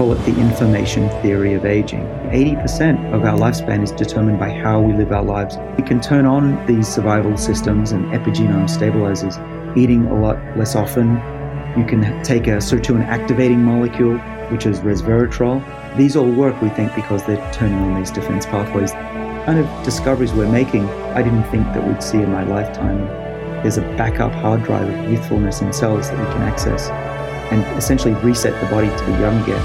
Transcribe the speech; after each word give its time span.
call 0.00 0.14
it 0.14 0.24
the 0.24 0.40
information 0.40 1.10
theory 1.20 1.52
of 1.52 1.66
aging. 1.66 2.00
80% 2.30 3.12
of 3.12 3.22
our 3.22 3.38
lifespan 3.38 3.82
is 3.82 3.92
determined 3.92 4.38
by 4.38 4.48
how 4.48 4.80
we 4.80 4.94
live 4.94 5.12
our 5.12 5.22
lives. 5.22 5.58
We 5.76 5.82
can 5.82 6.00
turn 6.00 6.24
on 6.24 6.64
these 6.64 6.88
survival 6.88 7.36
systems 7.36 7.92
and 7.92 8.06
epigenome 8.06 8.70
stabilizers, 8.70 9.36
eating 9.76 10.06
a 10.06 10.18
lot 10.18 10.38
less 10.56 10.74
often. 10.74 11.16
You 11.76 11.84
can 11.84 12.00
take 12.22 12.46
a 12.46 12.62
sirtuin 12.62 13.04
activating 13.04 13.62
molecule, 13.62 14.16
which 14.48 14.64
is 14.64 14.80
resveratrol. 14.80 15.62
These 15.98 16.16
all 16.16 16.30
work, 16.30 16.58
we 16.62 16.70
think, 16.70 16.94
because 16.94 17.22
they're 17.26 17.52
turning 17.52 17.76
on 17.80 17.98
these 17.98 18.10
defense 18.10 18.46
pathways. 18.46 18.92
Kind 18.92 19.58
of 19.58 19.84
discoveries 19.84 20.32
we're 20.32 20.50
making, 20.50 20.88
I 21.12 21.20
didn't 21.20 21.44
think 21.50 21.66
that 21.74 21.86
we'd 21.86 22.02
see 22.02 22.22
in 22.22 22.32
my 22.32 22.44
lifetime. 22.44 23.06
There's 23.60 23.76
a 23.76 23.82
backup 23.98 24.32
hard 24.32 24.64
drive 24.64 24.88
of 24.88 25.10
youthfulness 25.10 25.60
in 25.60 25.74
cells 25.74 26.08
that 26.08 26.18
we 26.18 26.24
can 26.32 26.40
access 26.40 26.88
and 27.50 27.64
essentially 27.76 28.14
reset 28.14 28.58
the 28.60 28.66
body 28.68 28.88
to 28.88 29.06
be 29.06 29.12
young 29.12 29.42
again. 29.42 29.62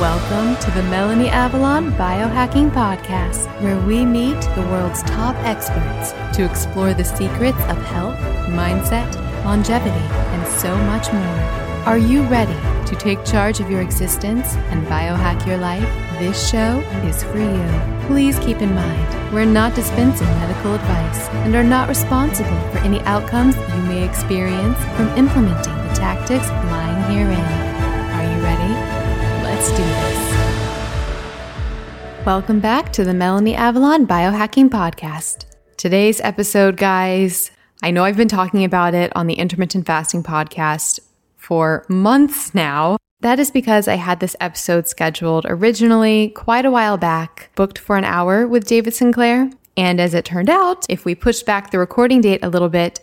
Welcome 0.00 0.60
to 0.60 0.70
the 0.72 0.82
Melanie 0.90 1.28
Avalon 1.28 1.92
Biohacking 1.92 2.70
Podcast, 2.72 3.46
where 3.62 3.80
we 3.86 4.04
meet 4.04 4.40
the 4.56 4.66
world's 4.72 5.04
top 5.04 5.36
experts 5.44 6.10
to 6.36 6.44
explore 6.44 6.94
the 6.94 7.04
secrets 7.04 7.60
of 7.68 7.78
health, 7.84 8.18
mindset, 8.48 9.14
longevity, 9.44 9.90
and 9.90 10.46
so 10.48 10.76
much 10.76 11.12
more. 11.12 11.64
Are 11.86 11.98
you 11.98 12.22
ready 12.24 12.58
to 12.88 12.96
take 12.96 13.24
charge 13.24 13.60
of 13.60 13.70
your 13.70 13.82
existence 13.82 14.54
and 14.70 14.84
biohack 14.88 15.46
your 15.46 15.58
life? 15.58 15.88
This 16.18 16.50
show 16.50 16.80
is 17.04 17.22
for 17.22 17.38
you. 17.38 18.06
Please 18.08 18.36
keep 18.40 18.62
in 18.62 18.74
mind, 18.74 19.32
we're 19.32 19.44
not 19.44 19.76
dispensing 19.76 20.26
medical 20.26 20.74
advice 20.74 21.28
and 21.44 21.54
are 21.54 21.62
not 21.62 21.88
responsible 21.88 22.60
for 22.70 22.78
any 22.78 23.00
outcomes 23.02 23.56
you 23.56 23.82
may 23.82 24.04
experience 24.04 24.78
from 24.96 25.08
implementing 25.16 25.83
tactics 25.94 26.48
lying 26.48 27.02
herein. 27.12 27.40
Are 28.10 28.24
you 28.34 28.42
ready? 28.42 28.72
Let's 29.44 29.70
do 29.70 29.76
this. 29.76 30.34
Welcome 32.26 32.58
back 32.60 32.92
to 32.94 33.04
the 33.04 33.14
Melanie 33.14 33.54
Avalon 33.54 34.06
Biohacking 34.06 34.70
Podcast. 34.70 35.44
Today's 35.76 36.20
episode, 36.20 36.76
guys, 36.76 37.50
I 37.82 37.90
know 37.90 38.04
I've 38.04 38.16
been 38.16 38.28
talking 38.28 38.64
about 38.64 38.94
it 38.94 39.12
on 39.14 39.26
the 39.26 39.34
Intermittent 39.34 39.86
Fasting 39.86 40.22
Podcast 40.22 40.98
for 41.36 41.84
months 41.88 42.54
now. 42.54 42.96
That 43.20 43.38
is 43.38 43.50
because 43.50 43.86
I 43.86 43.94
had 43.94 44.20
this 44.20 44.34
episode 44.40 44.88
scheduled 44.88 45.46
originally 45.46 46.30
quite 46.30 46.64
a 46.64 46.70
while 46.70 46.96
back, 46.96 47.50
booked 47.54 47.78
for 47.78 47.96
an 47.96 48.04
hour 48.04 48.48
with 48.48 48.66
David 48.66 48.94
Sinclair. 48.94 49.50
And 49.76 50.00
as 50.00 50.14
it 50.14 50.24
turned 50.24 50.50
out, 50.50 50.86
if 50.88 51.04
we 51.04 51.14
pushed 51.14 51.46
back 51.46 51.70
the 51.70 51.78
recording 51.78 52.20
date 52.20 52.40
a 52.42 52.48
little 52.48 52.68
bit, 52.68 53.00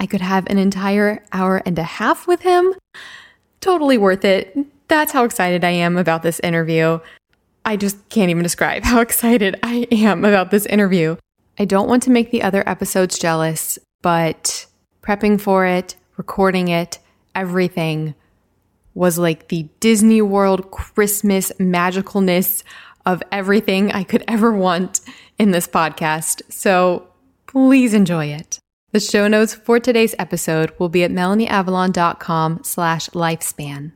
I 0.00 0.06
could 0.06 0.20
have 0.20 0.46
an 0.48 0.58
entire 0.58 1.24
hour 1.32 1.62
and 1.66 1.78
a 1.78 1.82
half 1.82 2.26
with 2.26 2.42
him. 2.42 2.74
Totally 3.60 3.98
worth 3.98 4.24
it. 4.24 4.56
That's 4.88 5.12
how 5.12 5.24
excited 5.24 5.64
I 5.64 5.70
am 5.70 5.96
about 5.96 6.22
this 6.22 6.40
interview. 6.40 7.00
I 7.64 7.76
just 7.76 8.08
can't 8.08 8.30
even 8.30 8.42
describe 8.42 8.84
how 8.84 9.00
excited 9.02 9.58
I 9.62 9.86
am 9.90 10.24
about 10.24 10.50
this 10.50 10.66
interview. 10.66 11.16
I 11.58 11.64
don't 11.64 11.88
want 11.88 12.02
to 12.04 12.10
make 12.10 12.30
the 12.30 12.42
other 12.42 12.66
episodes 12.68 13.18
jealous, 13.18 13.78
but 14.00 14.66
prepping 15.02 15.40
for 15.40 15.66
it, 15.66 15.96
recording 16.16 16.68
it, 16.68 16.98
everything 17.34 18.14
was 18.94 19.18
like 19.18 19.48
the 19.48 19.68
Disney 19.80 20.22
World 20.22 20.70
Christmas 20.70 21.52
magicalness 21.58 22.62
of 23.06 23.22
everything 23.30 23.92
I 23.92 24.02
could 24.04 24.24
ever 24.28 24.52
want 24.52 25.00
in 25.38 25.50
this 25.50 25.68
podcast. 25.68 26.42
So 26.48 27.08
please 27.46 27.94
enjoy 27.94 28.26
it. 28.26 28.58
The 28.90 29.00
show 29.00 29.28
notes 29.28 29.54
for 29.54 29.78
today's 29.78 30.14
episode 30.18 30.72
will 30.78 30.88
be 30.88 31.04
at 31.04 31.10
melanieavalon.com 31.10 32.60
slash 32.62 33.10
lifespan. 33.10 33.92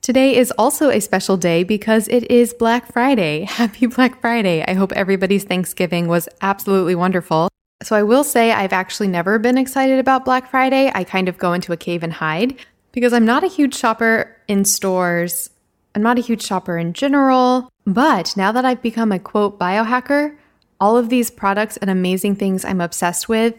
Today 0.00 0.34
is 0.34 0.50
also 0.52 0.88
a 0.88 0.98
special 1.00 1.36
day 1.36 1.62
because 1.62 2.08
it 2.08 2.30
is 2.30 2.54
Black 2.54 2.90
Friday. 2.90 3.44
Happy 3.48 3.84
Black 3.84 4.18
Friday. 4.22 4.64
I 4.66 4.72
hope 4.72 4.92
everybody's 4.92 5.44
Thanksgiving 5.44 6.08
was 6.08 6.26
absolutely 6.40 6.94
wonderful. 6.94 7.50
So 7.82 7.94
I 7.94 8.02
will 8.02 8.24
say 8.24 8.50
I've 8.50 8.72
actually 8.72 9.08
never 9.08 9.38
been 9.38 9.58
excited 9.58 9.98
about 9.98 10.24
Black 10.24 10.48
Friday. 10.50 10.90
I 10.94 11.04
kind 11.04 11.28
of 11.28 11.36
go 11.36 11.52
into 11.52 11.74
a 11.74 11.76
cave 11.76 12.02
and 12.02 12.14
hide 12.14 12.56
because 12.92 13.12
I'm 13.12 13.26
not 13.26 13.44
a 13.44 13.48
huge 13.48 13.74
shopper 13.74 14.34
in 14.48 14.64
stores. 14.64 15.50
I'm 15.94 16.02
not 16.02 16.18
a 16.18 16.22
huge 16.22 16.42
shopper 16.42 16.78
in 16.78 16.94
general. 16.94 17.68
But 17.86 18.34
now 18.38 18.52
that 18.52 18.64
I've 18.64 18.80
become 18.80 19.12
a 19.12 19.18
quote 19.18 19.58
biohacker, 19.58 20.34
all 20.80 20.96
of 20.96 21.10
these 21.10 21.30
products 21.30 21.76
and 21.76 21.90
amazing 21.90 22.36
things 22.36 22.64
I'm 22.64 22.80
obsessed 22.80 23.28
with 23.28 23.54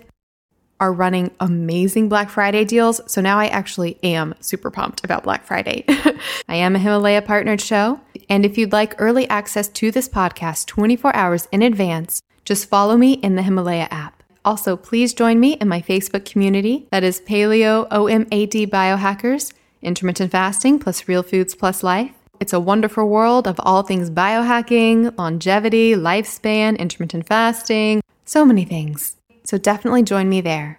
are 0.82 0.92
running 0.92 1.32
amazing 1.40 2.10
Black 2.10 2.30
Friday 2.30 2.66
deals. 2.66 3.00
So 3.06 3.22
now 3.22 3.40
I 3.40 3.48
actually 3.48 3.98
am 4.04 4.34
super 4.42 4.72
pumped 4.72 5.06
about 5.06 5.24
Black 5.24 5.46
Friday. 5.46 5.86
I 6.50 6.56
am 6.56 6.76
a 6.76 6.80
Himalaya 6.80 7.22
partnered 7.22 7.62
show. 7.62 8.02
And 8.28 8.46
if 8.46 8.58
you'd 8.58 8.74
like 8.74 8.96
early 8.98 9.30
access 9.30 9.68
to 9.70 9.92
this 9.92 10.10
podcast 10.10 10.66
24 10.66 11.16
hours 11.16 11.48
in 11.52 11.62
advance, 11.62 12.22
just 12.44 12.68
follow 12.68 12.98
me 12.98 13.14
in 13.14 13.36
the 13.36 13.44
Himalaya 13.44 13.88
app. 13.92 14.24
Also, 14.44 14.76
please 14.76 15.14
join 15.14 15.40
me 15.40 15.54
in 15.54 15.68
my 15.68 15.82
Facebook 15.82 16.26
community 16.26 16.88
that 16.90 17.04
is 17.04 17.22
Paleo 17.22 17.88
OMAD 17.90 18.68
Biohackers, 18.68 19.54
intermittent 19.84 20.32
fasting 20.32 20.80
plus 20.80 21.08
real 21.08 21.22
foods 21.22 21.54
plus 21.54 21.84
life. 21.84 22.12
It's 22.40 22.54
a 22.54 22.60
wonderful 22.60 23.08
world 23.08 23.48
of 23.48 23.60
all 23.60 23.84
things 23.84 24.10
biohacking, 24.10 25.16
longevity, 25.16 25.94
lifespan, 25.94 26.76
intermittent 26.80 27.28
fasting, 27.28 28.02
so 28.26 28.44
many 28.44 28.66
things. 28.66 29.16
So 29.52 29.58
definitely 29.58 30.04
join 30.04 30.30
me 30.30 30.40
there. 30.40 30.78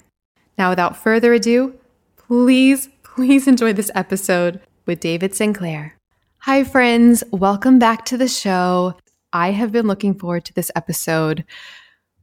Now, 0.56 0.70
without 0.70 0.96
further 0.96 1.34
ado, 1.34 1.74
please, 2.16 2.88
please 3.02 3.46
enjoy 3.46 3.74
this 3.74 3.90
episode 3.94 4.62
with 4.86 4.98
David 4.98 5.34
Sinclair. 5.34 5.94
Hi, 6.38 6.64
friends. 6.64 7.22
Welcome 7.32 7.78
back 7.78 8.06
to 8.06 8.16
the 8.16 8.28
show. 8.28 8.94
I 9.30 9.50
have 9.50 9.72
been 9.72 9.86
looking 9.86 10.18
forward 10.18 10.46
to 10.46 10.54
this 10.54 10.70
episode 10.74 11.44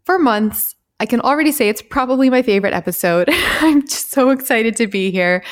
for 0.05 0.17
months. 0.17 0.73
I 0.99 1.05
can 1.05 1.21
already 1.21 1.51
say 1.51 1.69
it's 1.69 1.83
probably 1.83 2.31
my 2.31 2.41
favorite 2.41 2.73
episode. 2.73 3.29
I'm 3.61 3.83
just 3.83 4.09
so 4.09 4.31
excited 4.31 4.75
to 4.77 4.87
be 4.87 5.11
here. 5.11 5.43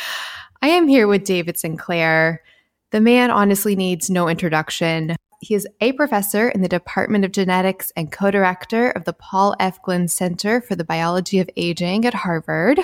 I 0.63 0.69
am 0.69 0.87
here 0.87 1.07
with 1.07 1.25
David 1.25 1.59
Sinclair. 1.59 2.41
The 2.89 3.01
man 3.01 3.29
honestly 3.29 3.75
needs 3.75 4.09
no 4.09 4.27
introduction. 4.27 5.15
He 5.39 5.53
is 5.53 5.67
a 5.81 5.91
professor 5.91 6.49
in 6.49 6.61
the 6.61 6.67
Department 6.67 7.23
of 7.23 7.31
Genetics 7.31 7.91
and 7.95 8.11
co 8.11 8.31
director 8.31 8.89
of 8.89 9.03
the 9.03 9.13
Paul 9.13 9.55
F. 9.59 9.79
Glenn 9.83 10.07
Center 10.07 10.61
for 10.61 10.75
the 10.75 10.83
Biology 10.83 11.39
of 11.39 11.49
Aging 11.55 12.05
at 12.05 12.15
Harvard. 12.15 12.79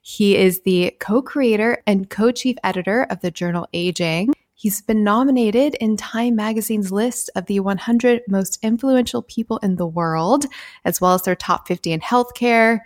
He 0.00 0.36
is 0.36 0.60
the 0.60 0.94
co 1.00 1.20
creator 1.22 1.82
and 1.88 2.08
co 2.08 2.30
chief 2.30 2.56
editor 2.62 3.02
of 3.10 3.20
the 3.20 3.32
journal 3.32 3.66
Aging. 3.72 4.32
He's 4.54 4.80
been 4.80 5.02
nominated 5.02 5.74
in 5.80 5.96
Time 5.96 6.36
Magazine's 6.36 6.92
list 6.92 7.30
of 7.34 7.46
the 7.46 7.58
100 7.60 8.22
most 8.28 8.58
influential 8.62 9.22
people 9.22 9.58
in 9.58 9.74
the 9.74 9.86
world, 9.86 10.46
as 10.84 11.00
well 11.00 11.14
as 11.14 11.22
their 11.22 11.36
top 11.36 11.66
50 11.66 11.92
in 11.92 12.00
healthcare. 12.00 12.80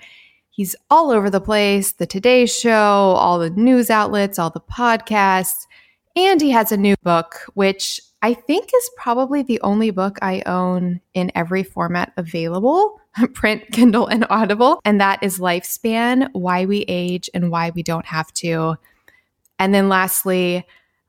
He's 0.48 0.74
all 0.90 1.10
over 1.10 1.28
the 1.28 1.40
place 1.40 1.92
the 1.92 2.06
Today 2.06 2.46
Show, 2.46 2.70
all 2.70 3.38
the 3.38 3.50
news 3.50 3.90
outlets, 3.90 4.38
all 4.38 4.50
the 4.50 4.60
podcasts. 4.60 5.66
And 6.16 6.40
he 6.40 6.50
has 6.50 6.72
a 6.72 6.76
new 6.78 6.94
book, 7.02 7.40
which 7.54 8.00
I 8.22 8.34
think 8.34 8.70
is 8.74 8.90
probably 8.96 9.42
the 9.42 9.60
only 9.62 9.90
book 9.90 10.18
I 10.22 10.44
own 10.46 11.00
in 11.12 11.32
every 11.34 11.64
format 11.64 12.12
available 12.16 13.00
print, 13.34 13.64
Kindle, 13.72 14.06
and 14.06 14.24
Audible. 14.30 14.80
And 14.84 15.00
that 15.00 15.22
is 15.22 15.38
Lifespan 15.38 16.28
Why 16.32 16.64
We 16.64 16.84
Age 16.88 17.28
and 17.34 17.50
Why 17.50 17.70
We 17.70 17.82
Don't 17.82 18.06
Have 18.06 18.32
to. 18.34 18.76
And 19.58 19.74
then 19.74 19.88
lastly, 19.88 20.64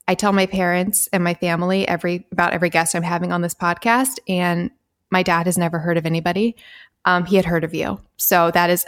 I 0.08 0.16
tell 0.16 0.34
my 0.34 0.48
parents 0.48 1.08
and 1.14 1.24
my 1.24 1.34
family 1.34 1.88
every 1.88 2.28
about 2.32 2.54
every 2.54 2.70
guest 2.70 2.96
I'm 2.96 3.04
having 3.04 3.32
on 3.32 3.42
this 3.42 3.56
podcast, 3.56 4.20
and 4.28 4.70
my 5.12 5.24
dad 5.24 5.46
has 5.46 5.58
never 5.58 5.80
heard 5.80 5.98
of 5.98 6.06
anybody. 6.06 6.56
Um, 7.06 7.26
he 7.26 7.36
had 7.38 7.46
heard 7.46 7.64
of 7.64 7.74
you, 7.74 8.00
so 8.18 8.52
that 8.52 8.70
is 8.70 8.84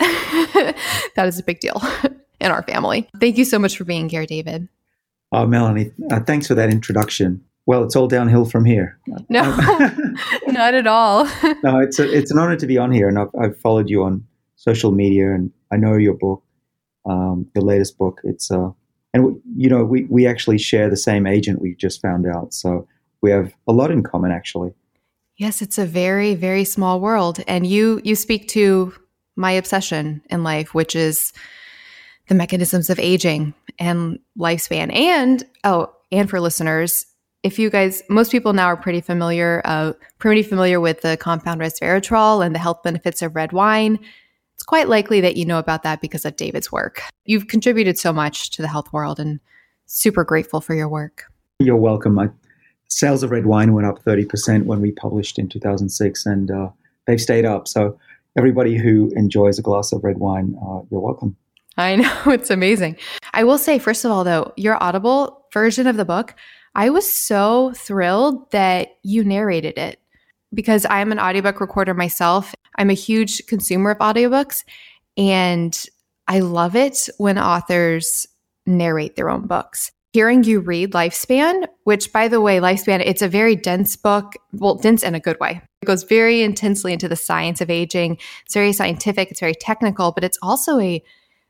that 1.15 1.23
is 1.25 1.39
a 1.39 1.43
big 1.43 1.61
deal 1.61 1.81
in 2.41 2.51
our 2.51 2.63
family. 2.63 3.07
Thank 3.19 3.37
you 3.37 3.45
so 3.45 3.57
much 3.57 3.77
for 3.77 3.85
being 3.85 4.09
here, 4.09 4.25
David. 4.25 4.67
Oh, 5.31 5.47
Melanie, 5.47 5.91
uh, 6.11 6.19
thanks 6.19 6.47
for 6.47 6.55
that 6.55 6.69
introduction. 6.69 7.43
Well, 7.67 7.83
it's 7.83 7.95
all 7.95 8.07
downhill 8.07 8.45
from 8.45 8.63
here. 8.63 8.99
No, 9.27 9.41
not 10.47 10.75
at 10.75 10.85
all. 10.85 11.25
no, 11.63 11.79
it's 11.79 11.97
a, 11.99 12.11
it's 12.11 12.31
an 12.31 12.37
honor 12.37 12.55
to 12.55 12.67
be 12.67 12.77
on 12.77 12.91
here, 12.91 13.07
and 13.07 13.17
I've, 13.17 13.29
I've, 13.39 13.57
followed 13.57 13.89
you 13.89 14.03
on 14.03 14.25
social 14.55 14.91
media, 14.91 15.33
and 15.33 15.51
I 15.71 15.77
know 15.77 15.95
your 15.95 16.13
book, 16.13 16.43
um, 17.05 17.47
your 17.55 17.63
latest 17.63 17.97
book. 17.97 18.21
It's 18.23 18.51
uh, 18.51 18.69
and 19.13 19.41
you 19.55 19.67
know 19.69 19.83
we 19.83 20.03
we 20.05 20.27
actually 20.27 20.59
share 20.59 20.89
the 20.89 20.97
same 20.97 21.25
agent. 21.25 21.61
We 21.61 21.75
just 21.75 22.01
found 22.01 22.27
out, 22.27 22.53
so 22.53 22.87
we 23.21 23.31
have 23.31 23.51
a 23.67 23.73
lot 23.73 23.89
in 23.89 24.03
common, 24.03 24.31
actually. 24.31 24.73
Yes, 25.37 25.61
it's 25.61 25.79
a 25.79 25.85
very 25.85 26.35
very 26.35 26.65
small 26.65 26.99
world, 26.99 27.43
and 27.47 27.65
you 27.65 27.99
you 28.03 28.15
speak 28.15 28.47
to 28.49 28.93
my 29.35 29.51
obsession 29.51 30.21
in 30.29 30.43
life, 30.43 30.75
which 30.75 30.95
is 30.95 31.33
the 32.27 32.35
mechanisms 32.35 32.91
of 32.91 32.99
aging 32.99 33.55
and 33.79 34.19
lifespan, 34.37 34.93
and 34.93 35.43
oh, 35.63 35.91
and 36.11 36.29
for 36.29 36.39
listeners 36.39 37.07
if 37.45 37.59
you 37.59 37.69
guys, 37.69 38.01
most 38.09 38.31
people 38.31 38.53
now 38.53 38.65
are 38.65 38.75
pretty 38.75 39.01
familiar, 39.01 39.61
uh, 39.65 39.93
pretty 40.17 40.41
familiar 40.41 40.79
with 40.79 41.01
the 41.01 41.15
compound 41.15 41.61
resveratrol 41.61 42.43
and 42.43 42.55
the 42.55 42.59
health 42.59 42.81
benefits 42.81 43.21
of 43.21 43.35
red 43.35 43.53
wine. 43.53 43.99
It's 44.55 44.63
quite 44.63 44.89
likely 44.89 45.21
that 45.21 45.37
you 45.37 45.45
know 45.45 45.59
about 45.59 45.83
that 45.83 46.01
because 46.01 46.25
of 46.25 46.37
David's 46.37 46.71
work. 46.71 47.03
You've 47.25 47.47
contributed 47.47 47.99
so 47.99 48.11
much 48.11 48.49
to 48.51 48.63
the 48.63 48.67
health 48.67 48.91
world 48.91 49.19
and 49.19 49.39
super 49.85 50.23
grateful 50.23 50.59
for 50.59 50.73
your 50.73 50.89
work. 50.89 51.25
You're 51.59 51.75
welcome. 51.75 52.17
I, 52.17 52.29
sales 52.87 53.21
of 53.21 53.29
red 53.29 53.45
wine 53.45 53.73
went 53.73 53.85
up 53.85 54.03
30% 54.03 54.65
when 54.65 54.81
we 54.81 54.91
published 54.91 55.37
in 55.37 55.47
2006, 55.47 56.25
and 56.25 56.49
uh, 56.49 56.69
they've 57.05 57.21
stayed 57.21 57.45
up. 57.45 57.67
So 57.67 57.99
everybody 58.35 58.75
who 58.75 59.11
enjoys 59.15 59.59
a 59.59 59.61
glass 59.61 59.91
of 59.91 60.03
red 60.03 60.17
wine, 60.17 60.57
uh, 60.63 60.79
you're 60.89 60.99
welcome. 60.99 61.35
I 61.77 61.95
know 61.97 62.21
it's 62.25 62.49
amazing. 62.49 62.97
I 63.33 63.43
will 63.43 63.59
say, 63.59 63.77
first 63.77 64.03
of 64.03 64.09
all, 64.09 64.23
though, 64.23 64.51
your 64.57 64.81
Audible 64.83 65.45
version 65.53 65.85
of 65.85 65.95
the 65.95 66.05
book, 66.05 66.33
I 66.75 66.89
was 66.89 67.09
so 67.09 67.71
thrilled 67.73 68.51
that 68.51 68.97
you 69.01 69.23
narrated 69.23 69.77
it 69.77 69.99
because 70.53 70.85
I'm 70.89 71.11
an 71.11 71.19
audiobook 71.19 71.61
recorder 71.61 71.93
myself. 71.93 72.53
I'm 72.77 72.89
a 72.89 72.93
huge 72.93 73.45
consumer 73.47 73.91
of 73.91 73.99
audiobooks, 73.99 74.65
and 75.15 75.85
I 76.27 76.39
love 76.39 76.75
it 76.75 77.07
when 77.17 77.39
authors 77.39 78.27
narrate 78.65 79.15
their 79.15 79.29
own 79.29 79.47
books. 79.47 79.91
Hearing 80.11 80.43
you 80.43 80.59
read 80.59 80.91
Lifespan, 80.91 81.67
which 81.83 82.11
by 82.11 82.27
the 82.27 82.41
way, 82.41 82.59
Lifespan, 82.59 83.01
it's 83.05 83.21
a 83.21 83.27
very 83.27 83.55
dense 83.55 83.95
book, 83.95 84.33
well, 84.53 84.75
dense 84.75 85.03
in 85.03 85.15
a 85.15 85.19
good 85.19 85.39
way. 85.39 85.61
It 85.81 85.85
goes 85.85 86.03
very 86.03 86.41
intensely 86.41 86.93
into 86.93 87.07
the 87.07 87.15
science 87.15 87.61
of 87.61 87.69
aging. 87.69 88.17
It's 88.45 88.53
very 88.53 88.73
scientific, 88.73 89.31
it's 89.31 89.39
very 89.39 89.55
technical, 89.55 90.11
but 90.11 90.23
it's 90.23 90.39
also 90.41 90.79
a 90.79 91.03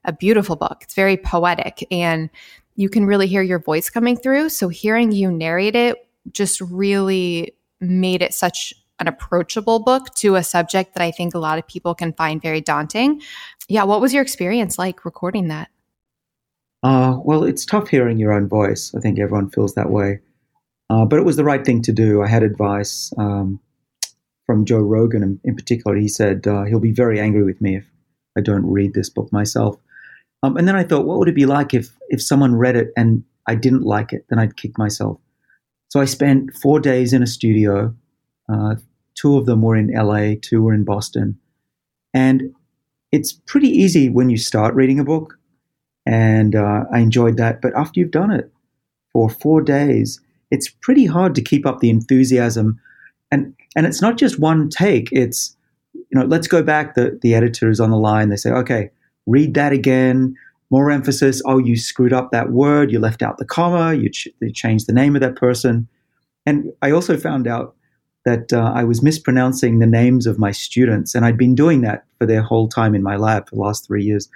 a 0.06 0.14
beautiful 0.14 0.56
book. 0.56 0.80
It's 0.82 0.94
very 0.94 1.18
poetic 1.18 1.86
and 1.92 2.30
you 2.76 2.90
can 2.90 3.06
really 3.06 3.28
hear 3.28 3.42
your 3.42 3.60
voice 3.60 3.90
coming 3.90 4.18
through. 4.18 4.50
So 4.50 4.68
hearing 4.68 5.12
you 5.12 5.32
narrate 5.32 5.76
it 5.76 5.98
just 6.32 6.60
really 6.62 7.56
made 7.80 8.22
it 8.22 8.34
such 8.34 8.74
an 9.00 9.08
approachable 9.08 9.80
book 9.80 10.14
to 10.16 10.36
a 10.36 10.44
subject 10.44 10.94
that 10.94 11.04
I 11.04 11.12
think 11.12 11.34
a 11.34 11.40
lot 11.40 11.60
of 11.60 11.68
people 11.68 11.94
can 11.94 12.14
find 12.14 12.42
very 12.42 12.62
daunting. 12.62 13.22
Yeah, 13.68 13.84
what 13.84 14.02
was 14.02 14.14
your 14.14 14.24
experience 14.24 14.78
like 14.78 15.06
recording 15.06 15.50
that? 15.50 15.70
Uh, 16.84 17.18
well, 17.24 17.44
it's 17.44 17.66
tough 17.66 17.90
hearing 17.90 18.18
your 18.18 18.32
own 18.32 18.48
voice. 18.48 18.94
I 18.96 19.00
think 19.00 19.20
everyone 19.20 19.50
feels 19.50 19.74
that 19.76 19.90
way. 19.90 20.20
Uh, 20.90 21.04
but 21.04 21.18
it 21.18 21.26
was 21.26 21.36
the 21.36 21.44
right 21.44 21.66
thing 21.66 21.82
to 21.82 21.92
do. 21.92 22.22
I 22.22 22.28
had 22.28 22.44
advice 22.44 23.12
um, 23.18 23.60
from 24.46 24.66
Joe 24.66 24.80
Rogan 24.80 25.24
in, 25.24 25.40
in 25.44 25.56
particular. 25.56 25.98
He 25.98 26.08
said 26.08 26.46
uh, 26.48 26.64
he'll 26.64 26.80
be 26.80 26.92
very 26.92 27.20
angry 27.20 27.44
with 27.44 27.60
me 27.60 27.78
if 27.78 27.90
I 28.38 28.42
don't 28.42 28.66
read 28.66 28.94
this 28.94 29.10
book 29.10 29.32
myself. 29.34 29.78
Um, 30.46 30.58
and 30.58 30.68
then 30.68 30.76
I 30.76 30.84
thought, 30.84 31.06
what 31.06 31.18
would 31.18 31.28
it 31.28 31.36
be 31.36 31.48
like 31.48 31.74
if 31.74 31.90
if 32.10 32.22
someone 32.22 32.56
read 32.56 32.76
it 32.76 32.92
and 32.96 33.24
I 33.48 33.56
didn't 33.56 33.82
like 33.82 34.14
it? 34.14 34.26
Then 34.30 34.38
I'd 34.38 34.58
kick 34.58 34.78
myself. 34.78 35.18
So 35.90 36.00
I 36.00 36.06
spent 36.06 36.54
four 36.54 36.80
days 36.80 37.14
in 37.14 37.24
a 37.24 37.28
studio. 37.28 37.96
Uh, 38.48 38.76
two 39.16 39.38
of 39.38 39.48
them 39.48 39.64
were 39.64 39.76
in 39.76 39.92
LA, 39.92 40.36
two 40.40 40.62
were 40.62 40.74
in 40.74 40.84
Boston, 40.84 41.40
and 42.14 42.54
it's 43.12 43.34
pretty 43.34 43.70
easy 43.70 44.08
when 44.10 44.30
you 44.30 44.38
start 44.38 44.76
reading 44.76 45.00
a 45.00 45.04
book, 45.04 45.36
and 46.06 46.56
uh, 46.56 46.84
I 46.94 47.00
enjoyed 47.00 47.38
that. 47.38 47.62
But 47.62 47.74
after 47.76 48.00
you've 48.00 48.12
done 48.12 48.32
it 48.32 48.52
for 49.14 49.30
four 49.30 49.62
days, 49.62 50.22
it's 50.52 50.70
pretty 50.70 51.06
hard 51.08 51.34
to 51.36 51.42
keep 51.42 51.66
up 51.66 51.80
the 51.80 51.90
enthusiasm, 51.90 52.80
and 53.32 53.56
and 53.76 53.88
it's 53.88 54.02
not 54.02 54.18
just 54.20 54.38
one 54.38 54.70
take. 54.70 55.10
It's 55.12 55.58
you 55.94 56.20
know, 56.20 56.26
let's 56.26 56.48
go 56.48 56.62
back. 56.62 56.94
The 56.94 57.18
the 57.24 57.34
editor 57.34 57.72
is 57.72 57.80
on 57.80 57.90
the 57.90 57.98
line. 57.98 58.30
They 58.30 58.36
say, 58.36 58.52
okay, 58.52 58.92
read 59.26 59.54
that 59.56 59.74
again. 59.74 60.36
More 60.70 60.92
emphasis. 60.92 61.42
Oh, 61.46 61.58
you 61.58 61.78
screwed 61.78 62.14
up 62.14 62.32
that 62.32 62.52
word. 62.52 62.92
You 62.92 63.00
left 63.00 63.22
out 63.22 63.38
the 63.38 63.46
comma. 63.46 63.94
You, 63.94 64.10
ch- 64.10 64.28
you 64.40 64.52
changed 64.52 64.88
the 64.88 64.94
name 64.94 65.16
of 65.16 65.22
that 65.22 65.36
person. 65.36 65.88
And 66.46 66.72
I 66.82 66.92
also 66.92 67.18
found 67.18 67.48
out 67.48 67.76
that 68.26 68.52
uh, 68.52 68.72
I 68.76 68.84
was 68.84 69.04
mispronouncing 69.04 69.80
the 69.80 69.86
names 69.86 70.26
of 70.26 70.40
my 70.40 70.52
students, 70.52 71.14
and 71.14 71.24
I'd 71.24 71.38
been 71.38 71.56
doing 71.56 71.82
that 71.82 72.06
for 72.18 72.26
their 72.26 72.42
whole 72.42 72.68
time 72.68 72.96
in 72.96 73.04
my 73.04 73.16
lab 73.16 73.48
for 73.48 73.56
the 73.56 73.62
last 73.62 73.86
three 73.86 74.04
years. 74.04 74.28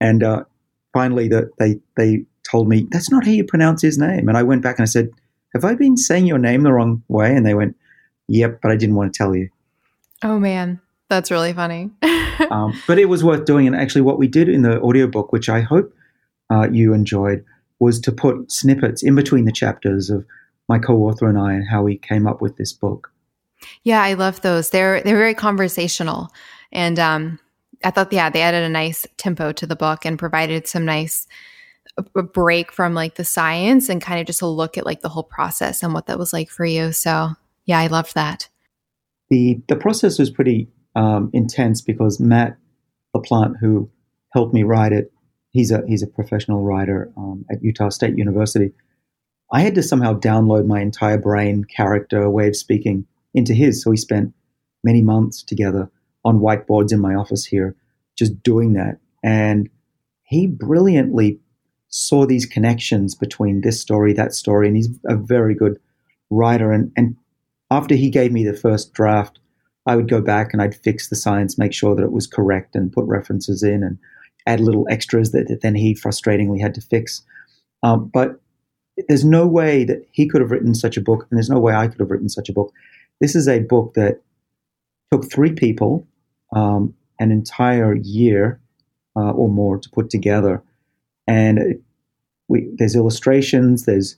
And 0.00 0.22
uh, 0.22 0.44
finally, 0.92 1.28
the, 1.28 1.50
they 1.58 1.78
they 1.96 2.24
told 2.50 2.68
me 2.68 2.86
that's 2.90 3.10
not 3.10 3.24
how 3.24 3.30
you 3.30 3.44
pronounce 3.44 3.80
his 3.80 3.96
name. 3.96 4.28
And 4.28 4.36
I 4.36 4.42
went 4.42 4.62
back 4.62 4.78
and 4.78 4.82
I 4.82 4.86
said, 4.86 5.10
"Have 5.54 5.64
I 5.64 5.74
been 5.74 5.96
saying 5.96 6.26
your 6.26 6.38
name 6.38 6.62
the 6.62 6.72
wrong 6.72 7.02
way?" 7.08 7.34
And 7.34 7.46
they 7.46 7.54
went, 7.54 7.76
"Yep," 8.26 8.58
but 8.60 8.72
I 8.72 8.76
didn't 8.76 8.96
want 8.96 9.14
to 9.14 9.18
tell 9.18 9.36
you. 9.36 9.48
Oh 10.24 10.40
man, 10.40 10.80
that's 11.12 11.30
really 11.30 11.52
funny. 11.52 11.90
um, 12.50 12.72
but 12.86 12.98
it 12.98 13.06
was 13.06 13.22
worth 13.22 13.44
doing. 13.44 13.66
And 13.66 13.76
actually, 13.76 14.00
what 14.00 14.18
we 14.18 14.26
did 14.26 14.48
in 14.48 14.62
the 14.62 14.80
audiobook, 14.80 15.32
which 15.32 15.48
I 15.48 15.60
hope 15.60 15.94
uh, 16.50 16.68
you 16.70 16.94
enjoyed, 16.94 17.44
was 17.78 18.00
to 18.00 18.12
put 18.12 18.50
snippets 18.50 19.02
in 19.02 19.14
between 19.14 19.44
the 19.44 19.52
chapters 19.52 20.08
of 20.08 20.24
my 20.68 20.78
co-author 20.78 21.28
and 21.28 21.38
I 21.38 21.52
and 21.52 21.68
how 21.68 21.82
we 21.82 21.98
came 21.98 22.26
up 22.26 22.40
with 22.40 22.56
this 22.56 22.72
book. 22.72 23.12
Yeah, 23.84 24.02
I 24.02 24.14
love 24.14 24.40
those. 24.40 24.70
They're 24.70 25.02
they're 25.02 25.16
very 25.16 25.34
conversational, 25.34 26.28
and 26.72 26.98
um, 26.98 27.38
I 27.84 27.90
thought 27.90 28.12
yeah 28.12 28.30
they 28.30 28.42
added 28.42 28.64
a 28.64 28.68
nice 28.68 29.06
tempo 29.18 29.52
to 29.52 29.66
the 29.66 29.76
book 29.76 30.04
and 30.04 30.18
provided 30.18 30.66
some 30.66 30.84
nice 30.84 31.26
a 32.16 32.22
break 32.22 32.72
from 32.72 32.94
like 32.94 33.16
the 33.16 33.24
science 33.24 33.90
and 33.90 34.00
kind 34.00 34.18
of 34.18 34.26
just 34.26 34.40
a 34.40 34.46
look 34.46 34.78
at 34.78 34.86
like 34.86 35.02
the 35.02 35.10
whole 35.10 35.24
process 35.24 35.82
and 35.82 35.92
what 35.92 36.06
that 36.06 36.18
was 36.18 36.32
like 36.32 36.48
for 36.48 36.64
you. 36.64 36.90
So 36.90 37.32
yeah, 37.66 37.78
I 37.78 37.88
loved 37.88 38.14
that. 38.14 38.48
The 39.30 39.60
the 39.68 39.76
process 39.76 40.18
was 40.18 40.30
pretty 40.30 40.68
um, 40.94 41.30
intense 41.32 41.80
because 41.80 42.20
Matt 42.20 42.56
LaPlante, 43.14 43.58
who 43.60 43.90
helped 44.32 44.54
me 44.54 44.62
write 44.62 44.92
it, 44.92 45.12
he's 45.50 45.70
a 45.70 45.82
he's 45.86 46.02
a 46.02 46.06
professional 46.06 46.62
writer 46.62 47.12
um, 47.16 47.44
at 47.50 47.62
Utah 47.62 47.90
State 47.90 48.16
University. 48.16 48.72
I 49.52 49.60
had 49.60 49.74
to 49.74 49.82
somehow 49.82 50.18
download 50.18 50.66
my 50.66 50.80
entire 50.80 51.18
brain, 51.18 51.64
character, 51.64 52.28
way 52.30 52.48
of 52.48 52.56
speaking 52.56 53.06
into 53.34 53.52
his. 53.52 53.82
So 53.82 53.90
we 53.90 53.96
spent 53.98 54.32
many 54.82 55.02
months 55.02 55.42
together 55.42 55.90
on 56.24 56.40
whiteboards 56.40 56.92
in 56.92 57.00
my 57.00 57.14
office 57.14 57.44
here, 57.44 57.76
just 58.16 58.42
doing 58.42 58.72
that. 58.74 58.98
And 59.22 59.68
he 60.22 60.46
brilliantly 60.46 61.40
saw 61.88 62.26
these 62.26 62.46
connections 62.46 63.14
between 63.14 63.60
this 63.60 63.80
story, 63.80 64.14
that 64.14 64.32
story, 64.32 64.66
and 64.66 64.76
he's 64.76 64.88
a 65.06 65.16
very 65.16 65.54
good 65.54 65.78
writer. 66.30 66.72
And, 66.72 66.90
and 66.96 67.16
after 67.70 67.94
he 67.94 68.08
gave 68.08 68.32
me 68.32 68.44
the 68.44 68.56
first 68.56 68.94
draft, 68.94 69.38
I 69.86 69.96
would 69.96 70.08
go 70.08 70.20
back 70.20 70.52
and 70.52 70.62
I'd 70.62 70.74
fix 70.74 71.08
the 71.08 71.16
science, 71.16 71.58
make 71.58 71.72
sure 71.72 71.94
that 71.94 72.04
it 72.04 72.12
was 72.12 72.26
correct, 72.26 72.74
and 72.74 72.92
put 72.92 73.04
references 73.06 73.62
in 73.62 73.82
and 73.82 73.98
add 74.46 74.60
little 74.60 74.86
extras 74.90 75.32
that, 75.32 75.48
that 75.48 75.62
then 75.62 75.74
he 75.74 75.94
frustratingly 75.94 76.60
had 76.60 76.74
to 76.74 76.80
fix. 76.80 77.22
Um, 77.82 78.10
but 78.12 78.40
there's 79.08 79.24
no 79.24 79.46
way 79.46 79.84
that 79.84 80.06
he 80.12 80.28
could 80.28 80.40
have 80.40 80.50
written 80.50 80.74
such 80.74 80.96
a 80.96 81.00
book, 81.00 81.26
and 81.30 81.36
there's 81.36 81.50
no 81.50 81.58
way 81.58 81.74
I 81.74 81.88
could 81.88 82.00
have 82.00 82.10
written 82.10 82.28
such 82.28 82.48
a 82.48 82.52
book. 82.52 82.72
This 83.20 83.34
is 83.34 83.48
a 83.48 83.60
book 83.60 83.94
that 83.94 84.20
took 85.10 85.30
three 85.30 85.52
people 85.52 86.06
um, 86.54 86.94
an 87.18 87.30
entire 87.30 87.94
year 87.94 88.60
uh, 89.16 89.30
or 89.30 89.48
more 89.48 89.78
to 89.78 89.90
put 89.90 90.10
together, 90.10 90.62
and 91.26 91.80
we, 92.48 92.68
there's 92.76 92.96
illustrations, 92.96 93.84
there's 93.84 94.16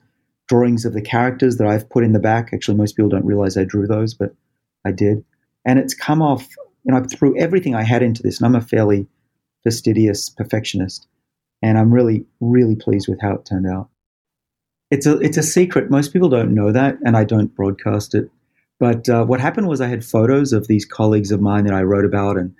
drawings 0.49 0.85
of 0.85 0.93
the 0.93 1.03
characters 1.03 1.57
that 1.57 1.67
I've 1.67 1.89
put 1.89 2.05
in 2.05 2.13
the 2.13 2.19
back. 2.19 2.51
Actually, 2.53 2.77
most 2.77 2.97
people 2.97 3.09
don't 3.09 3.25
realize 3.25 3.57
I 3.57 3.65
drew 3.65 3.87
those, 3.87 4.13
but 4.13 4.35
I 4.85 4.91
did 4.91 5.25
and 5.65 5.79
it's 5.79 5.95
come 5.95 6.23
off. 6.23 6.49
You 6.85 6.93
know, 6.93 6.99
I 6.99 7.03
threw 7.03 7.39
everything 7.39 7.75
I 7.75 7.83
had 7.83 8.03
into 8.03 8.23
this, 8.23 8.39
and 8.39 8.47
I'm 8.47 8.55
a 8.55 8.61
fairly 8.61 9.07
fastidious 9.63 10.29
perfectionist, 10.29 11.07
and 11.63 11.79
I'm 11.79 11.93
really, 11.93 12.27
really 12.41 12.77
pleased 12.77 13.09
with 13.09 13.21
how 13.21 13.35
it 13.35 13.47
turned 13.47 13.67
out. 13.67 13.89
It's 14.91 15.07
a 15.07 15.19
it's 15.19 15.37
a 15.37 15.43
secret. 15.43 15.91
Most 15.91 16.13
people 16.13 16.29
don't 16.29 16.55
know 16.55 16.73
that, 16.73 16.99
and 17.05 17.17
I 17.17 17.25
don't 17.25 17.55
broadcast 17.55 18.15
it. 18.15 18.31
But 18.79 19.09
uh, 19.09 19.25
what 19.25 19.41
happened 19.41 19.69
was 19.69 19.81
I 19.81 19.89
had 19.89 20.05
photos 20.05 20.53
of 20.53 20.67
these 20.67 20.85
colleagues 20.85 21.31
of 21.31 21.41
mine 21.41 21.65
that 21.65 21.75
I 21.75 21.83
wrote 21.83 22.05
about, 22.05 22.37
and 22.37 22.55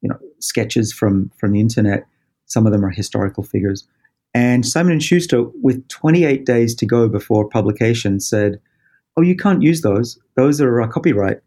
you 0.00 0.08
know, 0.08 0.18
sketches 0.38 0.92
from 0.92 1.30
from 1.38 1.52
the 1.52 1.60
internet. 1.60 2.06
Some 2.46 2.66
of 2.66 2.72
them 2.72 2.84
are 2.84 2.90
historical 2.90 3.42
figures. 3.42 3.86
And 4.34 4.64
Simon 4.64 4.92
and 4.92 5.02
Schuster, 5.02 5.42
with 5.62 5.86
28 5.88 6.46
days 6.46 6.74
to 6.76 6.86
go 6.86 7.08
before 7.08 7.48
publication, 7.48 8.20
said, 8.20 8.60
"Oh, 9.16 9.22
you 9.22 9.36
can't 9.36 9.62
use 9.62 9.80
those. 9.80 10.18
Those 10.36 10.60
are 10.60 10.80
uh, 10.80 10.88
copyright." 10.88 11.40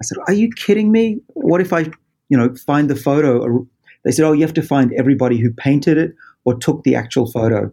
I 0.00 0.04
said, 0.04 0.18
"Are 0.26 0.32
you 0.32 0.50
kidding 0.56 0.92
me? 0.92 1.20
What 1.34 1.60
if 1.60 1.72
I, 1.72 1.90
you 2.28 2.36
know, 2.36 2.54
find 2.54 2.88
the 2.88 2.96
photo?" 2.96 3.66
They 4.04 4.12
said, 4.12 4.24
"Oh, 4.24 4.32
you 4.32 4.42
have 4.42 4.54
to 4.54 4.62
find 4.62 4.92
everybody 4.92 5.38
who 5.38 5.50
painted 5.50 5.98
it 5.98 6.14
or 6.44 6.54
took 6.54 6.84
the 6.84 6.94
actual 6.94 7.30
photo." 7.30 7.72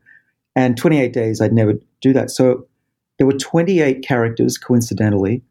And 0.56 0.78
28 0.78 1.12
days, 1.12 1.42
I'd 1.42 1.54
never 1.54 1.74
do 2.02 2.14
that. 2.14 2.32
So 2.32 2.66
there 3.18 3.28
were 3.28 3.34
28 3.34 4.04
characters, 4.04 4.58
coincidentally, 4.58 5.44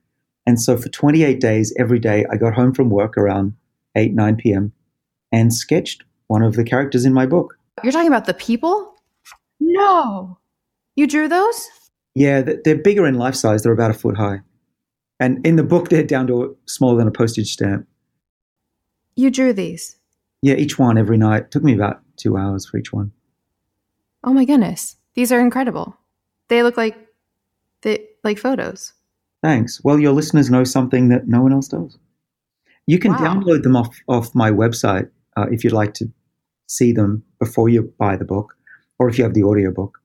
and 0.46 0.60
so 0.60 0.76
for 0.76 0.88
28 0.88 1.40
days, 1.40 1.74
every 1.78 1.98
day, 1.98 2.26
I 2.30 2.36
got 2.36 2.54
home 2.54 2.74
from 2.74 2.90
work 2.90 3.16
around 3.16 3.54
8, 3.94 4.14
9 4.14 4.36
p.m. 4.36 4.72
and 5.32 5.52
sketched 5.54 6.04
one 6.26 6.42
of 6.42 6.54
the 6.54 6.64
characters 6.64 7.04
in 7.04 7.12
my 7.12 7.26
book. 7.26 7.58
You're 7.82 7.92
talking 7.92 8.08
about 8.08 8.26
the 8.26 8.34
people? 8.34 8.94
No, 9.60 10.38
you 10.96 11.06
drew 11.06 11.28
those? 11.28 11.68
Yeah, 12.14 12.42
they're 12.64 12.76
bigger 12.76 13.06
in 13.06 13.14
life 13.14 13.34
size. 13.34 13.62
They're 13.62 13.72
about 13.72 13.90
a 13.90 13.94
foot 13.94 14.16
high. 14.16 14.40
And 15.20 15.44
in 15.46 15.56
the 15.56 15.62
book, 15.62 15.88
they're 15.88 16.02
down 16.02 16.26
to 16.28 16.56
smaller 16.66 16.98
than 16.98 17.08
a 17.08 17.12
postage 17.12 17.52
stamp. 17.52 17.86
You 19.16 19.30
drew 19.30 19.52
these? 19.52 19.96
Yeah, 20.42 20.54
each 20.54 20.78
one 20.78 20.98
every 20.98 21.16
night. 21.16 21.44
It 21.44 21.50
took 21.50 21.62
me 21.62 21.74
about 21.74 22.02
two 22.16 22.36
hours 22.36 22.66
for 22.66 22.78
each 22.78 22.92
one. 22.92 23.12
Oh 24.24 24.32
my 24.32 24.44
goodness. 24.44 24.96
These 25.14 25.30
are 25.32 25.40
incredible. 25.40 25.96
They 26.48 26.62
look 26.62 26.76
like 26.76 26.96
they 27.82 28.06
like 28.24 28.38
photos. 28.38 28.92
Thanks. 29.42 29.82
Well, 29.84 30.00
your 30.00 30.12
listeners 30.12 30.50
know 30.50 30.64
something 30.64 31.08
that 31.10 31.28
no 31.28 31.42
one 31.42 31.52
else 31.52 31.68
does. 31.68 31.98
You 32.86 32.98
can 32.98 33.12
wow. 33.12 33.18
download 33.18 33.62
them 33.62 33.76
off, 33.76 33.96
off 34.08 34.34
my 34.34 34.50
website 34.50 35.10
uh, 35.36 35.46
if 35.50 35.64
you'd 35.64 35.72
like 35.72 35.94
to 35.94 36.10
see 36.66 36.92
them 36.92 37.22
before 37.38 37.68
you 37.68 37.92
buy 37.98 38.16
the 38.16 38.24
book 38.24 38.56
or 38.98 39.08
if 39.08 39.18
you 39.18 39.24
have 39.24 39.34
the 39.34 39.44
audiobook. 39.44 40.00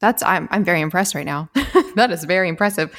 That's 0.00 0.22
I'm 0.22 0.48
I'm 0.50 0.64
very 0.64 0.80
impressed 0.80 1.14
right 1.14 1.24
now. 1.24 1.48
that 1.94 2.10
is 2.10 2.24
very 2.24 2.48
impressive. 2.48 2.92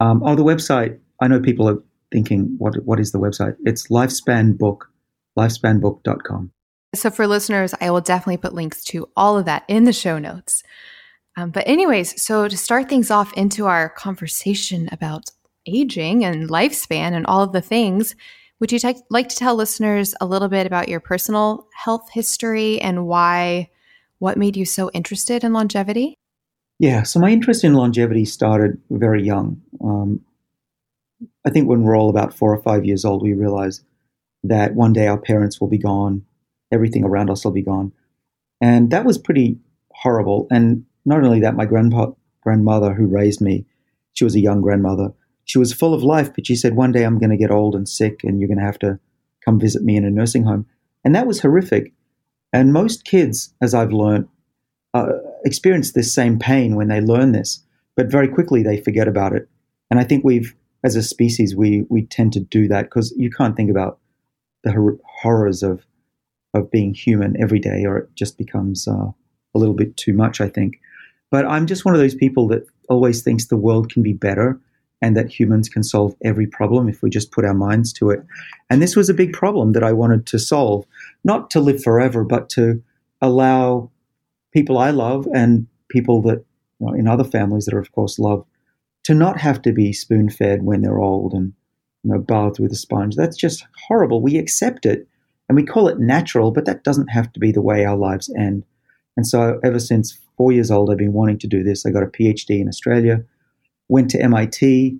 Um, 0.00 0.22
oh, 0.24 0.34
the 0.34 0.44
website. 0.44 0.98
I 1.20 1.28
know 1.28 1.40
people 1.40 1.68
are 1.68 1.82
thinking, 2.12 2.54
what 2.58 2.74
what 2.84 3.00
is 3.00 3.12
the 3.12 3.18
website? 3.18 3.56
It's 3.64 3.88
Lifespan 3.88 4.58
Book, 4.58 4.90
lifespanbook.com. 5.38 6.52
So 6.94 7.10
for 7.10 7.26
listeners, 7.26 7.74
I 7.80 7.90
will 7.90 8.00
definitely 8.00 8.38
put 8.38 8.54
links 8.54 8.82
to 8.84 9.08
all 9.16 9.36
of 9.36 9.44
that 9.46 9.64
in 9.68 9.84
the 9.84 9.92
show 9.92 10.18
notes. 10.18 10.62
Um, 11.36 11.50
but 11.50 11.68
anyways, 11.68 12.20
so 12.22 12.48
to 12.48 12.56
start 12.56 12.88
things 12.88 13.10
off 13.10 13.32
into 13.34 13.66
our 13.66 13.90
conversation 13.90 14.88
about 14.90 15.30
aging 15.66 16.24
and 16.24 16.48
lifespan 16.48 17.12
and 17.12 17.26
all 17.26 17.42
of 17.42 17.52
the 17.52 17.60
things, 17.60 18.14
would 18.60 18.72
you 18.72 18.78
t- 18.78 18.94
like 19.10 19.28
to 19.28 19.36
tell 19.36 19.54
listeners 19.54 20.14
a 20.20 20.26
little 20.26 20.48
bit 20.48 20.66
about 20.66 20.88
your 20.88 21.00
personal 21.00 21.68
health 21.74 22.08
history 22.10 22.80
and 22.80 23.06
why, 23.06 23.68
what 24.18 24.38
made 24.38 24.56
you 24.56 24.64
so 24.64 24.90
interested 24.94 25.44
in 25.44 25.52
longevity? 25.52 26.16
Yeah, 26.78 27.02
so 27.04 27.20
my 27.20 27.30
interest 27.30 27.64
in 27.64 27.74
longevity 27.74 28.24
started 28.24 28.80
very 28.90 29.22
young. 29.22 29.62
Um, 29.82 30.20
I 31.46 31.50
think 31.50 31.68
when 31.68 31.82
we're 31.82 31.96
all 31.96 32.10
about 32.10 32.34
four 32.34 32.54
or 32.54 32.62
five 32.62 32.84
years 32.84 33.04
old, 33.04 33.22
we 33.22 33.32
realize 33.32 33.82
that 34.44 34.74
one 34.74 34.92
day 34.92 35.06
our 35.06 35.18
parents 35.18 35.60
will 35.60 35.68
be 35.68 35.78
gone, 35.78 36.24
everything 36.70 37.04
around 37.04 37.30
us 37.30 37.44
will 37.44 37.52
be 37.52 37.62
gone. 37.62 37.92
And 38.60 38.90
that 38.90 39.04
was 39.04 39.16
pretty 39.16 39.58
horrible. 39.90 40.46
And 40.50 40.84
not 41.04 41.24
only 41.24 41.40
that, 41.40 41.56
my 41.56 41.64
grandpa, 41.64 42.12
grandmother 42.42 42.92
who 42.92 43.06
raised 43.06 43.40
me, 43.40 43.64
she 44.12 44.24
was 44.24 44.34
a 44.34 44.40
young 44.40 44.60
grandmother 44.60 45.12
she 45.46 45.58
was 45.58 45.72
full 45.72 45.94
of 45.94 46.02
life, 46.02 46.34
but 46.34 46.46
she 46.46 46.56
said, 46.56 46.74
one 46.74 46.92
day 46.92 47.04
I'm 47.04 47.18
going 47.18 47.30
to 47.30 47.36
get 47.36 47.52
old 47.52 47.74
and 47.74 47.88
sick 47.88 48.22
and 48.24 48.38
you're 48.38 48.48
going 48.48 48.58
to 48.58 48.64
have 48.64 48.80
to 48.80 48.98
come 49.44 49.58
visit 49.58 49.82
me 49.82 49.96
in 49.96 50.04
a 50.04 50.10
nursing 50.10 50.44
home. 50.44 50.66
And 51.04 51.14
that 51.14 51.26
was 51.26 51.40
horrific. 51.40 51.92
And 52.52 52.72
most 52.72 53.04
kids, 53.04 53.54
as 53.62 53.72
I've 53.72 53.92
learned, 53.92 54.28
uh, 54.92 55.12
experience 55.46 55.92
this 55.92 56.12
same 56.12 56.38
pain 56.38 56.74
when 56.74 56.88
they 56.88 57.00
learn 57.00 57.32
this, 57.32 57.62
but 57.96 58.10
very 58.10 58.28
quickly 58.28 58.62
they 58.62 58.80
forget 58.80 59.08
about 59.08 59.32
it. 59.32 59.48
And 59.90 60.00
I 60.00 60.04
think 60.04 60.24
we've, 60.24 60.54
as 60.84 60.96
a 60.96 61.02
species, 61.02 61.54
we 61.56 61.86
we 61.88 62.02
tend 62.02 62.32
to 62.34 62.40
do 62.40 62.68
that 62.68 62.86
because 62.86 63.14
you 63.16 63.30
can't 63.30 63.56
think 63.56 63.70
about 63.70 63.98
the 64.64 64.72
hor- 64.72 64.98
horrors 65.04 65.62
of 65.62 65.86
of 66.52 66.70
being 66.70 66.92
human 66.92 67.40
every 67.40 67.60
day, 67.60 67.84
or 67.86 67.96
it 67.98 68.14
just 68.14 68.36
becomes 68.36 68.88
uh, 68.88 69.10
a 69.54 69.58
little 69.58 69.74
bit 69.74 69.96
too 69.96 70.12
much. 70.12 70.40
I 70.40 70.48
think. 70.48 70.80
But 71.30 71.46
I'm 71.46 71.66
just 71.66 71.84
one 71.84 71.94
of 71.94 72.00
those 72.00 72.14
people 72.14 72.48
that 72.48 72.66
always 72.88 73.22
thinks 73.22 73.46
the 73.46 73.56
world 73.56 73.90
can 73.92 74.02
be 74.02 74.12
better 74.12 74.60
and 75.02 75.16
that 75.16 75.28
humans 75.28 75.68
can 75.68 75.82
solve 75.82 76.14
every 76.24 76.46
problem 76.46 76.88
if 76.88 77.02
we 77.02 77.10
just 77.10 77.32
put 77.32 77.44
our 77.44 77.54
minds 77.54 77.92
to 77.94 78.10
it. 78.10 78.24
And 78.70 78.80
this 78.80 78.96
was 78.96 79.08
a 79.08 79.14
big 79.14 79.32
problem 79.32 79.72
that 79.72 79.82
I 79.82 79.92
wanted 79.92 80.24
to 80.26 80.38
solve, 80.38 80.86
not 81.24 81.50
to 81.50 81.60
live 81.60 81.82
forever, 81.82 82.24
but 82.24 82.48
to 82.50 82.82
allow 83.20 83.90
people 84.52 84.78
I 84.78 84.90
love 84.90 85.26
and 85.34 85.66
people 85.88 86.22
that 86.22 86.44
you 86.80 86.86
know, 86.86 86.94
in 86.94 87.08
other 87.08 87.24
families 87.24 87.64
that 87.66 87.74
are 87.74 87.80
of 87.80 87.92
course 87.92 88.18
loved 88.18 88.46
to 89.04 89.14
not 89.14 89.40
have 89.40 89.62
to 89.62 89.72
be 89.72 89.92
spoon 89.92 90.28
fed 90.28 90.64
when 90.64 90.82
they're 90.82 90.98
old 90.98 91.32
and 91.32 91.52
you 92.02 92.12
know 92.12 92.18
bathed 92.18 92.58
with 92.58 92.72
a 92.72 92.76
sponge. 92.76 93.16
That's 93.16 93.36
just 93.36 93.66
horrible. 93.88 94.20
We 94.20 94.36
accept 94.38 94.86
it 94.86 95.06
and 95.48 95.56
we 95.56 95.62
call 95.62 95.88
it 95.88 95.98
natural, 95.98 96.50
but 96.50 96.64
that 96.66 96.84
doesn't 96.84 97.08
have 97.08 97.32
to 97.32 97.40
be 97.40 97.52
the 97.52 97.62
way 97.62 97.84
our 97.84 97.96
lives 97.96 98.32
end. 98.36 98.64
And 99.16 99.26
so 99.26 99.60
ever 99.64 99.78
since 99.78 100.18
four 100.36 100.52
years 100.52 100.70
old, 100.70 100.90
I've 100.90 100.98
been 100.98 101.12
wanting 101.12 101.38
to 101.38 101.46
do 101.46 101.62
this. 101.62 101.86
I 101.86 101.90
got 101.90 102.02
a 102.02 102.06
PhD 102.06 102.60
in 102.60 102.68
Australia 102.68 103.24
went 103.88 104.10
to 104.10 104.22
MIT 104.22 104.98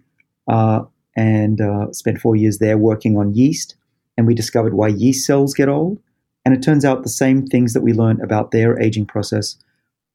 uh, 0.49 0.83
and 1.17 1.61
uh, 1.61 1.93
spent 1.93 2.21
four 2.21 2.37
years 2.37 2.59
there 2.59 2.79
working 2.79 3.17
on 3.17 3.35
yeast. 3.35 3.77
And 4.17 4.27
we 4.27 4.35
discovered 4.35 4.75
why 4.75 4.89
yeast 4.89 5.27
cells 5.27 5.55
get 5.55 5.69
old. 5.69 6.01
And 6.47 6.55
it 6.55 6.63
turns 6.63 6.85
out 6.85 7.03
the 7.03 7.11
same 7.11 7.47
things 7.47 7.75
that 7.75 7.83
we 7.83 7.93
learned 7.93 8.23
about 8.23 8.53
their 8.53 8.81
aging 8.81 9.05
process 9.05 9.57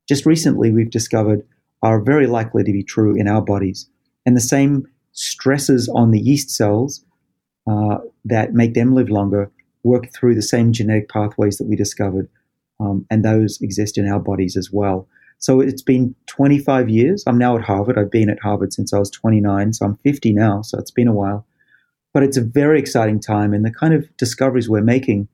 just 0.08 0.26
recently 0.26 0.72
we've 0.72 0.90
discovered 0.90 1.46
are 1.84 2.02
very 2.02 2.28
likely 2.28 2.64
to 2.64 2.72
be 2.72 2.84
true 2.84 3.16
in 3.16 3.28
our 3.28 3.42
bodies. 3.42 3.88
And 4.26 4.36
the 4.36 4.42
same 4.42 4.86
stresses 5.14 5.90
on 5.90 6.12
the 6.12 6.20
yeast 6.20 6.50
cells 6.50 7.04
uh, 7.70 8.00
that 8.26 8.54
make 8.54 8.74
them 8.74 8.94
live 8.94 9.10
longer 9.10 9.52
work 9.84 10.14
through 10.14 10.36
the 10.36 10.42
same 10.42 10.74
genetic 10.74 11.10
pathways 11.10 11.58
that 11.58 11.68
we 11.68 11.76
discovered. 11.76 12.30
Um, 12.80 13.06
and 13.10 13.24
those 13.24 13.60
exist 13.62 13.98
in 13.98 14.08
our 14.08 14.20
bodies 14.20 14.58
as 14.58 14.70
well. 14.72 15.08
So 15.38 15.60
it's 15.60 15.82
been 15.82 16.16
25 16.28 16.90
years. 16.90 17.24
I'm 17.28 17.38
now 17.38 17.58
at 17.58 17.64
Harvard. 17.64 17.98
I've 17.98 18.12
been 18.12 18.30
at 18.30 18.42
Harvard 18.42 18.74
since 18.74 18.94
I 18.94 19.00
was 19.00 19.10
29, 19.12 19.74
so 19.74 19.86
I'm 19.86 19.98
50 19.98 20.34
now, 20.34 20.62
so 20.62 20.78
it's 20.78 20.92
been 20.92 21.08
a 21.08 21.14
while. 21.14 21.46
But 22.14 22.24
it's 22.24 22.38
a 22.38 22.42
very 22.42 22.80
exciting 22.80 23.20
time, 23.20 23.54
and 23.54 23.66
the 23.66 23.72
kind 23.72 23.94
of 23.94 24.06
discoveries 24.18 24.70
we're 24.70 24.82
making 24.82 25.28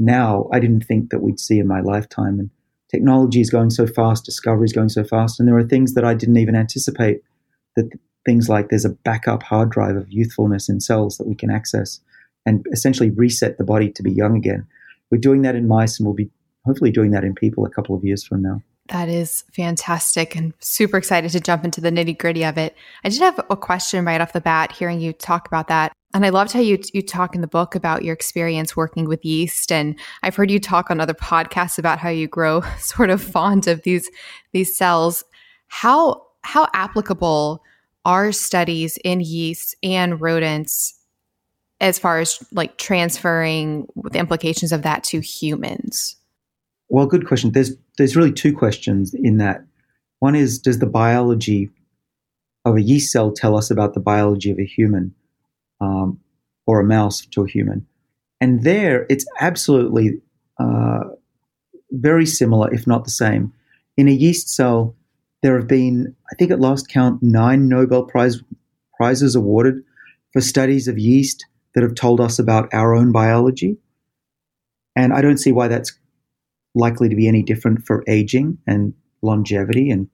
now, 0.00 0.48
I 0.52 0.60
didn't 0.60 0.84
think 0.84 1.10
that 1.10 1.20
we'd 1.20 1.40
see 1.40 1.58
in 1.58 1.66
my 1.66 1.80
lifetime. 1.80 2.38
And 2.38 2.50
technology 2.90 3.40
is 3.40 3.50
going 3.50 3.70
so 3.70 3.86
fast, 3.86 4.24
discovery 4.24 4.64
is 4.64 4.72
going 4.72 4.88
so 4.88 5.04
fast, 5.04 5.38
and 5.38 5.48
there 5.48 5.58
are 5.58 5.64
things 5.64 5.94
that 5.94 6.04
I 6.04 6.14
didn't 6.14 6.38
even 6.38 6.56
anticipate. 6.56 7.22
That 7.76 7.90
things 8.24 8.48
like 8.48 8.68
there's 8.68 8.84
a 8.84 8.90
backup 8.90 9.42
hard 9.42 9.70
drive 9.70 9.96
of 9.96 10.10
youthfulness 10.10 10.68
in 10.68 10.80
cells 10.80 11.16
that 11.18 11.26
we 11.26 11.34
can 11.34 11.50
access 11.50 12.00
and 12.44 12.66
essentially 12.72 13.10
reset 13.10 13.58
the 13.58 13.64
body 13.64 13.90
to 13.90 14.02
be 14.02 14.10
young 14.10 14.36
again. 14.36 14.66
We're 15.10 15.18
doing 15.18 15.42
that 15.42 15.54
in 15.54 15.68
mice, 15.68 15.98
and 15.98 16.06
we'll 16.06 16.14
be 16.14 16.30
hopefully 16.64 16.90
doing 16.90 17.10
that 17.12 17.24
in 17.24 17.34
people 17.34 17.64
a 17.64 17.70
couple 17.70 17.94
of 17.94 18.04
years 18.04 18.24
from 18.24 18.42
now. 18.42 18.62
That 18.90 19.08
is 19.08 19.44
fantastic 19.52 20.34
and 20.34 20.52
super 20.58 20.96
excited 20.96 21.30
to 21.30 21.40
jump 21.40 21.64
into 21.64 21.80
the 21.80 21.90
nitty 21.90 22.18
gritty 22.18 22.44
of 22.44 22.58
it. 22.58 22.76
I 23.04 23.08
did 23.08 23.20
have 23.20 23.40
a 23.48 23.56
question 23.56 24.04
right 24.04 24.20
off 24.20 24.32
the 24.32 24.40
bat 24.40 24.72
hearing 24.72 25.00
you 25.00 25.12
talk 25.12 25.46
about 25.46 25.68
that. 25.68 25.92
And 26.12 26.26
I 26.26 26.30
loved 26.30 26.50
how 26.50 26.58
you 26.58 26.76
you 26.92 27.00
talk 27.00 27.36
in 27.36 27.40
the 27.40 27.46
book 27.46 27.76
about 27.76 28.02
your 28.02 28.14
experience 28.14 28.76
working 28.76 29.06
with 29.06 29.24
yeast 29.24 29.70
and 29.70 29.98
I've 30.24 30.34
heard 30.34 30.50
you 30.50 30.58
talk 30.58 30.90
on 30.90 31.00
other 31.00 31.14
podcasts 31.14 31.78
about 31.78 32.00
how 32.00 32.08
you 32.08 32.26
grow 32.26 32.62
sort 32.78 33.10
of 33.10 33.22
fond 33.22 33.68
of 33.68 33.82
these 33.82 34.10
these 34.52 34.76
cells. 34.76 35.22
How 35.68 36.26
how 36.42 36.68
applicable 36.74 37.62
are 38.04 38.32
studies 38.32 38.98
in 39.04 39.20
yeast 39.20 39.76
and 39.84 40.20
rodents 40.20 40.98
as 41.80 41.98
far 41.98 42.18
as 42.18 42.42
like 42.50 42.76
transferring 42.76 43.86
the 44.10 44.18
implications 44.18 44.72
of 44.72 44.82
that 44.82 45.04
to 45.04 45.20
humans? 45.20 46.16
Well, 46.88 47.06
good 47.06 47.26
question. 47.26 47.52
There's 47.52 47.72
there's 48.00 48.16
really 48.16 48.32
two 48.32 48.56
questions 48.56 49.12
in 49.12 49.36
that. 49.36 49.62
One 50.20 50.34
is 50.34 50.58
does 50.58 50.78
the 50.78 50.86
biology 50.86 51.68
of 52.64 52.76
a 52.76 52.82
yeast 52.82 53.12
cell 53.12 53.30
tell 53.30 53.54
us 53.58 53.70
about 53.70 53.92
the 53.92 54.00
biology 54.00 54.50
of 54.50 54.58
a 54.58 54.64
human 54.64 55.14
um, 55.82 56.18
or 56.66 56.80
a 56.80 56.84
mouse 56.84 57.26
to 57.26 57.44
a 57.44 57.46
human? 57.48 57.86
And 58.40 58.64
there, 58.64 59.04
it's 59.10 59.26
absolutely 59.38 60.22
uh, 60.58 61.00
very 61.90 62.24
similar, 62.24 62.72
if 62.72 62.86
not 62.86 63.04
the 63.04 63.10
same. 63.10 63.52
In 63.98 64.08
a 64.08 64.12
yeast 64.12 64.48
cell, 64.48 64.96
there 65.42 65.58
have 65.58 65.68
been, 65.68 66.16
I 66.32 66.34
think 66.36 66.50
at 66.50 66.58
last 66.58 66.88
count, 66.88 67.22
nine 67.22 67.68
Nobel 67.68 68.04
Prize 68.04 68.42
prizes 68.96 69.34
awarded 69.34 69.84
for 70.32 70.40
studies 70.40 70.88
of 70.88 70.98
yeast 70.98 71.44
that 71.74 71.82
have 71.82 71.96
told 71.96 72.18
us 72.18 72.38
about 72.38 72.72
our 72.72 72.94
own 72.94 73.12
biology. 73.12 73.76
And 74.96 75.12
I 75.12 75.20
don't 75.20 75.36
see 75.36 75.52
why 75.52 75.68
that's 75.68 75.99
likely 76.74 77.08
to 77.08 77.16
be 77.16 77.28
any 77.28 77.42
different 77.42 77.84
for 77.84 78.04
aging 78.06 78.58
and 78.66 78.94
longevity 79.22 79.90
and 79.90 80.08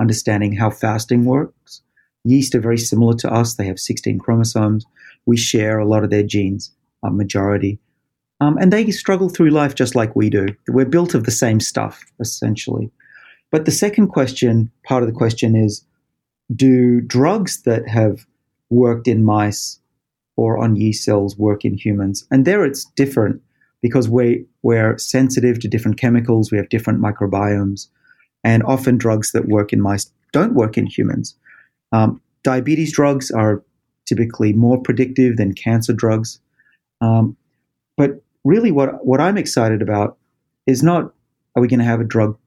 understanding 0.00 0.54
how 0.54 0.70
fasting 0.70 1.24
works. 1.24 1.82
Yeast 2.24 2.54
are 2.54 2.60
very 2.60 2.78
similar 2.78 3.14
to 3.14 3.32
us. 3.32 3.54
They 3.54 3.66
have 3.66 3.78
16 3.78 4.18
chromosomes. 4.18 4.84
We 5.26 5.36
share 5.36 5.78
a 5.78 5.86
lot 5.86 6.04
of 6.04 6.10
their 6.10 6.22
genes, 6.22 6.72
a 7.02 7.10
majority. 7.10 7.78
Um, 8.40 8.58
and 8.58 8.72
they 8.72 8.90
struggle 8.90 9.28
through 9.28 9.50
life 9.50 9.74
just 9.74 9.94
like 9.94 10.16
we 10.16 10.28
do. 10.30 10.48
We're 10.68 10.84
built 10.84 11.14
of 11.14 11.24
the 11.24 11.30
same 11.30 11.60
stuff, 11.60 12.04
essentially. 12.20 12.90
But 13.50 13.66
the 13.66 13.70
second 13.70 14.08
question, 14.08 14.70
part 14.84 15.02
of 15.02 15.08
the 15.08 15.14
question 15.14 15.54
is 15.54 15.84
do 16.54 17.00
drugs 17.00 17.62
that 17.62 17.88
have 17.88 18.26
worked 18.70 19.06
in 19.06 19.24
mice 19.24 19.78
or 20.36 20.58
on 20.58 20.76
yeast 20.76 21.04
cells 21.04 21.36
work 21.36 21.64
in 21.64 21.74
humans? 21.74 22.26
And 22.30 22.44
there 22.44 22.64
it's 22.64 22.84
different 22.96 23.40
because 23.80 24.08
we, 24.08 24.46
we're 24.62 24.96
sensitive 24.98 25.58
to 25.60 25.68
different 25.68 25.98
chemicals, 25.98 26.50
we 26.50 26.58
have 26.58 26.68
different 26.68 27.00
microbiomes, 27.00 27.88
and 28.44 28.62
often 28.64 28.98
drugs 28.98 29.32
that 29.32 29.48
work 29.48 29.72
in 29.72 29.80
mice 29.80 30.10
don't 30.32 30.54
work 30.54 30.78
in 30.78 30.86
humans. 30.86 31.36
Um, 31.92 32.20
diabetes 32.42 32.92
drugs 32.92 33.30
are 33.30 33.62
typically 34.06 34.52
more 34.52 34.80
predictive 34.80 35.36
than 35.36 35.52
cancer 35.52 35.92
drugs. 35.92 36.40
Um, 37.00 37.36
but 37.96 38.22
really, 38.44 38.72
what, 38.72 39.04
what 39.06 39.20
I'm 39.20 39.38
excited 39.38 39.82
about 39.82 40.16
is 40.66 40.82
not 40.82 41.12
are 41.54 41.60
we 41.60 41.68
going 41.68 41.80
to 41.80 41.84
have 41.84 42.00
a 42.00 42.04
drug 42.04 42.38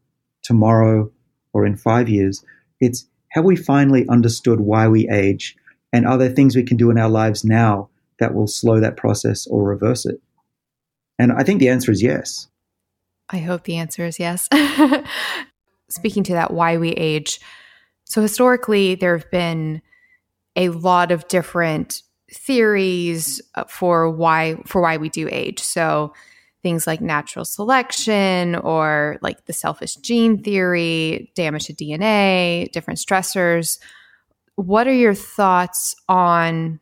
tomorrow 0.41 1.12
or 1.53 1.65
in 1.65 1.75
five 1.75 2.10
years? 2.10 2.43
It's 2.79 3.07
have 3.29 3.45
we 3.45 3.55
finally 3.55 4.07
understood 4.10 4.62
why 4.62 4.88
we 4.88 5.07
age? 5.10 5.55
And 5.93 6.07
are 6.07 6.17
there 6.17 6.29
things 6.29 6.55
we 6.55 6.63
can 6.63 6.77
do 6.77 6.89
in 6.89 6.98
our 6.98 7.10
lives 7.10 7.43
now 7.43 7.89
that 8.19 8.34
will 8.34 8.48
slow 8.48 8.79
that 8.79 8.98
process 8.98 9.45
or 9.48 9.63
reverse 9.63 10.05
it? 10.05 10.22
And 11.17 11.31
I 11.31 11.43
think 11.43 11.60
the 11.60 11.69
answer 11.69 11.91
is 11.91 12.01
yes. 12.03 12.48
I 13.29 13.39
hope 13.39 13.63
the 13.63 13.77
answer 13.77 14.05
is 14.05 14.19
yes. 14.19 14.50
Speaking 15.89 16.24
to 16.24 16.34
that, 16.34 16.51
why 16.51 16.77
we 16.77 16.91
age. 16.91 17.39
So, 18.05 18.22
historically, 18.22 18.95
there 18.95 19.17
have 19.17 19.29
been 19.31 19.81
a 20.55 20.69
lot 20.69 21.12
of 21.12 21.27
different 21.27 22.03
theories 22.31 23.41
uh, 23.55 23.63
for 23.65 24.10
why 24.10 24.57
for 24.65 24.81
why 24.81 24.98
we 24.98 25.10
do 25.10 25.27
age. 25.31 25.60
So, 25.62 26.13
things 26.65 26.88
like 26.88 27.01
natural 27.01 27.45
selection 27.45 28.55
or 28.55 29.17
like 29.22 29.45
the 29.45 29.53
selfish 29.53 29.95
gene 29.98 30.41
theory, 30.41 31.31
damage 31.36 31.65
to 31.65 31.74
DNA, 31.74 32.72
different 32.72 33.00
stressors. 33.00 33.77
What 34.55 34.88
are 34.88 34.93
your 34.93 35.13
thoughts 35.13 35.95
on 36.10 36.79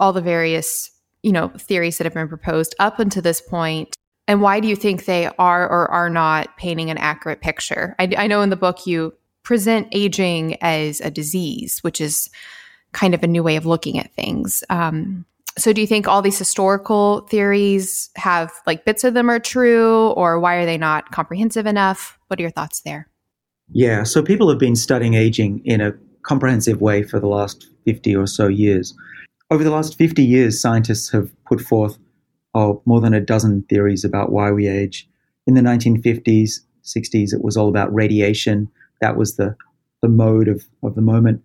all 0.00 0.14
the 0.14 0.22
various, 0.22 0.90
you 1.26 1.32
know, 1.32 1.48
theories 1.58 1.98
that 1.98 2.04
have 2.04 2.14
been 2.14 2.28
proposed 2.28 2.76
up 2.78 3.00
until 3.00 3.20
this 3.20 3.40
point? 3.40 3.96
And 4.28 4.40
why 4.40 4.60
do 4.60 4.68
you 4.68 4.76
think 4.76 5.06
they 5.06 5.26
are 5.40 5.68
or 5.68 5.90
are 5.90 6.08
not 6.08 6.56
painting 6.56 6.88
an 6.88 6.98
accurate 6.98 7.40
picture? 7.40 7.96
I, 7.98 8.08
I 8.16 8.26
know 8.28 8.42
in 8.42 8.50
the 8.50 8.56
book 8.56 8.86
you 8.86 9.12
present 9.42 9.88
aging 9.90 10.56
as 10.62 11.00
a 11.00 11.10
disease, 11.10 11.80
which 11.80 12.00
is 12.00 12.30
kind 12.92 13.12
of 13.12 13.24
a 13.24 13.26
new 13.26 13.42
way 13.42 13.56
of 13.56 13.66
looking 13.66 13.98
at 13.98 14.14
things. 14.14 14.62
Um, 14.70 15.26
so 15.58 15.72
do 15.72 15.80
you 15.80 15.86
think 15.88 16.06
all 16.06 16.22
these 16.22 16.38
historical 16.38 17.22
theories 17.22 18.08
have 18.14 18.52
like 18.64 18.84
bits 18.84 19.02
of 19.02 19.14
them 19.14 19.28
are 19.28 19.40
true 19.40 20.10
or 20.10 20.38
why 20.38 20.54
are 20.54 20.66
they 20.66 20.78
not 20.78 21.10
comprehensive 21.10 21.66
enough? 21.66 22.20
What 22.28 22.38
are 22.38 22.42
your 22.42 22.52
thoughts 22.52 22.82
there? 22.82 23.08
Yeah, 23.72 24.04
so 24.04 24.22
people 24.22 24.48
have 24.48 24.60
been 24.60 24.76
studying 24.76 25.14
aging 25.14 25.60
in 25.64 25.80
a 25.80 25.92
comprehensive 26.22 26.80
way 26.80 27.02
for 27.02 27.18
the 27.18 27.26
last 27.26 27.68
50 27.84 28.14
or 28.14 28.28
so 28.28 28.46
years. 28.46 28.94
Over 29.50 29.62
the 29.62 29.70
last 29.70 29.96
50 29.96 30.24
years, 30.24 30.60
scientists 30.60 31.10
have 31.10 31.30
put 31.44 31.60
forth 31.60 31.98
oh, 32.54 32.82
more 32.84 33.00
than 33.00 33.14
a 33.14 33.20
dozen 33.20 33.62
theories 33.68 34.04
about 34.04 34.32
why 34.32 34.50
we 34.50 34.66
age. 34.66 35.08
In 35.46 35.54
the 35.54 35.60
1950s, 35.60 36.60
60s, 36.82 37.32
it 37.32 37.42
was 37.42 37.56
all 37.56 37.68
about 37.68 37.94
radiation. 37.94 38.68
That 39.00 39.16
was 39.16 39.36
the, 39.36 39.54
the 40.02 40.08
mode 40.08 40.48
of, 40.48 40.64
of 40.82 40.96
the 40.96 41.02
moment. 41.02 41.42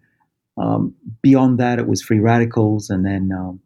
Um, 0.58 0.96
beyond 1.22 1.60
that, 1.60 1.78
it 1.78 1.88
was 1.88 2.02
free 2.02 2.20
radicals 2.20 2.90
and 2.90 3.06
then 3.06 3.32
um, 3.32 3.60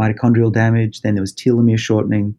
mitochondrial 0.00 0.52
damage. 0.52 1.02
Then 1.02 1.14
there 1.14 1.22
was 1.22 1.34
telomere 1.34 1.78
shortening. 1.78 2.36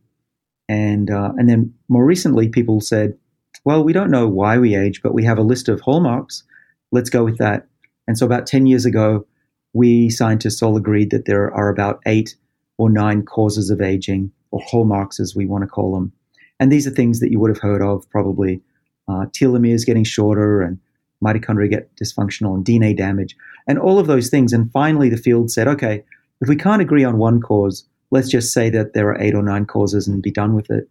And, 0.70 1.12
uh, 1.12 1.34
and 1.38 1.48
then 1.48 1.74
more 1.88 2.06
recently, 2.06 2.50
people 2.50 2.82
said, 2.82 3.18
well, 3.64 3.84
we 3.84 3.94
don't 3.94 4.12
know 4.12 4.28
why 4.28 4.58
we 4.58 4.76
age, 4.76 5.02
but 5.04 5.14
we 5.14 5.24
have 5.26 5.38
a 5.38 5.44
list 5.44 5.70
of 5.70 5.82
hallmarks. 5.82 6.44
Let's 6.92 7.10
go 7.10 7.24
with 7.24 7.38
that. 7.38 7.68
And 8.08 8.18
so 8.18 8.26
about 8.26 8.48
10 8.48 8.66
years 8.66 8.86
ago, 8.86 9.28
we 9.74 10.10
scientists 10.10 10.62
all 10.62 10.78
agreed 10.78 11.12
that 11.12 11.26
there 11.26 11.54
are 11.54 11.70
about 11.70 12.02
eight 12.06 12.36
or 12.78 12.90
nine 12.90 13.24
causes 13.24 13.70
of 13.70 13.82
aging, 13.82 14.32
or 14.52 14.62
hallmarks 14.66 15.20
as 15.20 15.36
we 15.36 15.46
want 15.46 15.64
to 15.64 15.68
call 15.68 15.94
them. 15.94 16.12
And 16.60 16.72
these 16.72 16.88
are 16.88 16.92
things 16.92 17.20
that 17.20 17.32
you 17.32 17.40
would 17.40 17.50
have 17.50 17.62
heard 17.62 17.82
of 17.82 18.10
probably 18.10 18.62
uh, 19.08 19.26
telomeres 19.28 19.86
getting 19.86 20.04
shorter 20.04 20.62
and 20.62 20.80
mitochondria 21.24 21.70
get 21.70 21.96
dysfunctional 21.96 22.56
and 22.56 22.66
DNA 22.66 22.96
damage 22.96 23.36
and 23.68 23.80
all 23.80 24.00
of 24.00 24.08
those 24.08 24.30
things. 24.30 24.54
And 24.54 24.72
finally, 24.72 25.10
the 25.10 25.18
field 25.18 25.52
said, 25.52 25.68
okay, 25.68 26.04
if 26.42 26.48
we 26.48 26.56
can't 26.56 26.82
agree 26.82 27.04
on 27.04 27.18
one 27.18 27.42
cause, 27.42 27.86
let's 28.12 28.30
just 28.30 28.54
say 28.54 28.70
that 28.70 28.94
there 28.94 29.10
are 29.10 29.22
eight 29.22 29.36
or 29.36 29.44
nine 29.44 29.66
causes 29.66 30.08
and 30.08 30.22
be 30.22 30.32
done 30.32 30.54
with 30.54 30.70
it. 30.70 30.88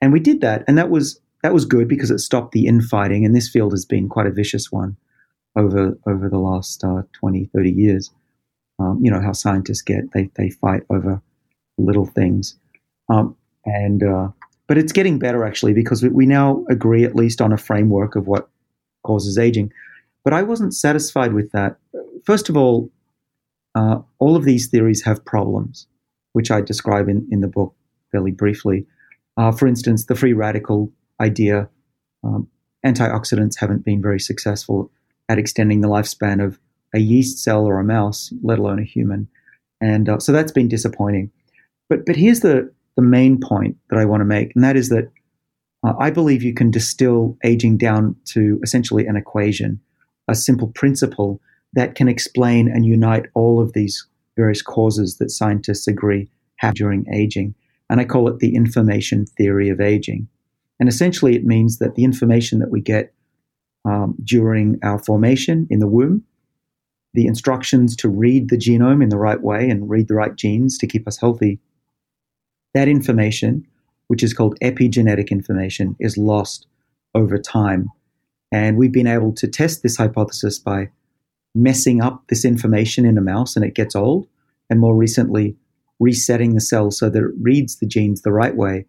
And 0.00 0.12
we 0.12 0.20
did 0.20 0.40
that, 0.42 0.64
and 0.68 0.78
that 0.78 0.90
was 0.90 1.20
that 1.42 1.52
was 1.52 1.64
good 1.64 1.88
because 1.88 2.10
it 2.10 2.18
stopped 2.18 2.52
the 2.52 2.66
infighting. 2.66 3.24
And 3.24 3.34
this 3.34 3.48
field 3.48 3.72
has 3.72 3.84
been 3.84 4.08
quite 4.08 4.26
a 4.26 4.32
vicious 4.32 4.70
one 4.70 4.96
over 5.56 5.98
over 6.06 6.28
the 6.28 6.38
last 6.38 6.84
uh, 6.84 7.02
20, 7.12 7.50
30 7.54 7.70
years. 7.70 8.10
Um, 8.78 9.00
you 9.02 9.10
know 9.10 9.20
how 9.20 9.32
scientists 9.32 9.82
get 9.82 10.12
they 10.12 10.30
they 10.34 10.50
fight 10.50 10.82
over 10.90 11.20
little 11.78 12.06
things, 12.06 12.56
um, 13.08 13.36
and 13.64 14.02
uh, 14.02 14.28
but 14.66 14.78
it's 14.78 14.92
getting 14.92 15.18
better 15.18 15.44
actually 15.44 15.72
because 15.72 16.02
we, 16.02 16.10
we 16.10 16.26
now 16.26 16.64
agree 16.68 17.04
at 17.04 17.16
least 17.16 17.40
on 17.40 17.52
a 17.52 17.56
framework 17.56 18.14
of 18.14 18.26
what 18.26 18.48
causes 19.02 19.38
aging. 19.38 19.72
But 20.24 20.32
I 20.32 20.42
wasn't 20.42 20.74
satisfied 20.74 21.32
with 21.32 21.50
that. 21.52 21.76
First 22.24 22.48
of 22.48 22.56
all, 22.56 22.90
uh, 23.74 24.00
all 24.18 24.36
of 24.36 24.44
these 24.44 24.68
theories 24.68 25.04
have 25.04 25.24
problems, 25.24 25.86
which 26.32 26.50
I 26.50 26.60
describe 26.60 27.08
in, 27.08 27.26
in 27.30 27.40
the 27.40 27.48
book 27.48 27.74
fairly 28.12 28.32
briefly. 28.32 28.86
Uh, 29.36 29.52
for 29.52 29.66
instance, 29.66 30.04
the 30.04 30.14
free 30.14 30.32
radical 30.32 30.92
idea 31.20 31.68
um, 32.24 32.48
antioxidants 32.84 33.58
haven't 33.58 33.84
been 33.84 34.02
very 34.02 34.20
successful 34.20 34.90
at 35.28 35.38
extending 35.38 35.80
the 35.80 35.88
lifespan 35.88 36.44
of 36.44 36.58
a 36.94 36.98
yeast 36.98 37.42
cell 37.42 37.64
or 37.64 37.78
a 37.78 37.84
mouse, 37.84 38.32
let 38.42 38.58
alone 38.58 38.78
a 38.78 38.84
human. 38.84 39.28
And 39.80 40.08
uh, 40.08 40.18
so 40.18 40.32
that's 40.32 40.52
been 40.52 40.68
disappointing. 40.68 41.30
But, 41.88 42.06
but 42.06 42.16
here's 42.16 42.40
the, 42.40 42.72
the 42.96 43.02
main 43.02 43.38
point 43.40 43.76
that 43.90 43.98
I 43.98 44.04
want 44.04 44.20
to 44.22 44.24
make, 44.24 44.52
and 44.54 44.64
that 44.64 44.76
is 44.76 44.88
that 44.88 45.10
uh, 45.86 45.94
I 45.98 46.10
believe 46.10 46.42
you 46.42 46.54
can 46.54 46.70
distill 46.70 47.36
aging 47.44 47.76
down 47.76 48.16
to 48.26 48.58
essentially 48.62 49.06
an 49.06 49.16
equation, 49.16 49.80
a 50.26 50.34
simple 50.34 50.68
principle 50.68 51.40
that 51.74 51.94
can 51.94 52.08
explain 52.08 52.68
and 52.68 52.84
unite 52.84 53.26
all 53.34 53.60
of 53.60 53.72
these 53.74 54.06
various 54.36 54.62
causes 54.62 55.18
that 55.18 55.30
scientists 55.30 55.86
agree 55.86 56.28
have 56.56 56.74
during 56.74 57.06
aging. 57.12 57.54
And 57.90 58.00
I 58.00 58.04
call 58.04 58.28
it 58.28 58.38
the 58.38 58.54
information 58.54 59.26
theory 59.26 59.68
of 59.68 59.80
aging. 59.80 60.28
And 60.80 60.88
essentially, 60.88 61.34
it 61.34 61.44
means 61.44 61.78
that 61.78 61.94
the 61.94 62.04
information 62.04 62.58
that 62.58 62.70
we 62.70 62.80
get 62.80 63.12
um, 63.84 64.16
during 64.24 64.78
our 64.82 64.98
formation 64.98 65.66
in 65.70 65.78
the 65.78 65.86
womb, 65.86 66.24
the 67.14 67.26
instructions 67.26 67.96
to 67.96 68.08
read 68.08 68.48
the 68.48 68.56
genome 68.56 69.02
in 69.02 69.08
the 69.08 69.18
right 69.18 69.40
way 69.40 69.68
and 69.68 69.88
read 69.88 70.08
the 70.08 70.14
right 70.14 70.36
genes 70.36 70.76
to 70.78 70.86
keep 70.86 71.06
us 71.08 71.18
healthy, 71.18 71.58
that 72.74 72.88
information, 72.88 73.66
which 74.08 74.22
is 74.22 74.34
called 74.34 74.58
epigenetic 74.62 75.30
information, 75.30 75.96
is 75.98 76.18
lost 76.18 76.66
over 77.14 77.38
time. 77.38 77.90
And 78.52 78.76
we've 78.76 78.92
been 78.92 79.06
able 79.06 79.32
to 79.34 79.48
test 79.48 79.82
this 79.82 79.96
hypothesis 79.96 80.58
by 80.58 80.90
messing 81.54 82.02
up 82.02 82.24
this 82.28 82.44
information 82.44 83.04
in 83.04 83.18
a 83.18 83.22
mouse 83.22 83.56
and 83.56 83.64
it 83.64 83.74
gets 83.74 83.96
old, 83.96 84.26
and 84.70 84.80
more 84.80 84.94
recently, 84.94 85.56
resetting 85.98 86.54
the 86.54 86.60
cell 86.60 86.90
so 86.90 87.10
that 87.10 87.22
it 87.22 87.34
reads 87.40 87.78
the 87.78 87.86
genes 87.86 88.22
the 88.22 88.32
right 88.32 88.54
way 88.54 88.86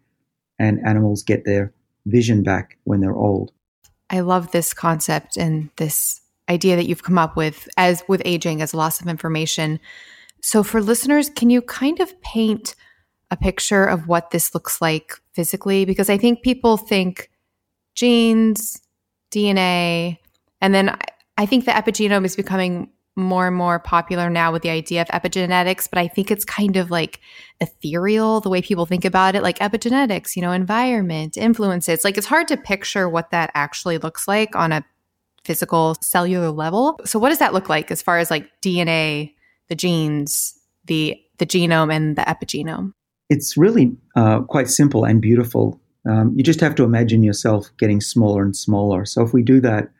and 0.58 0.78
animals 0.86 1.22
get 1.22 1.44
their 1.44 1.72
vision 2.06 2.42
back 2.42 2.78
when 2.84 3.00
they're 3.00 3.16
old. 3.16 3.50
I 4.10 4.20
love 4.20 4.50
this 4.50 4.74
concept 4.74 5.36
and 5.36 5.70
this 5.76 6.20
idea 6.48 6.76
that 6.76 6.86
you've 6.86 7.04
come 7.04 7.18
up 7.18 7.36
with 7.36 7.68
as 7.76 8.02
with 8.08 8.22
aging 8.24 8.60
as 8.60 8.74
loss 8.74 9.00
of 9.00 9.06
information. 9.06 9.78
So 10.42 10.62
for 10.62 10.82
listeners, 10.82 11.30
can 11.30 11.48
you 11.48 11.62
kind 11.62 12.00
of 12.00 12.20
paint 12.22 12.74
a 13.30 13.36
picture 13.36 13.84
of 13.84 14.08
what 14.08 14.30
this 14.30 14.52
looks 14.54 14.80
like 14.80 15.12
physically 15.34 15.84
because 15.84 16.10
I 16.10 16.18
think 16.18 16.42
people 16.42 16.76
think 16.76 17.30
genes, 17.94 18.80
DNA, 19.30 20.18
and 20.60 20.74
then 20.74 20.96
I 21.38 21.46
think 21.46 21.64
the 21.64 21.70
epigenome 21.70 22.24
is 22.24 22.34
becoming 22.34 22.90
more 23.16 23.46
and 23.48 23.56
more 23.56 23.78
popular 23.78 24.30
now 24.30 24.52
with 24.52 24.62
the 24.62 24.70
idea 24.70 25.02
of 25.02 25.08
epigenetics, 25.08 25.88
but 25.90 25.98
I 25.98 26.08
think 26.08 26.30
it's 26.30 26.44
kind 26.44 26.76
of 26.76 26.90
like 26.90 27.20
ethereal 27.60 28.40
the 28.40 28.48
way 28.48 28.62
people 28.62 28.86
think 28.86 29.04
about 29.04 29.34
it, 29.34 29.42
like 29.42 29.58
epigenetics, 29.58 30.36
you 30.36 30.42
know, 30.42 30.52
environment, 30.52 31.36
influences. 31.36 32.04
Like 32.04 32.16
it's 32.16 32.26
hard 32.26 32.48
to 32.48 32.56
picture 32.56 33.08
what 33.08 33.30
that 33.30 33.50
actually 33.54 33.98
looks 33.98 34.28
like 34.28 34.54
on 34.54 34.72
a 34.72 34.84
physical 35.44 35.96
cellular 36.00 36.50
level. 36.50 37.00
So 37.04 37.18
what 37.18 37.30
does 37.30 37.38
that 37.38 37.52
look 37.52 37.68
like 37.68 37.90
as 37.90 38.02
far 38.02 38.18
as 38.18 38.30
like 38.30 38.48
DNA, 38.62 39.34
the 39.68 39.74
genes, 39.74 40.58
the 40.86 41.20
the 41.38 41.46
genome 41.46 41.92
and 41.94 42.16
the 42.16 42.22
epigenome? 42.22 42.92
It's 43.28 43.56
really 43.56 43.96
uh, 44.16 44.40
quite 44.42 44.68
simple 44.68 45.04
and 45.04 45.20
beautiful. 45.20 45.80
Um, 46.08 46.32
you 46.36 46.42
just 46.42 46.60
have 46.60 46.74
to 46.76 46.84
imagine 46.84 47.22
yourself 47.22 47.70
getting 47.78 48.00
smaller 48.00 48.42
and 48.42 48.56
smaller. 48.56 49.04
So 49.04 49.22
if 49.22 49.32
we 49.32 49.42
do 49.42 49.60
that 49.60 49.90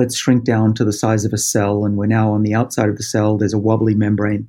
let's 0.00 0.16
shrink 0.16 0.44
down 0.44 0.72
to 0.72 0.82
the 0.82 0.94
size 0.94 1.26
of 1.26 1.32
a 1.34 1.38
cell, 1.38 1.84
and 1.84 1.98
we're 1.98 2.06
now 2.06 2.32
on 2.32 2.42
the 2.42 2.54
outside 2.54 2.88
of 2.88 2.96
the 2.96 3.02
cell. 3.02 3.36
There's 3.36 3.52
a 3.52 3.58
wobbly 3.58 3.94
membrane. 3.94 4.48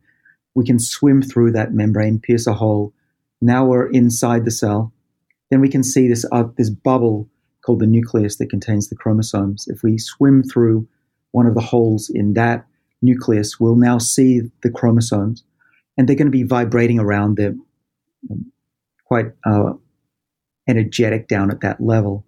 We 0.56 0.66
can 0.66 0.80
swim 0.80 1.22
through 1.22 1.52
that 1.52 1.74
membrane, 1.74 2.20
pierce 2.20 2.48
a 2.48 2.54
hole. 2.54 2.94
Now 3.42 3.66
we're 3.66 3.92
inside 3.92 4.46
the 4.46 4.52
cell. 4.52 4.94
Then 5.50 5.60
we 5.60 5.68
can 5.68 5.84
see 5.84 6.08
this 6.08 6.26
uh, 6.32 6.46
this 6.58 6.70
bubble 6.70 7.28
called 7.66 7.82
the 7.82 7.86
nucleus 7.86 8.38
that 8.38 8.50
contains 8.50 8.88
the 8.88 8.96
chromosomes. 8.96 9.68
If 9.68 9.84
we 9.84 9.98
swim 9.98 10.42
through 10.42 10.88
one 11.32 11.46
of 11.46 11.54
the 11.54 11.62
holes 11.62 12.10
in 12.10 12.34
that 12.36 12.66
nucleus, 13.02 13.60
we'll 13.60 13.76
now 13.76 13.98
see 13.98 14.44
the 14.64 14.72
chromosomes, 14.72 15.44
and 15.98 16.08
they're 16.08 16.16
going 16.16 16.28
to 16.28 16.32
be 16.32 16.44
vibrating 16.44 16.98
around. 16.98 17.36
They're 17.36 17.56
quite 19.06 19.32
uh, 19.46 19.74
energetic 20.70 21.28
down 21.28 21.52
at 21.52 21.60
that 21.60 21.82
level. 21.82 22.26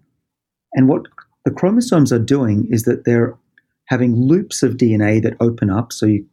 And 0.74 0.90
what 0.90 1.04
the 1.46 1.52
chromosomes 1.52 2.12
are 2.12 2.20
doing 2.20 2.68
is 2.70 2.84
that 2.84 3.06
they're 3.06 3.38
having 3.86 4.16
loops 4.16 4.64
of 4.64 4.78
DNA 4.78 5.22
that 5.22 5.36
open 5.40 5.70
up 5.70 5.92
so 5.92 6.06
you, 6.06 6.26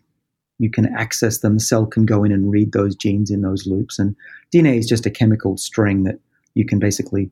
you 0.58 0.70
can 0.70 0.86
access 0.96 1.38
them. 1.38 1.54
The 1.54 1.60
cell 1.60 1.86
can 1.86 2.06
go 2.06 2.22
in 2.24 2.32
and 2.32 2.50
read 2.50 2.72
those 2.72 2.94
genes 2.94 3.30
in 3.30 3.42
those 3.42 3.66
loops. 3.66 3.98
And 3.98 4.14
DNA 4.54 4.78
is 4.78 4.86
just 4.86 5.06
a 5.06 5.10
chemical 5.10 5.56
string 5.56 6.04
that 6.04 6.20
you 6.54 6.64
can 6.64 6.78
basically, 6.78 7.22
you 7.22 7.30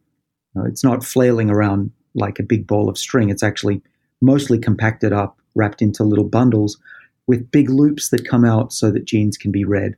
know, 0.54 0.64
it's 0.64 0.82
not 0.82 1.04
flailing 1.04 1.50
around 1.50 1.92
like 2.14 2.38
a 2.38 2.44
big 2.44 2.66
ball 2.66 2.88
of 2.88 2.98
string. 2.98 3.30
It's 3.30 3.42
actually 3.42 3.80
mostly 4.20 4.58
compacted 4.58 5.12
up, 5.12 5.38
wrapped 5.54 5.82
into 5.82 6.02
little 6.02 6.24
bundles 6.24 6.78
with 7.26 7.50
big 7.50 7.70
loops 7.70 8.08
that 8.08 8.26
come 8.26 8.44
out 8.44 8.72
so 8.72 8.90
that 8.90 9.04
genes 9.04 9.36
can 9.36 9.52
be 9.52 9.64
read. 9.64 9.94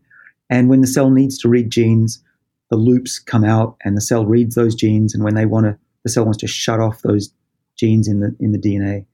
And 0.51 0.69
when 0.69 0.81
the 0.81 0.87
cell 0.87 1.11
needs 1.11 1.39
to 1.39 1.49
read 1.49 1.71
genes, 1.71 2.23
the 2.71 2.77
loops 2.77 3.19
come 3.19 3.45
out 3.45 3.77
and 3.85 3.97
the 3.97 4.01
cell 4.01 4.27
reads 4.27 4.55
those 4.55 4.75
genes. 4.75 5.15
And 5.15 5.25
when 5.25 5.35
they 5.35 5.47
want 5.47 5.67
to, 5.67 5.79
the 6.05 6.11
cell 6.11 6.25
wants 6.25 6.39
to 6.39 6.47
shut 6.47 6.81
off 6.81 7.03
those 7.03 7.33
genes 7.81 8.07
in 8.07 8.21
the 8.21 8.37
in 8.39 8.53
the 8.53 8.59
DNA. 8.59 9.07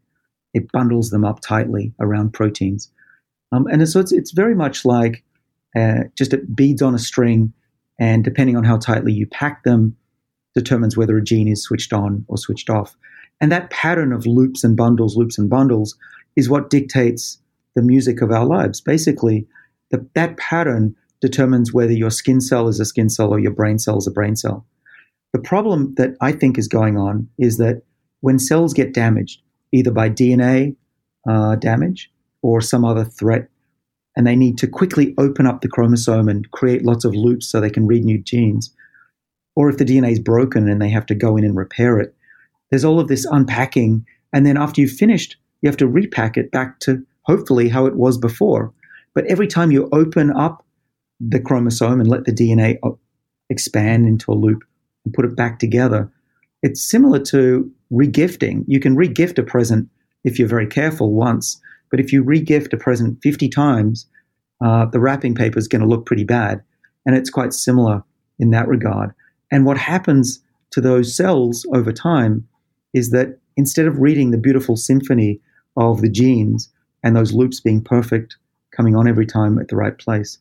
It 0.52 0.70
bundles 0.72 1.10
them 1.10 1.24
up 1.24 1.40
tightly 1.40 1.94
around 2.00 2.32
proteins, 2.32 2.90
um, 3.52 3.66
and 3.68 3.88
so 3.88 4.00
it's 4.00 4.12
it's 4.12 4.32
very 4.32 4.54
much 4.54 4.84
like 4.84 5.22
uh, 5.76 6.04
just 6.16 6.34
beads 6.54 6.82
on 6.82 6.94
a 6.94 6.98
string. 6.98 7.52
And 7.98 8.22
depending 8.22 8.56
on 8.56 8.64
how 8.64 8.76
tightly 8.76 9.12
you 9.12 9.26
pack 9.26 9.64
them, 9.64 9.96
determines 10.54 10.96
whether 10.96 11.16
a 11.16 11.24
gene 11.24 11.48
is 11.48 11.62
switched 11.62 11.94
on 11.94 12.26
or 12.28 12.36
switched 12.36 12.68
off. 12.68 12.94
And 13.40 13.52
that 13.52 13.70
pattern 13.70 14.12
of 14.12 14.26
loops 14.26 14.64
and 14.64 14.76
bundles, 14.76 15.16
loops 15.16 15.38
and 15.38 15.48
bundles, 15.48 15.96
is 16.36 16.50
what 16.50 16.70
dictates 16.70 17.38
the 17.74 17.82
music 17.82 18.20
of 18.20 18.30
our 18.30 18.44
lives. 18.44 18.80
Basically, 18.80 19.46
the, 19.90 20.06
that 20.14 20.36
pattern 20.36 20.94
determines 21.20 21.72
whether 21.72 21.92
your 21.92 22.10
skin 22.10 22.40
cell 22.40 22.68
is 22.68 22.80
a 22.80 22.84
skin 22.84 23.08
cell 23.08 23.30
or 23.30 23.38
your 23.38 23.52
brain 23.52 23.78
cell 23.78 23.98
is 23.98 24.06
a 24.06 24.10
brain 24.10 24.36
cell. 24.36 24.66
The 25.32 25.38
problem 25.38 25.94
that 25.96 26.16
I 26.20 26.32
think 26.32 26.58
is 26.58 26.68
going 26.68 26.96
on 26.96 27.28
is 27.38 27.58
that 27.58 27.82
when 28.20 28.38
cells 28.38 28.74
get 28.74 28.94
damaged, 28.94 29.42
either 29.72 29.90
by 29.90 30.08
DNA 30.08 30.76
uh, 31.28 31.56
damage 31.56 32.10
or 32.42 32.60
some 32.60 32.84
other 32.84 33.04
threat, 33.04 33.48
and 34.16 34.26
they 34.26 34.36
need 34.36 34.56
to 34.58 34.66
quickly 34.66 35.14
open 35.18 35.46
up 35.46 35.60
the 35.60 35.68
chromosome 35.68 36.28
and 36.28 36.50
create 36.50 36.84
lots 36.84 37.04
of 37.04 37.14
loops 37.14 37.46
so 37.46 37.60
they 37.60 37.70
can 37.70 37.86
read 37.86 38.04
new 38.04 38.18
genes, 38.18 38.74
or 39.54 39.68
if 39.68 39.78
the 39.78 39.84
DNA 39.84 40.12
is 40.12 40.20
broken 40.20 40.68
and 40.68 40.80
they 40.80 40.90
have 40.90 41.06
to 41.06 41.14
go 41.14 41.36
in 41.36 41.44
and 41.44 41.56
repair 41.56 41.98
it, 41.98 42.14
there's 42.70 42.84
all 42.84 43.00
of 43.00 43.08
this 43.08 43.26
unpacking. 43.26 44.06
And 44.32 44.46
then 44.46 44.56
after 44.56 44.80
you've 44.80 44.90
finished, 44.90 45.36
you 45.60 45.68
have 45.68 45.76
to 45.78 45.86
repack 45.86 46.36
it 46.36 46.50
back 46.50 46.78
to 46.80 47.04
hopefully 47.22 47.68
how 47.68 47.86
it 47.86 47.96
was 47.96 48.18
before. 48.18 48.72
But 49.14 49.26
every 49.26 49.46
time 49.46 49.70
you 49.70 49.88
open 49.92 50.30
up 50.30 50.64
the 51.18 51.40
chromosome 51.40 52.00
and 52.00 52.08
let 52.08 52.24
the 52.24 52.32
DNA 52.32 52.78
expand 53.48 54.06
into 54.06 54.30
a 54.30 54.34
loop 54.34 54.62
and 55.04 55.14
put 55.14 55.24
it 55.24 55.36
back 55.36 55.58
together, 55.58 56.10
it's 56.62 56.82
similar 56.82 57.18
to 57.20 57.70
regifting. 57.92 58.64
You 58.66 58.80
can 58.80 58.96
regift 58.96 59.38
a 59.38 59.42
present 59.42 59.88
if 60.24 60.38
you're 60.38 60.48
very 60.48 60.66
careful 60.66 61.12
once, 61.12 61.60
but 61.90 62.00
if 62.00 62.12
you 62.12 62.24
regift 62.24 62.72
a 62.72 62.76
present 62.76 63.18
50 63.22 63.48
times, 63.48 64.06
uh, 64.64 64.86
the 64.86 65.00
wrapping 65.00 65.34
paper 65.34 65.58
is 65.58 65.68
going 65.68 65.82
to 65.82 65.88
look 65.88 66.06
pretty 66.06 66.24
bad. 66.24 66.62
And 67.04 67.16
it's 67.16 67.30
quite 67.30 67.52
similar 67.52 68.02
in 68.38 68.50
that 68.50 68.68
regard. 68.68 69.12
And 69.50 69.64
what 69.64 69.78
happens 69.78 70.42
to 70.70 70.80
those 70.80 71.14
cells 71.14 71.64
over 71.72 71.92
time 71.92 72.48
is 72.92 73.10
that 73.10 73.38
instead 73.56 73.86
of 73.86 73.98
reading 73.98 74.30
the 74.30 74.38
beautiful 74.38 74.76
symphony 74.76 75.40
of 75.76 76.00
the 76.00 76.10
genes 76.10 76.70
and 77.02 77.14
those 77.14 77.32
loops 77.32 77.60
being 77.60 77.82
perfect, 77.82 78.36
coming 78.72 78.96
on 78.96 79.08
every 79.08 79.26
time 79.26 79.58
at 79.58 79.68
the 79.68 79.76
right 79.76 79.96
place, 79.98 80.38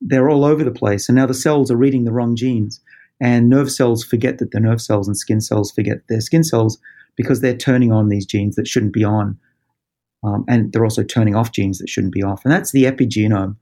they're 0.00 0.30
all 0.30 0.44
over 0.44 0.64
the 0.64 0.70
place. 0.70 1.08
And 1.08 1.16
now 1.16 1.26
the 1.26 1.34
cells 1.34 1.70
are 1.70 1.76
reading 1.76 2.04
the 2.04 2.12
wrong 2.12 2.36
genes. 2.36 2.80
And 3.20 3.48
nerve 3.48 3.70
cells 3.70 4.04
forget 4.04 4.38
that 4.38 4.52
they're 4.52 4.60
nerve 4.60 4.82
cells, 4.82 5.08
and 5.08 5.16
skin 5.16 5.40
cells 5.40 5.70
forget 5.70 5.98
they're 6.08 6.20
skin 6.20 6.44
cells 6.44 6.78
because 7.16 7.40
they're 7.40 7.56
turning 7.56 7.92
on 7.92 8.08
these 8.08 8.26
genes 8.26 8.56
that 8.56 8.68
shouldn't 8.68 8.92
be 8.92 9.04
on. 9.04 9.38
Um, 10.22 10.44
and 10.48 10.72
they're 10.72 10.84
also 10.84 11.02
turning 11.02 11.34
off 11.34 11.52
genes 11.52 11.78
that 11.78 11.88
shouldn't 11.88 12.12
be 12.12 12.22
off. 12.22 12.44
And 12.44 12.52
that's 12.52 12.72
the 12.72 12.84
epigenome. 12.84 13.56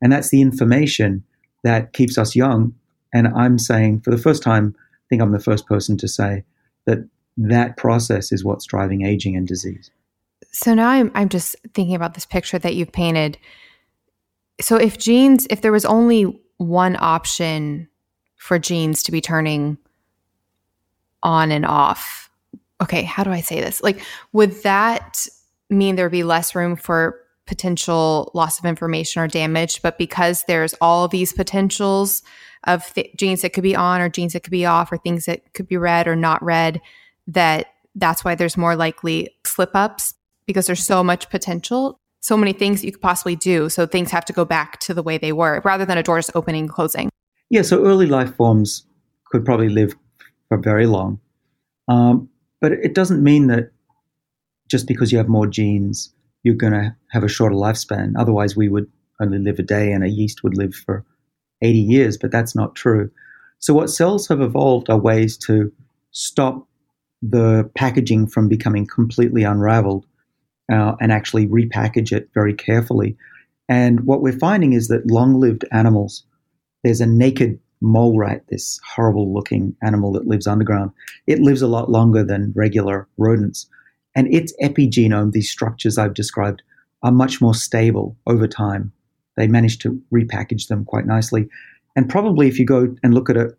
And 0.00 0.12
that's 0.12 0.30
the 0.30 0.40
information 0.40 1.24
that 1.64 1.92
keeps 1.92 2.18
us 2.18 2.36
young. 2.36 2.74
And 3.12 3.28
I'm 3.28 3.58
saying 3.58 4.02
for 4.02 4.10
the 4.10 4.18
first 4.18 4.42
time, 4.42 4.74
I 4.78 5.04
think 5.08 5.22
I'm 5.22 5.32
the 5.32 5.40
first 5.40 5.66
person 5.66 5.96
to 5.98 6.08
say 6.08 6.44
that 6.86 6.98
that 7.36 7.76
process 7.76 8.32
is 8.32 8.44
what's 8.44 8.66
driving 8.66 9.04
aging 9.04 9.36
and 9.36 9.46
disease. 9.46 9.90
So 10.52 10.74
now 10.74 10.88
I'm, 10.88 11.10
I'm 11.14 11.28
just 11.28 11.56
thinking 11.74 11.94
about 11.94 12.14
this 12.14 12.26
picture 12.26 12.58
that 12.58 12.74
you've 12.74 12.92
painted 12.92 13.38
so 14.60 14.76
if 14.76 14.98
genes, 14.98 15.46
if 15.50 15.62
there 15.62 15.72
was 15.72 15.84
only 15.84 16.24
one 16.58 16.96
option 17.00 17.88
for 18.40 18.58
genes 18.58 19.02
to 19.02 19.12
be 19.12 19.20
turning 19.20 19.76
on 21.22 21.52
and 21.52 21.66
off, 21.66 22.30
okay, 22.82 23.02
how 23.02 23.22
do 23.22 23.30
I 23.30 23.42
say 23.42 23.60
this? 23.60 23.82
Like, 23.82 24.02
would 24.32 24.52
that 24.62 25.26
mean 25.68 25.94
there 25.94 26.06
would 26.06 26.12
be 26.12 26.24
less 26.24 26.54
room 26.54 26.74
for 26.74 27.20
potential 27.46 28.30
loss 28.32 28.58
of 28.58 28.64
information 28.64 29.20
or 29.20 29.28
damage? 29.28 29.82
But 29.82 29.98
because 29.98 30.44
there's 30.48 30.72
all 30.80 31.06
these 31.06 31.34
potentials 31.34 32.22
of 32.64 32.90
th- 32.94 33.14
genes 33.14 33.42
that 33.42 33.52
could 33.52 33.62
be 33.62 33.76
on 33.76 34.00
or 34.00 34.08
genes 34.08 34.32
that 34.32 34.42
could 34.42 34.50
be 34.50 34.64
off 34.64 34.90
or 34.90 34.96
things 34.96 35.26
that 35.26 35.52
could 35.52 35.68
be 35.68 35.76
read 35.76 36.08
or 36.08 36.16
not 36.16 36.42
read, 36.42 36.80
that 37.26 37.66
that's 37.94 38.24
why 38.24 38.34
there's 38.34 38.56
more 38.56 38.74
likely 38.74 39.28
slip 39.44 39.72
ups 39.74 40.14
because 40.46 40.66
there's 40.66 40.82
so 40.82 41.04
much 41.04 41.28
potential 41.28 42.00
so 42.22 42.36
many 42.36 42.52
things 42.52 42.84
you 42.84 42.92
could 42.92 43.00
possibly 43.00 43.34
do. 43.34 43.70
So 43.70 43.86
things 43.86 44.10
have 44.10 44.26
to 44.26 44.34
go 44.34 44.44
back 44.44 44.78
to 44.80 44.92
the 44.92 45.02
way 45.02 45.16
they 45.16 45.32
were 45.32 45.62
rather 45.64 45.86
than 45.86 45.96
a 45.96 46.02
door 46.02 46.18
just 46.18 46.30
opening 46.34 46.64
and 46.64 46.70
closing. 46.70 47.08
Yeah, 47.50 47.62
so 47.62 47.84
early 47.84 48.06
life 48.06 48.34
forms 48.36 48.86
could 49.26 49.44
probably 49.44 49.68
live 49.68 49.94
for 50.48 50.58
very 50.58 50.86
long. 50.86 51.20
Um, 51.88 52.28
but 52.60 52.72
it 52.72 52.94
doesn't 52.94 53.22
mean 53.22 53.48
that 53.48 53.72
just 54.68 54.86
because 54.86 55.10
you 55.12 55.18
have 55.18 55.28
more 55.28 55.46
genes, 55.46 56.12
you're 56.42 56.54
going 56.54 56.72
to 56.72 56.94
have 57.10 57.24
a 57.24 57.28
shorter 57.28 57.54
lifespan. 57.54 58.12
Otherwise, 58.18 58.56
we 58.56 58.68
would 58.68 58.86
only 59.20 59.38
live 59.38 59.58
a 59.58 59.62
day 59.62 59.92
and 59.92 60.04
a 60.04 60.08
yeast 60.08 60.42
would 60.42 60.56
live 60.56 60.74
for 60.74 61.04
80 61.62 61.78
years, 61.78 62.16
but 62.16 62.30
that's 62.30 62.54
not 62.54 62.74
true. 62.74 63.10
So, 63.58 63.74
what 63.74 63.90
cells 63.90 64.28
have 64.28 64.40
evolved 64.40 64.88
are 64.88 64.98
ways 64.98 65.36
to 65.38 65.72
stop 66.12 66.66
the 67.22 67.70
packaging 67.74 68.26
from 68.26 68.48
becoming 68.48 68.86
completely 68.86 69.42
unraveled 69.42 70.06
uh, 70.72 70.94
and 71.00 71.12
actually 71.12 71.46
repackage 71.46 72.12
it 72.12 72.30
very 72.34 72.54
carefully. 72.54 73.16
And 73.68 74.06
what 74.06 74.22
we're 74.22 74.38
finding 74.38 74.72
is 74.72 74.88
that 74.88 75.10
long 75.10 75.40
lived 75.40 75.64
animals, 75.72 76.24
there's 76.82 77.00
a 77.00 77.06
naked 77.06 77.58
mole 77.80 78.18
rat, 78.18 78.44
this 78.48 78.78
horrible 78.94 79.32
looking 79.32 79.74
animal 79.82 80.12
that 80.12 80.26
lives 80.26 80.46
underground. 80.46 80.90
It 81.26 81.40
lives 81.40 81.62
a 81.62 81.66
lot 81.66 81.90
longer 81.90 82.22
than 82.22 82.52
regular 82.54 83.08
rodents. 83.16 83.66
And 84.14 84.32
its 84.32 84.52
epigenome, 84.62 85.32
these 85.32 85.50
structures 85.50 85.96
I've 85.96 86.14
described, 86.14 86.62
are 87.02 87.12
much 87.12 87.40
more 87.40 87.54
stable 87.54 88.16
over 88.26 88.46
time. 88.46 88.92
They 89.36 89.46
manage 89.46 89.78
to 89.78 90.00
repackage 90.12 90.68
them 90.68 90.84
quite 90.84 91.06
nicely. 91.06 91.48
And 91.96 92.08
probably 92.08 92.48
if 92.48 92.58
you 92.58 92.66
go 92.66 92.94
and 93.02 93.14
look 93.14 93.30
at 93.30 93.36
a, 93.36 93.54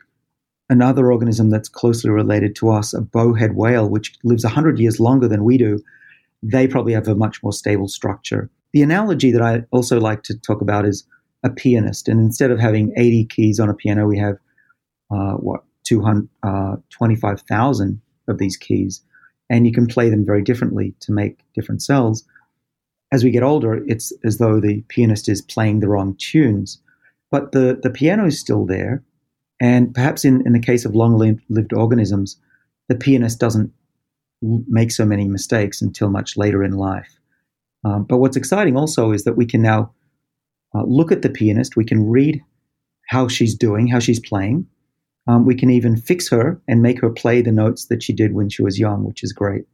another 0.69 1.11
organism 1.11 1.49
that's 1.49 1.69
closely 1.69 2.09
related 2.09 2.55
to 2.57 2.69
us, 2.69 2.93
a 2.93 3.01
bowhead 3.01 3.55
whale, 3.55 3.89
which 3.89 4.13
lives 4.23 4.43
100 4.43 4.79
years 4.79 4.99
longer 4.99 5.27
than 5.27 5.43
we 5.43 5.57
do, 5.57 5.81
they 6.43 6.67
probably 6.67 6.93
have 6.93 7.07
a 7.07 7.15
much 7.15 7.41
more 7.41 7.53
stable 7.53 7.87
structure. 7.87 8.49
The 8.73 8.81
analogy 8.81 9.31
that 9.31 9.41
I 9.41 9.63
also 9.71 9.99
like 9.99 10.23
to 10.23 10.37
talk 10.37 10.61
about 10.61 10.85
is 10.85 11.03
a 11.43 11.49
pianist. 11.49 12.07
And 12.07 12.19
instead 12.19 12.51
of 12.51 12.59
having 12.59 12.93
80 12.97 13.25
keys 13.25 13.59
on 13.59 13.69
a 13.69 13.73
piano, 13.73 14.05
we 14.07 14.19
have, 14.19 14.37
uh, 15.09 15.33
what, 15.33 15.63
225,000 15.83 17.91
uh, 17.91 18.31
of 18.31 18.37
these 18.37 18.57
keys. 18.57 19.01
And 19.49 19.65
you 19.65 19.73
can 19.73 19.87
play 19.87 20.09
them 20.09 20.23
very 20.25 20.43
differently 20.43 20.93
to 21.01 21.11
make 21.11 21.39
different 21.53 21.81
cells. 21.81 22.23
As 23.11 23.23
we 23.23 23.31
get 23.31 23.41
older, 23.43 23.83
it's 23.87 24.13
as 24.23 24.37
though 24.37 24.61
the 24.61 24.83
pianist 24.87 25.27
is 25.27 25.41
playing 25.41 25.79
the 25.79 25.89
wrong 25.89 26.15
tunes. 26.17 26.79
But 27.29 27.51
the, 27.51 27.77
the 27.81 27.89
piano 27.89 28.25
is 28.25 28.39
still 28.39 28.65
there. 28.65 29.03
And 29.59 29.93
perhaps 29.93 30.23
in, 30.23 30.45
in 30.45 30.53
the 30.53 30.59
case 30.59 30.85
of 30.85 30.95
long 30.95 31.17
lived 31.49 31.73
organisms, 31.73 32.37
the 32.87 32.95
pianist 32.95 33.39
doesn't 33.39 33.73
make 34.41 34.91
so 34.91 35.05
many 35.05 35.27
mistakes 35.27 35.81
until 35.81 36.09
much 36.09 36.35
later 36.35 36.63
in 36.63 36.73
life. 36.73 37.19
Um, 37.83 38.03
but 38.03 38.17
what's 38.17 38.37
exciting 38.37 38.77
also 38.77 39.11
is 39.11 39.23
that 39.23 39.37
we 39.37 39.45
can 39.45 39.61
now 39.61 39.91
uh, 40.75 40.83
look 40.83 41.11
at 41.11 41.21
the 41.21 41.29
pianist, 41.29 41.75
we 41.75 41.85
can 41.85 42.09
read 42.09 42.41
how 43.07 43.27
she's 43.27 43.55
doing, 43.55 43.87
how 43.87 43.99
she's 43.99 44.19
playing. 44.19 44.65
Um, 45.27 45.45
we 45.45 45.55
can 45.55 45.69
even 45.69 45.97
fix 45.97 46.29
her 46.29 46.61
and 46.67 46.81
make 46.81 46.99
her 47.01 47.09
play 47.09 47.41
the 47.41 47.51
notes 47.51 47.85
that 47.87 48.01
she 48.01 48.13
did 48.13 48.33
when 48.33 48.49
she 48.49 48.63
was 48.63 48.79
young, 48.79 49.03
which 49.03 49.23
is 49.23 49.33
great. 49.33 49.65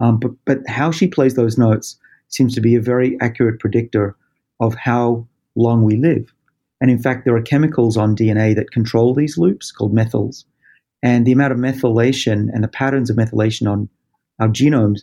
Um, 0.00 0.18
but, 0.18 0.32
but 0.44 0.58
how 0.68 0.90
she 0.90 1.06
plays 1.06 1.34
those 1.34 1.58
notes 1.58 1.98
seems 2.28 2.54
to 2.54 2.60
be 2.60 2.74
a 2.74 2.80
very 2.80 3.16
accurate 3.20 3.60
predictor 3.60 4.16
of 4.60 4.74
how 4.74 5.26
long 5.56 5.82
we 5.82 5.96
live. 5.96 6.32
And 6.80 6.90
in 6.90 6.98
fact, 6.98 7.24
there 7.24 7.36
are 7.36 7.42
chemicals 7.42 7.96
on 7.96 8.16
DNA 8.16 8.54
that 8.54 8.70
control 8.70 9.14
these 9.14 9.38
loops 9.38 9.72
called 9.72 9.94
methyls. 9.94 10.44
And 11.02 11.26
the 11.26 11.32
amount 11.32 11.52
of 11.52 11.58
methylation 11.58 12.48
and 12.52 12.62
the 12.62 12.68
patterns 12.68 13.10
of 13.10 13.16
methylation 13.16 13.70
on 13.70 13.88
our 14.40 14.48
genomes 14.48 15.00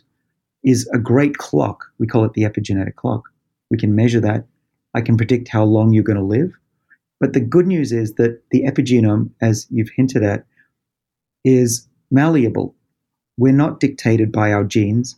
is 0.62 0.88
a 0.92 0.98
great 0.98 1.38
clock. 1.38 1.86
We 1.98 2.06
call 2.06 2.24
it 2.24 2.34
the 2.34 2.42
epigenetic 2.42 2.96
clock. 2.96 3.24
We 3.70 3.78
can 3.78 3.94
measure 3.94 4.20
that. 4.20 4.46
I 4.94 5.00
can 5.00 5.16
predict 5.16 5.48
how 5.48 5.64
long 5.64 5.92
you're 5.92 6.04
going 6.04 6.18
to 6.18 6.24
live. 6.24 6.52
But 7.20 7.32
the 7.32 7.40
good 7.40 7.66
news 7.66 7.92
is 7.92 8.14
that 8.14 8.42
the 8.50 8.62
epigenome, 8.64 9.30
as 9.40 9.66
you've 9.70 9.90
hinted 9.96 10.22
at, 10.22 10.44
is 11.44 11.88
malleable. 12.10 12.74
We're 13.38 13.52
not 13.52 13.80
dictated 13.80 14.32
by 14.32 14.52
our 14.52 14.64
genes. 14.64 15.16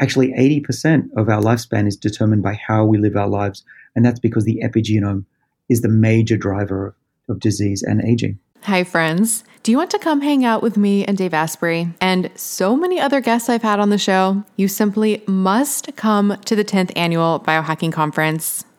Actually, 0.00 0.32
80% 0.32 1.10
of 1.16 1.28
our 1.28 1.40
lifespan 1.40 1.86
is 1.86 1.96
determined 1.96 2.42
by 2.42 2.54
how 2.54 2.84
we 2.84 2.98
live 2.98 3.16
our 3.16 3.28
lives. 3.28 3.64
And 3.94 4.04
that's 4.04 4.20
because 4.20 4.44
the 4.44 4.62
epigenome 4.64 5.24
is 5.68 5.82
the 5.82 5.88
major 5.88 6.36
driver 6.36 6.96
of 7.28 7.38
disease 7.38 7.82
and 7.82 8.02
aging. 8.04 8.38
Hi, 8.62 8.84
friends. 8.84 9.44
Do 9.62 9.70
you 9.72 9.76
want 9.76 9.90
to 9.90 9.98
come 9.98 10.20
hang 10.20 10.44
out 10.44 10.62
with 10.62 10.76
me 10.76 11.04
and 11.04 11.18
Dave 11.18 11.34
Asprey 11.34 11.92
and 12.00 12.30
so 12.34 12.76
many 12.76 13.00
other 13.00 13.20
guests 13.20 13.48
I've 13.48 13.62
had 13.62 13.80
on 13.80 13.90
the 13.90 13.98
show? 13.98 14.44
You 14.56 14.68
simply 14.68 15.22
must 15.26 15.94
come 15.96 16.36
to 16.44 16.56
the 16.56 16.64
10th 16.64 16.92
annual 16.96 17.40
biohacking 17.40 17.92
conference. 17.92 18.64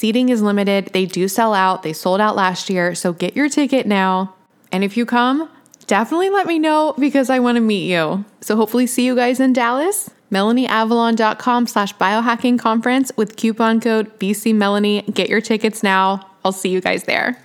Seating 0.00 0.30
is 0.30 0.40
limited. 0.40 0.86
They 0.94 1.04
do 1.04 1.28
sell 1.28 1.52
out. 1.52 1.82
They 1.82 1.92
sold 1.92 2.22
out 2.22 2.34
last 2.34 2.70
year. 2.70 2.94
So 2.94 3.12
get 3.12 3.36
your 3.36 3.50
ticket 3.50 3.86
now. 3.86 4.34
And 4.72 4.82
if 4.82 4.96
you 4.96 5.04
come, 5.04 5.50
definitely 5.86 6.30
let 6.30 6.46
me 6.46 6.58
know 6.58 6.94
because 6.98 7.28
I 7.28 7.38
want 7.38 7.56
to 7.56 7.60
meet 7.60 7.86
you. 7.86 8.24
So 8.40 8.56
hopefully 8.56 8.86
see 8.86 9.04
you 9.04 9.14
guys 9.14 9.40
in 9.40 9.52
Dallas. 9.52 10.08
MelanieAvalon.com 10.32 11.66
slash 11.66 11.94
biohacking 11.96 12.58
conference 12.58 13.12
with 13.18 13.36
coupon 13.36 13.78
code 13.78 14.18
BCMelanie. 14.18 15.12
Get 15.12 15.28
your 15.28 15.42
tickets 15.42 15.82
now. 15.82 16.26
I'll 16.46 16.52
see 16.52 16.70
you 16.70 16.80
guys 16.80 17.04
there. 17.04 17.36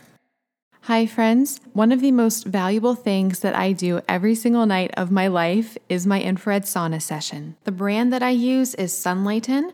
Hi, 0.83 1.07
friends. 1.07 1.59
One 1.73 1.91
of 1.91 1.99
the 1.99 2.11
most 2.11 2.45
valuable 2.45 2.95
things 2.95 3.39
that 3.39 3.55
I 3.55 3.73
do 3.73 3.99
every 4.07 4.35
single 4.35 4.65
night 4.65 4.91
of 4.95 5.11
my 5.11 5.27
life 5.27 5.77
is 5.89 6.07
my 6.07 6.21
infrared 6.21 6.63
sauna 6.63 7.01
session. 7.01 7.57
The 7.65 7.73
brand 7.73 8.13
that 8.13 8.23
I 8.23 8.29
use 8.29 8.75
is 8.75 8.93
Sunlighten. 8.93 9.73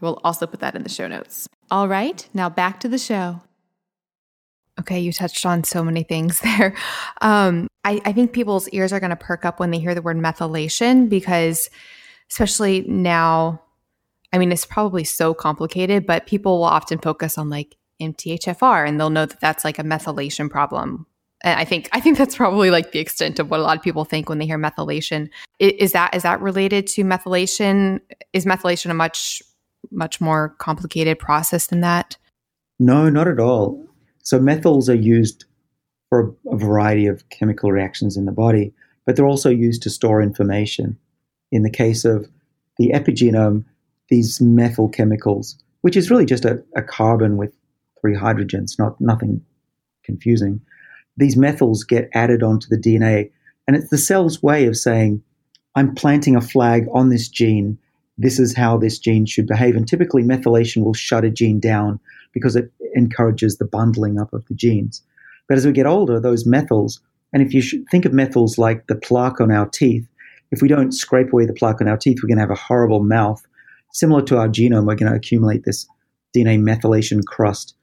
I 0.00 0.06
will 0.06 0.20
also 0.24 0.46
put 0.46 0.60
that 0.60 0.74
in 0.74 0.82
the 0.82 0.88
show 0.88 1.08
notes. 1.08 1.48
All 1.70 1.88
right, 1.88 2.26
now 2.34 2.48
back 2.48 2.80
to 2.80 2.88
the 2.88 2.98
show. 2.98 3.40
Okay, 4.80 5.00
you 5.00 5.12
touched 5.12 5.44
on 5.44 5.64
so 5.64 5.82
many 5.82 6.02
things 6.02 6.40
there. 6.58 6.74
Um, 7.20 7.68
I, 7.84 8.00
I 8.04 8.12
think 8.12 8.32
people's 8.32 8.68
ears 8.68 8.92
are 8.92 9.00
going 9.00 9.10
to 9.10 9.16
perk 9.16 9.44
up 9.44 9.60
when 9.60 9.70
they 9.70 9.78
hear 9.78 9.94
the 9.94 10.02
word 10.02 10.16
methylation 10.16 11.08
because, 11.08 11.68
especially 12.30 12.82
now, 12.82 13.62
I 14.32 14.38
mean, 14.38 14.52
it's 14.52 14.66
probably 14.66 15.04
so 15.04 15.34
complicated, 15.34 16.06
but 16.06 16.26
people 16.26 16.58
will 16.58 16.64
often 16.64 16.98
focus 16.98 17.38
on 17.38 17.48
like 17.48 17.76
MTHFR 18.00 18.86
and 18.86 19.00
they'll 19.00 19.10
know 19.10 19.26
that 19.26 19.40
that's 19.40 19.64
like 19.64 19.78
a 19.78 19.82
methylation 19.82 20.50
problem. 20.50 21.06
And 21.42 21.58
I 21.58 21.64
think 21.64 21.88
I 21.92 22.00
think 22.00 22.18
that's 22.18 22.36
probably 22.36 22.70
like 22.70 22.92
the 22.92 22.98
extent 22.98 23.38
of 23.38 23.50
what 23.50 23.60
a 23.60 23.62
lot 23.62 23.76
of 23.76 23.82
people 23.82 24.04
think 24.04 24.28
when 24.28 24.38
they 24.38 24.46
hear 24.46 24.58
methylation. 24.58 25.28
Is 25.60 25.92
that 25.92 26.14
is 26.14 26.24
that 26.24 26.40
related 26.40 26.86
to 26.88 27.04
methylation? 27.04 28.00
Is 28.32 28.44
methylation 28.44 28.90
a 28.90 28.94
much 28.94 29.40
much 29.90 30.20
more 30.20 30.54
complicated 30.58 31.18
process 31.18 31.66
than 31.66 31.80
that? 31.80 32.16
No, 32.78 33.08
not 33.08 33.28
at 33.28 33.40
all. 33.40 33.84
So 34.22 34.38
methyls 34.38 34.88
are 34.88 34.94
used 34.94 35.44
for 36.08 36.34
a 36.50 36.56
variety 36.56 37.06
of 37.06 37.28
chemical 37.30 37.72
reactions 37.72 38.16
in 38.16 38.24
the 38.24 38.32
body, 38.32 38.72
but 39.04 39.16
they're 39.16 39.26
also 39.26 39.50
used 39.50 39.82
to 39.82 39.90
store 39.90 40.22
information. 40.22 40.98
In 41.50 41.62
the 41.62 41.70
case 41.70 42.04
of 42.04 42.28
the 42.78 42.90
epigenome, 42.90 43.64
these 44.08 44.40
methyl 44.40 44.88
chemicals, 44.88 45.56
which 45.82 45.96
is 45.96 46.10
really 46.10 46.26
just 46.26 46.44
a, 46.44 46.62
a 46.76 46.82
carbon 46.82 47.36
with 47.36 47.54
three 48.00 48.14
hydrogens, 48.14 48.78
not 48.78 49.00
nothing 49.00 49.44
confusing. 50.04 50.60
These 51.16 51.36
methyls 51.36 51.86
get 51.86 52.08
added 52.14 52.42
onto 52.42 52.68
the 52.68 52.78
DNA, 52.78 53.30
and 53.66 53.76
it's 53.76 53.90
the 53.90 53.98
cell's 53.98 54.42
way 54.42 54.66
of 54.66 54.76
saying, 54.76 55.22
I'm 55.74 55.94
planting 55.94 56.36
a 56.36 56.40
flag 56.40 56.86
on 56.92 57.08
this 57.08 57.28
gene 57.28 57.78
this 58.18 58.40
is 58.40 58.56
how 58.56 58.76
this 58.76 58.98
gene 58.98 59.24
should 59.24 59.46
behave. 59.46 59.76
And 59.76 59.86
typically, 59.86 60.24
methylation 60.24 60.84
will 60.84 60.94
shut 60.94 61.24
a 61.24 61.30
gene 61.30 61.60
down 61.60 62.00
because 62.32 62.56
it 62.56 62.70
encourages 62.94 63.56
the 63.56 63.64
bundling 63.64 64.18
up 64.18 64.32
of 64.32 64.44
the 64.46 64.54
genes. 64.54 65.02
But 65.48 65.56
as 65.56 65.64
we 65.64 65.72
get 65.72 65.86
older, 65.86 66.20
those 66.20 66.46
methyls, 66.46 67.00
and 67.32 67.42
if 67.42 67.54
you 67.54 67.62
think 67.90 68.04
of 68.04 68.12
methyls 68.12 68.58
like 68.58 68.86
the 68.88 68.96
plaque 68.96 69.40
on 69.40 69.52
our 69.52 69.66
teeth, 69.66 70.06
if 70.50 70.60
we 70.60 70.68
don't 70.68 70.92
scrape 70.92 71.32
away 71.32 71.46
the 71.46 71.52
plaque 71.52 71.80
on 71.80 71.88
our 71.88 71.96
teeth, 71.96 72.18
we're 72.22 72.28
going 72.28 72.38
to 72.38 72.42
have 72.42 72.50
a 72.50 72.54
horrible 72.54 73.02
mouth. 73.02 73.42
Similar 73.92 74.22
to 74.22 74.38
our 74.38 74.48
genome, 74.48 74.86
we're 74.86 74.96
going 74.96 75.10
to 75.10 75.16
accumulate 75.16 75.64
this 75.64 75.86
DNA 76.36 76.58
methylation 76.58 77.24
crust. 77.24 77.74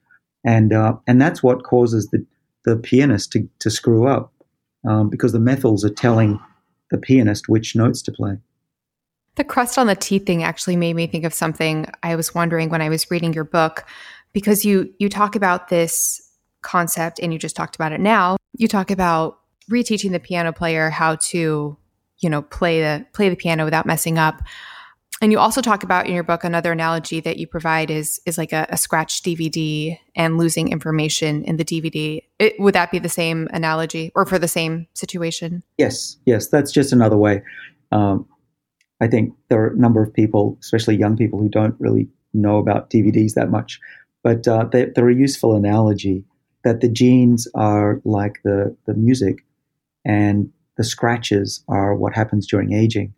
And, 0.44 0.72
uh, 0.72 0.94
and 1.06 1.20
that's 1.20 1.42
what 1.42 1.64
causes 1.64 2.08
the, 2.08 2.24
the 2.64 2.76
pianist 2.76 3.32
to, 3.32 3.48
to 3.60 3.70
screw 3.70 4.06
up 4.06 4.32
um, 4.86 5.10
because 5.10 5.32
the 5.32 5.38
methyls 5.38 5.84
are 5.84 5.90
telling 5.90 6.40
the 6.90 6.98
pianist 6.98 7.48
which 7.48 7.74
notes 7.74 8.02
to 8.02 8.12
play. 8.12 8.38
The 9.36 9.44
crust 9.44 9.78
on 9.78 9.86
the 9.86 9.94
teeth 9.94 10.26
thing 10.26 10.42
actually 10.42 10.76
made 10.76 10.96
me 10.96 11.06
think 11.06 11.24
of 11.24 11.32
something 11.32 11.86
I 12.02 12.16
was 12.16 12.34
wondering 12.34 12.68
when 12.70 12.82
I 12.82 12.88
was 12.88 13.10
reading 13.10 13.32
your 13.32 13.44
book 13.44 13.84
because 14.32 14.64
you 14.64 14.92
you 14.98 15.08
talk 15.08 15.36
about 15.36 15.68
this 15.68 16.22
concept 16.62 17.20
and 17.20 17.32
you 17.32 17.38
just 17.38 17.56
talked 17.56 17.76
about 17.76 17.92
it 17.92 18.00
now. 18.00 18.36
You 18.56 18.68
talk 18.68 18.90
about 18.90 19.38
reteaching 19.70 20.12
the 20.12 20.20
piano 20.20 20.52
player 20.52 20.90
how 20.90 21.16
to, 21.16 21.76
you 22.18 22.30
know, 22.30 22.42
play 22.42 22.80
the 22.80 23.06
play 23.12 23.28
the 23.28 23.36
piano 23.36 23.64
without 23.64 23.86
messing 23.86 24.18
up. 24.18 24.42
And 25.22 25.32
you 25.32 25.38
also 25.38 25.62
talk 25.62 25.82
about 25.82 26.06
in 26.06 26.14
your 26.14 26.22
book 26.22 26.44
another 26.44 26.72
analogy 26.72 27.20
that 27.20 27.38
you 27.38 27.46
provide 27.46 27.90
is 27.90 28.20
is 28.26 28.36
like 28.36 28.52
a, 28.52 28.66
a 28.68 28.76
scratched 28.76 29.24
DVD 29.24 29.98
and 30.14 30.36
losing 30.36 30.68
information 30.68 31.44
in 31.44 31.56
the 31.56 31.64
DVD. 31.64 32.22
It, 32.38 32.58
would 32.58 32.74
that 32.74 32.90
be 32.90 32.98
the 32.98 33.08
same 33.08 33.48
analogy 33.52 34.12
or 34.14 34.26
for 34.26 34.38
the 34.38 34.48
same 34.48 34.86
situation? 34.94 35.62
Yes, 35.78 36.18
yes, 36.26 36.48
that's 36.48 36.72
just 36.72 36.92
another 36.92 37.16
way. 37.16 37.42
Um, 37.92 38.26
I 39.00 39.06
think 39.06 39.34
there 39.48 39.62
are 39.62 39.68
a 39.68 39.76
number 39.76 40.02
of 40.02 40.12
people, 40.12 40.56
especially 40.60 40.96
young 40.96 41.16
people, 41.16 41.38
who 41.38 41.48
don't 41.48 41.74
really 41.78 42.08
know 42.32 42.58
about 42.58 42.90
DVDs 42.90 43.34
that 43.34 43.50
much, 43.50 43.80
but 44.22 44.46
uh, 44.48 44.64
they, 44.64 44.86
they're 44.86 45.08
a 45.08 45.14
useful 45.14 45.54
analogy 45.54 46.24
that 46.64 46.80
the 46.80 46.88
genes 46.88 47.46
are 47.54 48.00
like 48.04 48.40
the, 48.42 48.76
the 48.86 48.94
music 48.94 49.44
and 50.04 50.50
the 50.76 50.84
scratches 50.84 51.62
are 51.68 51.94
what 51.94 52.14
happens 52.14 52.46
during 52.46 52.72
aging. 52.72 53.14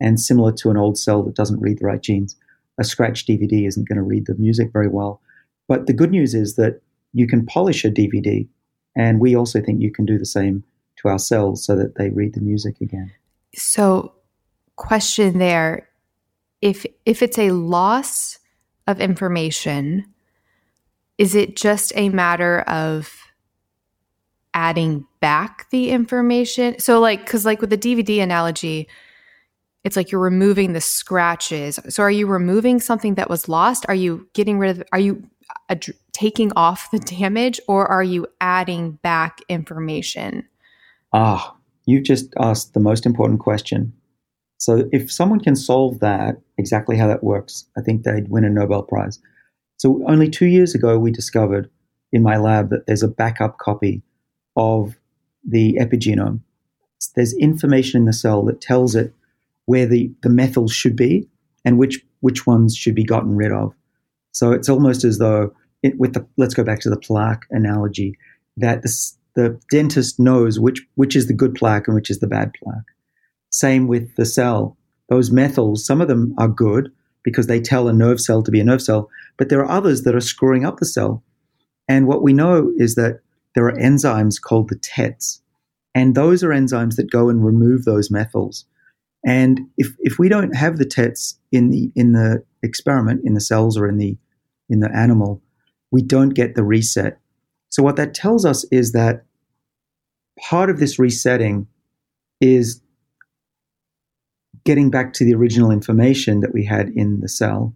And 0.00 0.20
similar 0.20 0.52
to 0.52 0.70
an 0.70 0.76
old 0.76 0.98
cell 0.98 1.22
that 1.24 1.34
doesn't 1.34 1.60
read 1.60 1.78
the 1.78 1.86
right 1.86 2.02
genes, 2.02 2.36
a 2.78 2.84
scratch 2.84 3.26
DVD 3.26 3.66
isn't 3.66 3.88
going 3.88 3.96
to 3.96 4.02
read 4.02 4.26
the 4.26 4.34
music 4.36 4.72
very 4.72 4.88
well. 4.88 5.20
But 5.66 5.86
the 5.86 5.92
good 5.92 6.10
news 6.10 6.34
is 6.34 6.56
that 6.56 6.80
you 7.12 7.26
can 7.26 7.44
polish 7.46 7.84
a 7.84 7.90
DVD, 7.90 8.48
and 8.96 9.20
we 9.20 9.34
also 9.34 9.60
think 9.60 9.80
you 9.80 9.92
can 9.92 10.06
do 10.06 10.18
the 10.18 10.26
same 10.26 10.62
to 10.96 11.08
our 11.08 11.18
cells 11.18 11.64
so 11.64 11.76
that 11.76 11.96
they 11.96 12.10
read 12.10 12.34
the 12.34 12.40
music 12.40 12.80
again. 12.80 13.12
So, 13.54 14.12
question 14.78 15.38
there 15.38 15.88
if 16.62 16.86
if 17.04 17.22
it's 17.22 17.38
a 17.38 17.50
loss 17.50 18.38
of 18.86 19.00
information, 19.00 20.06
is 21.18 21.34
it 21.34 21.56
just 21.56 21.92
a 21.94 22.08
matter 22.08 22.60
of 22.62 23.12
adding 24.54 25.06
back 25.20 25.68
the 25.70 25.90
information? 25.90 26.78
So 26.78 27.00
like 27.00 27.26
cuz 27.26 27.44
like 27.44 27.60
with 27.60 27.70
the 27.70 27.78
DVD 27.78 28.22
analogy, 28.22 28.88
it's 29.84 29.96
like 29.96 30.10
you're 30.10 30.20
removing 30.20 30.72
the 30.72 30.80
scratches. 30.80 31.78
So 31.88 32.02
are 32.02 32.10
you 32.10 32.26
removing 32.26 32.80
something 32.80 33.14
that 33.16 33.28
was 33.28 33.48
lost? 33.48 33.84
Are 33.88 33.94
you 33.94 34.28
getting 34.32 34.58
rid 34.58 34.78
of 34.78 34.82
are 34.92 35.00
you 35.00 35.22
ad- 35.68 35.94
taking 36.12 36.52
off 36.56 36.90
the 36.90 36.98
damage 36.98 37.60
or 37.68 37.86
are 37.86 38.02
you 38.02 38.26
adding 38.40 38.92
back 39.02 39.40
information? 39.48 40.48
Ah, 41.12 41.54
you've 41.86 42.04
just 42.04 42.32
asked 42.38 42.74
the 42.74 42.80
most 42.80 43.06
important 43.06 43.40
question. 43.40 43.92
So 44.58 44.88
if 44.92 45.10
someone 45.10 45.40
can 45.40 45.56
solve 45.56 46.00
that, 46.00 46.36
exactly 46.58 46.96
how 46.96 47.06
that 47.06 47.24
works, 47.24 47.64
I 47.76 47.80
think 47.80 48.02
they'd 48.02 48.28
win 48.28 48.44
a 48.44 48.50
Nobel 48.50 48.82
Prize. 48.82 49.20
So 49.76 50.02
only 50.08 50.28
two 50.28 50.46
years 50.46 50.74
ago, 50.74 50.98
we 50.98 51.12
discovered 51.12 51.70
in 52.12 52.22
my 52.22 52.36
lab 52.36 52.70
that 52.70 52.86
there's 52.86 53.04
a 53.04 53.08
backup 53.08 53.58
copy 53.58 54.02
of 54.56 54.96
the 55.48 55.78
epigenome. 55.80 56.40
There's 57.14 57.34
information 57.34 58.00
in 58.00 58.06
the 58.06 58.12
cell 58.12 58.42
that 58.46 58.60
tells 58.60 58.96
it 58.96 59.14
where 59.66 59.86
the, 59.86 60.10
the 60.22 60.28
methyls 60.28 60.72
should 60.72 60.96
be 60.96 61.28
and 61.64 61.78
which, 61.78 62.04
which 62.20 62.46
ones 62.46 62.76
should 62.76 62.94
be 62.94 63.04
gotten 63.04 63.36
rid 63.36 63.52
of. 63.52 63.72
So 64.32 64.50
it's 64.52 64.68
almost 64.68 65.04
as 65.04 65.18
though, 65.18 65.52
it, 65.84 65.98
with 65.98 66.14
the, 66.14 66.26
let's 66.36 66.54
go 66.54 66.64
back 66.64 66.80
to 66.80 66.90
the 66.90 66.96
plaque 66.96 67.46
analogy, 67.50 68.18
that 68.56 68.82
the, 68.82 69.12
the 69.36 69.60
dentist 69.70 70.18
knows 70.18 70.58
which, 70.58 70.84
which 70.96 71.14
is 71.14 71.28
the 71.28 71.34
good 71.34 71.54
plaque 71.54 71.86
and 71.86 71.94
which 71.94 72.10
is 72.10 72.18
the 72.18 72.26
bad 72.26 72.52
plaque. 72.60 72.84
Same 73.50 73.86
with 73.86 74.14
the 74.16 74.26
cell. 74.26 74.76
Those 75.08 75.30
methyls, 75.30 75.78
some 75.78 76.00
of 76.00 76.08
them 76.08 76.34
are 76.38 76.48
good 76.48 76.90
because 77.22 77.46
they 77.46 77.60
tell 77.60 77.88
a 77.88 77.92
nerve 77.92 78.20
cell 78.20 78.42
to 78.42 78.50
be 78.50 78.60
a 78.60 78.64
nerve 78.64 78.82
cell, 78.82 79.08
but 79.36 79.48
there 79.48 79.60
are 79.60 79.70
others 79.70 80.02
that 80.02 80.14
are 80.14 80.20
screwing 80.20 80.64
up 80.64 80.78
the 80.78 80.86
cell. 80.86 81.22
And 81.88 82.06
what 82.06 82.22
we 82.22 82.32
know 82.32 82.72
is 82.76 82.94
that 82.94 83.20
there 83.54 83.66
are 83.66 83.76
enzymes 83.76 84.40
called 84.40 84.68
the 84.68 84.76
TETs, 84.76 85.40
and 85.94 86.14
those 86.14 86.44
are 86.44 86.50
enzymes 86.50 86.96
that 86.96 87.10
go 87.10 87.28
and 87.28 87.44
remove 87.44 87.84
those 87.84 88.10
methyls. 88.10 88.64
And 89.26 89.60
if, 89.76 89.88
if 89.98 90.18
we 90.18 90.28
don't 90.28 90.54
have 90.54 90.76
the 90.76 90.84
TETs 90.84 91.38
in 91.50 91.70
the 91.70 91.90
in 91.96 92.12
the 92.12 92.44
experiment, 92.62 93.22
in 93.24 93.34
the 93.34 93.40
cells 93.40 93.76
or 93.76 93.88
in 93.88 93.98
the 93.98 94.16
in 94.68 94.80
the 94.80 94.94
animal, 94.94 95.42
we 95.90 96.02
don't 96.02 96.30
get 96.30 96.54
the 96.54 96.62
reset. 96.62 97.18
So 97.70 97.82
what 97.82 97.96
that 97.96 98.14
tells 98.14 98.44
us 98.44 98.64
is 98.70 98.92
that 98.92 99.24
part 100.38 100.70
of 100.70 100.78
this 100.78 100.98
resetting 100.98 101.66
is 102.40 102.80
getting 104.68 104.90
back 104.90 105.14
to 105.14 105.24
the 105.24 105.32
original 105.32 105.70
information 105.70 106.40
that 106.40 106.52
we 106.52 106.62
had 106.62 106.90
in 106.90 107.20
the 107.20 107.28
cell. 107.28 107.74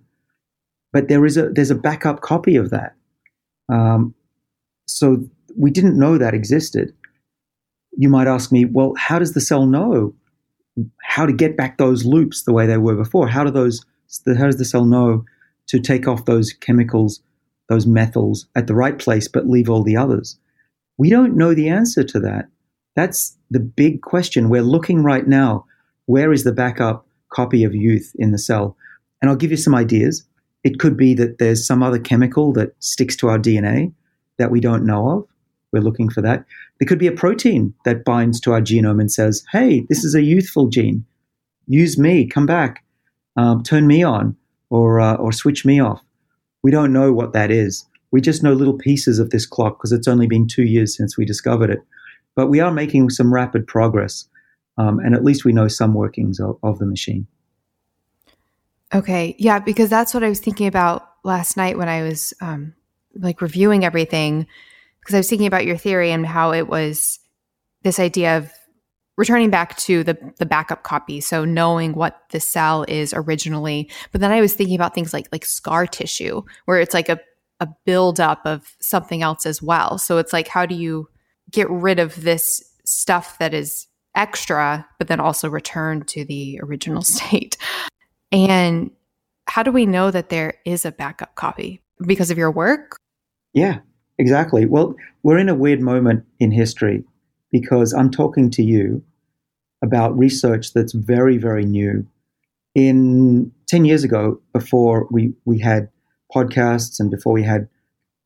But 0.92 1.09
there 1.09 1.24
is 1.24 1.38
a 1.38 1.48
there's 1.48 1.70
a 1.70 1.74
backup 1.74 2.20
copy 2.20 2.55
of 2.57 2.68
that. 2.68 2.94
Um, 3.70 4.14
so 4.87 5.26
we 5.57 5.70
didn't 5.70 5.98
know 5.98 6.18
that 6.18 6.35
existed. 6.35 6.92
You 7.96 8.11
might 8.11 8.26
ask 8.26 8.52
me, 8.52 8.66
well, 8.66 8.92
how 8.98 9.18
does 9.18 9.33
the 9.33 9.40
cell 9.40 9.64
know 9.64 10.14
how 11.02 11.24
to 11.24 11.33
get 11.33 11.57
back 11.57 11.78
those 11.78 12.05
loops 12.05 12.42
the 12.42 12.52
way 12.52 12.66
they 12.66 12.76
were 12.76 12.94
before? 12.94 13.26
How 13.26 13.42
do 13.42 13.50
those 13.50 13.83
how 14.26 14.44
does 14.44 14.59
the 14.59 14.66
cell 14.66 14.85
know 14.85 15.24
to 15.68 15.81
take 15.81 16.07
off 16.07 16.26
those 16.26 16.52
chemicals, 16.52 17.22
those 17.70 17.87
methyls 17.87 18.44
at 18.55 18.66
the 18.66 18.74
right 18.74 18.98
place, 18.98 19.28
but 19.28 19.48
leave 19.48 19.70
all 19.70 19.83
the 19.83 19.96
others? 19.96 20.38
We 20.98 21.09
don't 21.09 21.38
know 21.38 21.55
the 21.55 21.70
answer 21.70 22.05
to 22.05 22.20
that. 22.20 22.48
That's 22.96 23.38
the 23.50 23.61
big 23.61 24.02
question. 24.02 24.50
We're 24.50 24.70
looking 24.76 25.02
right 25.02 25.26
now 25.26 25.64
where 26.06 26.32
is 26.32 26.44
the 26.44 26.52
backup 26.52 27.06
copy 27.30 27.64
of 27.64 27.74
youth 27.74 28.12
in 28.16 28.32
the 28.32 28.38
cell? 28.38 28.76
And 29.20 29.30
I'll 29.30 29.36
give 29.36 29.50
you 29.50 29.56
some 29.56 29.74
ideas. 29.74 30.24
It 30.64 30.78
could 30.78 30.96
be 30.96 31.14
that 31.14 31.38
there's 31.38 31.66
some 31.66 31.82
other 31.82 31.98
chemical 31.98 32.52
that 32.54 32.74
sticks 32.80 33.16
to 33.16 33.28
our 33.28 33.38
DNA 33.38 33.92
that 34.38 34.50
we 34.50 34.60
don't 34.60 34.86
know 34.86 35.10
of. 35.10 35.28
We're 35.72 35.80
looking 35.80 36.10
for 36.10 36.20
that. 36.22 36.44
There 36.78 36.86
could 36.86 36.98
be 36.98 37.06
a 37.06 37.12
protein 37.12 37.74
that 37.84 38.04
binds 38.04 38.40
to 38.40 38.52
our 38.52 38.60
genome 38.60 39.00
and 39.00 39.10
says, 39.10 39.44
hey, 39.52 39.86
this 39.88 40.04
is 40.04 40.14
a 40.14 40.22
youthful 40.22 40.68
gene. 40.68 41.04
Use 41.66 41.98
me, 41.98 42.26
come 42.26 42.46
back, 42.46 42.84
um, 43.36 43.62
turn 43.62 43.86
me 43.86 44.02
on, 44.02 44.36
or, 44.70 45.00
uh, 45.00 45.14
or 45.14 45.32
switch 45.32 45.64
me 45.64 45.80
off. 45.80 46.02
We 46.62 46.70
don't 46.70 46.92
know 46.92 47.12
what 47.12 47.32
that 47.32 47.50
is. 47.50 47.86
We 48.10 48.20
just 48.20 48.42
know 48.42 48.52
little 48.52 48.76
pieces 48.76 49.18
of 49.18 49.30
this 49.30 49.46
clock 49.46 49.78
because 49.78 49.92
it's 49.92 50.08
only 50.08 50.26
been 50.26 50.46
two 50.46 50.64
years 50.64 50.94
since 50.96 51.16
we 51.16 51.24
discovered 51.24 51.70
it. 51.70 51.80
But 52.34 52.48
we 52.48 52.60
are 52.60 52.72
making 52.72 53.10
some 53.10 53.32
rapid 53.32 53.66
progress 53.66 54.28
um, 54.78 54.98
and 54.98 55.14
at 55.14 55.24
least 55.24 55.44
we 55.44 55.52
know 55.52 55.68
some 55.68 55.94
workings 55.94 56.40
of, 56.40 56.58
of 56.62 56.78
the 56.78 56.87
machine. 56.87 57.26
Okay, 58.94 59.35
yeah, 59.38 59.58
because 59.58 59.88
that's 59.88 60.12
what 60.12 60.22
I 60.22 60.28
was 60.28 60.40
thinking 60.40 60.66
about 60.66 61.08
last 61.24 61.56
night 61.56 61.78
when 61.78 61.88
I 61.88 62.02
was 62.02 62.35
um, 62.40 62.74
like 63.14 63.40
reviewing 63.40 63.85
everything, 63.85 64.46
because 65.00 65.14
I 65.14 65.18
was 65.18 65.28
thinking 65.28 65.46
about 65.46 65.64
your 65.64 65.78
theory 65.78 66.11
and 66.11 66.26
how 66.26 66.52
it 66.52 66.68
was 66.68 67.18
this 67.82 67.98
idea 67.98 68.38
of 68.38 68.52
returning 69.16 69.50
back 69.50 69.76
to 69.76 70.02
the 70.02 70.16
the 70.38 70.46
backup 70.46 70.82
copy 70.85 71.20
so 71.20 71.44
knowing 71.44 71.92
what 71.92 72.20
the 72.30 72.40
cell 72.40 72.85
is 72.88 73.12
originally. 73.14 73.90
But 74.11 74.20
then 74.20 74.32
i 74.32 74.40
was 74.40 74.54
thinking 74.54 74.74
about 74.74 74.94
things 74.94 75.12
like 75.12 75.28
like 75.32 75.44
scar 75.44 75.87
tissue 75.87 76.42
where 76.64 76.80
it's 76.80 76.94
like 76.94 77.08
a 77.08 77.20
a 77.61 77.68
buildup 77.85 78.44
of 78.44 78.74
something 78.80 79.22
else 79.22 79.46
as 79.46 79.62
well. 79.62 79.96
So 79.96 80.18
it's 80.18 80.32
like 80.32 80.48
how 80.48 80.66
do 80.66 80.74
you 80.74 81.08
get 81.50 81.70
rid 81.70 81.98
of 81.98 82.22
this 82.22 82.62
stuff 82.85 83.38
that 83.38 83.54
is 83.54 83.87
extra, 84.14 84.87
but 84.98 85.09
then 85.09 85.20
also 85.20 85.48
return 85.48 86.05
to 86.05 86.25
the 86.25 86.61
original 86.62 87.03
state. 87.03 87.57
And 88.31 88.90
how 89.46 89.62
do 89.62 89.72
we 89.72 89.87
know 89.87 90.11
that 90.11 90.29
there 90.29 90.55
is 90.64 90.85
a 90.85 90.92
backup 90.92 91.35
copy? 91.35 91.81
Because 92.07 92.31
of 92.31 92.38
your 92.38 92.51
work? 92.51 92.96
Yeah, 93.53 93.81
exactly. 94.18 94.66
Well, 94.66 94.94
we're 95.22 95.38
in 95.38 95.48
a 95.48 95.55
weird 95.55 95.81
moment 95.81 96.25
in 96.40 96.51
history 96.51 97.05
because 97.51 97.92
I'm 97.92 98.11
talking 98.11 98.51
to 98.51 98.62
you 98.62 99.05
about 99.83 100.16
research 100.16 100.72
that's 100.72 100.92
very, 100.92 101.37
very 101.37 101.64
new. 101.64 102.07
In 102.75 103.53
10 103.66 103.85
years 103.85 104.05
ago, 104.05 104.40
before 104.53 105.07
we, 105.11 105.35
we 105.44 105.59
had 105.59 105.90
podcasts 106.35 106.98
and 106.98 107.11
before 107.11 107.33
we 107.33 107.42
had 107.42 107.68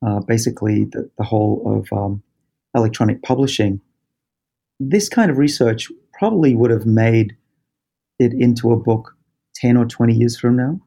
uh, 0.07 0.21
basically 0.21 0.85
the, 0.85 1.11
the 1.19 1.25
whole 1.25 1.63
of 1.67 1.93
um, 1.99 2.23
electronic 2.75 3.23
publishing, 3.23 3.81
this 4.79 5.09
kind 5.09 5.31
of 5.31 5.39
research 5.39 5.91
probably 6.13 6.55
would 6.55 6.71
have 6.71 6.87
made 6.87 7.37
it 8.19 8.33
into 8.33 8.73
a 8.73 8.77
book 8.77 9.15
10 9.57 9.77
or 9.77 9.87
20 9.87 10.15
years 10.15 10.39
from 10.39 10.57
now, 10.57 10.81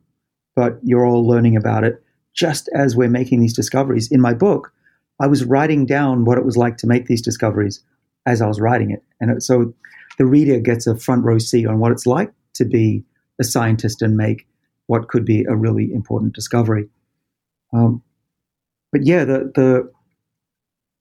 but 0.56 0.80
you're 0.84 1.06
all 1.06 1.28
learning 1.28 1.56
about 1.56 1.84
it 1.84 2.04
just 2.36 2.70
as 2.76 2.96
we're 2.96 3.10
making 3.10 3.40
these 3.40 3.54
discoveries. 3.54 4.12
In 4.12 4.22
my 4.22 4.34
book, 4.34 4.72
I 5.20 5.28
was 5.28 5.44
writing 5.44 5.86
down 5.86 6.26
what 6.26 6.38
it 6.38 6.46
was 6.46 6.58
like 6.58 6.78
to 6.78 6.88
make 6.88 7.08
these 7.08 7.22
discoveries 7.22 7.84
as 8.26 8.42
I 8.42 8.48
was 8.48 8.60
writing 8.60 8.92
it. 8.92 9.04
And 9.20 9.42
so 9.44 9.74
the 10.18 10.26
reader 10.26 10.60
gets 10.60 10.88
a 10.88 10.96
front 10.96 11.24
row 11.26 11.40
seat 11.40 11.66
on 11.66 11.80
what 11.80 11.92
it's 11.92 12.06
like 12.06 12.32
to 12.56 12.66
be 12.66 13.04
a 13.40 13.44
scientist 13.44 14.02
and 14.02 14.16
make 14.16 14.48
what 14.88 15.08
could 15.08 15.26
be 15.26 15.44
a 15.44 15.56
really 15.56 15.92
important 15.94 16.34
discovery. 16.34 16.90
Um, 17.74 18.02
but 18.92 19.06
yeah, 19.06 19.24
the, 19.26 19.52
the 19.54 19.92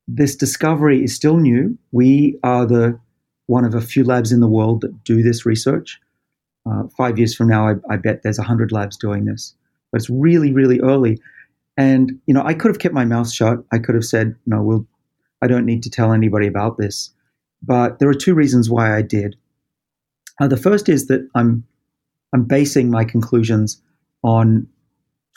this 0.09 0.35
discovery 0.35 1.05
is 1.05 1.15
still 1.15 1.37
new. 1.37 1.77
We 1.93 2.39
are 2.43 2.65
the 2.65 2.99
one 3.47 3.65
of 3.65 3.75
a 3.75 3.81
few 3.81 4.05
labs 4.05 4.33
in 4.33 4.41
the 4.41 4.49
world 4.49 4.81
that 4.81 5.05
do 5.05 5.23
this 5.23 5.45
research. 5.45 6.01
Uh, 6.69 6.85
five 6.97 7.19
years 7.19 7.35
from 7.35 7.49
now, 7.49 7.69
I, 7.69 7.75
I 7.91 7.97
bet 7.97 8.23
there's 8.23 8.39
100 8.39 8.73
labs 8.73 8.97
doing 8.97 9.27
this. 9.27 9.55
But 9.93 10.01
it's 10.01 10.11
really, 10.11 10.53
really 10.53 10.81
early. 10.81 11.19
And, 11.77 12.19
you 12.27 12.35
know, 12.35 12.43
I 12.43 12.55
could 12.55 12.71
have 12.71 12.79
kept 12.79 12.95
my 12.95 13.05
mouth 13.05 13.31
shut. 13.31 13.59
I 13.73 13.79
could 13.79 13.95
have 13.95 14.05
said, 14.05 14.35
no, 14.47 14.63
we'll, 14.63 14.87
I 15.41 15.47
don't 15.47 15.65
need 15.65 15.83
to 15.85 15.91
tell 15.91 16.13
anybody 16.13 16.47
about 16.47 16.79
this. 16.79 17.11
But 17.63 17.99
there 17.99 18.09
are 18.09 18.15
two 18.15 18.35
reasons 18.35 18.69
why 18.69 18.97
I 18.97 19.03
did. 19.03 19.37
Uh, 20.41 20.49
the 20.49 20.57
first 20.57 20.89
is 20.89 21.07
that 21.07 21.27
I'm, 21.35 21.65
I'm 22.35 22.45
basing 22.45 22.91
my 22.91 23.05
conclusions 23.05 23.81
on 24.23 24.67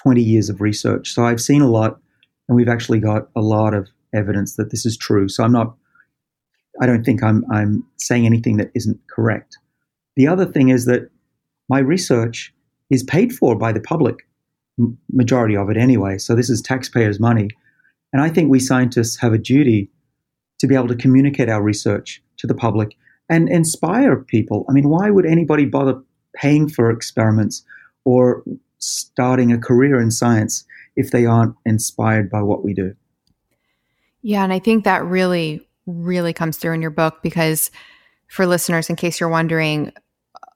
20 0.04 0.22
years 0.22 0.50
of 0.50 0.62
research. 0.62 1.14
So 1.14 1.26
I've 1.26 1.42
seen 1.42 1.62
a 1.62 1.70
lot, 1.70 2.00
and 2.48 2.56
we've 2.56 2.70
actually 2.70 3.00
got 3.00 3.30
a 3.36 3.42
lot 3.42 3.74
of 3.74 3.88
evidence 4.14 4.56
that 4.56 4.72
this 4.72 4.86
is 4.86 4.98
true. 4.98 5.28
So 5.30 5.44
I'm 5.44 5.52
not, 5.52 5.76
I 6.82 6.86
don't 6.86 7.04
think 7.04 7.24
I'm, 7.24 7.46
I'm 7.52 7.86
saying 7.98 8.26
anything 8.26 8.58
that 8.58 8.72
isn't 8.76 9.00
correct. 9.10 9.58
The 10.16 10.28
other 10.28 10.46
thing 10.46 10.70
is 10.70 10.86
that 10.86 11.10
my 11.70 11.80
research 11.80 12.54
is 12.90 13.04
paid 13.04 13.34
for 13.34 13.56
by 13.56 13.72
the 13.72 13.80
public. 13.80 14.26
majority 15.12 15.56
of 15.56 15.70
it 15.70 15.78
anyway. 15.78 16.18
So 16.18 16.36
this 16.36 16.50
is 16.50 16.62
taxpayers' 16.62 17.20
money. 17.20 17.50
And 18.14 18.22
I 18.22 18.30
think 18.30 18.50
we 18.50 18.60
scientists 18.60 19.18
have 19.18 19.34
a 19.34 19.38
duty 19.38 19.90
to 20.60 20.68
be 20.68 20.76
able 20.76 20.88
to 20.90 20.96
communicate 20.96 21.50
our 21.50 21.62
research 21.62 22.22
to 22.38 22.48
the 22.48 22.54
public 22.54 22.96
and 23.30 23.50
inspire 23.50 24.18
people. 24.18 24.66
I 24.70 24.74
mean, 24.74 24.90
why 24.90 25.10
would 25.10 25.26
anybody 25.26 25.66
bother 25.66 26.02
paying 26.36 26.70
for 26.70 26.90
experiments 26.90 27.64
or 28.06 28.44
starting 28.80 29.52
a 29.52 29.58
career 29.58 30.00
in 30.02 30.12
science 30.12 30.66
if 30.96 31.12
they 31.12 31.26
aren't 31.26 31.56
inspired 31.66 32.30
by 32.30 32.42
what 32.42 32.64
we 32.64 32.74
do? 32.74 32.96
Yeah, 34.22 34.44
and 34.44 34.54
I 34.54 34.60
think 34.60 34.84
that 34.84 35.04
really, 35.04 35.68
really 35.86 36.34
comes 36.34 36.58
through 36.58 36.74
in 36.74 36.82
your 36.82 36.92
book 36.92 37.22
because 37.24 37.72
for 38.28 38.46
listeners, 38.46 38.90
in 38.90 38.96
case 38.96 39.20
you're 39.20 39.30
wondering, 39.30 39.92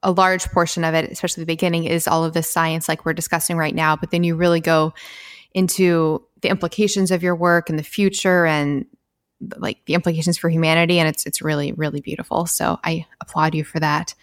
a 0.02 0.12
large 0.12 0.46
portion 0.50 0.84
of 0.84 0.94
it, 0.94 1.10
especially 1.10 1.42
the 1.42 1.46
beginning, 1.46 1.84
is 1.84 2.06
all 2.06 2.24
of 2.24 2.32
the 2.32 2.42
science 2.42 2.88
like 2.88 3.04
we're 3.04 3.12
discussing 3.12 3.56
right 3.56 3.74
now. 3.74 3.96
But 3.96 4.10
then 4.10 4.22
you 4.22 4.36
really 4.36 4.60
go 4.60 4.94
into 5.52 6.22
the 6.42 6.48
implications 6.48 7.10
of 7.10 7.22
your 7.22 7.34
work 7.34 7.68
and 7.68 7.78
the 7.78 7.82
future 7.82 8.46
and 8.46 8.86
like 9.58 9.78
the 9.86 9.94
implications 9.94 10.38
for 10.38 10.48
humanity 10.48 10.98
and 10.98 11.08
it's 11.08 11.26
it's 11.26 11.42
really 11.42 11.72
really 11.72 12.00
beautiful 12.00 12.46
so 12.46 12.78
i 12.84 13.04
applaud 13.20 13.54
you 13.54 13.64
for 13.64 13.78
that 13.78 14.14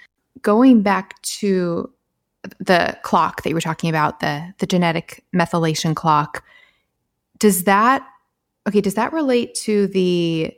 going 0.41 0.82
back 0.82 1.22
to 1.22 1.91
the 2.60 2.98
clock 3.04 3.41
that 3.41 3.50
you 3.50 3.56
were 3.56 3.62
talking 3.62 3.89
about 3.89 4.20
the 4.22 4.54
the 4.58 4.66
genetic 4.66 5.24
methylation 5.36 5.96
clock 5.96 6.44
does 7.38 7.66
that 7.66 8.08
okay 8.68 8.82
does 8.82 8.95
that 8.95 9.14
relate 9.14 9.53
to 9.55 9.88
the 9.88 10.53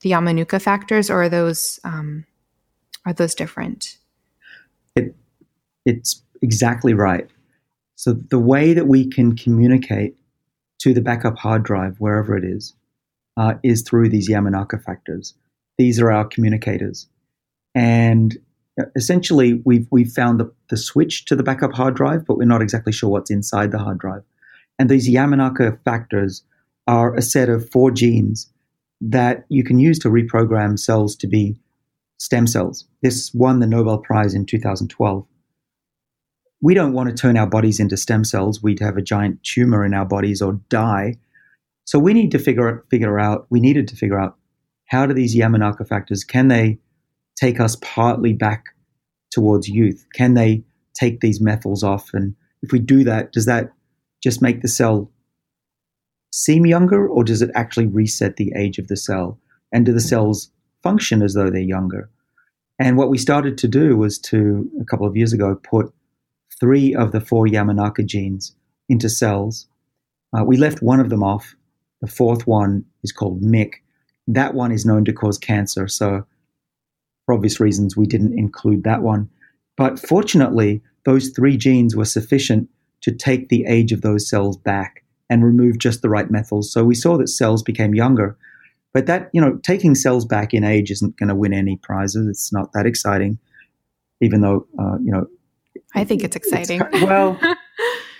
the 0.00 0.10
Yamanaka 0.10 0.60
factors 0.60 1.10
or 1.10 1.22
are 1.22 1.28
those 1.28 1.80
um, 1.84 2.24
are 3.04 3.12
those 3.12 3.34
different 3.34 3.98
it, 4.94 5.14
it's 5.84 6.22
exactly 6.42 6.94
right 6.94 7.28
so 7.96 8.12
the 8.12 8.38
way 8.38 8.74
that 8.74 8.86
we 8.86 9.08
can 9.08 9.36
communicate 9.36 10.14
to 10.78 10.94
the 10.94 11.00
backup 11.00 11.36
hard 11.36 11.64
drive 11.64 11.96
wherever 11.98 12.36
it 12.36 12.44
is 12.44 12.74
uh, 13.36 13.54
is 13.62 13.82
through 13.82 14.08
these 14.08 14.28
Yamanaka 14.28 14.82
factors. 14.82 15.34
These 15.78 16.00
are 16.00 16.10
our 16.10 16.24
communicators. 16.24 17.08
And 17.74 18.36
uh, 18.80 18.84
essentially, 18.96 19.62
we've, 19.64 19.86
we've 19.90 20.10
found 20.10 20.40
the, 20.40 20.52
the 20.70 20.76
switch 20.76 21.24
to 21.26 21.36
the 21.36 21.42
backup 21.42 21.72
hard 21.72 21.94
drive, 21.94 22.26
but 22.26 22.36
we're 22.36 22.44
not 22.44 22.62
exactly 22.62 22.92
sure 22.92 23.10
what's 23.10 23.30
inside 23.30 23.70
the 23.70 23.78
hard 23.78 23.98
drive. 23.98 24.22
And 24.78 24.88
these 24.88 25.08
Yamanaka 25.08 25.82
factors 25.84 26.42
are 26.88 27.14
a 27.14 27.22
set 27.22 27.50
of 27.50 27.70
four 27.70 27.90
genes 27.90 28.50
that 29.00 29.44
you 29.48 29.62
can 29.62 29.78
use 29.78 29.98
to 30.00 30.08
reprogram 30.08 30.76
cells 30.78 31.14
to 31.14 31.28
be 31.28 31.56
stem 32.16 32.46
cells. 32.46 32.86
This 33.02 33.32
won 33.32 33.60
the 33.60 33.66
Nobel 33.66 33.98
Prize 33.98 34.34
in 34.34 34.46
2012. 34.46 35.24
We 36.60 36.74
don't 36.74 36.94
want 36.94 37.10
to 37.10 37.14
turn 37.14 37.36
our 37.36 37.46
bodies 37.46 37.78
into 37.78 37.96
stem 37.96 38.24
cells. 38.24 38.62
We'd 38.62 38.80
have 38.80 38.96
a 38.96 39.02
giant 39.02 39.44
tumor 39.44 39.84
in 39.84 39.94
our 39.94 40.06
bodies 40.06 40.42
or 40.42 40.54
die. 40.70 41.14
So 41.84 41.98
we 41.98 42.14
need 42.14 42.32
to 42.32 42.38
figure 42.38 42.84
figure 42.90 43.20
out. 43.20 43.46
We 43.50 43.60
needed 43.60 43.86
to 43.88 43.96
figure 43.96 44.18
out 44.18 44.36
how 44.86 45.06
do 45.06 45.14
these 45.14 45.36
Yamanaka 45.36 45.86
factors 45.86 46.24
can 46.24 46.48
they 46.48 46.78
take 47.36 47.60
us 47.60 47.76
partly 47.76 48.32
back 48.32 48.64
towards 49.30 49.68
youth? 49.68 50.04
Can 50.14 50.34
they 50.34 50.64
take 50.94 51.20
these 51.20 51.40
methyls 51.40 51.84
off? 51.84 52.10
And 52.12 52.34
if 52.62 52.72
we 52.72 52.80
do 52.80 53.04
that, 53.04 53.32
does 53.32 53.46
that 53.46 53.72
just 54.22 54.42
make 54.42 54.62
the 54.62 54.68
cell 54.68 55.12
seem 56.32 56.66
younger, 56.66 57.06
or 57.06 57.24
does 57.24 57.42
it 57.42 57.50
actually 57.54 57.86
reset 57.86 58.36
the 58.36 58.52
age 58.56 58.78
of 58.78 58.88
the 58.88 58.96
cell? 58.96 59.38
And 59.72 59.84
do 59.84 59.92
the 59.92 60.00
cells 60.00 60.50
function 60.82 61.22
as 61.22 61.34
though 61.34 61.50
they're 61.50 61.60
younger? 61.60 62.10
And 62.78 62.96
what 62.96 63.10
we 63.10 63.18
started 63.18 63.58
to 63.58 63.68
do 63.68 63.96
was 63.96 64.18
to, 64.20 64.70
a 64.80 64.84
couple 64.84 65.06
of 65.06 65.16
years 65.16 65.32
ago, 65.32 65.56
put 65.56 65.92
three 66.60 66.94
of 66.94 67.12
the 67.12 67.20
four 67.20 67.46
Yamanaka 67.46 68.06
genes 68.06 68.54
into 68.88 69.08
cells. 69.08 69.66
Uh, 70.36 70.44
we 70.44 70.56
left 70.56 70.82
one 70.82 71.00
of 71.00 71.10
them 71.10 71.22
off 71.22 71.54
the 72.00 72.06
fourth 72.06 72.46
one 72.46 72.84
is 73.02 73.12
called 73.12 73.42
MYC. 73.42 73.74
That 74.26 74.54
one 74.54 74.72
is 74.72 74.86
known 74.86 75.04
to 75.06 75.12
cause 75.12 75.38
cancer. 75.38 75.88
So, 75.88 76.24
for 77.26 77.34
obvious 77.34 77.60
reasons, 77.60 77.96
we 77.96 78.06
didn't 78.06 78.38
include 78.38 78.84
that 78.84 79.02
one. 79.02 79.28
But 79.76 79.98
fortunately, 79.98 80.82
those 81.04 81.30
three 81.30 81.56
genes 81.56 81.96
were 81.96 82.04
sufficient 82.04 82.68
to 83.02 83.12
take 83.12 83.48
the 83.48 83.64
age 83.66 83.92
of 83.92 84.02
those 84.02 84.28
cells 84.28 84.56
back 84.56 85.04
and 85.30 85.44
remove 85.44 85.78
just 85.78 86.02
the 86.02 86.08
right 86.08 86.30
methyls. 86.30 86.64
So 86.64 86.84
we 86.84 86.94
saw 86.94 87.16
that 87.18 87.28
cells 87.28 87.62
became 87.62 87.94
younger. 87.94 88.36
But 88.94 89.06
that, 89.06 89.30
you 89.32 89.40
know, 89.40 89.58
taking 89.62 89.94
cells 89.94 90.24
back 90.24 90.54
in 90.54 90.64
age 90.64 90.90
isn't 90.90 91.16
going 91.18 91.28
to 91.28 91.34
win 91.34 91.52
any 91.52 91.76
prizes. 91.76 92.26
It's 92.26 92.52
not 92.52 92.72
that 92.72 92.86
exciting, 92.86 93.38
even 94.20 94.40
though, 94.40 94.66
uh, 94.78 94.98
you 95.02 95.12
know. 95.12 95.26
I 95.94 96.04
think 96.04 96.24
it's 96.24 96.36
exciting. 96.36 96.80
It's, 96.92 97.04
well, 97.04 97.38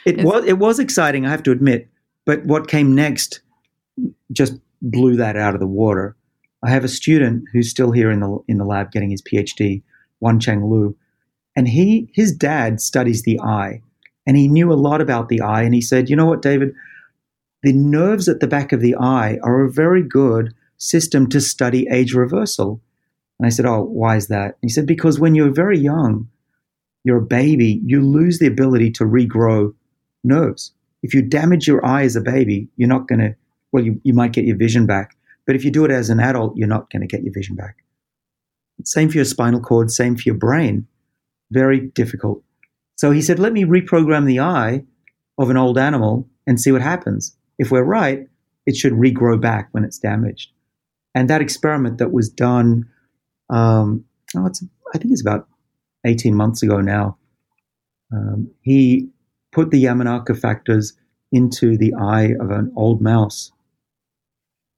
it 0.04 0.18
was 0.24 0.44
it 0.44 0.58
was 0.58 0.78
exciting, 0.78 1.26
I 1.26 1.30
have 1.30 1.42
to 1.44 1.50
admit. 1.50 1.88
But 2.24 2.44
what 2.44 2.68
came 2.68 2.94
next 2.94 3.40
just 4.32 4.54
blew 4.82 5.16
that 5.16 5.36
out 5.36 5.54
of 5.54 5.60
the 5.60 5.66
water. 5.66 6.16
I 6.62 6.70
have 6.70 6.84
a 6.84 6.88
student 6.88 7.44
who's 7.52 7.70
still 7.70 7.92
here 7.92 8.10
in 8.10 8.20
the 8.20 8.38
in 8.48 8.58
the 8.58 8.64
lab 8.64 8.90
getting 8.90 9.10
his 9.10 9.22
PhD, 9.22 9.82
Yuancheng 10.22 10.68
Lu, 10.68 10.96
and 11.56 11.68
he 11.68 12.10
his 12.14 12.32
dad 12.32 12.80
studies 12.80 13.22
the 13.22 13.40
eye, 13.40 13.80
and 14.26 14.36
he 14.36 14.48
knew 14.48 14.72
a 14.72 14.74
lot 14.74 15.00
about 15.00 15.28
the 15.28 15.40
eye, 15.40 15.62
and 15.62 15.74
he 15.74 15.80
said, 15.80 16.10
you 16.10 16.16
know 16.16 16.26
what, 16.26 16.42
David, 16.42 16.74
the 17.62 17.72
nerves 17.72 18.28
at 18.28 18.40
the 18.40 18.46
back 18.46 18.72
of 18.72 18.80
the 18.80 18.94
eye 18.96 19.38
are 19.42 19.64
a 19.64 19.70
very 19.70 20.02
good 20.02 20.54
system 20.76 21.28
to 21.28 21.40
study 21.40 21.86
age 21.90 22.14
reversal. 22.14 22.80
And 23.38 23.46
I 23.46 23.50
said, 23.50 23.66
oh, 23.66 23.82
why 23.82 24.16
is 24.16 24.28
that? 24.28 24.56
he 24.62 24.68
said, 24.68 24.86
because 24.86 25.18
when 25.18 25.34
you're 25.34 25.52
very 25.52 25.78
young, 25.78 26.28
you're 27.04 27.18
a 27.18 27.26
baby, 27.26 27.80
you 27.84 28.00
lose 28.00 28.38
the 28.38 28.46
ability 28.46 28.90
to 28.92 29.04
regrow 29.04 29.74
nerves. 30.24 30.72
If 31.02 31.14
you 31.14 31.22
damage 31.22 31.66
your 31.66 31.84
eye 31.84 32.02
as 32.02 32.16
a 32.16 32.20
baby, 32.20 32.68
you're 32.76 32.88
not 32.88 33.06
going 33.06 33.20
to 33.20 33.34
well, 33.72 33.84
you, 33.84 34.00
you 34.02 34.14
might 34.14 34.32
get 34.32 34.44
your 34.44 34.56
vision 34.56 34.86
back. 34.86 35.16
But 35.46 35.56
if 35.56 35.64
you 35.64 35.70
do 35.70 35.84
it 35.84 35.90
as 35.90 36.10
an 36.10 36.20
adult, 36.20 36.56
you're 36.56 36.68
not 36.68 36.90
going 36.90 37.00
to 37.00 37.06
get 37.06 37.22
your 37.22 37.32
vision 37.32 37.56
back. 37.56 37.76
Same 38.84 39.08
for 39.08 39.16
your 39.16 39.24
spinal 39.24 39.60
cord, 39.60 39.90
same 39.90 40.16
for 40.16 40.22
your 40.22 40.34
brain. 40.34 40.86
Very 41.50 41.80
difficult. 41.80 42.42
So 42.96 43.10
he 43.10 43.22
said, 43.22 43.38
let 43.38 43.52
me 43.52 43.64
reprogram 43.64 44.26
the 44.26 44.40
eye 44.40 44.84
of 45.38 45.50
an 45.50 45.56
old 45.56 45.78
animal 45.78 46.28
and 46.46 46.60
see 46.60 46.72
what 46.72 46.82
happens. 46.82 47.36
If 47.58 47.70
we're 47.70 47.84
right, 47.84 48.26
it 48.66 48.76
should 48.76 48.92
regrow 48.92 49.40
back 49.40 49.68
when 49.72 49.84
it's 49.84 49.98
damaged. 49.98 50.50
And 51.14 51.28
that 51.30 51.40
experiment 51.40 51.98
that 51.98 52.12
was 52.12 52.28
done, 52.28 52.88
um, 53.50 54.04
oh, 54.36 54.46
it's, 54.46 54.64
I 54.94 54.98
think 54.98 55.12
it's 55.12 55.22
about 55.22 55.48
18 56.04 56.34
months 56.34 56.62
ago 56.62 56.80
now, 56.80 57.18
um, 58.12 58.50
he 58.62 59.08
put 59.52 59.70
the 59.70 59.84
Yamanaka 59.84 60.38
factors 60.38 60.94
into 61.32 61.76
the 61.76 61.94
eye 61.94 62.34
of 62.40 62.50
an 62.50 62.72
old 62.76 63.02
mouse 63.02 63.52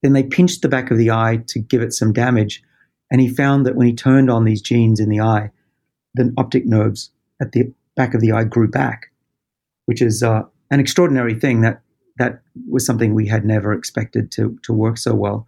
then 0.02 0.12
they 0.12 0.22
pinched 0.22 0.62
the 0.62 0.68
back 0.68 0.90
of 0.90 0.98
the 0.98 1.10
eye 1.10 1.42
to 1.48 1.58
give 1.58 1.82
it 1.82 1.92
some 1.92 2.12
damage. 2.12 2.62
And 3.10 3.20
he 3.20 3.28
found 3.28 3.66
that 3.66 3.76
when 3.76 3.86
he 3.86 3.94
turned 3.94 4.30
on 4.30 4.44
these 4.44 4.62
genes 4.62 5.00
in 5.00 5.08
the 5.08 5.20
eye, 5.20 5.50
the 6.14 6.32
optic 6.38 6.66
nerves 6.66 7.10
at 7.40 7.52
the 7.52 7.72
back 7.96 8.14
of 8.14 8.20
the 8.20 8.32
eye 8.32 8.44
grew 8.44 8.68
back, 8.68 9.10
which 9.86 10.00
is 10.00 10.22
uh, 10.22 10.42
an 10.70 10.80
extraordinary 10.80 11.34
thing. 11.34 11.60
That 11.60 11.82
that 12.20 12.42
was 12.68 12.84
something 12.84 13.14
we 13.14 13.26
had 13.26 13.44
never 13.46 13.72
expected 13.72 14.30
to 14.32 14.56
to 14.62 14.72
work 14.72 14.98
so 14.98 15.14
well. 15.14 15.46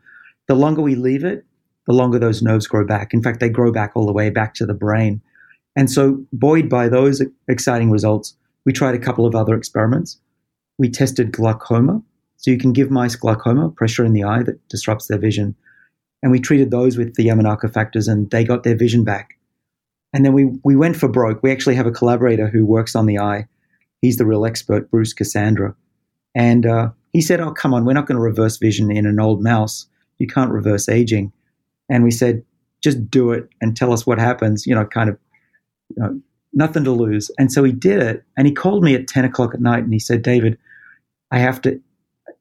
The 0.49 0.55
longer 0.55 0.81
we 0.81 0.95
leave 0.95 1.23
it, 1.23 1.45
the 1.87 1.93
longer 1.93 2.19
those 2.19 2.43
nerves 2.43 2.67
grow 2.67 2.87
back. 2.87 3.13
In 3.13 3.23
fact, 3.23 3.41
they 3.41 3.51
grow 3.51 3.71
back 3.71 3.93
all 3.95 4.07
the 4.07 4.13
way 4.13 4.31
back 4.31 4.55
to 4.55 4.67
the 4.67 4.75
brain. 4.75 5.21
And 5.77 5.91
so, 5.91 6.25
buoyed 6.33 6.69
by 6.69 6.89
those 6.89 7.23
exciting 7.47 7.91
results, 7.91 8.35
we 8.65 8.73
tried 8.73 8.95
a 8.95 8.99
couple 9.07 9.27
of 9.27 9.35
other 9.35 9.55
experiments. 9.55 10.19
We 10.79 10.89
tested 10.89 11.31
glaucoma, 11.31 12.03
so 12.39 12.51
you 12.51 12.59
can 12.59 12.73
give 12.73 12.91
mice 12.91 13.17
glaucoma, 13.17 13.71
pressure 13.71 14.05
in 14.05 14.15
the 14.15 14.25
eye 14.25 14.43
that 14.43 14.67
disrupts 14.69 15.09
their 15.09 15.19
vision. 15.19 15.55
And 16.23 16.33
we 16.33 16.41
treated 16.41 16.71
those 16.71 16.97
with 16.97 17.15
the 17.17 17.27
Yamanaka 17.27 17.73
factors 17.73 18.09
and 18.09 18.31
they 18.31 18.45
got 18.45 18.63
their 18.63 18.77
vision 18.77 19.05
back. 19.05 19.39
And 20.15 20.25
then 20.25 20.33
we, 20.33 20.59
we 20.65 20.77
went 20.77 20.97
for 20.97 21.09
broke. 21.09 21.43
We 21.43 21.51
actually 21.51 21.75
have 21.75 21.87
a 21.87 21.93
collaborator 21.93 22.49
who 22.49 22.65
works 22.65 22.95
on 22.95 23.07
the 23.07 23.19
eye. 23.19 23.49
He's 24.01 24.17
the 24.17 24.27
real 24.27 24.47
expert, 24.47 24.91
Bruce 24.91 25.15
Ksander. 25.15 25.75
And 26.35 26.67
uh, 26.67 26.91
he 27.13 27.21
said, 27.21 27.41
Oh, 27.41 27.53
come 27.53 27.75
on, 27.75 27.85
we're 27.85 27.93
not 27.93 28.07
going 28.07 28.17
to 28.17 28.23
reverse 28.23 28.57
vision 28.57 28.91
in 28.91 29.07
an 29.07 29.21
old 29.21 29.43
mouse. 29.43 29.87
You 30.19 30.27
can't 30.27 30.51
reverse 30.51 30.89
aging. 30.89 31.33
And 31.89 32.05
we 32.05 32.11
said, 32.11 32.45
Just 32.83 33.11
do 33.11 33.33
it 33.33 33.49
and 33.61 33.77
tell 33.77 33.93
us 33.93 34.07
what 34.07 34.19
happens, 34.19 34.67
you 34.67 34.75
know, 34.75 34.85
kind 34.85 35.11
of, 35.11 35.19
you 35.95 36.03
know, 36.03 36.21
nothing 36.53 36.85
to 36.85 36.91
lose. 36.91 37.31
And 37.39 37.53
so 37.53 37.65
he 37.65 37.73
did 37.73 38.03
it. 38.03 38.25
And 38.37 38.47
he 38.47 38.53
called 38.53 38.83
me 38.85 38.95
at 38.95 39.09
10 39.09 39.25
o'clock 39.25 39.55
at 39.55 39.61
night 39.61 39.85
and 39.85 39.93
he 39.93 39.99
said, 39.99 40.23
David, 40.23 40.59
I 41.31 41.39
have 41.39 41.61
to 41.63 41.81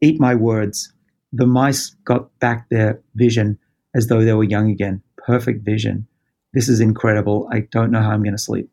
eat 0.01 0.19
my 0.19 0.35
words. 0.35 0.91
The 1.33 1.47
mice 1.47 1.95
got 2.03 2.37
back 2.39 2.67
their 2.69 3.01
vision 3.15 3.57
as 3.95 4.07
though 4.07 4.23
they 4.23 4.33
were 4.33 4.43
young 4.43 4.69
again. 4.69 5.01
Perfect 5.17 5.63
vision. 5.63 6.07
This 6.53 6.67
is 6.67 6.81
incredible. 6.81 7.47
I 7.51 7.61
don't 7.71 7.91
know 7.91 8.01
how 8.01 8.11
I'm 8.11 8.23
going 8.23 8.35
to 8.35 8.41
sleep. 8.41 8.69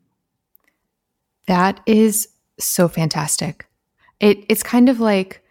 That 1.47 1.79
is 1.85 2.27
so 2.59 2.87
fantastic. 2.87 3.68
It 4.19 4.45
it's 4.49 4.63
kind 4.63 4.89
of 4.89 4.99
like 4.99 5.43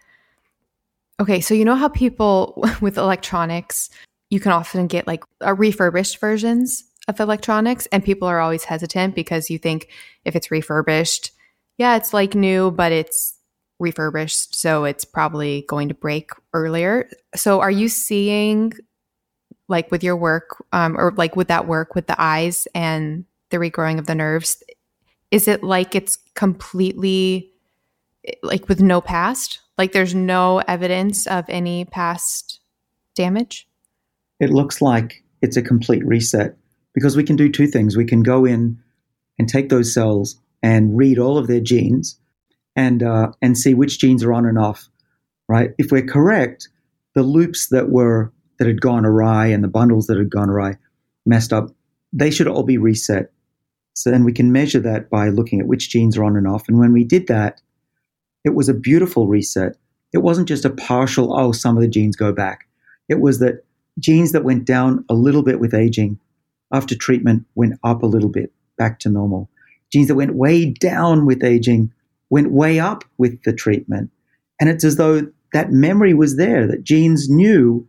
okay, 1.19 1.41
so 1.41 1.53
you 1.53 1.65
know 1.65 1.75
how 1.75 1.89
people 1.89 2.63
with 2.81 2.97
electronics, 2.97 3.89
you 4.29 4.39
can 4.39 4.51
often 4.51 4.87
get 4.87 5.07
like 5.07 5.23
a 5.41 5.53
refurbished 5.53 6.19
versions 6.19 6.83
of 7.07 7.19
electronics 7.19 7.87
and 7.87 8.03
people 8.03 8.27
are 8.27 8.39
always 8.39 8.63
hesitant 8.63 9.15
because 9.15 9.49
you 9.49 9.57
think 9.57 9.89
if 10.25 10.35
it's 10.35 10.51
refurbished, 10.51 11.31
yeah, 11.77 11.95
it's 11.95 12.13
like 12.13 12.35
new, 12.35 12.71
but 12.71 12.91
it's 12.91 13.37
refurbished, 13.79 14.55
so 14.55 14.83
it's 14.83 15.05
probably 15.05 15.65
going 15.67 15.87
to 15.87 15.93
break 15.93 16.31
earlier. 16.53 17.09
So, 17.35 17.61
are 17.61 17.71
you 17.71 17.89
seeing, 17.89 18.73
like, 19.67 19.89
with 19.89 20.03
your 20.03 20.17
work, 20.17 20.63
um, 20.73 20.97
or 20.97 21.13
like 21.15 21.35
with 21.35 21.47
that 21.47 21.67
work 21.67 21.95
with 21.95 22.07
the 22.07 22.21
eyes 22.21 22.67
and 22.75 23.25
the 23.49 23.57
regrowing 23.57 23.97
of 23.97 24.05
the 24.05 24.15
nerves, 24.15 24.61
is 25.31 25.47
it 25.47 25.63
like 25.63 25.95
it's 25.95 26.17
completely 26.35 27.51
like 28.43 28.67
with 28.67 28.81
no 28.81 29.01
past? 29.01 29.59
Like, 29.77 29.91
there's 29.91 30.15
no 30.15 30.59
evidence 30.67 31.25
of 31.27 31.45
any 31.47 31.85
past 31.85 32.59
damage? 33.15 33.67
It 34.39 34.49
looks 34.49 34.81
like 34.81 35.23
it's 35.41 35.57
a 35.57 35.61
complete 35.61 36.05
reset 36.05 36.57
because 36.93 37.15
we 37.15 37.23
can 37.23 37.35
do 37.35 37.49
two 37.49 37.67
things. 37.67 37.95
We 37.95 38.05
can 38.05 38.23
go 38.23 38.45
in 38.45 38.79
and 39.37 39.47
take 39.47 39.69
those 39.69 39.93
cells 39.93 40.39
and 40.61 40.97
read 40.97 41.17
all 41.17 41.37
of 41.37 41.47
their 41.47 41.61
genes 41.61 42.19
and 42.75 43.03
uh, 43.03 43.31
and 43.41 43.57
see 43.57 43.73
which 43.73 43.99
genes 43.99 44.23
are 44.23 44.33
on 44.33 44.45
and 44.45 44.57
off. 44.57 44.89
Right? 45.47 45.71
If 45.77 45.91
we're 45.91 46.05
correct, 46.05 46.69
the 47.15 47.23
loops 47.23 47.69
that 47.69 47.89
were 47.89 48.31
that 48.57 48.67
had 48.67 48.81
gone 48.81 49.05
awry 49.05 49.47
and 49.47 49.63
the 49.63 49.69
bundles 49.69 50.07
that 50.07 50.17
had 50.17 50.29
gone 50.29 50.49
awry, 50.49 50.77
messed 51.25 51.53
up, 51.53 51.69
they 52.11 52.29
should 52.31 52.47
all 52.47 52.63
be 52.63 52.77
reset. 52.77 53.31
So 53.93 54.11
then 54.11 54.23
we 54.23 54.33
can 54.33 54.51
measure 54.51 54.79
that 54.81 55.09
by 55.09 55.29
looking 55.29 55.59
at 55.59 55.67
which 55.67 55.89
genes 55.89 56.17
are 56.17 56.23
on 56.23 56.37
and 56.37 56.47
off. 56.47 56.67
And 56.67 56.79
when 56.79 56.93
we 56.93 57.03
did 57.03 57.27
that, 57.27 57.61
it 58.43 58.55
was 58.55 58.69
a 58.69 58.73
beautiful 58.73 59.27
reset. 59.27 59.75
It 60.13 60.19
wasn't 60.19 60.47
just 60.47 60.65
a 60.65 60.69
partial, 60.69 61.37
oh, 61.37 61.51
some 61.51 61.77
of 61.77 61.81
the 61.81 61.89
genes 61.89 62.15
go 62.15 62.31
back. 62.31 62.67
It 63.07 63.19
was 63.19 63.39
that 63.39 63.65
genes 63.99 64.31
that 64.31 64.43
went 64.43 64.65
down 64.65 65.05
a 65.09 65.13
little 65.13 65.43
bit 65.43 65.59
with 65.59 65.73
aging 65.73 66.19
after 66.71 66.95
treatment 66.95 67.45
went 67.55 67.79
up 67.83 68.03
a 68.03 68.07
little 68.07 68.29
bit 68.29 68.51
back 68.77 68.99
to 68.99 69.09
normal. 69.09 69.49
Genes 69.91 70.07
that 70.07 70.15
went 70.15 70.35
way 70.35 70.65
down 70.65 71.25
with 71.25 71.43
aging 71.43 71.91
went 72.29 72.51
way 72.51 72.79
up 72.79 73.03
with 73.17 73.41
the 73.43 73.53
treatment. 73.53 74.11
And 74.59 74.69
it's 74.69 74.83
as 74.83 74.97
though 74.97 75.27
that 75.53 75.71
memory 75.71 76.13
was 76.13 76.37
there, 76.37 76.67
that 76.67 76.83
genes 76.83 77.29
knew 77.29 77.85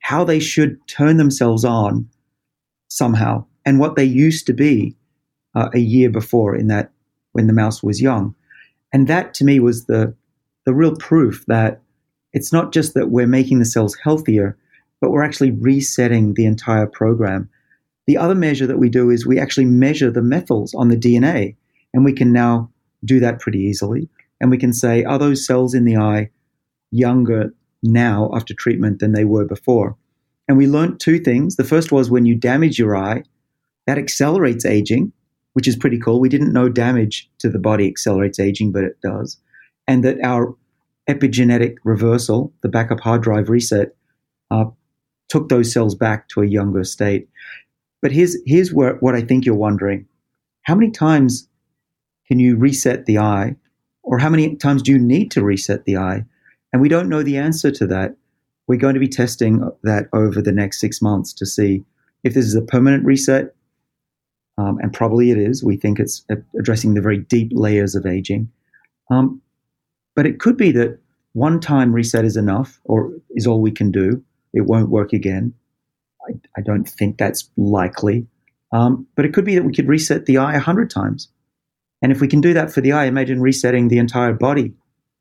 how 0.00 0.24
they 0.24 0.40
should 0.40 0.76
turn 0.88 1.16
themselves 1.16 1.64
on 1.64 2.08
somehow 2.88 3.44
and 3.64 3.78
what 3.78 3.96
they 3.96 4.04
used 4.04 4.46
to 4.46 4.52
be 4.52 4.96
uh, 5.54 5.70
a 5.72 5.78
year 5.78 6.10
before 6.10 6.54
in 6.54 6.66
that 6.68 6.90
when 7.32 7.46
the 7.46 7.52
mouse 7.52 7.82
was 7.82 8.02
young. 8.02 8.34
And 8.94 9.08
that 9.08 9.34
to 9.34 9.44
me 9.44 9.58
was 9.58 9.86
the, 9.86 10.14
the 10.64 10.72
real 10.72 10.94
proof 10.96 11.44
that 11.48 11.82
it's 12.32 12.52
not 12.52 12.72
just 12.72 12.94
that 12.94 13.10
we're 13.10 13.26
making 13.26 13.58
the 13.58 13.64
cells 13.64 13.96
healthier, 14.02 14.56
but 15.00 15.10
we're 15.10 15.24
actually 15.24 15.50
resetting 15.50 16.34
the 16.34 16.46
entire 16.46 16.86
program. 16.86 17.50
The 18.06 18.16
other 18.16 18.36
measure 18.36 18.68
that 18.68 18.78
we 18.78 18.88
do 18.88 19.10
is 19.10 19.26
we 19.26 19.40
actually 19.40 19.64
measure 19.64 20.12
the 20.12 20.20
methyls 20.20 20.76
on 20.76 20.88
the 20.88 20.96
DNA, 20.96 21.56
and 21.92 22.04
we 22.04 22.12
can 22.12 22.32
now 22.32 22.70
do 23.04 23.18
that 23.18 23.40
pretty 23.40 23.58
easily. 23.58 24.08
And 24.40 24.50
we 24.50 24.58
can 24.58 24.72
say, 24.72 25.02
are 25.02 25.18
those 25.18 25.44
cells 25.44 25.74
in 25.74 25.84
the 25.84 25.96
eye 25.96 26.30
younger 26.92 27.52
now 27.82 28.30
after 28.32 28.54
treatment 28.54 29.00
than 29.00 29.12
they 29.12 29.24
were 29.24 29.44
before? 29.44 29.96
And 30.46 30.56
we 30.56 30.68
learned 30.68 31.00
two 31.00 31.18
things. 31.18 31.56
The 31.56 31.64
first 31.64 31.90
was 31.90 32.10
when 32.10 32.26
you 32.26 32.36
damage 32.36 32.78
your 32.78 32.96
eye, 32.96 33.24
that 33.86 33.98
accelerates 33.98 34.64
aging, 34.64 35.12
which 35.54 35.66
is 35.66 35.76
pretty 35.76 35.98
cool. 35.98 36.20
We 36.20 36.28
didn't 36.28 36.52
know 36.52 36.68
damage 36.68 37.28
to 37.38 37.48
the 37.48 37.58
body 37.58 37.88
accelerates 37.88 38.38
aging, 38.38 38.72
but 38.72 38.84
it 38.84 39.00
does. 39.02 39.38
And 39.88 40.04
that 40.04 40.22
our 40.22 40.54
epigenetic 41.08 41.76
reversal, 41.84 42.52
the 42.62 42.68
backup 42.68 43.00
hard 43.00 43.22
drive 43.22 43.48
reset, 43.48 43.94
uh, 44.50 44.66
took 45.28 45.48
those 45.48 45.72
cells 45.72 45.94
back 45.94 46.28
to 46.28 46.42
a 46.42 46.46
younger 46.46 46.84
state. 46.84 47.28
But 48.02 48.12
here's, 48.12 48.36
here's 48.46 48.72
where, 48.72 48.94
what 48.96 49.14
I 49.14 49.22
think 49.22 49.44
you're 49.44 49.54
wondering. 49.54 50.06
How 50.62 50.74
many 50.74 50.90
times 50.90 51.48
can 52.28 52.38
you 52.38 52.56
reset 52.56 53.06
the 53.06 53.18
eye? 53.18 53.56
Or 54.02 54.18
how 54.18 54.28
many 54.28 54.56
times 54.56 54.82
do 54.82 54.92
you 54.92 54.98
need 54.98 55.30
to 55.30 55.42
reset 55.42 55.86
the 55.86 55.96
eye? 55.96 56.24
And 56.72 56.82
we 56.82 56.88
don't 56.88 57.08
know 57.08 57.22
the 57.22 57.38
answer 57.38 57.70
to 57.70 57.86
that. 57.86 58.16
We're 58.66 58.78
going 58.78 58.94
to 58.94 59.00
be 59.00 59.08
testing 59.08 59.70
that 59.82 60.08
over 60.12 60.42
the 60.42 60.52
next 60.52 60.80
six 60.80 61.00
months 61.00 61.32
to 61.34 61.46
see 61.46 61.84
if 62.22 62.34
this 62.34 62.44
is 62.44 62.54
a 62.54 62.62
permanent 62.62 63.04
reset. 63.04 63.54
Um, 64.56 64.78
and 64.80 64.92
probably 64.92 65.30
it 65.30 65.38
is. 65.38 65.64
We 65.64 65.76
think 65.76 65.98
it's 65.98 66.24
addressing 66.58 66.94
the 66.94 67.00
very 67.00 67.18
deep 67.18 67.50
layers 67.52 67.94
of 67.94 68.06
aging. 68.06 68.50
Um, 69.10 69.40
but 70.14 70.26
it 70.26 70.38
could 70.38 70.56
be 70.56 70.70
that 70.72 70.98
one 71.32 71.58
time 71.58 71.92
reset 71.92 72.24
is 72.24 72.36
enough 72.36 72.80
or 72.84 73.12
is 73.30 73.46
all 73.46 73.60
we 73.60 73.72
can 73.72 73.90
do. 73.90 74.22
It 74.52 74.66
won't 74.66 74.90
work 74.90 75.12
again. 75.12 75.52
I, 76.28 76.34
I 76.56 76.62
don't 76.62 76.88
think 76.88 77.18
that's 77.18 77.50
likely. 77.56 78.26
Um, 78.72 79.06
but 79.16 79.24
it 79.24 79.34
could 79.34 79.44
be 79.44 79.56
that 79.56 79.64
we 79.64 79.74
could 79.74 79.88
reset 79.88 80.26
the 80.26 80.38
eye 80.38 80.52
100 80.52 80.88
times. 80.88 81.28
And 82.04 82.12
if 82.12 82.20
we 82.20 82.28
can 82.28 82.42
do 82.42 82.52
that 82.52 82.70
for 82.70 82.82
the 82.82 82.92
eye, 82.92 83.06
imagine 83.06 83.40
resetting 83.40 83.88
the 83.88 83.96
entire 83.96 84.34
body 84.34 84.74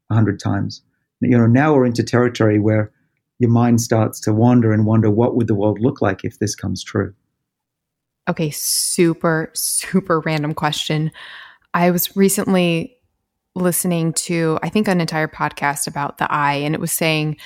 a 0.09 0.15
hundred 0.15 0.37
times. 0.37 0.81
You 1.21 1.37
know, 1.37 1.47
now 1.47 1.73
we're 1.73 1.85
into 1.85 2.03
territory 2.03 2.59
where 2.59 2.91
your 3.39 3.51
mind 3.51 3.79
starts 3.79 4.19
to 4.21 4.33
wander 4.33 4.73
and 4.73 4.85
wonder 4.85 5.09
what 5.09 5.35
would 5.37 5.47
the 5.47 5.55
world 5.55 5.79
look 5.79 6.01
like 6.01 6.25
if 6.25 6.39
this 6.39 6.55
comes 6.55 6.83
true. 6.83 7.13
Okay, 8.29 8.51
super, 8.51 9.49
super 9.53 10.19
random 10.21 10.53
question. 10.53 11.11
I 11.73 11.91
was 11.91 12.15
recently 12.15 12.97
listening 13.55 14.13
to, 14.13 14.59
I 14.63 14.69
think, 14.69 14.87
an 14.87 15.01
entire 15.01 15.27
podcast 15.27 15.87
about 15.87 16.17
the 16.17 16.31
eye, 16.31 16.53
and 16.53 16.73
it 16.73 16.81
was 16.81 16.91
saying 16.91 17.37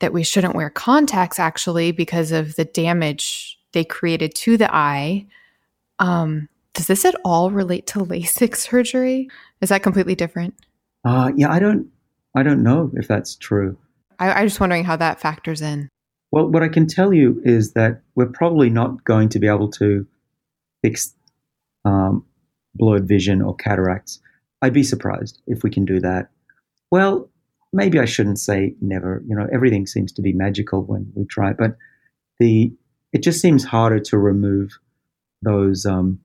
that 0.00 0.12
we 0.12 0.24
shouldn't 0.24 0.56
wear 0.56 0.70
contacts 0.70 1.38
actually 1.38 1.92
because 1.92 2.32
of 2.32 2.56
the 2.56 2.64
damage 2.64 3.58
they 3.72 3.84
created 3.84 4.34
to 4.34 4.56
the 4.56 4.74
eye. 4.74 5.26
Um, 5.98 6.48
does 6.74 6.88
this 6.88 7.04
at 7.04 7.14
all 7.24 7.50
relate 7.50 7.86
to 7.88 8.00
LASIK 8.00 8.56
surgery? 8.56 9.28
Is 9.60 9.68
that 9.68 9.82
completely 9.82 10.14
different? 10.14 10.54
Uh, 11.04 11.30
yeah, 11.36 11.52
I 11.52 11.58
don't, 11.58 11.88
I 12.34 12.42
don't 12.42 12.62
know 12.62 12.90
if 12.94 13.06
that's 13.06 13.36
true. 13.36 13.76
I, 14.18 14.32
I'm 14.32 14.46
just 14.46 14.60
wondering 14.60 14.84
how 14.84 14.96
that 14.96 15.20
factors 15.20 15.62
in. 15.62 15.88
Well, 16.32 16.48
what 16.48 16.62
I 16.62 16.68
can 16.68 16.86
tell 16.86 17.12
you 17.12 17.40
is 17.44 17.74
that 17.74 18.00
we're 18.14 18.26
probably 18.26 18.70
not 18.70 19.04
going 19.04 19.28
to 19.30 19.38
be 19.38 19.46
able 19.46 19.70
to 19.72 20.06
fix 20.82 21.14
um, 21.84 22.24
blurred 22.74 23.06
vision 23.06 23.42
or 23.42 23.54
cataracts. 23.54 24.18
I'd 24.62 24.72
be 24.72 24.82
surprised 24.82 25.42
if 25.46 25.62
we 25.62 25.70
can 25.70 25.84
do 25.84 26.00
that. 26.00 26.30
Well, 26.90 27.28
maybe 27.72 27.98
I 27.98 28.06
shouldn't 28.06 28.38
say 28.38 28.74
never. 28.80 29.22
You 29.26 29.36
know, 29.36 29.46
everything 29.52 29.86
seems 29.86 30.10
to 30.12 30.22
be 30.22 30.32
magical 30.32 30.82
when 30.82 31.12
we 31.14 31.26
try, 31.26 31.52
but 31.52 31.76
the 32.38 32.72
it 33.12 33.22
just 33.22 33.40
seems 33.40 33.62
harder 33.62 34.00
to 34.00 34.16
remove 34.16 34.78
those 35.42 35.84
um, 35.84 36.18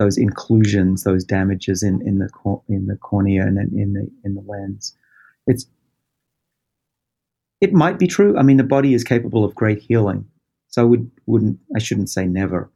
those 0.00 0.18
inclusions, 0.18 1.04
those 1.04 1.24
damages 1.24 1.82
in, 1.82 2.02
in 2.06 2.18
the 2.18 2.28
in 2.68 2.86
the 2.86 2.96
cornea 2.96 3.42
and 3.42 3.58
in 3.58 3.92
the 3.92 4.10
in 4.24 4.34
the 4.34 4.44
lens. 4.46 4.96
It's 5.46 5.66
it 7.60 7.72
might 7.72 7.98
be 7.98 8.06
true. 8.06 8.36
I 8.36 8.42
mean, 8.42 8.56
the 8.56 8.64
body 8.64 8.94
is 8.94 9.04
capable 9.04 9.44
of 9.44 9.54
great 9.54 9.78
healing, 9.78 10.26
so 10.68 10.82
I 10.82 10.84
would 10.84 11.10
wouldn't 11.26 11.58
I 11.74 11.78
shouldn't 11.78 12.10
say 12.10 12.26
never. 12.26 12.70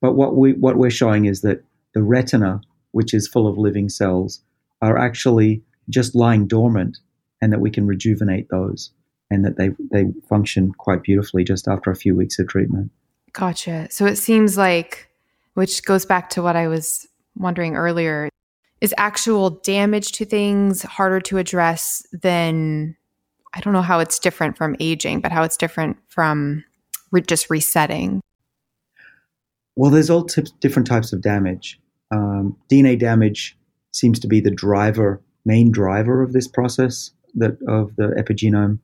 But 0.00 0.14
what 0.14 0.36
we 0.36 0.54
what 0.54 0.76
we're 0.76 0.90
showing 0.90 1.26
is 1.26 1.42
that 1.42 1.64
the 1.94 2.02
retina, 2.02 2.60
which 2.92 3.12
is 3.12 3.28
full 3.28 3.46
of 3.46 3.58
living 3.58 3.88
cells, 3.88 4.40
are 4.80 4.98
actually 4.98 5.62
just 5.90 6.14
lying 6.14 6.46
dormant, 6.46 6.98
and 7.40 7.52
that 7.52 7.60
we 7.60 7.70
can 7.70 7.86
rejuvenate 7.86 8.48
those, 8.48 8.90
and 9.30 9.44
that 9.44 9.56
they 9.56 9.70
they 9.90 10.10
function 10.28 10.72
quite 10.72 11.02
beautifully 11.02 11.44
just 11.44 11.68
after 11.68 11.90
a 11.90 11.96
few 11.96 12.16
weeks 12.16 12.38
of 12.38 12.48
treatment. 12.48 12.90
Gotcha. 13.32 13.88
So 13.90 14.06
it 14.06 14.16
seems 14.16 14.56
like 14.56 15.08
which 15.54 15.84
goes 15.84 16.06
back 16.06 16.30
to 16.30 16.42
what 16.42 16.56
I 16.56 16.68
was 16.68 17.06
wondering 17.36 17.76
earlier. 17.76 18.28
Is 18.80 18.92
actual 18.98 19.50
damage 19.50 20.10
to 20.12 20.24
things 20.24 20.82
harder 20.82 21.20
to 21.20 21.38
address 21.38 22.04
than 22.12 22.96
I 23.54 23.60
don't 23.60 23.72
know 23.72 23.82
how 23.82 23.98
it's 23.98 24.18
different 24.18 24.56
from 24.56 24.76
aging, 24.80 25.20
but 25.20 25.32
how 25.32 25.42
it's 25.42 25.56
different 25.56 25.98
from 26.08 26.64
re- 27.10 27.22
just 27.22 27.50
resetting? 27.50 28.20
Well, 29.76 29.90
there's 29.90 30.10
all 30.10 30.24
t- 30.24 30.42
different 30.60 30.88
types 30.88 31.12
of 31.12 31.22
damage. 31.22 31.80
Um, 32.10 32.56
DNA 32.70 32.98
damage 32.98 33.56
seems 33.92 34.18
to 34.20 34.26
be 34.26 34.40
the 34.40 34.50
driver, 34.50 35.20
main 35.44 35.70
driver 35.70 36.22
of 36.22 36.32
this 36.32 36.48
process 36.48 37.10
that 37.34 37.56
of 37.68 37.94
the 37.96 38.08
epigenome 38.18 38.78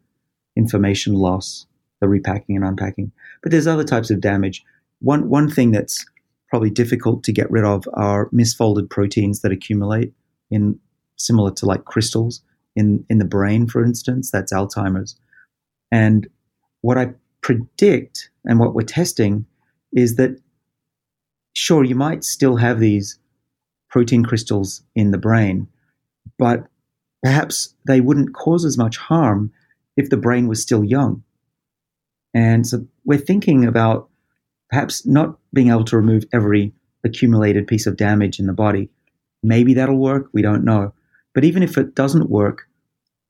information 0.56 1.14
loss, 1.14 1.66
the 2.00 2.08
repacking 2.08 2.56
and 2.56 2.64
unpacking. 2.64 3.12
But 3.42 3.52
there's 3.52 3.66
other 3.66 3.84
types 3.84 4.10
of 4.10 4.20
damage. 4.20 4.64
One 5.00 5.28
one 5.28 5.50
thing 5.50 5.70
that's 5.70 6.04
probably 6.48 6.70
difficult 6.70 7.22
to 7.24 7.32
get 7.32 7.50
rid 7.50 7.64
of 7.64 7.84
are 7.94 8.30
misfolded 8.30 8.88
proteins 8.88 9.40
that 9.40 9.52
accumulate 9.52 10.12
in 10.50 10.78
similar 11.16 11.50
to 11.52 11.66
like 11.66 11.84
crystals 11.84 12.42
in, 12.78 13.04
in 13.08 13.18
the 13.18 13.24
brain, 13.24 13.66
for 13.66 13.84
instance. 13.84 14.30
That's 14.30 14.52
Alzheimer's. 14.52 15.16
And 15.90 16.26
what 16.80 16.98
I 16.98 17.10
predict 17.40 18.30
and 18.44 18.58
what 18.58 18.74
we're 18.74 18.82
testing 18.82 19.46
is 19.92 20.16
that 20.16 20.38
sure, 21.54 21.84
you 21.84 21.94
might 21.94 22.24
still 22.24 22.56
have 22.56 22.78
these 22.78 23.18
protein 23.90 24.24
crystals 24.24 24.82
in 24.94 25.10
the 25.10 25.18
brain, 25.18 25.66
but 26.38 26.64
perhaps 27.22 27.74
they 27.86 28.00
wouldn't 28.00 28.34
cause 28.34 28.64
as 28.64 28.78
much 28.78 28.96
harm 28.96 29.52
if 29.96 30.10
the 30.10 30.16
brain 30.16 30.46
was 30.46 30.62
still 30.62 30.84
young. 30.84 31.22
And 32.34 32.66
so 32.66 32.86
we're 33.04 33.18
thinking 33.18 33.64
about 33.64 34.08
perhaps 34.70 35.06
not 35.06 35.38
being 35.52 35.70
able 35.70 35.84
to 35.84 35.96
remove 35.96 36.24
every 36.32 36.72
accumulated 37.04 37.66
piece 37.66 37.86
of 37.86 37.96
damage 37.96 38.38
in 38.38 38.46
the 38.46 38.52
body, 38.52 38.90
Maybe 39.42 39.74
that'll 39.74 39.96
work. 39.96 40.28
We 40.32 40.42
don't 40.42 40.64
know. 40.64 40.92
But 41.34 41.44
even 41.44 41.62
if 41.62 41.78
it 41.78 41.94
doesn't 41.94 42.30
work, 42.30 42.67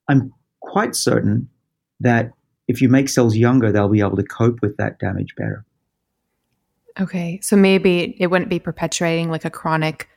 I'm 0.09 0.33
quite 0.59 0.95
certain 0.95 1.49
that 2.01 2.31
if 2.67 2.81
you 2.81 2.89
make 2.89 3.07
cells 3.09 3.35
younger, 3.35 3.71
they'll 3.71 3.89
be 3.89 4.01
able 4.01 4.17
to 4.17 4.23
cope 4.23 4.61
with 4.61 4.77
that 4.77 4.99
damage 4.99 5.35
better. 5.35 5.65
Okay. 6.99 7.39
So 7.41 7.55
maybe 7.55 8.15
it 8.19 8.27
wouldn't 8.27 8.49
be 8.49 8.59
perpetuating 8.59 9.29
like 9.31 9.45
a 9.45 9.49
chronic 9.49 10.09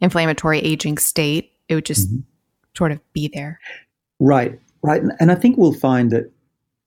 inflammatory 0.00 0.60
aging 0.60 0.98
state. 0.98 1.52
It 1.68 1.74
would 1.74 1.84
just 1.84 2.08
mm-hmm. 2.08 2.20
sort 2.76 2.92
of 2.92 3.00
be 3.12 3.28
there. 3.32 3.58
Right. 4.20 4.58
Right. 4.82 5.02
And 5.18 5.32
I 5.32 5.34
think 5.34 5.56
we'll 5.56 5.72
find 5.72 6.10
that 6.10 6.30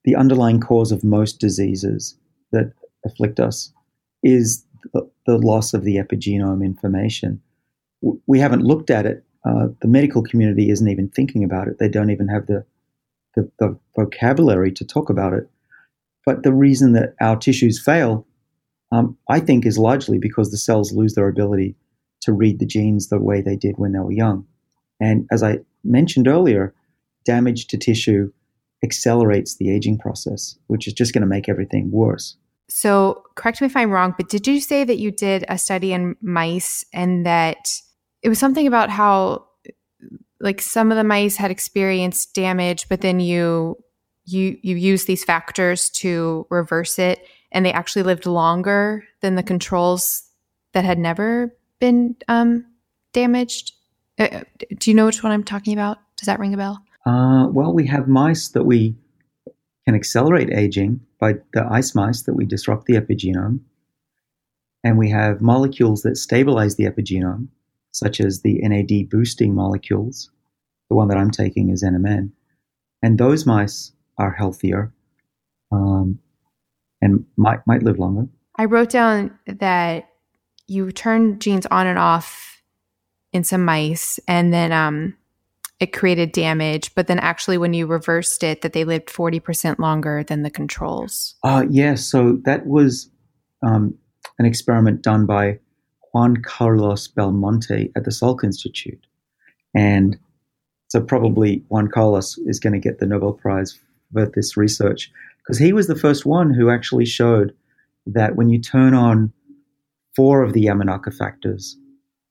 the 0.04 0.16
underlying 0.16 0.60
cause 0.60 0.92
of 0.92 1.04
most 1.04 1.38
diseases 1.38 2.16
that 2.52 2.72
afflict 3.04 3.38
us 3.38 3.72
is 4.22 4.64
the, 4.92 5.08
the 5.26 5.38
loss 5.38 5.74
of 5.74 5.84
the 5.84 5.96
epigenome 5.96 6.64
information. 6.64 7.40
We 8.26 8.38
haven't 8.38 8.62
looked 8.62 8.90
at 8.90 9.06
it. 9.06 9.24
Uh, 9.44 9.68
the 9.82 9.88
medical 9.88 10.22
community 10.22 10.70
isn't 10.70 10.88
even 10.88 11.08
thinking 11.08 11.44
about 11.44 11.68
it. 11.68 11.78
They 11.78 11.88
don't 11.88 12.10
even 12.10 12.28
have 12.28 12.46
the, 12.46 12.64
the, 13.34 13.50
the 13.58 13.78
vocabulary 13.96 14.72
to 14.72 14.84
talk 14.84 15.10
about 15.10 15.34
it. 15.34 15.48
But 16.24 16.42
the 16.42 16.52
reason 16.52 16.92
that 16.92 17.14
our 17.20 17.36
tissues 17.36 17.82
fail, 17.82 18.26
um, 18.90 19.18
I 19.28 19.40
think, 19.40 19.66
is 19.66 19.76
largely 19.76 20.18
because 20.18 20.50
the 20.50 20.56
cells 20.56 20.92
lose 20.92 21.14
their 21.14 21.28
ability 21.28 21.76
to 22.22 22.32
read 22.32 22.58
the 22.58 22.66
genes 22.66 23.08
the 23.08 23.20
way 23.20 23.42
they 23.42 23.56
did 23.56 23.76
when 23.76 23.92
they 23.92 23.98
were 23.98 24.12
young. 24.12 24.46
And 25.00 25.26
as 25.30 25.42
I 25.42 25.58
mentioned 25.82 26.26
earlier, 26.26 26.74
damage 27.26 27.66
to 27.68 27.76
tissue 27.76 28.32
accelerates 28.82 29.56
the 29.56 29.70
aging 29.70 29.98
process, 29.98 30.56
which 30.68 30.86
is 30.86 30.92
just 30.92 31.12
going 31.12 31.22
to 31.22 31.26
make 31.26 31.48
everything 31.48 31.90
worse. 31.90 32.36
So, 32.68 33.22
correct 33.34 33.60
me 33.60 33.66
if 33.66 33.76
I'm 33.76 33.90
wrong, 33.90 34.14
but 34.16 34.28
did 34.28 34.46
you 34.46 34.60
say 34.60 34.84
that 34.84 34.98
you 34.98 35.10
did 35.10 35.44
a 35.48 35.58
study 35.58 35.92
in 35.92 36.16
mice 36.22 36.84
and 36.94 37.26
that 37.26 37.68
it 38.24 38.28
was 38.28 38.38
something 38.38 38.66
about 38.66 38.90
how 38.90 39.46
like 40.40 40.60
some 40.60 40.90
of 40.90 40.96
the 40.96 41.04
mice 41.04 41.36
had 41.36 41.50
experienced 41.50 42.34
damage, 42.34 42.88
but 42.88 43.02
then 43.02 43.20
you 43.20 43.76
you 44.24 44.58
you 44.62 44.74
use 44.76 45.04
these 45.04 45.22
factors 45.22 45.90
to 45.90 46.46
reverse 46.50 46.98
it 46.98 47.26
and 47.52 47.64
they 47.64 47.72
actually 47.72 48.02
lived 48.02 48.26
longer 48.26 49.04
than 49.20 49.36
the 49.36 49.42
controls 49.42 50.24
that 50.72 50.84
had 50.84 50.98
never 50.98 51.54
been 51.78 52.16
um, 52.26 52.64
damaged? 53.12 53.72
Uh, 54.18 54.40
do 54.78 54.90
you 54.90 54.94
know 54.94 55.06
which 55.06 55.22
one 55.22 55.30
I'm 55.30 55.44
talking 55.44 55.74
about? 55.74 55.98
Does 56.16 56.26
that 56.26 56.40
ring 56.40 56.54
a 56.54 56.56
bell? 56.56 56.82
Uh, 57.06 57.46
well, 57.50 57.72
we 57.72 57.86
have 57.86 58.08
mice 58.08 58.48
that 58.48 58.64
we 58.64 58.96
can 59.84 59.94
accelerate 59.94 60.50
aging 60.52 61.00
by 61.18 61.34
the 61.52 61.66
ICE 61.70 61.94
mice 61.94 62.22
that 62.22 62.34
we 62.34 62.46
disrupt 62.46 62.86
the 62.86 62.94
epigenome. 62.94 63.60
And 64.82 64.98
we 64.98 65.10
have 65.10 65.40
molecules 65.40 66.02
that 66.02 66.16
stabilize 66.16 66.76
the 66.76 66.84
epigenome, 66.84 67.48
such 67.94 68.20
as 68.20 68.42
the 68.42 68.58
NAD 68.60 69.08
boosting 69.08 69.54
molecules. 69.54 70.30
The 70.90 70.96
one 70.96 71.08
that 71.08 71.16
I'm 71.16 71.30
taking 71.30 71.70
is 71.70 71.84
NMN. 71.84 72.32
And 73.02 73.18
those 73.18 73.46
mice 73.46 73.92
are 74.18 74.32
healthier 74.32 74.92
um, 75.70 76.18
and 77.00 77.24
might, 77.36 77.60
might 77.66 77.84
live 77.84 77.98
longer. 77.98 78.26
I 78.56 78.64
wrote 78.64 78.90
down 78.90 79.38
that 79.46 80.08
you 80.66 80.90
turn 80.90 81.38
genes 81.38 81.66
on 81.66 81.86
and 81.86 81.98
off 81.98 82.62
in 83.32 83.44
some 83.44 83.64
mice, 83.64 84.18
and 84.28 84.52
then 84.52 84.72
um, 84.72 85.16
it 85.80 85.92
created 85.92 86.32
damage, 86.32 86.94
but 86.94 87.06
then 87.06 87.18
actually 87.18 87.58
when 87.58 87.74
you 87.74 87.86
reversed 87.86 88.42
it, 88.42 88.62
that 88.62 88.72
they 88.72 88.84
lived 88.84 89.08
40% 89.08 89.78
longer 89.78 90.22
than 90.22 90.42
the 90.42 90.50
controls. 90.50 91.34
Uh, 91.42 91.64
yeah, 91.68 91.94
so 91.96 92.38
that 92.44 92.66
was 92.66 93.10
um, 93.66 93.96
an 94.38 94.46
experiment 94.46 95.02
done 95.02 95.26
by 95.26 95.58
Juan 96.14 96.36
Carlos 96.36 97.08
Belmonte 97.08 97.90
at 97.96 98.04
the 98.04 98.12
Salk 98.12 98.44
Institute. 98.44 99.04
And 99.74 100.16
so 100.86 101.00
probably 101.00 101.64
Juan 101.68 101.88
Carlos 101.88 102.38
is 102.46 102.60
going 102.60 102.72
to 102.72 102.78
get 102.78 103.00
the 103.00 103.06
Nobel 103.06 103.32
Prize 103.32 103.76
for 104.12 104.30
this 104.32 104.56
research 104.56 105.10
because 105.38 105.58
he 105.58 105.72
was 105.72 105.88
the 105.88 105.96
first 105.96 106.24
one 106.24 106.54
who 106.54 106.70
actually 106.70 107.04
showed 107.04 107.52
that 108.06 108.36
when 108.36 108.48
you 108.48 108.60
turn 108.60 108.94
on 108.94 109.32
four 110.14 110.44
of 110.44 110.52
the 110.52 110.66
Yamanaka 110.66 111.12
factors, 111.12 111.76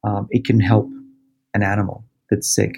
um, 0.06 0.28
it 0.30 0.46
can 0.46 0.62
help 0.62 0.90
an 1.54 1.62
animal 1.62 2.06
that's 2.30 2.48
sick. 2.48 2.78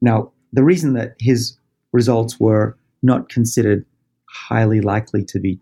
Now, 0.00 0.32
the 0.54 0.64
reason 0.64 0.94
that 0.94 1.14
his 1.18 1.58
results 1.92 2.40
were 2.40 2.78
not 3.02 3.28
considered 3.28 3.84
highly 4.30 4.80
likely 4.80 5.24
to 5.24 5.38
be 5.38 5.60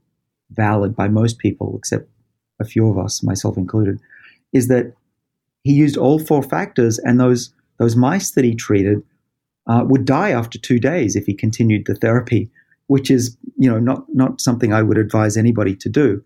valid 0.50 0.94
by 0.94 1.08
most 1.08 1.38
people, 1.38 1.74
except 1.76 2.08
a 2.60 2.64
few 2.64 2.88
of 2.88 2.98
us, 2.98 3.24
myself 3.24 3.56
included, 3.56 3.98
is 4.52 4.68
that 4.68 4.92
he 5.64 5.72
used 5.72 5.96
all 5.96 6.18
four 6.18 6.42
factors, 6.42 6.98
and 6.98 7.18
those 7.20 7.52
those 7.78 7.96
mice 7.96 8.30
that 8.32 8.44
he 8.44 8.54
treated 8.54 9.02
uh, 9.66 9.82
would 9.86 10.04
die 10.04 10.30
after 10.30 10.58
two 10.58 10.78
days 10.78 11.16
if 11.16 11.26
he 11.26 11.34
continued 11.34 11.86
the 11.86 11.94
therapy, 11.94 12.50
which 12.86 13.10
is 13.10 13.36
you 13.56 13.70
know 13.70 13.78
not 13.78 14.04
not 14.14 14.40
something 14.40 14.72
I 14.72 14.82
would 14.82 14.98
advise 14.98 15.36
anybody 15.36 15.74
to 15.76 15.88
do. 15.88 16.22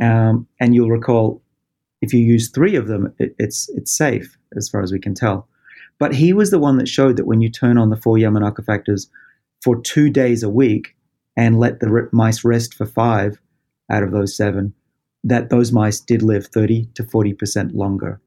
Um, 0.00 0.46
and 0.58 0.74
you'll 0.74 0.90
recall, 0.90 1.42
if 2.00 2.14
you 2.14 2.20
use 2.20 2.48
three 2.48 2.76
of 2.76 2.86
them, 2.86 3.14
it, 3.18 3.34
it's 3.38 3.68
it's 3.70 3.96
safe 3.96 4.36
as 4.56 4.68
far 4.68 4.82
as 4.82 4.92
we 4.92 4.98
can 4.98 5.14
tell. 5.14 5.48
But 5.98 6.14
he 6.14 6.32
was 6.32 6.50
the 6.50 6.58
one 6.58 6.78
that 6.78 6.88
showed 6.88 7.16
that 7.16 7.26
when 7.26 7.42
you 7.42 7.50
turn 7.50 7.78
on 7.78 7.90
the 7.90 7.96
four 7.96 8.16
Yamanaka 8.16 8.64
factors 8.64 9.08
for 9.62 9.80
two 9.80 10.10
days 10.10 10.42
a 10.42 10.48
week 10.48 10.96
and 11.36 11.60
let 11.60 11.80
the 11.80 12.08
mice 12.12 12.44
rest 12.44 12.74
for 12.74 12.86
five 12.86 13.38
out 13.90 14.02
of 14.02 14.10
those 14.10 14.36
seven, 14.36 14.74
that 15.24 15.50
those 15.50 15.72
mice 15.72 16.00
did 16.00 16.22
live 16.22 16.46
30 16.46 16.86
to 16.94 17.04
40% 17.04 17.74
longer. 17.74 18.20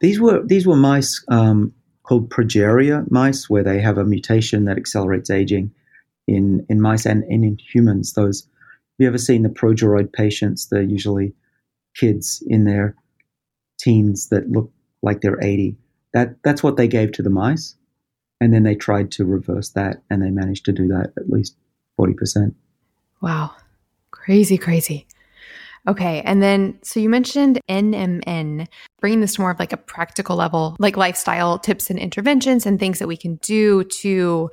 These 0.00 0.20
were, 0.20 0.42
these 0.44 0.66
were 0.66 0.76
mice 0.76 1.24
um, 1.28 1.72
called 2.02 2.30
progeria 2.30 3.08
mice, 3.10 3.48
where 3.48 3.62
they 3.62 3.80
have 3.80 3.98
a 3.98 4.04
mutation 4.04 4.64
that 4.64 4.76
accelerates 4.76 5.30
aging 5.30 5.72
in, 6.26 6.66
in 6.68 6.80
mice 6.80 7.06
and, 7.06 7.24
and 7.24 7.44
in 7.44 7.58
humans. 7.58 8.12
Those, 8.12 8.42
have 8.42 8.48
you 8.98 9.08
ever 9.08 9.18
seen 9.18 9.42
the 9.42 9.48
progeroid 9.48 10.12
patients? 10.12 10.66
They're 10.66 10.82
usually 10.82 11.34
kids 11.96 12.42
in 12.46 12.64
their 12.64 12.94
teens 13.78 14.28
that 14.28 14.48
look 14.50 14.70
like 15.02 15.20
they're 15.20 15.42
80. 15.42 15.76
That 16.12 16.36
that's 16.42 16.62
what 16.62 16.76
they 16.76 16.88
gave 16.88 17.12
to 17.12 17.22
the 17.22 17.30
mice, 17.30 17.76
and 18.40 18.52
then 18.52 18.64
they 18.64 18.74
tried 18.74 19.12
to 19.12 19.24
reverse 19.24 19.70
that, 19.70 20.02
and 20.10 20.22
they 20.22 20.30
managed 20.30 20.64
to 20.64 20.72
do 20.72 20.88
that 20.88 21.12
at 21.16 21.30
least 21.30 21.56
forty 21.96 22.14
percent. 22.14 22.56
Wow, 23.22 23.52
crazy, 24.10 24.58
crazy. 24.58 25.06
Okay, 25.88 26.20
and 26.22 26.42
then 26.42 26.78
so 26.82 27.00
you 27.00 27.08
mentioned 27.08 27.60
NMN, 27.68 28.66
bringing 29.00 29.20
this 29.20 29.34
to 29.34 29.40
more 29.40 29.50
of 29.50 29.58
like 29.58 29.72
a 29.72 29.78
practical 29.78 30.36
level, 30.36 30.76
like 30.78 30.96
lifestyle 30.96 31.58
tips 31.58 31.88
and 31.90 31.98
interventions 31.98 32.66
and 32.66 32.78
things 32.78 32.98
that 32.98 33.08
we 33.08 33.16
can 33.16 33.36
do 33.36 33.84
to 33.84 34.50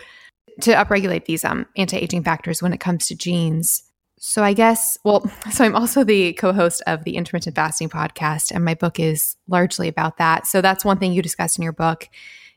to 0.62 0.74
upregulate 0.74 1.26
these 1.26 1.46
um, 1.46 1.66
anti-aging 1.76 2.24
factors 2.24 2.62
when 2.62 2.74
it 2.74 2.80
comes 2.80 3.08
to 3.08 3.16
genes. 3.16 3.84
So 4.20 4.44
I 4.44 4.54
guess, 4.54 4.98
well, 5.04 5.30
so 5.52 5.64
I'm 5.64 5.76
also 5.76 6.04
the 6.04 6.34
co-host 6.34 6.82
of 6.88 7.04
the 7.04 7.16
intermittent 7.16 7.56
fasting 7.56 7.90
podcast 7.90 8.52
and 8.52 8.66
my 8.66 8.74
book 8.74 9.00
is 9.00 9.36
largely 9.48 9.88
about 9.88 10.18
that. 10.18 10.48
So 10.48 10.62
that's 10.62 10.84
one 10.84 10.98
thing 10.98 11.14
you 11.14 11.22
discuss 11.22 11.58
in 11.58 11.64
your 11.64 11.74
book 11.74 12.10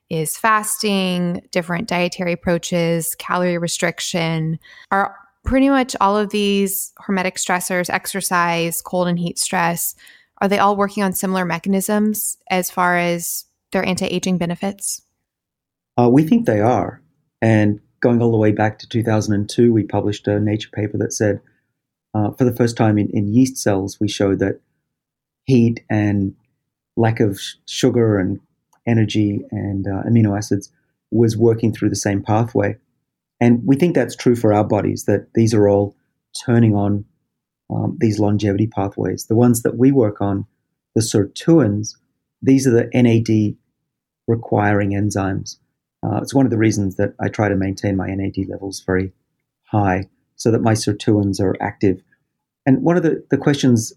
is 0.09 0.37
fasting, 0.37 1.47
different 1.53 1.89
dietary 1.89 2.33
approaches, 2.33 3.15
calorie 3.19 3.59
restriction. 3.59 4.59
Are 4.91 5.15
pretty 5.51 5.69
much 5.69 5.97
all 6.01 6.17
of 6.17 6.31
these 6.31 6.93
hormetic 7.01 7.35
stressors, 7.35 7.91
exercise, 7.91 8.81
cold 8.81 9.09
and 9.09 9.19
heat 9.19 9.37
stress, 9.37 9.97
are 10.41 10.47
they 10.47 10.61
all 10.61 10.77
working 10.77 11.03
on 11.03 11.13
similar 11.13 11.45
mechanisms 11.45 12.39
as 12.49 12.71
far 12.71 12.97
as 12.97 13.47
their 13.73 13.85
anti-aging 13.85 14.39
benefits? 14.39 15.03
Uh, 15.99 16.09
we 16.09 16.23
think 16.23 16.47
they 16.47 16.61
are. 16.61 17.03
And 17.43 17.81
going 17.99 18.23
all 18.23 18.31
the 18.31 18.37
way 18.37 18.53
back 18.53 18.79
to 18.79 18.89
2002, 18.89 19.73
we 19.73 19.83
published 19.83 20.29
a 20.29 20.39
Nature 20.39 20.71
paper 20.73 20.97
that 20.99 21.13
said 21.13 21.41
uh, 22.15 22.31
for 22.31 22.45
the 22.45 22.55
first 22.55 22.77
time 22.77 22.97
in, 22.97 23.11
in 23.11 23.35
yeast 23.35 23.57
cells, 23.57 23.99
we 23.99 24.07
showed 24.07 24.39
that 24.39 24.61
heat 25.47 25.83
and 25.91 26.33
lack 26.97 27.19
of 27.19 27.41
sugar 27.67 28.21
and 28.21 28.39
energy 28.87 29.45
and 29.51 29.89
uh, 29.89 30.05
amino 30.09 30.39
acids 30.39 30.71
was 31.11 31.37
working 31.37 31.73
through 31.73 31.89
the 31.89 31.97
same 31.97 32.23
pathway. 32.23 32.77
And 33.41 33.63
we 33.65 33.77
think 33.77 33.95
that's 33.95 34.17
true 34.17 34.37
for 34.37 34.53
our 34.53 34.65
bodies, 34.65 35.05
that 35.05 35.29
these 35.35 35.55
are 35.55 35.69
all 35.69 35.97
turning 36.45 36.75
on 36.75 37.05
um, 37.71 37.97
these 38.01 38.19
longevity 38.19 38.67
pathways. 38.67 39.27
The 39.27 39.37
ones 39.37 39.63
that 39.63 39.79
we 39.79 39.93
work 39.93 40.21
on, 40.21 40.47
the 40.95 41.03
sirtuins, 41.03 41.97
these 42.43 42.67
are 42.67 42.71
the 42.71 42.91
NAD 42.93 43.57
requiring 44.27 44.91
enzymes. 44.91 45.57
Uh, 46.03 46.19
it's 46.23 46.35
one 46.35 46.47
of 46.47 46.51
the 46.51 46.59
reasons 46.59 46.97
that 46.97 47.15
I 47.21 47.29
try 47.29 47.49
to 47.49 47.57
maintain 47.57 47.97
my 47.97 48.09
NAD 48.09 48.49
levels 48.49 48.83
very 48.85 49.13
high 49.65 50.09
so 50.37 50.51
that 50.51 50.63
my 50.63 50.73
sirtuins 50.73 51.41
are 51.41 51.57
active. 51.61 52.03
And 52.67 52.83
one 52.83 52.97
of 52.97 53.03
the, 53.03 53.25
the 53.31 53.37
questions 53.37 53.93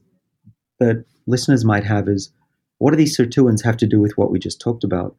that 0.80 1.06
listeners 1.26 1.64
might 1.64 1.86
have 1.86 2.08
is 2.08 2.32
what 2.78 2.92
do 2.92 2.98
these 2.98 3.18
sirtuins 3.18 3.64
have 3.64 3.78
to 3.78 3.88
do 3.88 4.00
with 4.00 4.18
what 4.18 4.32
we 4.32 4.40
just 4.40 4.60
talked 4.60 4.84
about? 4.84 5.16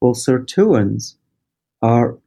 Well, 0.00 0.14
sirtuins 0.14 1.16
are 1.82 2.18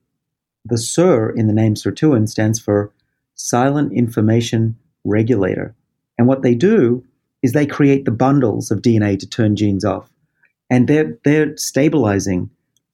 the 0.66 0.78
SIR 0.78 1.30
in 1.30 1.48
the 1.48 1.54
name 1.54 1.76
sirtuin 1.76 2.28
stands 2.28 2.60
for 2.60 2.92
silent 3.36 3.94
information 3.94 4.78
regulator. 5.04 5.76
And 6.18 6.28
what 6.28 6.42
they 6.42 6.56
do 6.56 7.04
is 7.42 7.52
they 7.52 7.66
create 7.66 8.06
the 8.06 8.12
bundles 8.12 8.72
of 8.72 8.82
DNA 8.82 9.20
to 9.20 9.28
turn 9.28 9.56
genes 9.56 9.84
off. 9.84 10.10
And 10.70 10.88
they're, 10.88 11.18
they're 11.26 11.58
stabilizing 11.58 12.50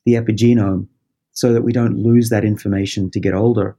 the 0.06 0.14
epigenome 0.14 0.88
so 1.32 1.54
that 1.54 1.62
we 1.62 1.72
don't 1.72 1.98
lose 1.98 2.30
that 2.30 2.44
information 2.44 3.12
to 3.12 3.20
get 3.20 3.34
older. 3.34 3.78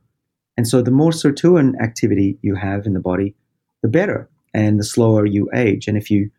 And 0.57 0.69
so 0.69 0.83
the 0.83 0.91
more 0.91 1.11
sirtuin 1.11 1.79
activity 1.81 2.39
you 2.43 2.55
have 2.55 2.87
in 2.87 2.95
the 2.95 3.01
body, 3.01 3.35
the 3.83 3.89
better, 3.89 4.29
and 4.55 4.79
the 4.79 4.85
slower 4.85 5.27
you 5.27 5.49
age. 5.55 5.89
And 5.89 5.97
if 5.97 6.11
you 6.11 6.31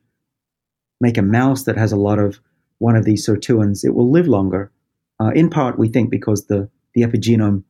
make 1.00 1.18
a 1.18 1.24
mouse 1.24 1.64
that 1.64 1.78
has 1.78 1.92
a 1.92 1.98
lot 1.98 2.20
of 2.20 2.40
one 2.78 2.96
of 2.96 3.06
these 3.06 3.28
sirtuins, 3.28 3.84
it 3.84 3.94
will 3.94 4.10
live 4.10 4.28
longer. 4.28 4.72
Uh, 5.20 5.32
in 5.36 5.50
part, 5.50 5.78
we 5.78 5.88
think 5.88 6.10
because 6.10 6.46
the, 6.46 6.70
the 6.94 7.02
epigenome 7.02 7.64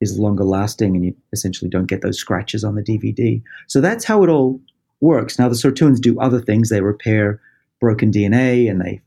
is 0.00 0.18
longer 0.18 0.44
lasting 0.44 0.96
and 0.96 1.04
you 1.04 1.14
essentially 1.32 1.68
don't 1.68 1.86
get 1.86 2.02
those 2.02 2.18
scratches 2.18 2.64
on 2.64 2.74
the 2.74 2.82
DVD. 2.82 3.42
So 3.68 3.80
that's 3.80 4.04
how 4.04 4.24
it 4.24 4.30
all 4.30 4.60
works. 5.00 5.38
Now, 5.38 5.48
the 5.48 5.54
sirtuins 5.54 6.00
do 6.00 6.18
other 6.20 6.40
things. 6.40 6.68
They 6.68 6.80
repair 6.80 7.40
broken 7.80 8.10
DNA 8.10 8.70
and 8.70 8.80
they 8.80 9.00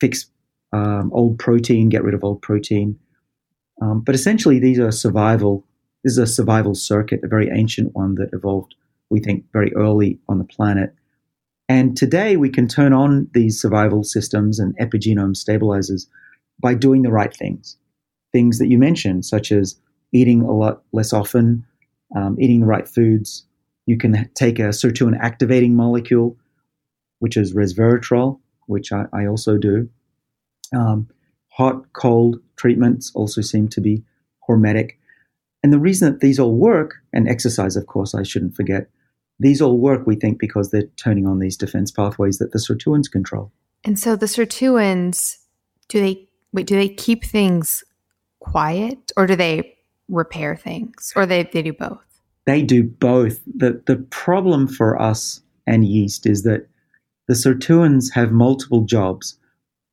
fix 0.00 0.26
um, 0.72 1.10
old 1.12 1.38
protein, 1.38 1.88
get 1.88 2.04
rid 2.04 2.14
of 2.14 2.24
old 2.24 2.42
protein. 2.42 2.98
Um, 3.80 4.00
but 4.00 4.14
essentially, 4.14 4.58
these 4.58 4.78
are 4.78 4.90
survival. 4.90 5.64
This 6.04 6.12
is 6.12 6.18
a 6.18 6.26
survival 6.26 6.74
circuit, 6.74 7.20
a 7.22 7.28
very 7.28 7.48
ancient 7.50 7.94
one 7.94 8.16
that 8.16 8.30
evolved, 8.32 8.74
we 9.10 9.20
think, 9.20 9.44
very 9.52 9.72
early 9.74 10.18
on 10.28 10.38
the 10.38 10.44
planet. 10.44 10.94
And 11.68 11.96
today, 11.96 12.36
we 12.36 12.50
can 12.50 12.66
turn 12.66 12.92
on 12.92 13.28
these 13.32 13.60
survival 13.60 14.02
systems 14.02 14.58
and 14.58 14.76
epigenome 14.78 15.36
stabilizers 15.36 16.06
by 16.60 16.74
doing 16.74 17.02
the 17.02 17.10
right 17.10 17.34
things. 17.34 17.76
Things 18.32 18.58
that 18.58 18.68
you 18.68 18.78
mentioned, 18.78 19.24
such 19.24 19.52
as 19.52 19.78
eating 20.12 20.42
a 20.42 20.52
lot 20.52 20.82
less 20.92 21.12
often, 21.12 21.64
um, 22.16 22.36
eating 22.40 22.60
the 22.60 22.66
right 22.66 22.88
foods. 22.88 23.44
You 23.86 23.96
can 23.96 24.28
take 24.34 24.58
a 24.58 24.68
sirtuin 24.68 25.18
activating 25.18 25.74
molecule, 25.74 26.36
which 27.20 27.36
is 27.36 27.54
resveratrol, 27.54 28.38
which 28.66 28.92
I, 28.92 29.06
I 29.12 29.26
also 29.26 29.56
do. 29.56 29.88
Um, 30.74 31.08
hot, 31.48 31.92
cold 31.94 32.36
treatments 32.56 33.10
also 33.14 33.40
seem 33.40 33.68
to 33.68 33.80
be 33.80 34.04
hormetic. 34.48 34.92
And 35.62 35.72
the 35.72 35.78
reason 35.78 36.12
that 36.12 36.20
these 36.20 36.38
all 36.38 36.54
work, 36.54 36.96
and 37.12 37.28
exercise, 37.28 37.76
of 37.76 37.86
course, 37.86 38.14
I 38.14 38.22
shouldn't 38.22 38.54
forget, 38.54 38.88
these 39.40 39.60
all 39.60 39.78
work, 39.78 40.06
we 40.06 40.16
think, 40.16 40.38
because 40.38 40.70
they're 40.70 40.88
turning 40.96 41.26
on 41.26 41.38
these 41.38 41.56
defense 41.56 41.90
pathways 41.90 42.38
that 42.38 42.52
the 42.52 42.58
sirtuins 42.58 43.10
control. 43.10 43.52
And 43.84 43.98
so 43.98 44.16
the 44.16 44.26
sirtuins, 44.26 45.36
do 45.88 46.00
they 46.00 46.28
wait? 46.52 46.66
Do 46.66 46.76
they 46.76 46.88
keep 46.88 47.24
things 47.24 47.84
quiet, 48.40 49.12
or 49.16 49.26
do 49.26 49.36
they 49.36 49.76
repair 50.08 50.56
things, 50.56 51.12
or 51.16 51.26
they 51.26 51.44
they 51.44 51.62
do 51.62 51.72
both? 51.72 52.20
They 52.46 52.62
do 52.62 52.84
both. 52.84 53.40
the 53.46 53.82
The 53.86 53.96
problem 54.10 54.68
for 54.68 55.00
us 55.00 55.42
and 55.66 55.84
yeast 55.84 56.26
is 56.26 56.42
that 56.44 56.66
the 57.26 57.34
sirtuins 57.34 58.12
have 58.14 58.32
multiple 58.32 58.82
jobs 58.82 59.38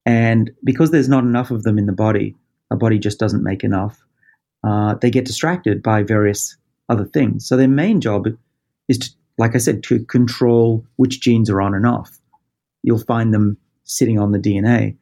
and 0.05 0.51
because 0.63 0.91
there's 0.91 1.09
not 1.09 1.23
enough 1.23 1.51
of 1.51 1.63
them 1.63 1.77
in 1.77 1.87
the 1.87 1.93
body, 1.93 2.35
our 2.71 2.77
body 2.77 2.99
just 2.99 3.19
doesn't 3.19 3.43
make 3.43 3.63
enough. 3.63 3.99
Uh, 4.63 4.95
they 4.95 5.09
get 5.09 5.25
distracted 5.25 5.81
by 5.81 6.03
various 6.03 6.57
other 6.89 7.05
things. 7.05 7.47
So 7.47 7.57
their 7.57 7.67
main 7.67 8.01
job 8.01 8.27
is 8.87 8.99
to, 8.99 9.09
like 9.37 9.55
I 9.55 9.59
said, 9.59 9.83
to 9.83 10.05
control 10.05 10.85
which 10.97 11.21
genes 11.21 11.49
are 11.49 11.61
on 11.61 11.73
and 11.73 11.87
off. 11.87 12.19
You'll 12.83 12.99
find 12.99 13.33
them 13.33 13.57
sitting 13.83 14.19
on 14.19 14.31
the 14.31 14.39
DNA, 14.39 14.95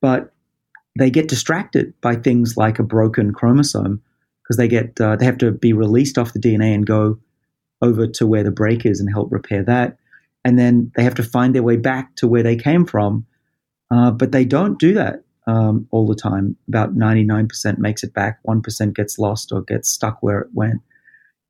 but 0.00 0.32
they 0.98 1.10
get 1.10 1.28
distracted 1.28 1.92
by 2.00 2.16
things 2.16 2.56
like 2.56 2.78
a 2.78 2.82
broken 2.84 3.32
chromosome 3.32 4.02
because 4.42 4.56
they 4.56 4.68
get 4.68 5.00
uh, 5.00 5.16
they 5.16 5.24
have 5.24 5.38
to 5.38 5.52
be 5.52 5.72
released 5.72 6.18
off 6.18 6.32
the 6.32 6.40
DNA 6.40 6.74
and 6.74 6.86
go 6.86 7.18
over 7.80 8.06
to 8.06 8.26
where 8.26 8.42
the 8.42 8.50
break 8.50 8.84
is 8.84 9.00
and 9.00 9.08
help 9.12 9.30
repair 9.30 9.62
that, 9.62 9.98
and 10.44 10.58
then 10.58 10.90
they 10.96 11.04
have 11.04 11.14
to 11.14 11.22
find 11.22 11.54
their 11.54 11.62
way 11.62 11.76
back 11.76 12.14
to 12.16 12.26
where 12.26 12.42
they 12.42 12.56
came 12.56 12.84
from 12.84 13.26
uh, 13.90 14.10
but 14.10 14.32
they 14.32 14.44
don't 14.44 14.78
do 14.78 14.94
that 14.94 15.22
um, 15.46 15.86
all 15.90 16.06
the 16.06 16.14
time. 16.14 16.56
About 16.68 16.94
99% 16.94 17.78
makes 17.78 18.02
it 18.02 18.12
back, 18.12 18.40
1% 18.46 18.94
gets 18.94 19.18
lost 19.18 19.52
or 19.52 19.62
gets 19.62 19.88
stuck 19.88 20.22
where 20.22 20.40
it 20.40 20.48
went. 20.52 20.80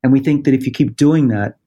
And 0.03 0.13
we 0.13 0.19
think 0.19 0.45
that 0.45 0.53
if 0.53 0.65
you 0.65 0.71
keep 0.71 0.95
doing 0.95 1.27
that, 1.29 1.57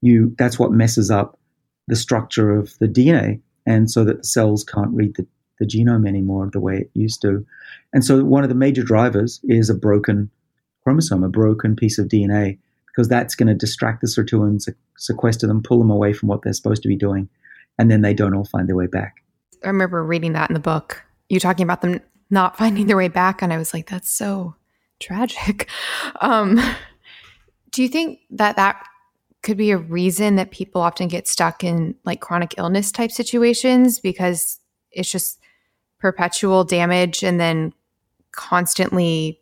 you 0.00 0.34
that's 0.38 0.58
what 0.58 0.72
messes 0.72 1.10
up 1.10 1.38
the 1.86 1.96
structure 1.96 2.50
of 2.50 2.76
the 2.78 2.88
DNA, 2.88 3.40
and 3.66 3.90
so 3.90 4.04
that 4.04 4.18
the 4.18 4.24
cells 4.24 4.64
can't 4.64 4.94
read 4.94 5.14
the, 5.16 5.26
the 5.58 5.66
genome 5.66 6.08
anymore 6.08 6.48
the 6.52 6.60
way 6.60 6.78
it 6.78 6.90
used 6.94 7.22
to. 7.22 7.46
And 7.92 8.04
so 8.04 8.24
one 8.24 8.42
of 8.42 8.48
the 8.48 8.54
major 8.54 8.82
drivers 8.82 9.40
is 9.44 9.70
a 9.70 9.74
broken 9.74 10.30
chromosome, 10.82 11.24
a 11.24 11.28
broken 11.28 11.76
piece 11.76 11.98
of 11.98 12.08
DNA, 12.08 12.58
because 12.86 13.08
that's 13.08 13.34
going 13.34 13.48
to 13.48 13.54
distract 13.54 14.00
the 14.00 14.06
sirtuins, 14.06 14.68
sequester 14.96 15.46
them, 15.46 15.62
pull 15.62 15.78
them 15.78 15.90
away 15.90 16.12
from 16.12 16.28
what 16.28 16.42
they're 16.42 16.52
supposed 16.52 16.82
to 16.82 16.88
be 16.88 16.96
doing, 16.96 17.28
and 17.78 17.90
then 17.90 18.02
they 18.02 18.14
don't 18.14 18.34
all 18.34 18.44
find 18.44 18.68
their 18.68 18.76
way 18.76 18.86
back. 18.86 19.16
I 19.64 19.68
remember 19.68 20.04
reading 20.04 20.32
that 20.34 20.50
in 20.50 20.54
the 20.54 20.60
book. 20.60 21.02
You 21.28 21.40
talking 21.40 21.64
about 21.64 21.80
them 21.80 22.00
not 22.30 22.56
finding 22.58 22.86
their 22.86 22.96
way 22.96 23.08
back, 23.08 23.42
and 23.42 23.52
I 23.52 23.58
was 23.58 23.72
like, 23.74 23.88
that's 23.88 24.10
so 24.10 24.54
tragic. 25.00 25.68
Um, 26.20 26.60
do 27.72 27.82
you 27.82 27.88
think 27.88 28.20
that 28.30 28.54
that 28.54 28.86
could 29.42 29.56
be 29.56 29.72
a 29.72 29.76
reason 29.76 30.36
that 30.36 30.52
people 30.52 30.80
often 30.80 31.08
get 31.08 31.26
stuck 31.26 31.64
in 31.64 31.96
like 32.04 32.20
chronic 32.20 32.54
illness 32.56 32.92
type 32.92 33.10
situations 33.10 33.98
because 33.98 34.60
it's 34.92 35.10
just 35.10 35.40
perpetual 36.04 36.64
damage 36.64 37.22
and 37.22 37.40
then 37.40 37.72
constantly 38.30 39.40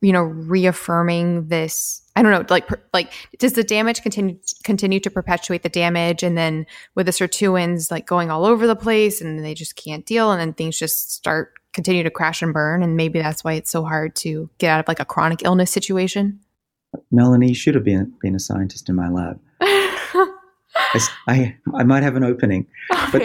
you 0.00 0.12
know 0.12 0.22
reaffirming 0.22 1.48
this 1.48 2.02
i 2.14 2.22
don't 2.22 2.30
know 2.30 2.44
like 2.48 2.68
like 2.94 3.12
does 3.40 3.54
the 3.54 3.64
damage 3.64 4.00
continue 4.00 4.38
continue 4.62 5.00
to 5.00 5.10
perpetuate 5.10 5.64
the 5.64 5.68
damage 5.68 6.22
and 6.22 6.38
then 6.38 6.64
with 6.94 7.06
the 7.06 7.10
sirtuins 7.10 7.90
like 7.90 8.06
going 8.06 8.30
all 8.30 8.44
over 8.44 8.64
the 8.64 8.76
place 8.76 9.20
and 9.20 9.44
they 9.44 9.54
just 9.54 9.74
can't 9.74 10.06
deal 10.06 10.30
and 10.30 10.40
then 10.40 10.52
things 10.52 10.78
just 10.78 11.10
start 11.10 11.52
continue 11.72 12.04
to 12.04 12.10
crash 12.10 12.42
and 12.42 12.54
burn 12.54 12.80
and 12.80 12.96
maybe 12.96 13.18
that's 13.18 13.42
why 13.42 13.54
it's 13.54 13.72
so 13.72 13.82
hard 13.82 14.14
to 14.14 14.48
get 14.58 14.70
out 14.70 14.78
of 14.78 14.86
like 14.86 15.00
a 15.00 15.04
chronic 15.04 15.42
illness 15.44 15.72
situation? 15.72 16.38
Melanie 17.10 17.54
should 17.54 17.74
have 17.74 17.82
been 17.82 18.12
been 18.22 18.36
a 18.36 18.38
scientist 18.38 18.88
in 18.88 18.94
my 18.94 19.08
lab. 19.08 19.40
I, 19.60 21.08
I, 21.26 21.56
I 21.74 21.82
might 21.82 22.04
have 22.04 22.14
an 22.14 22.22
opening 22.22 22.68
oh, 22.92 23.08
but 23.10 23.22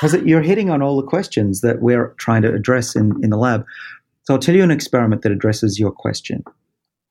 because 0.00 0.14
you're 0.24 0.42
hitting 0.42 0.70
on 0.70 0.82
all 0.82 1.00
the 1.00 1.06
questions 1.06 1.60
that 1.60 1.80
we're 1.80 2.08
trying 2.18 2.42
to 2.42 2.52
address 2.52 2.94
in, 2.94 3.12
in 3.22 3.30
the 3.30 3.36
lab 3.36 3.64
so 4.26 4.34
I'll 4.34 4.40
tell 4.40 4.56
you 4.56 4.64
an 4.64 4.72
experiment 4.72 5.22
that 5.22 5.30
addresses 5.30 5.78
your 5.78 5.92
question. 5.92 6.42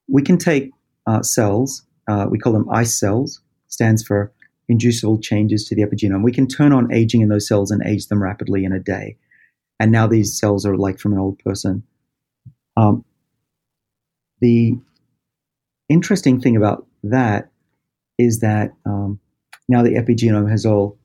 We 0.10 0.22
can 0.22 0.38
take 0.38 0.72
uh, 1.08 1.22
cells, 1.22 1.82
uh, 2.10 2.28
we 2.30 2.38
call 2.38 2.52
them 2.52 2.70
ICE 2.70 2.94
cells, 2.94 3.42
stands 3.70 4.04
for 4.04 4.34
inducible 4.68 5.20
changes 5.20 5.66
to 5.66 5.76
the 5.76 5.84
epigenome. 5.84 6.24
We 6.24 6.34
can 6.34 6.48
turn 6.48 6.74
on 6.74 6.94
aging 6.94 7.22
in 7.22 7.30
those 7.30 7.48
cells 7.48 7.72
and 7.72 7.82
age 7.86 8.08
them 8.08 8.22
rapidly 8.22 8.66
in 8.66 8.74
a 8.74 8.80
day. 8.80 9.16
And 9.80 9.92
now 9.92 10.08
these 10.08 10.38
cells 10.38 10.66
are 10.66 10.76
like 10.76 11.00
from 11.00 11.14
an 11.14 11.20
old 11.20 11.40
person. 11.40 11.84
Um, 12.76 13.06
the 14.42 14.78
interesting 15.88 16.42
thing 16.42 16.58
about 16.58 16.86
that 17.04 17.50
is 18.18 18.40
that 18.40 18.74
um, 18.86 19.20
now 19.70 19.84
the 19.84 19.92
epigenome 19.92 20.50
has 20.50 20.66
all 20.66 20.98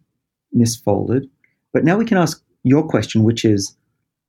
misfolded. 0.56 1.28
But 1.72 1.84
now 1.84 1.96
we 1.96 2.04
can 2.04 2.18
ask 2.18 2.42
your 2.62 2.86
question, 2.86 3.24
which 3.24 3.44
is 3.44 3.76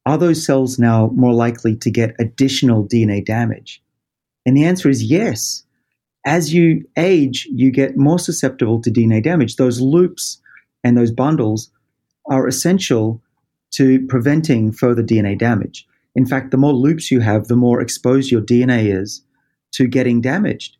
are 0.06 0.18
those 0.18 0.44
cells 0.46 0.80
now 0.80 1.12
more 1.16 1.34
likely 1.34 1.76
to 1.76 1.92
get 1.92 2.16
additional 2.20 2.88
DNA 2.88 3.24
damage? 3.24 3.84
And 4.46 4.58
the 4.58 4.66
answer 4.66 4.89
is 4.89 5.04
yes. 5.04 5.64
As 6.26 6.54
you 6.54 6.86
age, 6.98 7.48
you 7.52 7.72
get 7.72 7.98
more 7.98 8.20
susceptible 8.20 8.82
to 8.82 8.92
DNA 8.92 9.24
damage. 9.24 9.56
Those 9.56 9.80
loops 9.80 10.39
and 10.84 10.98
those 10.98 11.12
bundles 11.12 11.72
are 12.30 12.48
essential 12.48 13.22
to 13.72 14.06
preventing 14.08 14.72
further 14.72 15.04
DNA 15.04 15.38
damage. 15.38 15.88
In 16.16 16.26
fact, 16.26 16.52
the 16.52 16.58
more 16.58 16.74
loops 16.74 17.10
you 17.10 17.22
have, 17.22 17.48
the 17.48 17.56
more 17.56 17.82
exposed 17.82 18.32
your 18.32 18.42
DNA 18.42 18.94
is 18.96 19.24
to 19.74 19.88
getting 19.88 20.22
damaged. 20.22 20.78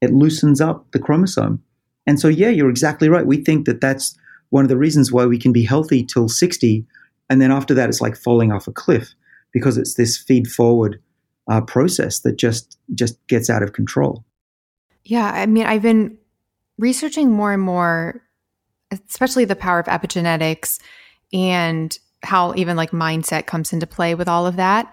It 0.00 0.12
loosens 0.12 0.60
up 0.60 0.90
the 0.92 0.98
chromosome. 0.98 1.62
And 2.06 2.18
so, 2.18 2.28
yeah, 2.28 2.48
you're 2.48 2.70
exactly 2.70 3.08
right. 3.08 3.26
We 3.26 3.38
think 3.38 3.66
that 3.66 3.80
that's 3.80 4.16
one 4.54 4.64
of 4.64 4.68
the 4.68 4.76
reasons 4.76 5.10
why 5.10 5.26
we 5.26 5.38
can 5.38 5.52
be 5.52 5.64
healthy 5.64 6.04
till 6.04 6.28
60 6.28 6.86
and 7.28 7.40
then 7.40 7.50
after 7.50 7.74
that, 7.74 7.88
it's 7.88 8.00
like 8.00 8.16
falling 8.16 8.52
off 8.52 8.68
a 8.68 8.72
cliff 8.72 9.14
because 9.52 9.78
it's 9.78 9.94
this 9.94 10.16
feed 10.16 10.48
forward 10.48 11.00
uh, 11.50 11.60
process 11.60 12.20
that 12.20 12.36
just 12.36 12.78
just 12.94 13.24
gets 13.28 13.50
out 13.50 13.62
of 13.62 13.72
control. 13.72 14.24
Yeah, 15.04 15.30
I 15.30 15.46
mean, 15.46 15.66
I've 15.66 15.82
been 15.82 16.16
researching 16.78 17.30
more 17.30 17.52
and 17.52 17.62
more, 17.62 18.22
especially 18.90 19.44
the 19.44 19.56
power 19.56 19.78
of 19.78 19.86
epigenetics 19.86 20.80
and 21.32 21.96
how 22.22 22.54
even 22.54 22.76
like 22.76 22.90
mindset 22.90 23.46
comes 23.46 23.72
into 23.72 23.86
play 23.86 24.14
with 24.14 24.28
all 24.28 24.46
of 24.46 24.56
that. 24.56 24.92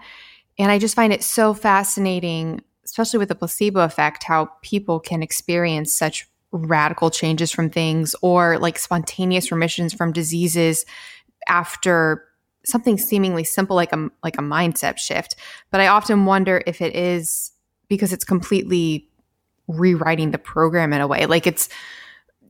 And 0.58 0.70
I 0.70 0.78
just 0.78 0.94
find 0.94 1.12
it 1.12 1.22
so 1.22 1.54
fascinating, 1.54 2.60
especially 2.84 3.18
with 3.18 3.28
the 3.28 3.34
placebo 3.34 3.80
effect, 3.80 4.24
how 4.24 4.50
people 4.60 5.00
can 5.00 5.22
experience 5.22 5.94
such 5.94 6.28
radical 6.52 7.10
changes 7.10 7.50
from 7.50 7.70
things 7.70 8.14
or 8.22 8.58
like 8.58 8.78
spontaneous 8.78 9.50
remissions 9.50 9.92
from 9.92 10.12
diseases 10.12 10.84
after 11.48 12.24
something 12.64 12.96
seemingly 12.96 13.42
simple 13.42 13.74
like 13.74 13.92
a 13.92 14.08
like 14.22 14.36
a 14.38 14.42
mindset 14.42 14.98
shift 14.98 15.34
but 15.70 15.80
i 15.80 15.88
often 15.88 16.26
wonder 16.26 16.62
if 16.66 16.80
it 16.80 16.94
is 16.94 17.50
because 17.88 18.12
it's 18.12 18.24
completely 18.24 19.08
rewriting 19.66 20.30
the 20.30 20.38
program 20.38 20.92
in 20.92 21.00
a 21.00 21.06
way 21.06 21.26
like 21.26 21.46
it's 21.46 21.68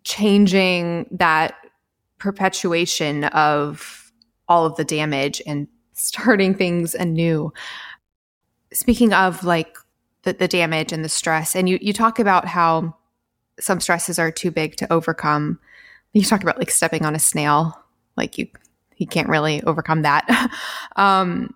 changing 0.04 1.06
that 1.10 1.54
perpetuation 2.18 3.24
of 3.24 4.12
all 4.48 4.66
of 4.66 4.76
the 4.76 4.84
damage 4.84 5.40
and 5.46 5.66
starting 5.92 6.54
things 6.54 6.94
anew. 6.94 7.52
Speaking 8.72 9.12
of 9.12 9.44
like 9.44 9.76
the, 10.22 10.32
the 10.32 10.48
damage 10.48 10.92
and 10.92 11.04
the 11.04 11.08
stress, 11.08 11.56
and 11.56 11.68
you, 11.68 11.78
you 11.80 11.92
talk 11.92 12.18
about 12.18 12.46
how 12.46 12.96
some 13.60 13.80
stresses 13.80 14.18
are 14.18 14.30
too 14.30 14.50
big 14.50 14.76
to 14.76 14.92
overcome. 14.92 15.58
You 16.12 16.22
talk 16.24 16.42
about 16.42 16.58
like 16.58 16.70
stepping 16.70 17.04
on 17.04 17.14
a 17.14 17.18
snail, 17.18 17.78
like 18.16 18.38
you 18.38 18.48
you 18.96 19.06
can't 19.06 19.28
really 19.28 19.62
overcome 19.64 20.02
that. 20.02 20.50
um, 20.96 21.54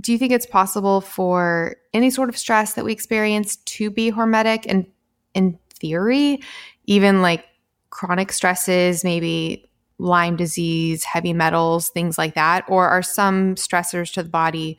do 0.00 0.12
you 0.12 0.18
think 0.18 0.32
it's 0.32 0.46
possible 0.46 1.00
for 1.00 1.76
any 1.94 2.10
sort 2.10 2.28
of 2.28 2.36
stress 2.36 2.74
that 2.74 2.84
we 2.84 2.92
experience 2.92 3.56
to 3.56 3.90
be 3.90 4.10
hormetic? 4.10 4.66
And 4.68 4.86
in 5.34 5.58
theory, 5.70 6.40
even 6.86 7.22
like 7.22 7.44
chronic 7.90 8.32
stresses, 8.32 9.04
maybe 9.04 9.70
Lyme 9.98 10.36
disease, 10.36 11.04
heavy 11.04 11.32
metals, 11.32 11.88
things 11.88 12.18
like 12.18 12.34
that? 12.34 12.64
Or 12.68 12.88
are 12.88 13.02
some 13.02 13.54
stressors 13.54 14.12
to 14.14 14.22
the 14.22 14.28
body 14.28 14.76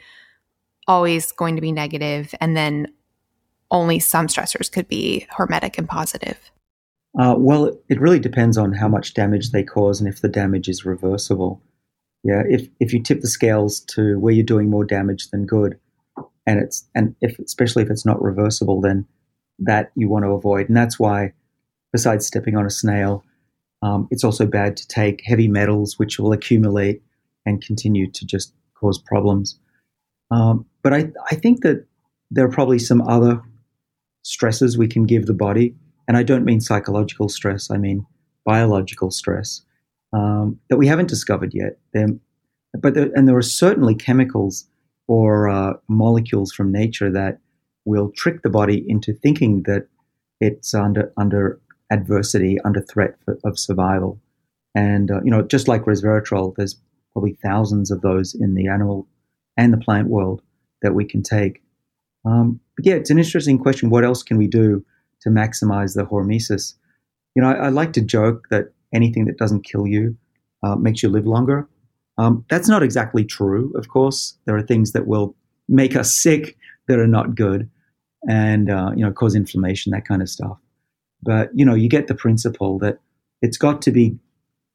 always 0.88 1.32
going 1.32 1.56
to 1.56 1.62
be 1.62 1.72
negative 1.72 2.36
and 2.39 2.56
then 2.56 2.88
only 3.72 3.99
some 3.99 4.28
stressors 4.28 4.72
could 4.72 4.88
be 4.88 5.28
hormetic 5.32 5.78
and 5.78 5.88
positive? 5.88 6.51
Uh, 7.18 7.36
well, 7.38 7.78
it 7.88 8.01
really 8.01 8.20
depends 8.20 8.57
on 8.57 8.74
how 8.74 8.88
much 8.88 9.13
damage 9.13 9.51
they 9.51 9.63
cause 9.63 10.01
and 10.01 10.09
if 10.09 10.22
the 10.22 10.28
damage 10.30 10.68
is 10.68 10.86
reversible. 10.86 11.61
Yeah, 12.24 12.43
if 12.47 12.68
if 12.80 12.91
you 12.91 13.01
tip 13.01 13.22
the 13.22 13.28
scales 13.28 13.80
to 13.91 14.20
where 14.20 14.34
you're 14.34 14.43
doing 14.43 14.70
more 14.70 14.84
damage 14.84 15.30
than 15.30 15.45
good, 15.45 15.80
and 16.45 16.59
it's 16.59 16.88
and 16.95 17.16
if 17.22 17.38
especially 17.39 17.84
if 17.84 17.89
it's 17.89 18.05
not 18.05 18.22
reversible, 18.22 18.82
then 18.82 19.05
that 19.59 19.91
you 19.95 20.09
want 20.09 20.26
to 20.26 20.32
avoid, 20.32 20.68
and 20.68 20.76
that's 20.76 20.99
why, 20.99 21.34
besides 21.93 22.26
stepping 22.26 22.57
on 22.57 22.66
a 22.66 22.72
snail, 22.72 23.24
um, 23.82 24.07
it's 24.11 24.24
also 24.24 24.45
bad 24.45 24.76
to 24.78 24.88
take 24.88 25.22
heavy 25.24 25.47
metals, 25.47 25.99
which 25.99 26.20
will 26.20 26.34
accumulate 26.34 27.01
and 27.45 27.63
continue 27.63 28.09
to 28.11 28.26
just 28.26 28.53
cause 28.74 28.97
problems. 28.97 29.59
Um, 30.32 30.66
but 30.82 30.93
I 30.93 31.11
I 31.32 31.36
think 31.36 31.61
that 31.61 31.86
there 32.32 32.45
are 32.45 32.51
probably 32.51 32.80
some 32.80 33.01
other 33.03 33.41
stresses 34.26 34.76
we 34.76 34.88
can 34.88 35.05
give 35.05 35.28
the 35.28 35.34
body, 35.34 35.76
and 36.07 36.17
I 36.17 36.23
don't 36.23 36.45
mean 36.45 36.59
psychological 36.59 37.30
stress. 37.30 37.69
I 37.69 37.78
mean 37.78 38.05
biological 38.43 39.11
stress 39.11 39.61
um, 40.13 40.59
that 40.69 40.78
we 40.78 40.88
haven't 40.88 41.09
discovered 41.09 41.53
yet. 41.53 41.78
They're, 41.93 42.09
but 42.73 42.95
there, 42.95 43.09
and 43.15 43.28
there 43.28 43.38
are 43.38 43.43
certainly 43.43 43.95
chemicals 43.95 44.67
or 45.07 45.47
uh, 45.47 45.73
molecules 45.88 46.51
from 46.51 46.71
nature 46.71 47.11
that 47.11 47.39
will 47.86 48.11
trick 48.11 48.41
the 48.41 48.49
body 48.49 48.84
into 48.88 49.13
thinking 49.13 49.63
that 49.63 49.88
it's 50.41 50.73
under 50.73 51.13
under 51.17 51.61
adversity, 51.91 52.57
under 52.65 52.82
threat 52.82 53.15
for, 53.23 53.38
of 53.43 53.59
survival. 53.59 54.19
And 54.73 55.11
uh, 55.11 55.21
you 55.23 55.30
know, 55.30 55.43
just 55.43 55.67
like 55.67 55.84
resveratrol, 55.84 56.55
there's 56.55 56.76
probably 57.13 57.38
thousands 57.43 57.91
of 57.91 58.01
those 58.01 58.34
in 58.34 58.55
the 58.55 58.67
animal 58.67 59.07
and 59.55 59.71
the 59.71 59.78
plant 59.78 60.07
world 60.07 60.41
that 60.82 60.95
we 60.95 61.05
can 61.05 61.21
take. 61.21 61.61
Um, 62.26 62.59
but 62.76 62.86
yeah, 62.86 62.95
it's 62.95 63.09
an 63.09 63.19
interesting 63.19 63.57
question. 63.59 63.89
What 63.89 64.03
else 64.03 64.23
can 64.23 64.38
we 64.38 64.47
do 64.47 64.84
to 65.21 65.30
maximize 65.30 65.95
the 65.95 66.05
hormesis? 66.05 66.73
You 67.36 67.41
know, 67.41 67.49
I, 67.49 67.65
I 67.65 67.69
like 67.69 67.93
to 67.93 68.01
joke 68.01 68.47
that 68.49 68.73
anything 68.93 69.26
that 69.26 69.38
doesn't 69.38 69.63
kill 69.63 69.88
you 69.88 70.17
uh, 70.63 70.76
makes 70.76 71.03
you 71.03 71.09
live 71.09 71.28
longer. 71.28 71.67
Um, 72.17 72.45
that's 72.49 72.69
not 72.69 72.82
exactly 72.82 73.26
true, 73.26 73.73
of 73.76 73.89
course. 73.89 74.38
There 74.45 74.55
are 74.55 74.61
things 74.61 74.93
that 74.93 75.05
will 75.05 75.36
make 75.67 75.95
us 75.95 76.13
sick 76.13 76.57
that 76.88 76.99
are 76.99 77.07
not 77.07 77.36
good 77.36 77.69
and, 78.28 78.69
uh, 78.69 78.91
you 78.95 79.03
know, 79.03 79.11
cause 79.11 79.36
inflammation, 79.36 79.91
that 79.91 80.07
kind 80.07 80.21
of 80.21 80.30
stuff. 80.30 80.57
But, 81.21 81.49
you 81.53 81.65
know, 81.65 81.76
you 81.76 81.89
get 81.89 82.07
the 82.07 82.15
principle 82.15 82.80
that 82.80 82.99
it's 83.41 83.57
got 83.57 83.82
to 83.84 83.91
be, 83.91 84.17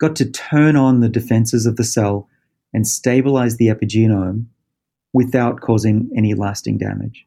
got 0.01 0.17
to 0.17 0.31
turn 0.31 0.77
on 0.77 1.01
the 1.01 1.09
defenses 1.09 1.67
of 1.67 1.77
the 1.77 1.85
cell 1.85 2.29
and 2.73 2.87
stabilize 2.87 3.57
the 3.57 3.69
epigenome 3.69 4.47
without 5.13 5.61
causing 5.61 6.11
any 6.17 6.35
lasting 6.35 6.79
damage. 6.79 7.27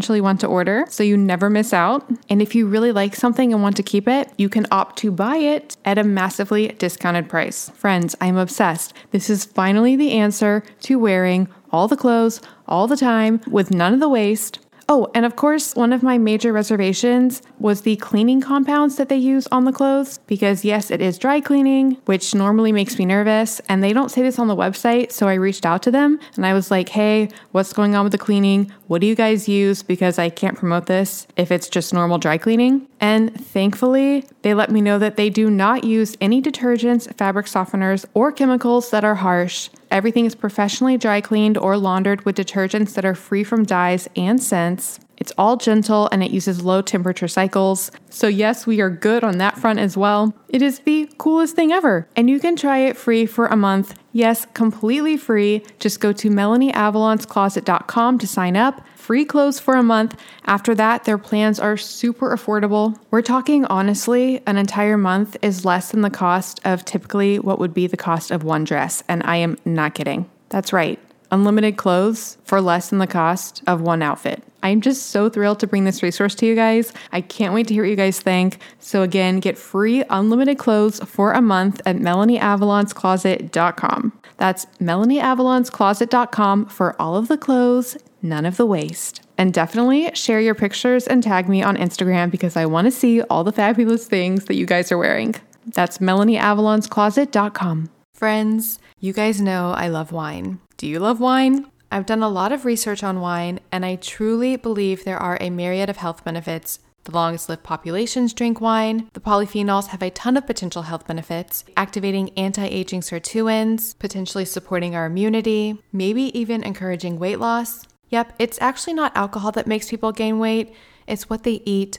want 0.00 0.40
to 0.40 0.46
order 0.46 0.84
so 0.88 1.02
you 1.02 1.16
never 1.16 1.50
miss 1.50 1.72
out. 1.72 2.08
And 2.28 2.40
if 2.40 2.54
you 2.54 2.66
really 2.66 2.92
like 2.92 3.14
something 3.14 3.52
and 3.52 3.62
want 3.62 3.76
to 3.76 3.82
keep 3.82 4.08
it, 4.08 4.30
you 4.38 4.48
can 4.48 4.66
opt 4.70 4.98
to 4.98 5.10
buy 5.10 5.36
it 5.36 5.76
at 5.84 5.98
a 5.98 6.04
massively 6.04 6.68
discounted 6.68 7.28
price. 7.28 7.70
Friends, 7.70 8.16
I'm 8.20 8.36
obsessed. 8.36 8.94
This 9.10 9.28
is 9.28 9.44
finally 9.44 9.96
the 9.96 10.12
answer 10.12 10.62
to 10.82 10.98
wearing 10.98 11.48
all 11.70 11.88
the 11.88 11.96
clothes 11.96 12.40
all 12.66 12.86
the 12.86 12.96
time 12.96 13.40
with 13.46 13.70
none 13.70 13.94
of 13.94 14.00
the 14.00 14.08
waste 14.08 14.58
Oh, 14.88 15.10
and 15.14 15.24
of 15.24 15.36
course, 15.36 15.74
one 15.74 15.92
of 15.92 16.02
my 16.02 16.18
major 16.18 16.52
reservations 16.52 17.40
was 17.58 17.80
the 17.80 17.96
cleaning 17.96 18.42
compounds 18.42 18.96
that 18.96 19.08
they 19.08 19.16
use 19.16 19.46
on 19.46 19.64
the 19.64 19.72
clothes 19.72 20.18
because, 20.26 20.66
yes, 20.66 20.90
it 20.90 21.00
is 21.00 21.16
dry 21.18 21.40
cleaning, 21.40 21.96
which 22.04 22.34
normally 22.34 22.72
makes 22.72 22.98
me 22.98 23.06
nervous. 23.06 23.60
And 23.70 23.82
they 23.82 23.94
don't 23.94 24.10
say 24.10 24.20
this 24.20 24.38
on 24.38 24.48
the 24.48 24.56
website. 24.56 25.12
So 25.12 25.28
I 25.28 25.34
reached 25.34 25.64
out 25.64 25.82
to 25.84 25.90
them 25.90 26.18
and 26.36 26.44
I 26.44 26.52
was 26.52 26.70
like, 26.70 26.90
hey, 26.90 27.30
what's 27.52 27.72
going 27.72 27.94
on 27.94 28.04
with 28.04 28.12
the 28.12 28.18
cleaning? 28.18 28.70
What 28.92 29.00
do 29.00 29.06
you 29.06 29.14
guys 29.14 29.48
use? 29.48 29.82
Because 29.82 30.18
I 30.18 30.28
can't 30.28 30.54
promote 30.54 30.84
this 30.84 31.26
if 31.34 31.50
it's 31.50 31.70
just 31.70 31.94
normal 31.94 32.18
dry 32.18 32.36
cleaning. 32.36 32.86
And 33.00 33.34
thankfully, 33.34 34.26
they 34.42 34.52
let 34.52 34.70
me 34.70 34.82
know 34.82 34.98
that 34.98 35.16
they 35.16 35.30
do 35.30 35.48
not 35.48 35.82
use 35.82 36.14
any 36.20 36.42
detergents, 36.42 37.10
fabric 37.16 37.46
softeners, 37.46 38.04
or 38.12 38.30
chemicals 38.32 38.90
that 38.90 39.02
are 39.02 39.14
harsh. 39.14 39.70
Everything 39.90 40.26
is 40.26 40.34
professionally 40.34 40.98
dry 40.98 41.22
cleaned 41.22 41.56
or 41.56 41.78
laundered 41.78 42.26
with 42.26 42.36
detergents 42.36 42.92
that 42.92 43.06
are 43.06 43.14
free 43.14 43.44
from 43.44 43.64
dyes 43.64 44.10
and 44.14 44.42
scents. 44.42 45.00
It's 45.22 45.32
all 45.38 45.56
gentle 45.56 46.08
and 46.10 46.20
it 46.20 46.32
uses 46.32 46.64
low 46.64 46.82
temperature 46.82 47.28
cycles. 47.28 47.92
So, 48.10 48.26
yes, 48.26 48.66
we 48.66 48.80
are 48.80 48.90
good 48.90 49.22
on 49.22 49.38
that 49.38 49.56
front 49.56 49.78
as 49.78 49.96
well. 49.96 50.34
It 50.48 50.62
is 50.62 50.80
the 50.80 51.08
coolest 51.16 51.54
thing 51.54 51.70
ever. 51.70 52.08
And 52.16 52.28
you 52.28 52.40
can 52.40 52.56
try 52.56 52.78
it 52.78 52.96
free 52.96 53.24
for 53.26 53.46
a 53.46 53.54
month. 53.54 53.94
Yes, 54.10 54.48
completely 54.52 55.16
free. 55.16 55.62
Just 55.78 56.00
go 56.00 56.12
to 56.12 56.28
MelanieAvalonsCloset.com 56.28 58.18
to 58.18 58.26
sign 58.26 58.56
up 58.56 58.84
free 58.96 59.24
clothes 59.24 59.60
for 59.60 59.76
a 59.76 59.82
month. 59.84 60.20
After 60.44 60.74
that, 60.74 61.04
their 61.04 61.18
plans 61.18 61.60
are 61.60 61.76
super 61.76 62.30
affordable. 62.30 62.98
We're 63.12 63.22
talking 63.22 63.64
honestly, 63.66 64.42
an 64.44 64.56
entire 64.56 64.98
month 64.98 65.36
is 65.40 65.64
less 65.64 65.92
than 65.92 66.00
the 66.00 66.10
cost 66.10 66.58
of 66.64 66.84
typically 66.84 67.38
what 67.38 67.60
would 67.60 67.72
be 67.72 67.86
the 67.86 67.96
cost 67.96 68.32
of 68.32 68.42
one 68.42 68.64
dress. 68.64 69.04
And 69.06 69.22
I 69.22 69.36
am 69.36 69.56
not 69.64 69.94
kidding. 69.94 70.28
That's 70.48 70.72
right. 70.72 70.98
Unlimited 71.30 71.76
clothes 71.76 72.38
for 72.42 72.60
less 72.60 72.90
than 72.90 72.98
the 72.98 73.06
cost 73.06 73.62
of 73.68 73.80
one 73.80 74.02
outfit. 74.02 74.42
I'm 74.62 74.80
just 74.80 75.06
so 75.06 75.28
thrilled 75.28 75.58
to 75.60 75.66
bring 75.66 75.84
this 75.84 76.02
resource 76.02 76.34
to 76.36 76.46
you 76.46 76.54
guys. 76.54 76.92
I 77.12 77.20
can't 77.20 77.52
wait 77.54 77.68
to 77.68 77.74
hear 77.74 77.84
what 77.84 77.90
you 77.90 77.96
guys 77.96 78.20
think. 78.20 78.58
So, 78.78 79.02
again, 79.02 79.40
get 79.40 79.58
free 79.58 80.04
unlimited 80.10 80.58
clothes 80.58 81.00
for 81.00 81.32
a 81.32 81.40
month 81.40 81.80
at 81.86 81.96
melanieavalonscloset.com. 81.96 84.12
That's 84.36 84.66
melanieavalonscloset.com 84.80 86.66
for 86.66 87.00
all 87.00 87.16
of 87.16 87.28
the 87.28 87.38
clothes, 87.38 87.96
none 88.22 88.44
of 88.44 88.56
the 88.56 88.66
waste. 88.66 89.22
And 89.38 89.54
definitely 89.54 90.10
share 90.14 90.40
your 90.40 90.54
pictures 90.54 91.06
and 91.06 91.22
tag 91.22 91.48
me 91.48 91.62
on 91.62 91.76
Instagram 91.76 92.30
because 92.30 92.56
I 92.56 92.66
want 92.66 92.86
to 92.86 92.90
see 92.90 93.22
all 93.22 93.44
the 93.44 93.52
fabulous 93.52 94.06
things 94.06 94.44
that 94.46 94.54
you 94.54 94.66
guys 94.66 94.92
are 94.92 94.98
wearing. 94.98 95.34
That's 95.66 95.98
melanieavalonscloset.com. 95.98 97.90
Friends, 98.14 98.78
you 99.00 99.12
guys 99.12 99.40
know 99.40 99.70
I 99.70 99.88
love 99.88 100.12
wine. 100.12 100.60
Do 100.76 100.86
you 100.86 100.98
love 100.98 101.20
wine? 101.20 101.66
I've 101.92 102.06
done 102.06 102.22
a 102.22 102.28
lot 102.30 102.52
of 102.52 102.64
research 102.64 103.04
on 103.04 103.20
wine, 103.20 103.60
and 103.70 103.84
I 103.84 103.96
truly 103.96 104.56
believe 104.56 105.04
there 105.04 105.18
are 105.18 105.36
a 105.42 105.50
myriad 105.50 105.90
of 105.90 105.98
health 105.98 106.24
benefits. 106.24 106.78
The 107.04 107.12
longest 107.12 107.50
lived 107.50 107.64
populations 107.64 108.32
drink 108.32 108.62
wine. 108.62 109.10
The 109.12 109.20
polyphenols 109.20 109.88
have 109.88 110.02
a 110.02 110.08
ton 110.08 110.38
of 110.38 110.46
potential 110.46 110.84
health 110.84 111.06
benefits, 111.06 111.66
activating 111.76 112.30
anti 112.30 112.64
aging 112.64 113.02
sirtuins, 113.02 113.98
potentially 113.98 114.46
supporting 114.46 114.96
our 114.96 115.04
immunity, 115.04 115.82
maybe 115.92 116.36
even 116.38 116.62
encouraging 116.62 117.18
weight 117.18 117.38
loss. 117.38 117.84
Yep, 118.08 118.36
it's 118.38 118.62
actually 118.62 118.94
not 118.94 119.14
alcohol 119.14 119.52
that 119.52 119.66
makes 119.66 119.90
people 119.90 120.12
gain 120.12 120.38
weight, 120.38 120.74
it's 121.06 121.28
what 121.28 121.42
they 121.42 121.60
eat 121.66 121.98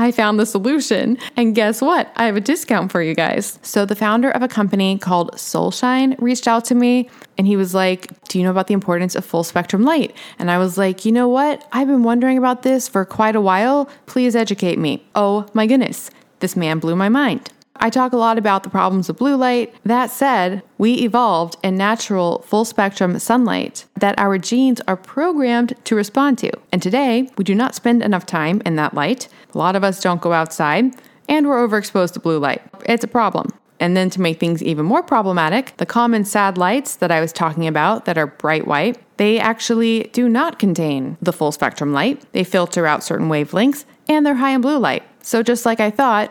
I 0.00 0.12
found 0.12 0.40
the 0.40 0.46
solution. 0.46 1.18
And 1.36 1.54
guess 1.54 1.82
what? 1.82 2.10
I 2.16 2.26
have 2.26 2.36
a 2.36 2.40
discount 2.40 2.90
for 2.90 3.02
you 3.02 3.14
guys. 3.14 3.58
So, 3.62 3.84
the 3.84 3.94
founder 3.94 4.30
of 4.30 4.42
a 4.42 4.48
company 4.48 4.98
called 4.98 5.32
Solshine 5.32 6.16
reached 6.20 6.48
out 6.48 6.64
to 6.66 6.74
me 6.74 7.10
and 7.36 7.46
he 7.46 7.56
was 7.56 7.74
like, 7.74 8.08
Do 8.24 8.38
you 8.38 8.44
know 8.44 8.50
about 8.50 8.66
the 8.66 8.74
importance 8.74 9.14
of 9.14 9.24
full 9.24 9.44
spectrum 9.44 9.82
light? 9.82 10.16
And 10.38 10.50
I 10.50 10.58
was 10.58 10.78
like, 10.78 11.04
You 11.04 11.12
know 11.12 11.28
what? 11.28 11.66
I've 11.72 11.88
been 11.88 12.02
wondering 12.02 12.38
about 12.38 12.62
this 12.62 12.88
for 12.88 13.04
quite 13.04 13.36
a 13.36 13.40
while. 13.40 13.88
Please 14.06 14.34
educate 14.34 14.78
me. 14.78 15.04
Oh 15.14 15.46
my 15.52 15.66
goodness. 15.66 16.10
This 16.40 16.56
man 16.56 16.78
blew 16.78 16.96
my 16.96 17.10
mind. 17.10 17.50
I 17.82 17.88
talk 17.88 18.12
a 18.12 18.18
lot 18.18 18.36
about 18.36 18.62
the 18.62 18.68
problems 18.68 19.08
of 19.08 19.16
blue 19.16 19.36
light. 19.36 19.74
That 19.84 20.10
said, 20.10 20.62
we 20.76 20.94
evolved 20.96 21.56
in 21.62 21.76
natural 21.76 22.42
full 22.42 22.66
spectrum 22.66 23.18
sunlight 23.18 23.86
that 23.98 24.18
our 24.18 24.36
genes 24.36 24.82
are 24.86 24.96
programmed 24.96 25.74
to 25.84 25.96
respond 25.96 26.36
to. 26.38 26.52
And 26.72 26.82
today, 26.82 27.30
we 27.38 27.44
do 27.44 27.54
not 27.54 27.74
spend 27.74 28.02
enough 28.02 28.26
time 28.26 28.60
in 28.66 28.76
that 28.76 28.92
light. 28.92 29.28
A 29.54 29.58
lot 29.58 29.76
of 29.76 29.82
us 29.82 30.00
don't 30.00 30.20
go 30.20 30.34
outside, 30.34 30.94
and 31.26 31.48
we're 31.48 31.66
overexposed 31.66 32.12
to 32.12 32.20
blue 32.20 32.38
light. 32.38 32.60
It's 32.84 33.04
a 33.04 33.08
problem. 33.08 33.48
And 33.80 33.96
then 33.96 34.10
to 34.10 34.20
make 34.20 34.38
things 34.38 34.62
even 34.62 34.84
more 34.84 35.02
problematic, 35.02 35.74
the 35.78 35.86
common 35.86 36.26
sad 36.26 36.58
lights 36.58 36.96
that 36.96 37.10
I 37.10 37.20
was 37.20 37.32
talking 37.32 37.66
about 37.66 38.04
that 38.04 38.18
are 38.18 38.26
bright 38.26 38.66
white, 38.66 38.98
they 39.16 39.40
actually 39.40 40.10
do 40.12 40.28
not 40.28 40.58
contain 40.58 41.16
the 41.22 41.32
full 41.32 41.50
spectrum 41.50 41.94
light. 41.94 42.30
They 42.32 42.44
filter 42.44 42.86
out 42.86 43.02
certain 43.02 43.30
wavelengths 43.30 43.86
and 44.06 44.26
they're 44.26 44.34
high 44.34 44.50
in 44.50 44.60
blue 44.60 44.78
light. 44.78 45.02
So 45.22 45.42
just 45.42 45.64
like 45.64 45.80
I 45.80 45.90
thought, 45.90 46.30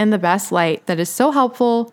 and 0.00 0.10
the 0.14 0.18
best 0.18 0.50
light 0.50 0.86
that 0.86 0.98
is 0.98 1.10
so 1.10 1.30
helpful 1.30 1.92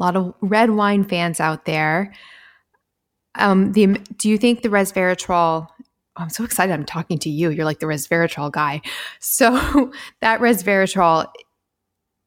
a 0.00 0.02
lot 0.02 0.16
of 0.16 0.34
red 0.40 0.70
wine 0.70 1.04
fans 1.04 1.40
out 1.40 1.66
there. 1.66 2.12
Um, 3.36 3.72
the 3.72 4.00
do 4.16 4.28
you 4.28 4.38
think 4.38 4.62
the 4.62 4.68
resveratrol? 4.68 5.68
Oh, 5.68 6.22
I'm 6.22 6.30
so 6.30 6.42
excited! 6.42 6.72
I'm 6.72 6.86
talking 6.86 7.18
to 7.20 7.30
you. 7.30 7.50
You're 7.50 7.64
like 7.64 7.78
the 7.80 7.86
resveratrol 7.86 8.50
guy. 8.50 8.80
So 9.20 9.92
that 10.20 10.40
resveratrol, 10.40 11.26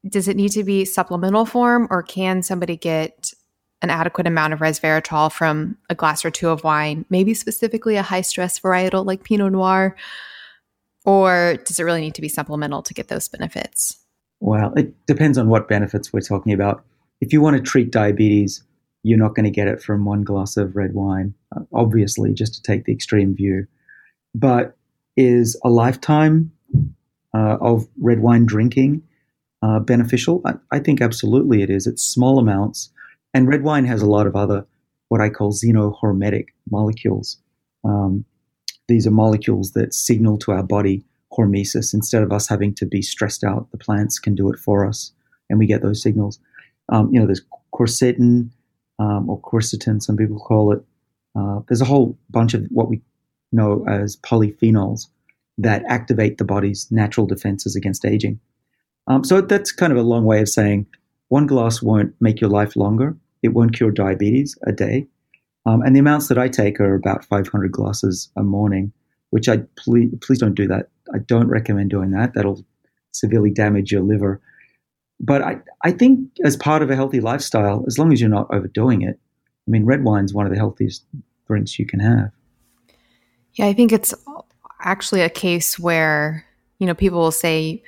does 0.07 0.28
it 0.28 0.38
need 0.38 0.49
to 0.49 0.63
be 0.63 0.86
supplemental 0.86 1.45
form, 1.45 1.88
or 1.89 2.03
can 2.03 2.43
somebody 2.43 2.78
get 2.78 3.34
an 3.82 3.89
adequate 3.89 4.28
amount 4.28 4.53
of 4.53 4.59
resveratrol 4.59 5.30
from 5.32 5.78
a 5.89 5.95
glass 5.95 6.24
or 6.24 6.32
two 6.32 6.49
of 6.49 6.63
wine? 6.63 7.05
Maybe 7.09 7.34
specifically 7.34 7.97
a 7.97 8.03
high 8.03 8.21
stress 8.21 8.59
varietal 8.59 9.05
like 9.05 9.24
Pinot 9.24 9.51
Noir, 9.51 9.97
or 11.05 11.57
does 11.65 11.80
it 11.80 11.84
really 11.84 12.01
need 12.01 12.15
to 12.15 12.21
be 12.21 12.30
supplemental 12.30 12.82
to 12.84 12.93
get 12.93 13.09
those 13.09 13.28
benefits? 13.28 13.97
Well, 14.39 14.74
it 14.76 15.05
depends 15.05 15.38
on 15.38 15.49
what 15.49 15.67
benefits 15.67 16.13
we're 16.13 16.21
talking 16.21 16.53
about 16.53 16.86
if 17.24 17.32
you 17.32 17.39
want 17.39 17.55
to 17.55 17.63
treat 17.63 17.89
diabetes, 17.89 18.61
you're 19.03 19.17
not 19.17 19.34
going 19.34 19.45
to 19.45 19.49
get 19.49 19.69
it 19.69 19.82
from 19.82 20.03
one 20.03 20.24
glass 20.24 20.57
of 20.57 20.76
red 20.76 20.93
wine, 20.93 21.34
uh, 21.55 21.61
obviously, 21.74 22.34
just 22.34 22.53
to 22.55 22.61
take 22.61 22.84
the 22.84 22.91
extreme 22.91 23.34
view. 23.34 23.65
But 24.36 24.76
is 25.15 25.57
a 25.63 25.69
lifetime 25.69 26.51
uh, 27.34 27.57
of 27.61 27.88
red 27.97 28.19
wine 28.19 28.45
drinking 28.45 29.03
uh, 29.61 29.80
beneficial? 29.80 30.41
I, 30.43 30.55
I, 30.69 30.80
think 30.80 30.99
absolutely 30.99 31.61
it 31.61 31.69
is. 31.69 31.88
It's 31.88 32.03
small 32.03 32.39
amounts. 32.39 32.89
And 33.34 33.47
red 33.47 33.63
wine 33.63 33.86
has 33.86 34.01
a 34.01 34.09
lot 34.09 34.28
of 34.28 34.36
other, 34.36 34.65
what 35.07 35.21
I 35.21 35.30
call 35.30 35.53
xenohormetic 35.53 36.47
molecules. 36.69 37.38
Um, 37.86 38.26
these 38.89 39.07
are 39.07 39.11
molecules 39.11 39.71
that 39.71 39.93
signal 39.93 40.38
to 40.39 40.51
our 40.51 40.63
body 40.63 41.05
hormesis. 41.32 41.93
Instead 41.93 42.21
of 42.21 42.34
us 42.34 42.49
having 42.49 42.76
to 42.76 42.86
be 42.86 43.01
stressed 43.01 43.45
out, 43.45 43.71
the 43.71 43.78
plants 43.78 44.19
can 44.19 44.36
do 44.36 44.51
it 44.51 44.59
for 44.59 44.86
us, 44.86 45.13
and 45.49 45.57
we 45.57 45.67
get 45.67 45.82
those 45.82 46.01
signals. 46.01 46.38
Um, 46.90 47.14
you 47.14 47.20
know, 47.20 47.26
there's 47.26 47.42
quercetin 47.74 48.50
um, 49.00 49.30
or 49.30 49.40
quercetin, 49.42 50.02
some 50.02 50.18
people 50.18 50.40
call 50.40 50.74
it. 50.74 50.84
Uh, 51.36 51.62
there's 51.68 51.82
a 51.82 51.86
whole 51.86 52.18
bunch 52.30 52.54
of 52.54 52.66
what 52.70 52.90
we 52.90 53.02
know 53.52 53.86
as 53.88 54.18
polyphenols 54.18 55.08
that 55.58 55.84
activate 55.88 56.38
the 56.38 56.46
body's 56.46 56.88
natural 56.92 57.28
defenses 57.28 57.76
against 57.76 58.06
aging. 58.06 58.40
Um, 59.08 59.24
so 59.24 59.42
that's 59.42 59.72
kind 59.72 59.92
of 59.92 60.00
a 60.00 60.04
long 60.04 60.26
way 60.26 60.42
of 60.42 60.50
saying 60.50 60.88
one 61.30 61.48
glass 61.48 61.82
won't 61.82 62.14
make 62.20 62.42
your 62.42 62.50
life 62.50 62.76
longer. 62.76 63.16
It 63.42 63.50
won't 63.50 63.76
cure 63.76 63.92
diabetes 63.92 64.58
a 64.66 64.72
day. 64.72 65.08
Um, 65.66 65.82
and 65.82 65.96
the 65.96 66.00
amounts 66.00 66.28
that 66.28 66.38
I 66.38 66.48
take 66.48 66.80
are 66.80 66.96
about 66.96 67.26
500 67.26 67.72
glasses 67.72 68.30
a 68.36 68.44
morning, 68.44 68.92
which 69.30 69.48
I 69.48 69.58
please, 69.78 70.14
please 70.22 70.40
don't 70.40 70.56
do 70.56 70.68
that. 70.68 70.90
I 71.14 71.20
don't 71.20 71.48
recommend 71.48 71.90
doing 71.90 72.12
that. 72.12 72.34
That'll 72.34 72.64
severely 73.12 73.52
damage 73.52 73.92
your 73.92 74.02
liver 74.02 74.42
but 75.20 75.41
I, 75.41 75.59
I 75.84 75.91
think 75.91 76.30
as 76.43 76.57
part 76.57 76.82
of 76.82 76.89
a 76.89 76.95
healthy 76.95 77.22
lifestyle, 77.22 77.84
as 77.88 77.97
long 77.97 78.11
as 78.11 78.20
you're 78.20 78.30
not 78.30 78.47
overdoing 78.51 79.01
it, 79.01 79.20
I 79.68 79.72
mean, 79.72 79.86
red 79.86 80.03
wine 80.03 80.26
is 80.26 80.34
one 80.34 80.45
of 80.45 80.51
the 80.51 80.57
healthiest 80.57 81.05
drinks 81.47 81.80
you 81.80 81.86
can 81.86 81.99
have. 81.99 82.32
Yeah, 83.53 83.68
I 83.68 83.74
think 83.74 83.91
it's 83.91 84.14
actually 84.82 85.22
a 85.22 85.30
case 85.30 85.80
where, 85.80 86.45
you 86.80 86.88
know, 86.88 86.93
people 86.93 87.20
will 87.20 87.32
say, 87.32 87.84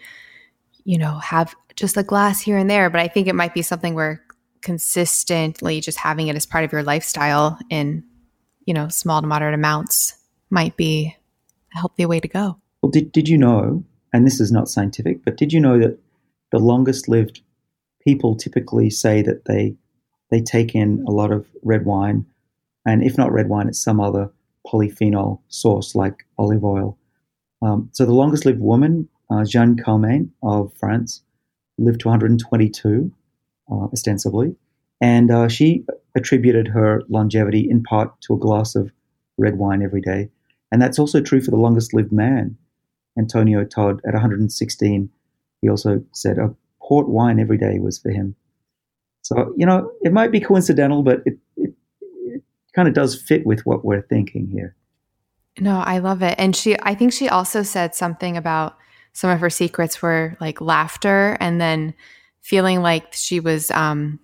you 0.84 0.98
know, 0.98 1.18
have 1.20 1.56
just 1.76 1.98
a 1.98 2.04
glass 2.04 2.40
here 2.40 2.58
and 2.58 2.70
there, 2.70 2.90
but 2.90 3.02
I 3.02 3.08
think 3.08 3.28
it 3.28 3.36
might 3.36 3.54
be 3.54 3.62
something 3.62 3.96
where 3.96 4.22
consistently 4.62 5.82
just 5.82 5.98
having 5.98 6.28
it 6.28 6.36
as 6.36 6.46
part 6.46 6.64
of 6.64 6.72
your 6.72 6.84
lifestyle 6.84 7.60
in, 7.70 8.04
you 8.66 8.74
know, 8.74 8.88
small 8.88 9.22
to 9.22 9.28
moderate 9.28 9.54
amounts 9.54 10.16
might 10.50 10.78
be 10.78 11.16
a 11.74 11.80
healthy 11.80 12.06
way 12.06 12.20
to 12.20 12.28
go. 12.28 12.58
Well, 12.82 12.92
did, 12.92 13.12
did 13.12 13.28
you 13.28 13.38
know, 13.38 13.84
and 14.14 14.26
this 14.26 14.40
is 14.40 14.52
not 14.52 14.70
scientific, 14.70 15.26
but 15.26 15.38
did 15.38 15.52
you 15.52 15.60
know 15.60 15.80
that 15.80 16.00
the 16.56 16.60
longest 16.60 17.10
lived 17.10 17.42
people 18.02 18.34
typically 18.34 18.90
say 18.90 19.22
that 19.22 19.44
they 19.44 19.76
they 20.32 20.40
take 20.40 20.74
in 20.74 21.04
a 21.06 21.12
lot 21.12 21.30
of 21.30 21.46
red 21.64 21.86
wine, 21.86 22.26
and 22.86 23.04
if 23.04 23.18
not 23.18 23.34
red 23.34 23.50
wine, 23.50 23.68
it's 23.68 23.84
some 23.84 24.00
other 24.00 24.32
polyphenol 24.66 25.42
source 25.50 25.96
like 25.96 26.26
olive 26.38 26.64
oil. 26.64 26.98
Um, 27.62 27.90
so 27.92 28.06
the 28.06 28.14
longest 28.14 28.46
lived 28.46 28.62
woman, 28.62 29.10
uh, 29.30 29.44
Jeanne 29.44 29.76
Calment 29.76 30.32
of 30.42 30.74
France, 30.76 31.22
lived 31.78 32.00
to 32.02 32.08
122, 32.08 33.12
uh, 33.70 33.76
ostensibly, 33.92 34.56
and 35.02 35.30
uh, 35.32 35.50
she 35.50 35.86
attributed 36.16 36.70
her 36.70 37.02
longevity 37.10 37.70
in 37.70 37.84
part 37.84 38.10
to 38.22 38.34
a 38.34 38.40
glass 38.40 38.76
of 38.76 38.94
red 39.38 39.58
wine 39.58 39.84
every 39.84 40.02
day. 40.02 40.30
And 40.72 40.82
that's 40.82 41.00
also 41.00 41.20
true 41.20 41.42
for 41.42 41.52
the 41.52 41.58
longest 41.58 41.94
lived 41.94 42.14
man, 42.14 42.56
Antonio 43.20 43.66
Todde, 43.66 44.00
at 44.08 44.14
116 44.14 45.10
he 45.62 45.70
also 45.70 46.04
said 46.12 46.38
a 46.38 46.54
port 46.82 47.10
wine 47.10 47.40
every 47.40 47.58
day 47.58 47.80
was 47.80 47.98
for 47.98 48.12
him. 48.12 48.36
So, 49.22 49.54
you 49.58 49.66
know, 49.66 49.92
it 50.02 50.14
might 50.14 50.32
be 50.32 50.40
coincidental, 50.40 51.02
but 51.02 51.22
it, 51.26 51.38
it, 51.58 51.74
it 52.08 52.44
kind 52.76 52.88
of 52.88 52.94
does 52.94 53.20
fit 53.20 53.46
with 53.46 53.66
what 53.66 53.84
we're 53.84 54.04
thinking 54.04 54.48
here. 54.48 54.76
No, 55.60 55.80
I 55.80 55.98
love 56.00 56.22
it. 56.22 56.36
And 56.38 56.56
she, 56.56 56.78
I 56.84 56.94
think 56.94 57.14
she 57.14 57.28
also 57.30 57.64
said 57.64 57.96
something 57.96 58.38
about 58.38 58.78
some 59.14 59.30
of 59.30 59.40
her 59.40 59.50
secrets 59.50 60.02
were 60.02 60.38
like 60.40 60.62
laughter 60.62 61.38
and 61.40 61.60
then 61.60 61.96
feeling 62.42 62.82
like 62.82 63.14
she 63.14 63.40
was, 63.40 63.72
um, 63.72 64.20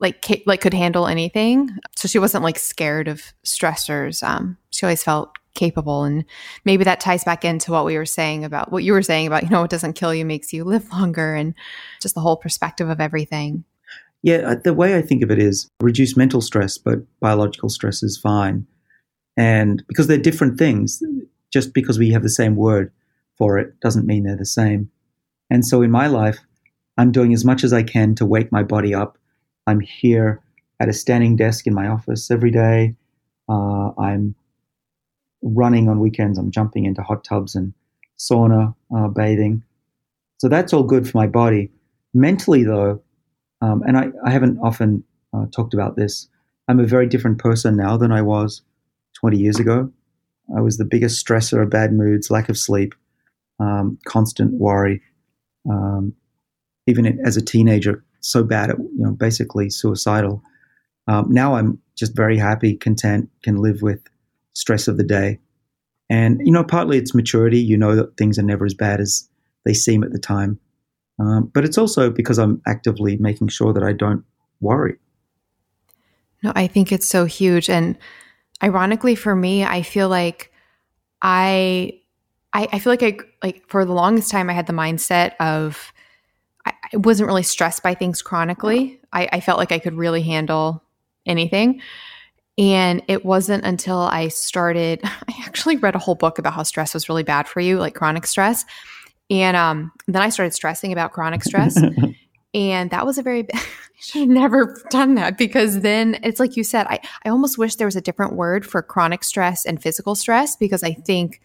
like 0.00 0.42
like 0.44 0.60
could 0.60 0.74
handle 0.74 1.06
anything 1.06 1.70
so 1.96 2.08
she 2.08 2.18
wasn't 2.18 2.42
like 2.44 2.58
scared 2.58 3.08
of 3.08 3.32
stressors 3.46 4.22
um 4.22 4.58
she 4.70 4.84
always 4.84 5.02
felt 5.02 5.36
capable. 5.54 6.04
And 6.04 6.24
maybe 6.64 6.84
that 6.84 7.00
ties 7.00 7.24
back 7.24 7.44
into 7.44 7.72
what 7.72 7.84
we 7.84 7.96
were 7.96 8.06
saying 8.06 8.44
about 8.44 8.72
what 8.72 8.84
you 8.84 8.92
were 8.92 9.02
saying 9.02 9.26
about, 9.26 9.44
you 9.44 9.50
know, 9.50 9.62
what 9.62 9.70
doesn't 9.70 9.94
kill 9.94 10.14
you 10.14 10.24
makes 10.24 10.52
you 10.52 10.64
live 10.64 10.90
longer 10.92 11.34
and 11.34 11.54
just 12.00 12.14
the 12.14 12.20
whole 12.20 12.36
perspective 12.36 12.88
of 12.88 13.00
everything. 13.00 13.64
Yeah, 14.22 14.54
the 14.54 14.72
way 14.72 14.96
I 14.96 15.02
think 15.02 15.22
of 15.22 15.30
it 15.30 15.38
is 15.38 15.70
reduce 15.80 16.16
mental 16.16 16.40
stress, 16.40 16.78
but 16.78 17.00
biological 17.20 17.68
stress 17.68 18.02
is 18.02 18.16
fine. 18.16 18.66
And 19.36 19.82
because 19.86 20.06
they're 20.06 20.16
different 20.16 20.58
things, 20.58 21.02
just 21.52 21.74
because 21.74 21.98
we 21.98 22.10
have 22.10 22.22
the 22.22 22.30
same 22.30 22.56
word 22.56 22.90
for 23.36 23.58
it 23.58 23.78
doesn't 23.80 24.06
mean 24.06 24.24
they're 24.24 24.36
the 24.36 24.46
same. 24.46 24.90
And 25.50 25.66
so 25.66 25.82
in 25.82 25.90
my 25.90 26.06
life, 26.06 26.38
I'm 26.96 27.12
doing 27.12 27.34
as 27.34 27.44
much 27.44 27.64
as 27.64 27.72
I 27.72 27.82
can 27.82 28.14
to 28.16 28.24
wake 28.24 28.50
my 28.50 28.62
body 28.62 28.94
up. 28.94 29.18
I'm 29.66 29.80
here 29.80 30.40
at 30.80 30.88
a 30.88 30.92
standing 30.92 31.36
desk 31.36 31.66
in 31.66 31.74
my 31.74 31.88
office 31.88 32.30
every 32.30 32.50
day. 32.50 32.94
Uh, 33.48 33.90
I'm 33.98 34.34
running 35.44 35.88
on 35.88 36.00
weekends. 36.00 36.38
I'm 36.38 36.50
jumping 36.50 36.84
into 36.84 37.02
hot 37.02 37.22
tubs 37.22 37.54
and 37.54 37.72
sauna, 38.18 38.74
uh, 38.94 39.08
bathing. 39.08 39.62
So 40.38 40.48
that's 40.48 40.72
all 40.72 40.82
good 40.82 41.08
for 41.08 41.16
my 41.16 41.26
body. 41.26 41.70
Mentally, 42.12 42.64
though, 42.64 43.00
um, 43.60 43.82
and 43.86 43.96
I, 43.96 44.08
I, 44.24 44.30
haven't 44.30 44.58
often 44.62 45.04
uh, 45.32 45.46
talked 45.54 45.74
about 45.74 45.96
this, 45.96 46.28
I'm 46.68 46.80
a 46.80 46.86
very 46.86 47.06
different 47.06 47.38
person 47.38 47.76
now 47.76 47.96
than 47.96 48.12
I 48.12 48.22
was 48.22 48.62
20 49.20 49.36
years 49.36 49.58
ago. 49.58 49.90
I 50.56 50.60
was 50.60 50.76
the 50.76 50.84
biggest 50.84 51.24
stressor 51.24 51.62
of 51.62 51.70
bad 51.70 51.92
moods, 51.92 52.30
lack 52.30 52.48
of 52.48 52.58
sleep, 52.58 52.94
um, 53.58 53.98
constant 54.06 54.54
worry. 54.54 55.02
Um, 55.68 56.14
even 56.86 57.18
as 57.24 57.36
a 57.36 57.42
teenager, 57.42 58.04
so 58.20 58.42
bad 58.42 58.70
at 58.70 58.78
you 58.78 58.90
know 58.96 59.12
basically 59.12 59.70
suicidal. 59.70 60.42
Um, 61.06 61.26
now 61.30 61.54
I'm 61.54 61.80
just 61.96 62.14
very 62.14 62.36
happy, 62.38 62.76
content, 62.76 63.30
can 63.42 63.56
live 63.56 63.82
with 63.82 64.00
stress 64.54 64.88
of 64.88 64.96
the 64.96 65.04
day, 65.04 65.38
and 66.08 66.40
you 66.44 66.52
know 66.52 66.64
partly 66.64 66.98
it's 66.98 67.14
maturity. 67.14 67.58
You 67.58 67.76
know 67.76 67.94
that 67.94 68.16
things 68.16 68.38
are 68.38 68.42
never 68.42 68.64
as 68.64 68.74
bad 68.74 69.00
as 69.00 69.28
they 69.64 69.74
seem 69.74 70.02
at 70.02 70.12
the 70.12 70.18
time, 70.18 70.58
um, 71.18 71.50
but 71.52 71.64
it's 71.64 71.78
also 71.78 72.10
because 72.10 72.38
I'm 72.38 72.62
actively 72.66 73.16
making 73.18 73.48
sure 73.48 73.72
that 73.72 73.82
I 73.82 73.92
don't 73.92 74.24
worry. 74.60 74.96
No, 76.42 76.52
I 76.54 76.66
think 76.66 76.92
it's 76.92 77.08
so 77.08 77.24
huge, 77.24 77.68
and 77.68 77.96
ironically 78.62 79.14
for 79.14 79.36
me, 79.36 79.64
I 79.64 79.82
feel 79.82 80.08
like 80.08 80.50
I 81.22 82.00
I, 82.54 82.78
feel 82.78 82.92
like 82.92 83.02
I 83.02 83.18
like 83.42 83.68
for 83.68 83.84
the 83.84 83.92
longest 83.92 84.30
time 84.30 84.48
I 84.48 84.52
had 84.52 84.66
the 84.66 84.72
mindset 84.72 85.34
of 85.40 85.92
I, 86.64 86.72
I 86.92 86.96
wasn't 86.98 87.26
really 87.26 87.42
stressed 87.42 87.82
by 87.82 87.94
things 87.94 88.22
chronically. 88.22 89.00
I, 89.12 89.28
I 89.32 89.40
felt 89.40 89.58
like 89.58 89.72
I 89.72 89.80
could 89.80 89.94
really 89.94 90.22
handle 90.22 90.82
anything. 91.26 91.80
And 92.56 93.02
it 93.08 93.24
wasn't 93.24 93.64
until 93.64 93.98
I 93.98 94.28
started, 94.28 95.00
I 95.04 95.34
actually 95.44 95.76
read 95.76 95.94
a 95.94 95.98
whole 95.98 96.14
book 96.14 96.38
about 96.38 96.54
how 96.54 96.62
stress 96.62 96.94
was 96.94 97.08
really 97.08 97.22
bad 97.22 97.48
for 97.48 97.60
you, 97.60 97.78
like 97.78 97.94
chronic 97.94 98.26
stress. 98.26 98.64
And 99.30 99.56
um, 99.56 99.92
then 100.06 100.22
I 100.22 100.28
started 100.28 100.52
stressing 100.52 100.92
about 100.92 101.12
chronic 101.12 101.42
stress. 101.42 101.80
and 102.54 102.90
that 102.90 103.06
was 103.06 103.18
a 103.18 103.22
very, 103.22 103.46
I 103.54 103.60
should 103.98 104.20
have 104.20 104.28
never 104.28 104.80
done 104.90 105.14
that 105.14 105.38
because 105.38 105.80
then 105.80 106.18
it's 106.22 106.38
like 106.38 106.56
you 106.56 106.64
said, 106.64 106.86
I, 106.88 107.00
I 107.24 107.30
almost 107.30 107.58
wish 107.58 107.76
there 107.76 107.86
was 107.86 107.96
a 107.96 108.00
different 108.00 108.34
word 108.34 108.66
for 108.66 108.82
chronic 108.82 109.24
stress 109.24 109.64
and 109.64 109.82
physical 109.82 110.14
stress 110.14 110.56
because 110.56 110.82
I 110.82 110.92
think 110.92 111.40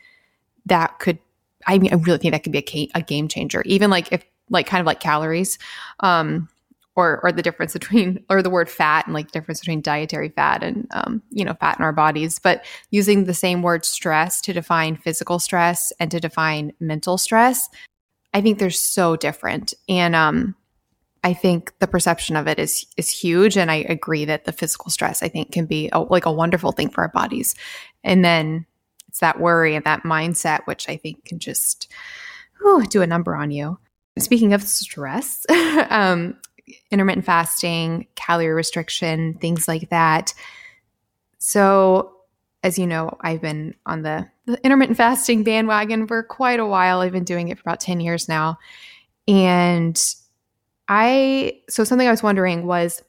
that 0.65 0.99
could 0.99 1.19
I 1.67 1.77
mean 1.77 1.91
I 1.91 1.95
really 1.95 2.19
think 2.19 2.33
that 2.33 2.43
could 2.43 2.51
be 2.51 2.89
a, 2.93 2.99
a 2.99 3.01
game 3.01 3.27
changer. 3.27 3.63
Even 3.65 3.89
like 3.89 4.11
if 4.11 4.23
like 4.49 4.67
kind 4.67 4.81
of 4.81 4.87
like 4.87 4.99
calories, 4.99 5.57
um, 5.99 6.49
or 6.95 7.19
or 7.23 7.31
the 7.31 7.41
difference 7.41 7.73
between 7.73 8.23
or 8.29 8.41
the 8.41 8.49
word 8.49 8.69
fat 8.69 9.05
and 9.05 9.13
like 9.13 9.31
difference 9.31 9.59
between 9.59 9.81
dietary 9.81 10.29
fat 10.29 10.63
and 10.63 10.87
um, 10.91 11.21
you 11.29 11.45
know 11.45 11.53
fat 11.59 11.77
in 11.77 11.83
our 11.83 11.93
bodies. 11.93 12.39
But 12.39 12.65
using 12.91 13.25
the 13.25 13.33
same 13.33 13.61
word 13.61 13.85
stress 13.85 14.41
to 14.41 14.53
define 14.53 14.97
physical 14.97 15.39
stress 15.39 15.93
and 15.99 16.11
to 16.11 16.19
define 16.19 16.73
mental 16.79 17.17
stress, 17.17 17.69
I 18.33 18.41
think 18.41 18.59
they're 18.59 18.69
so 18.69 19.15
different. 19.15 19.73
And 19.87 20.15
um, 20.15 20.55
I 21.23 21.33
think 21.33 21.77
the 21.79 21.87
perception 21.87 22.35
of 22.35 22.47
it 22.47 22.59
is 22.59 22.85
is 22.97 23.09
huge. 23.09 23.57
And 23.57 23.71
I 23.71 23.77
agree 23.77 24.25
that 24.25 24.45
the 24.45 24.53
physical 24.53 24.91
stress 24.91 25.23
I 25.23 25.29
think 25.29 25.51
can 25.51 25.65
be 25.65 25.89
a, 25.91 25.99
like 25.99 26.25
a 26.25 26.31
wonderful 26.31 26.71
thing 26.71 26.89
for 26.89 27.01
our 27.01 27.09
bodies. 27.09 27.55
And 28.03 28.23
then 28.23 28.65
it's 29.07 29.19
that 29.19 29.39
worry 29.39 29.75
and 29.75 29.85
that 29.85 30.03
mindset, 30.03 30.61
which 30.65 30.87
I 30.87 30.95
think 30.97 31.25
can 31.25 31.39
just 31.39 31.91
whew, 32.59 32.85
do 32.85 33.01
a 33.01 33.07
number 33.07 33.35
on 33.35 33.51
you. 33.51 33.79
Speaking 34.17 34.53
of 34.53 34.63
stress, 34.63 35.45
um, 35.89 36.37
intermittent 36.91 37.25
fasting, 37.25 38.07
calorie 38.15 38.53
restriction, 38.53 39.35
things 39.35 39.67
like 39.67 39.89
that. 39.89 40.33
So, 41.37 42.13
as 42.63 42.77
you 42.77 42.85
know, 42.85 43.17
I've 43.21 43.41
been 43.41 43.73
on 43.85 44.01
the, 44.01 44.27
the 44.45 44.63
intermittent 44.63 44.97
fasting 44.97 45.43
bandwagon 45.43 46.07
for 46.07 46.23
quite 46.23 46.59
a 46.59 46.65
while. 46.65 46.99
I've 46.99 47.13
been 47.13 47.23
doing 47.23 47.47
it 47.47 47.57
for 47.57 47.61
about 47.61 47.79
10 47.79 47.99
years 48.01 48.27
now. 48.27 48.57
And 49.27 50.01
I, 50.87 51.61
so 51.69 51.83
something 51.83 52.07
I 52.07 52.11
was 52.11 52.23
wondering 52.23 52.65
was 52.65 53.01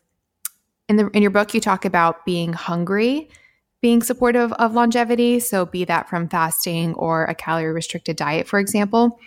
in 0.88 0.96
the 0.96 1.08
in 1.10 1.22
your 1.22 1.30
book 1.30 1.54
you 1.54 1.60
talk 1.60 1.84
about 1.84 2.24
being 2.24 2.52
hungry 2.52 3.30
being 3.80 4.02
supportive 4.02 4.52
of 4.54 4.74
longevity. 4.74 5.40
So, 5.40 5.64
be 5.66 5.84
that 5.84 6.08
from 6.08 6.28
fasting 6.28 6.94
or 6.94 7.24
a 7.24 7.34
calorie 7.34 7.72
restricted 7.72 8.16
diet, 8.16 8.46
for 8.46 8.58
example. 8.58 9.18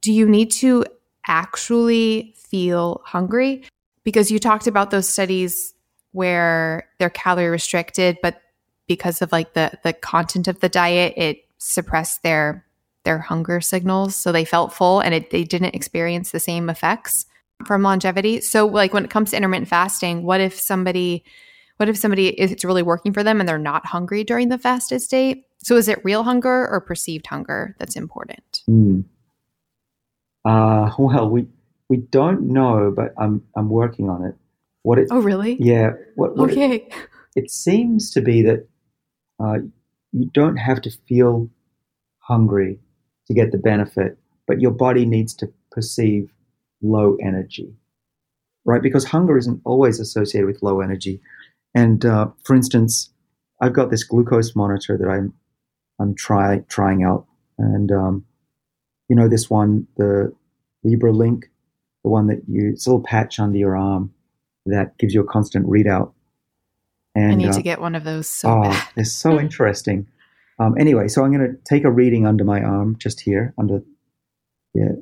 Do 0.00 0.12
you 0.12 0.28
need 0.28 0.50
to 0.52 0.84
actually 1.26 2.34
feel 2.36 3.02
hungry? 3.04 3.64
Because 4.04 4.30
you 4.30 4.38
talked 4.38 4.66
about 4.66 4.90
those 4.90 5.08
studies 5.08 5.74
where 6.12 6.88
they're 6.98 7.10
calorie 7.10 7.48
restricted, 7.48 8.18
but 8.22 8.40
because 8.86 9.20
of 9.20 9.32
like 9.32 9.54
the 9.54 9.72
the 9.82 9.92
content 9.92 10.48
of 10.48 10.60
the 10.60 10.68
diet, 10.68 11.14
it 11.16 11.44
suppressed 11.58 12.22
their 12.22 12.64
their 13.04 13.18
hunger 13.18 13.60
signals, 13.60 14.16
so 14.16 14.32
they 14.32 14.44
felt 14.44 14.72
full 14.72 15.00
and 15.00 15.14
it, 15.14 15.30
they 15.30 15.44
didn't 15.44 15.74
experience 15.74 16.30
the 16.30 16.40
same 16.40 16.68
effects 16.68 17.26
from 17.64 17.82
longevity. 17.82 18.40
So, 18.40 18.66
like 18.66 18.92
when 18.92 19.04
it 19.04 19.10
comes 19.10 19.30
to 19.30 19.36
intermittent 19.36 19.68
fasting, 19.68 20.24
what 20.24 20.40
if 20.40 20.58
somebody 20.58 21.24
what 21.76 21.88
if 21.88 21.96
somebody 21.96 22.28
it's 22.28 22.64
really 22.64 22.82
working 22.82 23.12
for 23.12 23.22
them 23.22 23.40
and 23.40 23.48
they're 23.48 23.58
not 23.58 23.86
hungry 23.86 24.24
during 24.24 24.48
the 24.48 24.58
fasted 24.58 25.02
state? 25.02 25.44
So 25.58 25.76
is 25.76 25.88
it 25.88 26.04
real 26.04 26.22
hunger 26.22 26.68
or 26.68 26.80
perceived 26.80 27.26
hunger 27.26 27.76
that's 27.78 27.96
important? 27.96 28.62
Mm. 28.68 29.04
Uh, 30.46 30.90
well, 30.98 31.28
we 31.28 31.46
we 31.88 31.98
don't 31.98 32.42
know, 32.42 32.92
but 32.94 33.12
I'm 33.18 33.42
I'm 33.56 33.68
working 33.68 34.08
on 34.08 34.24
it. 34.24 34.34
What 34.82 34.98
it? 34.98 35.08
Oh, 35.10 35.20
really? 35.20 35.56
Yeah. 35.58 35.90
What, 36.14 36.36
what 36.36 36.50
okay. 36.50 36.76
It, 36.76 36.92
it, 37.34 37.50
seems 37.50 38.12
to 38.12 38.20
be 38.20 38.42
that 38.42 38.68
uh, 39.40 39.58
you 40.12 40.30
don't 40.32 40.56
have 40.56 40.80
to 40.82 40.90
feel 41.08 41.50
hungry 42.18 42.78
to 43.26 43.34
get 43.34 43.50
the 43.50 43.58
benefit, 43.58 44.16
but 44.46 44.60
your 44.60 44.70
body 44.70 45.04
needs 45.04 45.34
to 45.34 45.52
perceive 45.72 46.30
low 46.82 47.16
energy, 47.20 47.74
right? 48.64 48.80
Because 48.80 49.04
hunger 49.04 49.36
isn't 49.36 49.60
always 49.64 49.98
associated 49.98 50.46
with 50.46 50.62
low 50.62 50.80
energy. 50.80 51.20
And 51.74 52.06
uh, 52.06 52.28
for 52.44 52.54
instance, 52.54 53.10
I've 53.60 53.72
got 53.72 53.90
this 53.90 54.04
glucose 54.04 54.54
monitor 54.54 54.96
that 54.96 55.08
I'm 55.08 55.34
I'm 55.98 56.14
try 56.14 56.58
trying 56.68 57.02
out, 57.02 57.26
and 57.58 57.90
um, 57.90 58.24
you 59.08 59.16
know 59.16 59.28
this 59.28 59.48
one, 59.48 59.86
the 59.96 60.32
Libre 60.82 61.12
Link, 61.12 61.50
the 62.04 62.10
one 62.10 62.26
that 62.28 62.42
you 62.48 62.70
it's 62.72 62.86
a 62.86 62.90
little 62.90 63.04
patch 63.04 63.38
under 63.38 63.58
your 63.58 63.76
arm 63.76 64.12
that 64.66 64.98
gives 64.98 65.14
you 65.14 65.20
a 65.20 65.26
constant 65.26 65.66
readout. 65.66 66.12
And, 67.14 67.32
I 67.32 67.34
need 67.34 67.48
uh, 67.48 67.52
to 67.52 67.62
get 67.62 67.80
one 67.80 67.94
of 67.94 68.04
those 68.04 68.28
so 68.28 68.50
oh, 68.50 68.62
bad. 68.62 68.88
it's 68.96 69.12
so 69.12 69.40
interesting. 69.40 70.06
Um, 70.58 70.76
anyway, 70.78 71.08
so 71.08 71.24
I'm 71.24 71.32
going 71.32 71.50
to 71.50 71.58
take 71.64 71.84
a 71.84 71.90
reading 71.90 72.26
under 72.26 72.44
my 72.44 72.62
arm, 72.62 72.96
just 72.98 73.20
here, 73.20 73.54
under 73.58 73.82
yeah, 74.74 74.92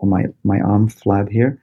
on 0.00 0.08
my 0.08 0.26
my 0.44 0.60
arm 0.60 0.88
flab 0.88 1.30
here, 1.30 1.60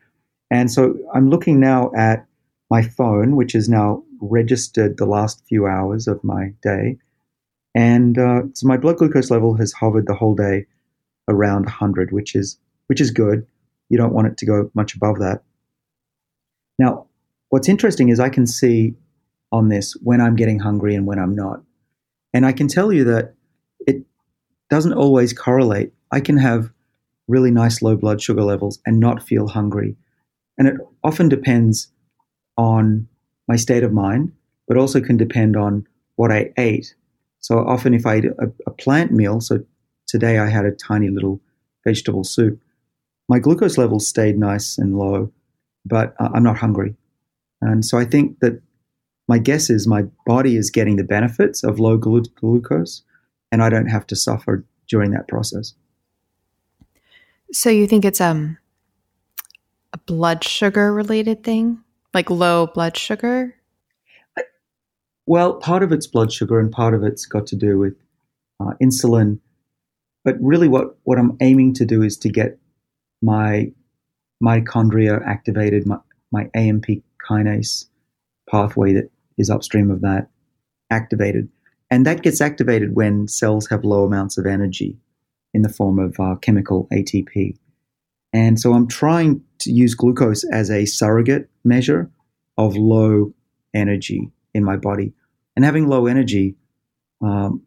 and 0.52 0.72
so 0.72 0.95
I'm 1.14 1.30
looking 1.30 1.60
now 1.60 1.91
at 1.95 2.26
my 2.69 2.82
phone, 2.82 3.36
which 3.36 3.56
is 3.56 3.69
now 3.69 4.03
registered 4.22 4.98
the 4.98 5.06
last 5.06 5.44
few 5.48 5.68
hours 5.68 6.07
of 6.07 6.24
my 6.24 6.53
day. 6.61 6.98
And 7.76 8.18
uh, 8.18 8.44
so 8.53 8.68
my 8.68 8.78
blood 8.78 8.98
glucose 8.98 9.30
level 9.30 9.56
has 9.56 9.72
hovered 9.74 10.07
the 10.07 10.15
whole 10.15 10.36
day 10.36 10.65
around 11.28 11.64
100, 11.64 12.12
which 12.12 12.36
is 12.36 12.58
which 12.88 13.02
is 13.02 13.12
good. 13.12 13.45
You 13.90 13.98
don't 13.98 14.14
want 14.14 14.28
it 14.28 14.38
to 14.38 14.45
go 14.45 14.72
much 14.74 14.95
above 14.95 15.20
that. 15.20 15.44
Now, 16.80 17.08
what's 17.49 17.70
interesting 17.70 18.10
is 18.10 18.20
I 18.20 18.30
can 18.30 18.48
see 18.48 18.95
on 19.52 19.70
this 19.70 19.94
when 20.04 20.22
I'm 20.22 20.36
getting 20.36 20.60
hungry 20.60 20.95
and 20.95 21.06
when 21.06 21.20
I'm 21.20 21.36
not. 21.36 21.62
And 22.34 22.45
I 22.45 22.52
can 22.52 22.68
tell 22.68 22.91
you 22.91 23.04
that 23.06 23.34
it 23.86 24.04
doesn't 24.70 24.94
always 24.94 25.34
correlate. 25.34 25.94
I 26.12 26.20
can 26.20 26.38
have 26.38 26.72
really 27.28 27.52
nice 27.52 27.82
low 27.82 27.95
blood 27.95 28.22
sugar 28.22 28.44
levels 28.44 28.80
and 28.86 28.99
not 28.99 29.24
feel 29.24 29.48
hungry. 29.48 29.95
And 30.58 30.68
it 30.68 30.76
often 31.04 31.30
depends 31.30 31.90
on 32.58 33.08
my 33.48 33.56
state 33.56 33.84
of 33.84 33.94
mind, 33.94 34.34
but 34.68 34.78
also 34.78 34.99
can 34.99 35.18
depend 35.18 35.56
on 35.56 35.88
what 36.16 36.32
I 36.32 36.52
ate. 36.58 36.95
So 37.40 37.60
often, 37.60 37.94
if 37.94 38.06
I 38.06 38.18
eat 38.18 38.26
a, 38.26 38.52
a 38.66 38.72
plant 38.72 39.12
meal, 39.12 39.40
so 39.40 39.64
today 40.08 40.40
I 40.40 40.48
had 40.48 40.66
a 40.66 40.72
tiny 40.72 41.10
little 41.10 41.40
vegetable 41.84 42.24
soup, 42.24 42.60
my 43.30 43.40
glucose 43.40 43.78
levels 43.78 44.08
stayed 44.08 44.38
nice 44.38 44.78
and 44.78 44.98
low, 44.98 45.32
but 45.86 46.16
uh, 46.20 46.30
I'm 46.34 46.44
not 46.44 46.58
hungry. 46.58 46.96
And 47.62 47.84
so 47.84 47.98
I 47.98 48.06
think 48.06 48.40
that 48.40 48.62
my 49.28 49.40
guess 49.40 49.70
is 49.70 49.88
my 49.88 50.04
body 50.26 50.56
is 50.56 50.70
getting 50.70 50.96
the 50.96 51.04
benefits 51.04 51.64
of 51.64 51.80
low 51.80 51.98
glu- 51.98 52.24
glucose, 52.36 53.04
and 53.52 53.62
I 53.62 53.70
don't 53.70 53.88
have 53.88 54.08
to 54.08 54.16
suffer 54.16 54.66
during 54.88 55.12
that 55.12 55.28
process. 55.28 55.74
So 57.52 57.70
you 57.70 57.88
think 57.88 58.06
it's 58.06 58.22
um 58.22 58.58
a 59.94 59.98
blood 59.98 60.44
sugar 60.44 60.94
related 60.94 61.44
thing? 61.44 61.84
like 62.18 62.32
low 62.32 62.66
blood 62.66 62.98
sugar? 62.98 63.54
Well, 65.28 65.54
part 65.56 65.84
of 65.84 65.92
it's 65.92 66.08
blood 66.08 66.32
sugar 66.32 66.60
and 66.60 66.72
part 66.72 66.96
of 66.96 67.04
it's 67.04 67.28
got 67.28 67.46
to 67.48 67.56
do 67.56 67.78
with 67.78 67.96
uh, 68.60 68.74
insulin. 68.82 69.40
But 70.28 70.36
really, 70.41 70.68
what, 70.68 70.98
what 71.04 71.18
I'm 71.18 71.38
aiming 71.40 71.76
to 71.76 71.86
do 71.86 72.02
is 72.02 72.18
to 72.18 72.28
get 72.28 72.60
my 73.22 73.72
mitochondria 74.44 75.26
activated, 75.26 75.88
my, 75.88 75.99
my 76.34 76.49
AMP 76.54 76.88
kinase 77.26 77.86
pathway 78.49 78.91
that 78.91 79.10
is 79.38 79.49
upstream 79.49 79.90
of 79.90 80.02
that 80.02 80.28
activated. 80.91 81.48
And 81.90 82.06
that 82.06 82.24
gets 82.24 82.41
activated 82.41 82.94
when 82.94 83.30
cells 83.30 83.68
have 83.70 83.86
low 83.86 84.04
amounts 84.04 84.38
of 84.38 84.45
energy 84.45 84.98
in 85.54 85.62
the 85.62 85.70
form 85.70 85.98
of 85.98 86.20
uh, 86.20 86.36
chemical 86.41 86.90
ATP. 86.91 87.58
And 88.34 88.60
so 88.60 88.74
I'm 88.74 88.90
trying 88.90 89.41
to 89.60 89.72
use 89.72 89.95
glucose 89.95 90.44
as 90.52 90.70
a 90.70 90.86
surrogate 90.86 91.49
measure 91.64 92.12
of 92.58 92.76
low 92.76 93.34
energy 93.74 94.30
in 94.54 94.66
my 94.66 94.76
body. 94.76 95.14
And 95.56 95.64
having 95.64 95.88
low 95.88 96.06
energy, 96.06 96.58
um, 97.22 97.62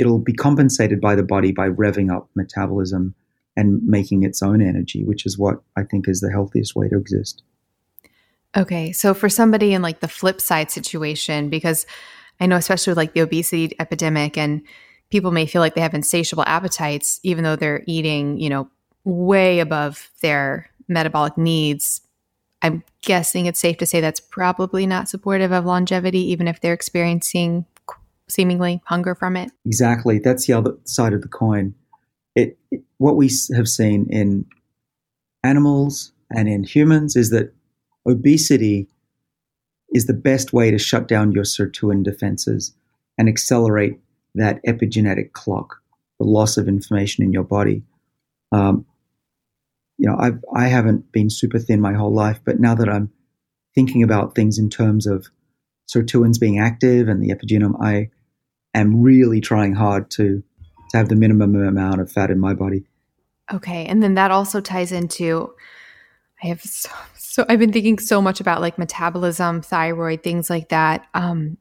it'll 0.00 0.18
be 0.18 0.32
compensated 0.32 1.00
by 1.00 1.14
the 1.14 1.22
body 1.22 1.52
by 1.52 1.68
revving 1.68 2.14
up 2.14 2.28
metabolism 2.34 3.14
and 3.56 3.82
making 3.86 4.22
its 4.22 4.42
own 4.42 4.62
energy, 4.62 5.04
which 5.04 5.26
is 5.26 5.38
what 5.38 5.60
I 5.76 5.82
think 5.82 6.08
is 6.08 6.20
the 6.20 6.30
healthiest 6.30 6.74
way 6.74 6.88
to 6.88 6.96
exist. 6.96 7.42
Okay. 8.56 8.90
So 8.92 9.12
for 9.14 9.28
somebody 9.28 9.74
in 9.74 9.82
like 9.82 10.00
the 10.00 10.08
flip 10.08 10.40
side 10.40 10.70
situation, 10.70 11.50
because 11.50 11.86
I 12.40 12.46
know, 12.46 12.56
especially 12.56 12.92
with 12.92 12.96
like 12.96 13.12
the 13.12 13.20
obesity 13.20 13.76
epidemic, 13.78 14.38
and 14.38 14.62
people 15.10 15.30
may 15.30 15.46
feel 15.46 15.60
like 15.60 15.74
they 15.74 15.80
have 15.82 15.94
insatiable 15.94 16.44
appetites, 16.46 17.20
even 17.22 17.44
though 17.44 17.56
they're 17.56 17.84
eating, 17.86 18.40
you 18.40 18.48
know, 18.48 18.68
way 19.04 19.60
above 19.60 20.10
their 20.22 20.70
metabolic 20.88 21.36
needs. 21.36 22.00
I'm 22.62 22.82
guessing 23.02 23.46
it's 23.46 23.60
safe 23.60 23.78
to 23.78 23.86
say 23.86 24.00
that's 24.00 24.20
probably 24.20 24.86
not 24.86 25.08
supportive 25.08 25.52
of 25.52 25.64
longevity, 25.64 26.20
even 26.30 26.48
if 26.48 26.60
they're 26.60 26.74
experiencing 26.74 27.66
seemingly 28.30 28.80
hunger 28.86 29.14
from 29.14 29.36
it. 29.36 29.50
Exactly. 29.66 30.18
That's 30.18 30.46
the 30.46 30.52
other 30.54 30.76
side 30.84 31.12
of 31.12 31.22
the 31.22 31.28
coin. 31.28 31.74
It, 32.34 32.58
it 32.70 32.82
what 32.98 33.16
we 33.16 33.30
have 33.54 33.68
seen 33.68 34.06
in 34.10 34.46
animals 35.42 36.12
and 36.30 36.48
in 36.48 36.64
humans 36.64 37.16
is 37.16 37.30
that 37.30 37.52
obesity 38.06 38.88
is 39.92 40.06
the 40.06 40.14
best 40.14 40.52
way 40.52 40.70
to 40.70 40.78
shut 40.78 41.08
down 41.08 41.32
your 41.32 41.44
sirtuin 41.44 42.04
defenses 42.04 42.74
and 43.18 43.28
accelerate 43.28 43.98
that 44.34 44.64
epigenetic 44.64 45.32
clock, 45.32 45.82
the 46.18 46.26
loss 46.26 46.56
of 46.56 46.68
information 46.68 47.24
in 47.24 47.32
your 47.32 47.42
body. 47.42 47.82
Um, 48.52 48.86
you 49.98 50.08
know, 50.08 50.16
I've, 50.18 50.42
I 50.54 50.68
haven't 50.68 51.12
been 51.12 51.28
super 51.28 51.58
thin 51.58 51.80
my 51.80 51.92
whole 51.92 52.14
life, 52.14 52.40
but 52.44 52.60
now 52.60 52.74
that 52.74 52.88
I'm 52.88 53.10
thinking 53.74 54.02
about 54.02 54.34
things 54.34 54.58
in 54.58 54.70
terms 54.70 55.06
of 55.06 55.26
sirtuins 55.94 56.40
being 56.40 56.58
active 56.58 57.08
and 57.08 57.22
the 57.22 57.34
epigenome, 57.34 57.74
I 57.82 58.10
am 58.74 59.02
really 59.02 59.40
trying 59.40 59.74
hard 59.74 60.10
to 60.12 60.42
to 60.90 60.96
have 60.96 61.08
the 61.08 61.16
minimum 61.16 61.54
amount 61.54 62.00
of 62.00 62.10
fat 62.10 62.30
in 62.30 62.38
my 62.38 62.52
body. 62.52 62.84
Okay, 63.52 63.86
and 63.86 64.02
then 64.02 64.14
that 64.14 64.30
also 64.30 64.60
ties 64.60 64.92
into 64.92 65.52
I 66.42 66.46
have 66.46 66.62
so, 66.62 66.90
so 67.16 67.44
I've 67.48 67.58
been 67.58 67.72
thinking 67.72 67.98
so 67.98 68.20
much 68.20 68.40
about 68.40 68.60
like 68.60 68.78
metabolism, 68.78 69.62
thyroid, 69.62 70.22
things 70.22 70.50
like 70.50 70.70
that. 70.70 71.06
Um, 71.14 71.58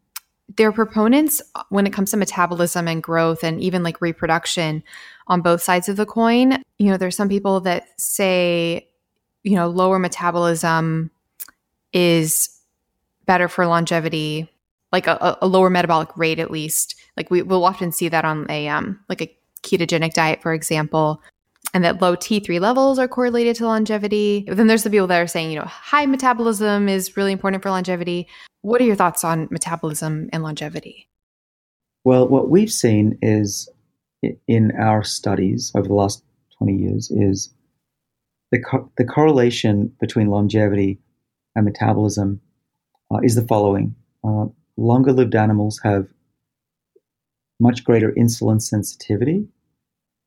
their 0.55 0.71
proponents 0.71 1.41
when 1.69 1.85
it 1.85 1.93
comes 1.93 2.11
to 2.11 2.17
metabolism 2.17 2.87
and 2.87 3.03
growth 3.03 3.43
and 3.43 3.61
even 3.61 3.83
like 3.83 4.01
reproduction 4.01 4.83
on 5.27 5.41
both 5.41 5.61
sides 5.61 5.89
of 5.89 5.95
the 5.95 6.05
coin. 6.05 6.63
You 6.77 6.91
know, 6.91 6.97
there's 6.97 7.15
some 7.15 7.29
people 7.29 7.59
that 7.61 7.87
say, 7.97 8.87
you 9.43 9.55
know, 9.55 9.67
lower 9.67 9.99
metabolism 9.99 11.11
is 11.93 12.49
better 13.25 13.47
for 13.47 13.67
longevity, 13.67 14.49
like 14.91 15.07
a, 15.07 15.37
a 15.41 15.47
lower 15.47 15.69
metabolic 15.69 16.09
rate 16.17 16.39
at 16.39 16.51
least. 16.51 16.95
Like 17.17 17.29
we 17.31 17.41
will 17.41 17.65
often 17.65 17.91
see 17.91 18.09
that 18.09 18.25
on 18.25 18.45
a 18.49 18.67
um 18.67 18.99
like 19.09 19.21
a 19.21 19.35
ketogenic 19.63 20.13
diet, 20.13 20.41
for 20.41 20.53
example 20.53 21.21
and 21.73 21.83
that 21.83 22.01
low 22.01 22.15
T3 22.15 22.59
levels 22.59 22.97
are 22.97 23.07
correlated 23.07 23.55
to 23.57 23.65
longevity. 23.65 24.45
But 24.47 24.57
then 24.57 24.67
there's 24.67 24.83
the 24.83 24.89
people 24.89 25.07
that 25.07 25.19
are 25.21 25.27
saying, 25.27 25.51
you 25.51 25.59
know, 25.59 25.65
high 25.65 26.05
metabolism 26.05 26.89
is 26.89 27.15
really 27.15 27.31
important 27.31 27.61
for 27.61 27.69
longevity. 27.69 28.27
What 28.61 28.81
are 28.81 28.85
your 28.85 28.95
thoughts 28.95 29.23
on 29.23 29.47
metabolism 29.51 30.29
and 30.33 30.43
longevity? 30.43 31.07
Well, 32.03 32.27
what 32.27 32.49
we've 32.49 32.71
seen 32.71 33.17
is 33.21 33.69
in 34.47 34.71
our 34.79 35.03
studies 35.03 35.71
over 35.75 35.87
the 35.87 35.93
last 35.93 36.23
20 36.57 36.75
years 36.75 37.11
is 37.11 37.53
the, 38.51 38.59
co- 38.59 38.91
the 38.97 39.05
correlation 39.05 39.93
between 39.99 40.27
longevity 40.27 40.99
and 41.55 41.65
metabolism 41.65 42.41
uh, 43.11 43.19
is 43.21 43.35
the 43.35 43.45
following. 43.45 43.95
Uh, 44.23 44.45
longer 44.79 45.11
lived 45.11 45.35
animals 45.35 45.79
have 45.83 46.07
much 47.59 47.83
greater 47.83 48.11
insulin 48.11 48.61
sensitivity 48.61 49.47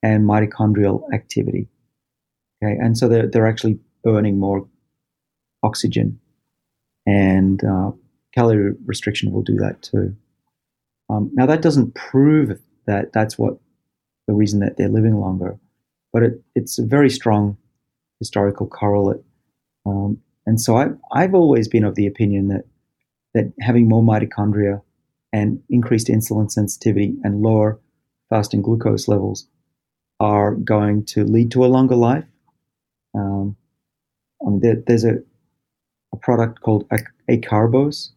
and 0.02 0.28
mitochondrial 0.28 1.02
activity. 1.12 1.68
Okay, 2.62 2.76
and 2.78 2.96
so 2.96 3.08
they're, 3.08 3.26
they're 3.26 3.48
actually 3.48 3.78
burning 4.04 4.38
more 4.38 4.68
oxygen, 5.62 6.20
and 7.06 7.64
uh, 7.64 7.90
calorie 8.34 8.74
restriction 8.84 9.32
will 9.32 9.42
do 9.42 9.56
that 9.56 9.82
too. 9.82 10.14
Um, 11.08 11.30
now, 11.34 11.46
that 11.46 11.62
doesn't 11.62 11.94
prove 11.94 12.58
that 12.86 13.12
that's 13.12 13.38
what 13.38 13.58
the 14.26 14.34
reason 14.34 14.60
that 14.60 14.76
they're 14.76 14.88
living 14.88 15.16
longer, 15.16 15.58
but 16.12 16.22
it, 16.22 16.42
it's 16.54 16.78
a 16.78 16.84
very 16.84 17.10
strong 17.10 17.56
historical 18.18 18.66
correlate. 18.66 19.22
Um, 19.84 20.18
and 20.46 20.60
so 20.60 20.76
I, 20.76 20.88
I've 21.12 21.34
always 21.34 21.68
been 21.68 21.84
of 21.84 21.94
the 21.94 22.06
opinion 22.06 22.48
that 22.48 22.64
that 23.34 23.52
having 23.60 23.88
more 23.88 24.02
mitochondria 24.02 24.82
and 25.32 25.62
increased 25.70 26.08
insulin 26.08 26.50
sensitivity 26.50 27.14
and 27.24 27.42
lower 27.42 27.80
fasting 28.28 28.62
glucose 28.62 29.08
levels 29.08 29.46
are 30.20 30.54
going 30.54 31.04
to 31.04 31.24
lead 31.24 31.50
to 31.50 31.64
a 31.64 31.66
longer 31.66 31.96
life. 31.96 32.24
Um, 33.14 33.56
I 34.46 34.50
mean, 34.50 34.60
there, 34.60 34.76
there's 34.86 35.04
a, 35.04 35.16
a 36.12 36.16
product 36.16 36.60
called 36.60 36.88
acarbose 37.28 38.10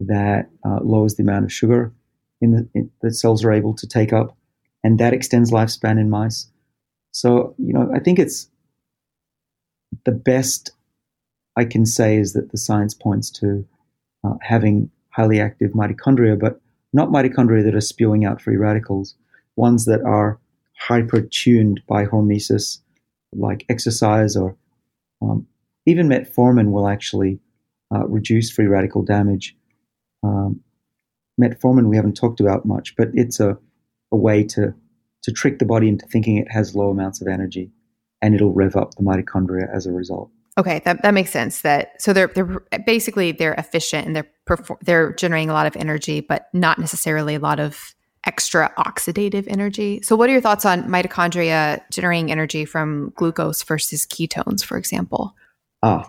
that 0.00 0.48
uh, 0.64 0.80
lowers 0.82 1.14
the 1.14 1.22
amount 1.22 1.44
of 1.44 1.52
sugar 1.52 1.92
in 2.40 2.52
the 2.52 2.68
in, 2.74 2.90
that 3.02 3.14
cells 3.14 3.44
are 3.44 3.52
able 3.52 3.74
to 3.74 3.86
take 3.86 4.12
up, 4.12 4.36
and 4.84 4.98
that 4.98 5.12
extends 5.12 5.50
lifespan 5.50 5.98
in 5.98 6.10
mice. 6.10 6.46
So, 7.12 7.54
you 7.58 7.72
know, 7.72 7.90
I 7.94 7.98
think 7.98 8.18
it's 8.18 8.48
the 10.04 10.12
best 10.12 10.70
I 11.56 11.64
can 11.64 11.84
say 11.86 12.16
is 12.16 12.32
that 12.34 12.52
the 12.52 12.58
science 12.58 12.94
points 12.94 13.30
to 13.40 13.66
uh, 14.24 14.34
having 14.42 14.90
highly 15.10 15.40
active 15.40 15.72
mitochondria, 15.72 16.38
but 16.38 16.60
not 16.92 17.08
mitochondria 17.08 17.64
that 17.64 17.74
are 17.74 17.80
spewing 17.80 18.24
out 18.24 18.40
free 18.40 18.56
radicals, 18.56 19.14
ones 19.56 19.84
that 19.84 20.02
are 20.02 20.38
hyper 20.78 21.20
tuned 21.20 21.80
by 21.88 22.06
hormesis, 22.06 22.78
like 23.32 23.64
exercise 23.68 24.36
or 24.36 24.56
um, 25.20 25.46
even 25.86 26.08
metformin 26.08 26.70
will 26.70 26.88
actually 26.88 27.40
uh, 27.94 28.06
reduce 28.06 28.50
free 28.50 28.66
radical 28.66 29.02
damage. 29.02 29.56
Um, 30.22 30.60
metformin 31.40 31.88
we 31.88 31.96
haven't 31.96 32.16
talked 32.16 32.40
about 32.40 32.64
much, 32.64 32.94
but 32.96 33.08
it's 33.14 33.40
a, 33.40 33.58
a 34.12 34.16
way 34.16 34.44
to, 34.44 34.74
to 35.22 35.32
trick 35.32 35.58
the 35.58 35.64
body 35.64 35.88
into 35.88 36.06
thinking 36.06 36.36
it 36.36 36.50
has 36.50 36.74
low 36.74 36.90
amounts 36.90 37.20
of 37.20 37.28
energy 37.28 37.70
and 38.22 38.34
it'll 38.34 38.52
rev 38.52 38.76
up 38.76 38.94
the 38.94 39.02
mitochondria 39.02 39.72
as 39.74 39.86
a 39.86 39.92
result. 39.92 40.30
Okay, 40.58 40.82
that, 40.84 41.02
that 41.02 41.14
makes 41.14 41.30
sense. 41.30 41.62
That 41.62 42.02
so 42.02 42.12
they're 42.12 42.26
they're 42.26 42.60
basically 42.84 43.30
they're 43.30 43.54
efficient 43.54 44.06
and 44.06 44.16
they're 44.16 44.28
they're 44.82 45.12
generating 45.12 45.50
a 45.50 45.52
lot 45.52 45.66
of 45.66 45.76
energy, 45.76 46.20
but 46.20 46.48
not 46.52 46.78
necessarily 46.78 47.36
a 47.36 47.38
lot 47.38 47.60
of 47.60 47.94
extra 48.26 48.72
oxidative 48.76 49.46
energy. 49.48 50.00
So, 50.02 50.16
what 50.16 50.28
are 50.28 50.32
your 50.32 50.40
thoughts 50.40 50.66
on 50.66 50.82
mitochondria 50.84 51.80
generating 51.92 52.32
energy 52.32 52.64
from 52.64 53.12
glucose 53.14 53.62
versus 53.62 54.04
ketones, 54.04 54.64
for 54.64 54.76
example? 54.76 55.34
Ah, 55.82 56.08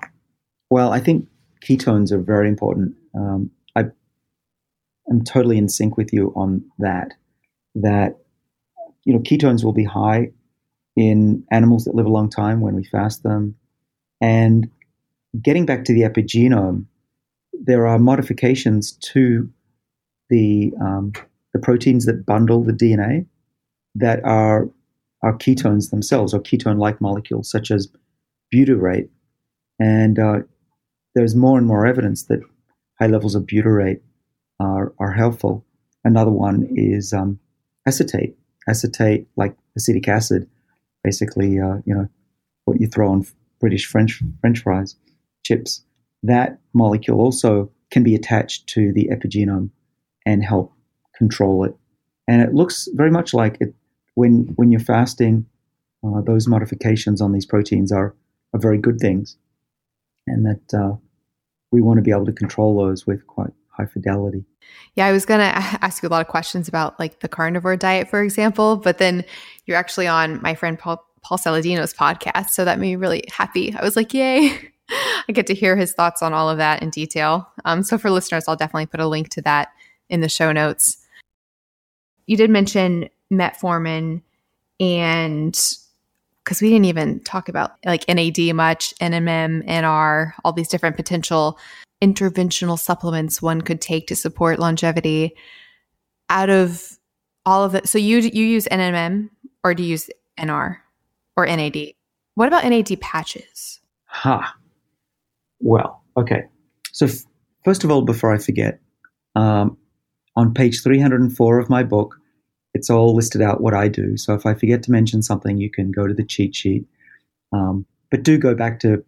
well, 0.72 0.92
I 0.92 1.00
think 1.00 1.28
ketones 1.62 2.12
are 2.12 2.20
very 2.20 2.48
important. 2.48 2.96
Um, 3.16 3.52
I 3.76 3.86
am 5.12 5.24
totally 5.24 5.60
in 5.60 5.70
sync 5.70 5.96
with 5.96 6.12
you 6.12 6.34
on 6.36 6.66
that. 6.80 7.14
That 7.76 8.18
you 9.06 9.14
know, 9.14 9.20
ketones 9.20 9.64
will 9.64 9.74
be 9.74 9.84
high 9.84 10.32
in 10.96 11.44
animals 11.52 11.86
that 11.86 11.96
live 11.96 12.08
a 12.08 12.10
long 12.10 12.30
time 12.30 12.62
when 12.62 12.76
we 12.76 12.84
fast 12.84 13.24
them, 13.24 13.56
and 14.22 14.70
getting 15.42 15.66
back 15.66 15.86
to 15.86 15.94
the 15.94 16.02
epigenome, 16.02 16.86
there 17.54 17.88
are 17.88 18.00
modifications 18.00 18.94
to 18.94 19.50
the 20.30 20.72
um, 20.82 21.14
the 21.54 21.60
proteins 21.60 22.06
that 22.06 22.26
bundle 22.26 22.64
the 22.64 22.72
DNA 22.74 23.26
that 23.96 24.24
are 24.24 24.70
are 25.22 25.38
ketones 25.38 25.90
themselves 25.90 26.34
or 26.34 26.40
ketone-like 26.40 27.02
molecules 27.02 27.50
such 27.50 27.72
as 27.72 27.92
butyrate. 28.54 29.10
And 29.80 30.18
uh, 30.18 30.40
there's 31.16 31.36
more 31.36 31.58
and 31.58 31.68
more 31.68 31.86
evidence 31.86 32.24
that 32.26 32.40
high 33.00 33.08
levels 33.08 33.36
of 33.36 33.44
butyrate 33.44 34.00
are, 34.60 34.94
are 35.00 35.12
helpful. 35.12 35.66
Another 36.04 36.32
one 36.32 36.68
is 36.76 37.14
um, 37.14 37.40
acetate. 37.86 38.36
Acetate, 38.68 39.28
like 39.36 39.56
acetic 39.76 40.08
acid, 40.08 40.48
basically, 41.04 41.60
uh, 41.60 41.78
you 41.86 41.94
know, 41.94 42.08
what 42.66 42.80
you 42.80 42.88
throw 42.88 43.12
on 43.12 43.26
British 43.60 43.86
French 43.86 44.22
French 44.42 44.60
fries, 44.60 44.96
chips. 45.44 45.84
That 46.24 46.60
molecule 46.74 47.22
also 47.22 47.72
can 47.92 48.04
be 48.04 48.16
attached 48.16 48.68
to 48.68 48.92
the 48.94 49.10
epigenome 49.12 49.70
and 50.26 50.44
help 50.44 50.74
control 51.16 51.64
it. 51.64 51.76
And 52.28 52.42
it 52.42 52.54
looks 52.54 52.88
very 52.94 53.12
much 53.12 53.34
like 53.34 53.58
it 53.60 53.74
when 54.16 54.54
when 54.56 54.72
you're 54.72 54.80
fasting. 54.80 55.46
Uh, 56.02 56.22
those 56.22 56.48
modifications 56.48 57.20
on 57.20 57.34
these 57.34 57.46
proteins 57.46 57.92
are 57.92 58.16
are 58.54 58.60
very 58.60 58.78
good 58.78 59.00
things, 59.00 59.38
and 60.28 60.46
that 60.46 60.78
uh, 60.78 60.96
we 61.72 61.82
want 61.82 61.98
to 61.98 62.02
be 62.02 62.12
able 62.12 62.26
to 62.26 62.32
control 62.32 62.78
those 62.78 63.06
with 63.06 63.26
quite 63.28 63.52
high 63.70 63.86
fidelity. 63.86 64.46
Yeah, 64.96 65.06
I 65.06 65.12
was 65.12 65.26
going 65.26 65.40
to 65.54 65.56
ask 65.84 66.04
you 66.04 66.10
a 66.10 66.12
lot 66.12 66.22
of 66.22 66.28
questions 66.28 66.68
about 66.68 67.00
like 67.00 67.20
the 67.20 67.28
carnivore 67.28 67.76
diet, 67.76 68.10
for 68.10 68.22
example, 68.22 68.76
but 68.78 68.98
then 68.98 69.24
you're 69.66 69.78
actually 69.78 70.08
on 70.08 70.42
my 70.42 70.56
friend 70.56 70.78
Paul, 70.78 71.06
Paul 71.22 71.38
Saladino's 71.38 71.94
podcast. 71.94 72.50
So 72.50 72.66
that 72.66 72.80
made 72.80 72.90
me 72.92 72.96
really 72.96 73.24
happy. 73.32 73.74
I 73.74 73.84
was 73.84 73.96
like, 73.96 74.14
yay, 74.14 74.72
I 74.90 75.32
get 75.32 75.48
to 75.48 75.54
hear 75.54 75.76
his 75.76 75.94
thoughts 75.94 76.22
on 76.22 76.34
all 76.34 76.50
of 76.50 76.58
that 76.58 76.82
in 76.82 76.90
detail. 76.90 77.48
Um, 77.66 77.84
so 77.84 77.98
for 77.98 78.10
listeners, 78.10 78.46
I'll 78.48 78.56
definitely 78.56 78.88
put 78.88 79.00
a 79.00 79.08
link 79.08 79.30
to 79.30 79.42
that 79.44 79.70
in 80.10 80.22
the 80.22 80.30
show 80.30 80.52
notes 80.52 81.06
you 82.30 82.38
did 82.38 82.52
mention 82.52 83.10
metformin 83.34 84.22
and 84.80 85.60
because 86.44 86.62
we 86.62 86.70
didn't 86.70 86.86
even 86.86 87.20
talk 87.22 87.50
about 87.50 87.72
like 87.86 88.08
NAD 88.08 88.54
much, 88.56 88.94
NMN, 89.02 89.68
NR, 89.68 90.34
all 90.46 90.54
these 90.54 90.68
different 90.68 90.96
potential 90.96 91.58
interventional 92.04 92.78
supplements 92.78 93.42
one 93.42 93.62
could 93.62 93.82
take 93.82 94.06
to 94.08 94.16
support 94.16 94.60
longevity. 94.60 95.36
Out 96.30 96.52
of 96.52 97.00
all 97.48 97.64
of 97.64 97.74
it, 97.74 97.90
so 97.90 97.98
you 97.98 98.20
you 98.20 98.46
use 98.46 98.68
NMN 98.68 99.32
or 99.64 99.74
do 99.74 99.82
you 99.82 99.90
use 99.90 100.08
NR 100.40 100.78
or 101.40 101.46
NAD? 101.46 101.94
What 102.36 102.48
about 102.48 102.66
NAD 102.66 103.00
patches? 103.00 103.80
Ha. 104.06 104.42
Huh. 104.42 104.54
Well, 105.60 106.04
okay. 106.18 106.44
So 106.92 107.06
f- 107.06 107.24
first 107.64 107.84
of 107.84 107.92
all, 107.92 108.02
before 108.02 108.34
I 108.34 108.38
forget, 108.38 108.80
um, 109.36 109.78
on 110.36 110.54
page 110.54 110.84
304 110.84 111.60
of 111.60 111.70
my 111.70 111.84
book, 111.84 112.16
it's 112.74 112.90
all 112.90 113.16
listed 113.16 113.42
out 113.42 113.62
what 113.62 113.74
I 113.74 113.88
do. 113.88 114.18
So 114.18 114.34
if 114.34 114.46
I 114.46 114.54
forget 114.54 114.84
to 114.84 114.92
mention 114.92 115.22
something, 115.22 115.58
you 115.58 115.70
can 115.70 115.92
go 115.92 116.08
to 116.08 116.14
the 116.14 116.24
cheat 116.24 116.56
sheet. 116.56 116.86
Um, 117.52 117.86
but 118.12 118.24
do 118.24 118.38
go 118.38 118.54
back 118.54 118.80
to 118.82 119.04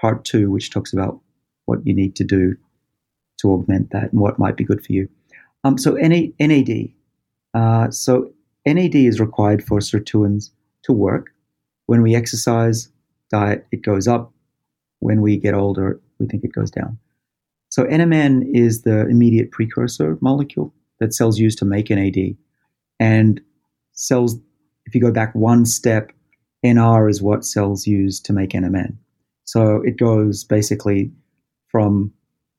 part 0.00 0.24
two, 0.24 0.50
which 0.50 0.70
talks 0.70 0.92
about 0.92 1.20
what 1.66 1.86
you 1.86 1.94
need 1.94 2.16
to 2.16 2.24
do 2.24 2.56
to 3.38 3.52
augment 3.52 3.90
that 3.90 4.12
and 4.12 4.20
what 4.20 4.38
might 4.38 4.56
be 4.56 4.64
good 4.64 4.84
for 4.84 4.92
you. 4.92 5.08
Um, 5.64 5.78
so 5.78 5.92
NAD. 5.92 6.90
Uh, 7.54 7.90
so 7.90 8.32
NAD 8.66 8.94
is 8.94 9.20
required 9.20 9.62
for 9.64 9.78
sirtuins 9.80 10.50
to 10.84 10.92
work. 10.92 11.30
When 11.86 12.02
we 12.02 12.14
exercise, 12.14 12.88
diet, 13.30 13.66
it 13.72 13.82
goes 13.82 14.06
up. 14.08 14.32
When 15.00 15.20
we 15.20 15.36
get 15.36 15.54
older, 15.54 16.00
we 16.18 16.26
think 16.26 16.44
it 16.44 16.52
goes 16.52 16.70
down. 16.70 16.98
So 17.70 17.84
NMN 17.84 18.44
is 18.54 18.82
the 18.82 19.08
immediate 19.08 19.50
precursor 19.50 20.18
molecule 20.20 20.74
that 21.00 21.14
cells 21.14 21.38
use 21.38 21.56
to 21.56 21.64
make 21.64 21.90
NAD. 21.90 22.36
And 23.00 23.40
cells, 23.92 24.36
if 24.86 24.94
you 24.94 25.00
go 25.00 25.10
back 25.10 25.34
one 25.34 25.64
step, 25.66 26.12
NR 26.64 27.10
is 27.10 27.20
what 27.20 27.44
cells 27.44 27.86
use 27.86 28.20
to 28.20 28.32
make 28.32 28.50
NMN. 28.50 28.96
So 29.44 29.82
it 29.84 29.98
goes 29.98 30.44
basically 30.44 31.10
from 31.68 32.12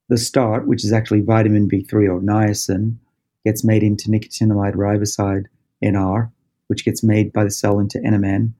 the 0.09 0.17
start, 0.17 0.67
which 0.67 0.83
is 0.83 0.91
actually 0.91 1.21
vitamin 1.21 1.69
B3 1.69 2.09
or 2.09 2.19
niacin, 2.19 2.97
gets 3.45 3.63
made 3.63 3.83
into 3.83 4.09
nicotinamide 4.09 4.75
riboside 4.75 5.45
NR, 5.83 6.31
which 6.67 6.83
gets 6.83 7.03
made 7.03 7.31
by 7.31 7.43
the 7.43 7.51
cell 7.51 7.79
into 7.79 7.99
NMN, 7.99 8.53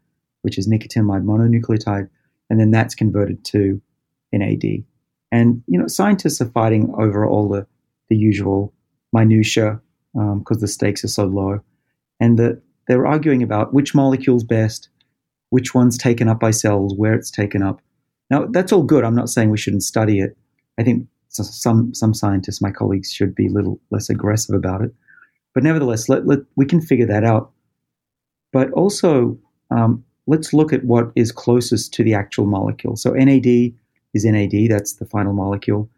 which 0.44 0.57
is 0.57 0.70
nicotinamide 0.70 1.26
mononucleotide, 1.26 2.10
and 2.49 2.60
then 2.60 2.72
that's 2.72 2.95
converted 2.95 3.44
to 3.45 3.82
NAD. 4.32 4.84
And 5.32 5.64
you 5.68 5.80
know, 5.80 5.88
scientists 5.88 6.40
are 6.41 6.49
fighting 6.49 6.94
over 6.98 7.26
all 7.26 7.49
the, 7.49 7.65
the 8.10 8.15
usual 8.15 8.72
minutia 9.11 9.82
because 10.14 10.57
um, 10.57 10.61
the 10.61 10.68
stakes 10.68 11.03
are 11.03 11.10
so 11.10 11.26
low, 11.26 11.60
and 12.20 12.38
the, 12.38 12.61
they're 12.88 13.07
arguing 13.07 13.41
about 13.41 13.74
which 13.74 13.95
molecule's 13.95 14.44
best, 14.44 14.90
which 15.49 15.74
one's 15.74 15.98
taken 15.98 16.28
up 16.28 16.40
by 16.40 16.52
cells, 16.52 16.94
where 16.95 17.14
it's 17.15 17.32
taken 17.32 17.64
up. 17.64 17.82
Now, 18.30 18.45
that's 18.45 18.72
all 18.72 18.84
good. 18.84 19.03
I'm 19.03 19.15
not 19.15 19.30
saying 19.30 19.49
we 19.49 19.57
shouldn't 19.57 19.84
study 19.84 20.20
it. 20.20 20.38
I 20.80 20.84
think 20.84 21.07
some 21.30 21.94
some 21.94 22.14
scientists, 22.14 22.61
my 22.61 22.72
colleagues, 22.72 23.11
should 23.11 23.34
be 23.34 23.48
a 23.48 23.52
little 23.52 23.80
less 23.90 24.10
aggressive 24.10 24.56
about 24.56 24.82
it. 24.82 24.94
But 25.53 25.64
nevertheless, 25.64 26.10
let, 26.10 26.28
let 26.28 26.40
we 26.56 26.65
can 26.65 26.82
figure 26.82 27.07
that 27.07 27.24
out. 27.24 27.52
But 28.52 28.72
also, 28.72 29.38
um, 29.72 30.03
let's 30.28 30.54
look 30.54 30.74
at 30.74 30.84
what 30.84 31.12
is 31.16 31.32
closest 31.32 31.94
to 31.94 32.04
the 32.04 32.14
actual 32.14 32.45
molecule. 32.45 32.95
So 32.95 33.12
NAD 33.12 33.74
is 34.14 34.26
NAD. 34.26 34.70
That's 34.70 34.94
the 34.94 35.06
final 35.06 35.34
molecule. 35.34 35.90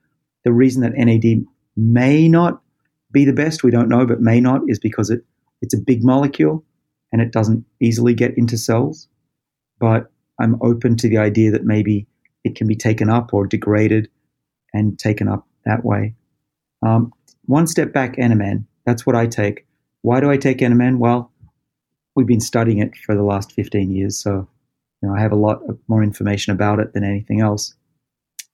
The 0.43 0.53
reason 0.53 0.81
that 0.81 0.93
NAD 0.93 1.45
may 1.75 2.27
not 2.27 2.61
be 3.11 3.25
the 3.25 3.33
best, 3.33 3.63
we 3.63 3.71
don't 3.71 3.89
know, 3.89 4.05
but 4.05 4.21
may 4.21 4.39
not, 4.39 4.61
is 4.67 4.79
because 4.79 5.09
it 5.09 5.23
it's 5.61 5.73
a 5.73 5.79
big 5.79 6.03
molecule 6.03 6.63
and 7.11 7.21
it 7.21 7.31
doesn't 7.31 7.65
easily 7.79 8.13
get 8.13 8.37
into 8.37 8.57
cells. 8.57 9.07
But 9.79 10.11
I'm 10.39 10.61
open 10.61 10.97
to 10.97 11.09
the 11.09 11.17
idea 11.17 11.51
that 11.51 11.63
maybe 11.63 12.07
it 12.43 12.55
can 12.55 12.67
be 12.67 12.75
taken 12.75 13.09
up 13.09 13.33
or 13.33 13.47
degraded 13.47 14.09
and 14.73 14.99
taken 14.99 15.27
up 15.27 15.47
that 15.65 15.83
way. 15.83 16.13
Um, 16.85 17.13
one 17.45 17.67
step 17.67 17.93
back, 17.93 18.17
NMN. 18.17 18.65
That's 18.85 19.05
what 19.05 19.15
I 19.15 19.27
take. 19.27 19.65
Why 20.01 20.19
do 20.19 20.29
I 20.29 20.37
take 20.37 20.59
NMN? 20.59 20.97
Well, 20.97 21.31
we've 22.15 22.27
been 22.27 22.39
studying 22.39 22.79
it 22.79 22.95
for 22.95 23.15
the 23.15 23.23
last 23.23 23.51
15 23.51 23.91
years, 23.91 24.21
so 24.21 24.47
you 25.01 25.09
know, 25.09 25.15
I 25.15 25.21
have 25.21 25.31
a 25.31 25.37
lot 25.37 25.59
more 25.87 26.03
information 26.03 26.53
about 26.53 26.79
it 26.79 26.93
than 26.93 27.03
anything 27.03 27.41
else. 27.41 27.75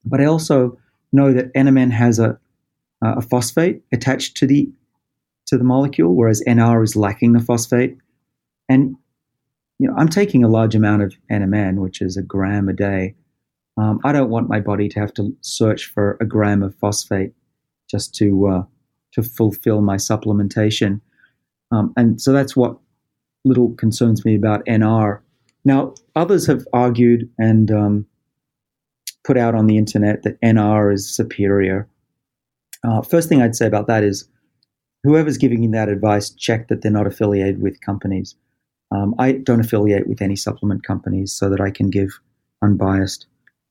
But 0.04 0.20
I 0.20 0.24
also 0.26 0.78
know 1.12 1.32
that 1.32 1.52
NMN 1.54 1.90
has 1.92 2.18
a, 2.18 2.38
a 3.02 3.22
phosphate 3.22 3.82
attached 3.92 4.36
to 4.38 4.46
the 4.46 4.70
to 5.46 5.58
the 5.58 5.64
molecule, 5.64 6.14
whereas 6.14 6.42
NR 6.46 6.82
is 6.82 6.96
lacking 6.96 7.32
the 7.32 7.40
phosphate. 7.40 7.96
And 8.68 8.96
you 9.78 9.88
know, 9.88 9.94
I'm 9.96 10.08
taking 10.08 10.44
a 10.44 10.48
large 10.48 10.74
amount 10.74 11.02
of 11.02 11.14
NMN, 11.30 11.76
which 11.76 12.00
is 12.00 12.16
a 12.16 12.22
gram 12.22 12.68
a 12.68 12.72
day. 12.72 13.14
Um, 13.76 14.00
I 14.04 14.12
don't 14.12 14.30
want 14.30 14.48
my 14.48 14.60
body 14.60 14.88
to 14.90 15.00
have 15.00 15.14
to 15.14 15.34
search 15.40 15.86
for 15.86 16.16
a 16.20 16.26
gram 16.26 16.62
of 16.62 16.74
phosphate 16.76 17.32
just 17.90 18.14
to 18.16 18.46
uh, 18.46 18.62
to 19.12 19.22
fulfill 19.22 19.80
my 19.80 19.96
supplementation. 19.96 21.00
Um, 21.70 21.92
and 21.96 22.20
so 22.20 22.32
that's 22.32 22.54
what 22.54 22.78
little 23.44 23.74
concerns 23.74 24.24
me 24.24 24.34
about 24.34 24.64
NR. 24.66 25.20
Now, 25.64 25.94
others 26.16 26.46
have 26.46 26.66
argued 26.72 27.28
and 27.38 27.70
um, 27.70 28.06
put 29.24 29.36
out 29.36 29.54
on 29.54 29.66
the 29.66 29.78
internet 29.78 30.22
that 30.22 30.40
NR 30.40 30.92
is 30.92 31.14
superior. 31.14 31.88
Uh, 32.84 33.02
first 33.02 33.28
thing 33.28 33.40
I'd 33.40 33.56
say 33.56 33.66
about 33.66 33.86
that 33.86 34.02
is 34.02 34.28
whoever's 35.04 35.38
giving 35.38 35.62
you 35.62 35.70
that 35.70 35.88
advice, 35.88 36.30
check 36.30 36.68
that 36.68 36.82
they're 36.82 36.90
not 36.90 37.06
affiliated 37.06 37.62
with 37.62 37.80
companies. 37.80 38.34
Um, 38.90 39.14
I 39.18 39.32
don't 39.32 39.60
affiliate 39.60 40.06
with 40.06 40.20
any 40.20 40.36
supplement 40.36 40.84
companies 40.84 41.32
so 41.32 41.48
that 41.48 41.60
I 41.60 41.70
can 41.70 41.90
give 41.90 42.10
unbiased 42.62 43.26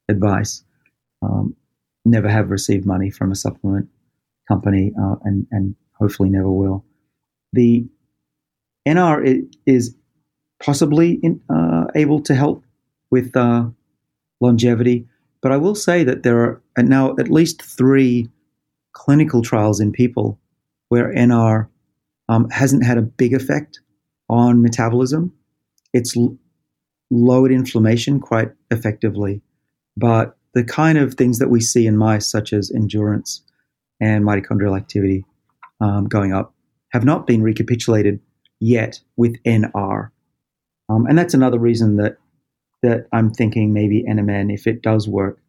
advice. 0.10 0.64
Um, 1.22 1.56
never 2.06 2.28
have 2.30 2.50
received 2.50 2.86
money 2.86 3.10
from 3.12 3.32
a 3.32 3.36
supplement 3.36 3.88
company 4.48 4.92
uh, 5.00 5.16
and, 5.24 5.46
and 5.52 5.76
hopefully 5.94 6.30
never 6.30 6.50
will. 6.50 6.84
The 7.54 7.86
NR 8.88 9.48
is 9.66 9.96
possibly 10.64 11.14
in, 11.24 11.42
uh, 11.50 11.86
able 11.96 12.22
to 12.22 12.36
help 12.36 12.64
with 13.10 13.36
uh, 13.36 13.66
longevity. 14.40 15.08
But 15.42 15.52
I 15.52 15.58
will 15.58 15.76
say 15.76 16.04
that 16.04 16.24
there 16.24 16.62
are 16.78 16.84
now 16.84 17.16
at 17.18 17.30
least 17.30 17.62
three 17.62 18.30
clinical 18.94 19.42
trials 19.42 19.80
in 19.80 19.92
people 19.92 20.40
where 20.90 21.14
NR 21.14 21.68
um, 22.30 22.50
hasn't 22.50 22.86
had 22.86 22.98
a 22.98 23.02
big 23.02 23.34
effect 23.34 23.80
on 24.30 24.62
metabolism. 24.62 25.34
It's 25.94 26.16
l- 26.16 26.38
lowered 27.10 27.52
inflammation 27.52 28.20
quite 28.20 28.52
effectively, 28.70 29.42
but 29.98 30.38
the 30.54 30.64
kind 30.64 30.98
of 30.98 31.14
things 31.14 31.40
that 31.40 31.50
we 31.50 31.62
see 31.62 31.88
in 31.88 31.98
mice, 31.98 32.30
such 32.30 32.54
as 32.54 32.72
endurance 32.72 33.42
and 34.00 34.24
mitochondrial 34.26 34.78
activity 34.78 35.26
um, 35.80 36.06
going 36.06 36.34
up, 36.34 36.54
have 36.92 37.06
not 37.06 37.26
been 37.26 37.42
recapitulated 37.42 38.20
yet 38.62 39.02
with 39.18 39.36
NR. 39.44 40.12
Um, 40.88 41.06
and 41.08 41.18
that's 41.18 41.34
another 41.34 41.60
reason 41.60 41.98
that 41.98 42.18
that 42.84 43.08
I'm 43.12 43.32
thinking 43.32 43.74
maybe 43.74 44.04
NMN, 44.10 44.52
if 44.52 44.66
it 44.66 44.82
does 44.82 45.08
work, 45.08 45.40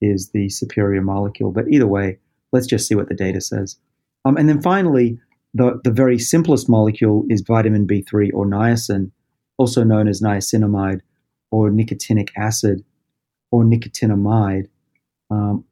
is 0.00 0.30
the 0.32 0.48
superior 0.48 1.02
molecule. 1.02 1.52
But 1.52 1.68
either 1.70 1.86
way, 1.86 2.18
let's 2.52 2.66
just 2.66 2.88
see 2.88 2.96
what 2.96 3.08
the 3.08 3.14
data 3.14 3.40
says. 3.40 3.76
Um, 4.24 4.36
and 4.36 4.48
then 4.48 4.60
finally, 4.60 5.20
the, 5.54 5.80
the 5.84 5.92
very 5.92 6.18
simplest 6.18 6.68
molecule 6.68 7.24
is 7.28 7.42
vitamin 7.42 7.86
B3 7.86 8.30
or 8.34 8.44
niacin, 8.44 9.12
also 9.56 9.84
known 9.84 10.08
as 10.08 10.20
niacinamide 10.20 11.00
or 11.52 11.70
nicotinic 11.70 12.30
acid 12.36 12.84
or 13.52 13.62
nicotinamide. 13.62 14.66
Um, 15.30 15.64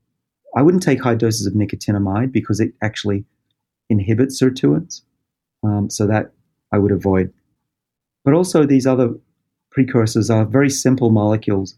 I 0.56 0.62
wouldn't 0.62 0.84
take 0.84 1.02
high 1.02 1.16
doses 1.16 1.46
of 1.46 1.54
nicotinamide 1.54 2.30
because 2.30 2.60
it 2.60 2.72
actually 2.80 3.24
inhibits 3.90 4.40
sirtuins. 4.40 5.02
Um, 5.64 5.90
so 5.90 6.06
that 6.06 6.32
I 6.72 6.78
would 6.78 6.92
avoid. 6.92 7.32
But 8.24 8.34
also, 8.34 8.64
these 8.64 8.86
other 8.86 9.14
precursors 9.70 10.30
are 10.30 10.44
very 10.44 10.70
simple 10.70 11.10
molecules, 11.10 11.76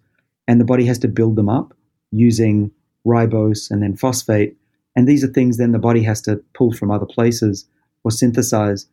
and 0.49 0.61
the 0.61 0.65
body 0.65 0.85
has 0.87 0.99
to 0.99 1.09
build 1.09 1.37
them 1.37 1.49
up 1.49 1.75
using 2.11 2.71
ribose 3.07 3.71
and 3.71 3.83
then 3.83 3.97
phosphate. 3.97 4.57
And 4.97 5.09
these 5.09 5.23
are 5.25 5.29
things 5.29 5.57
then 5.57 5.73
the 5.73 5.79
body 5.79 6.03
has 6.03 6.21
to 6.23 6.43
pull 6.55 6.73
from 6.73 6.91
other 6.91 7.07
places 7.07 7.67
or 8.05 8.11
synthesize. 8.11 8.87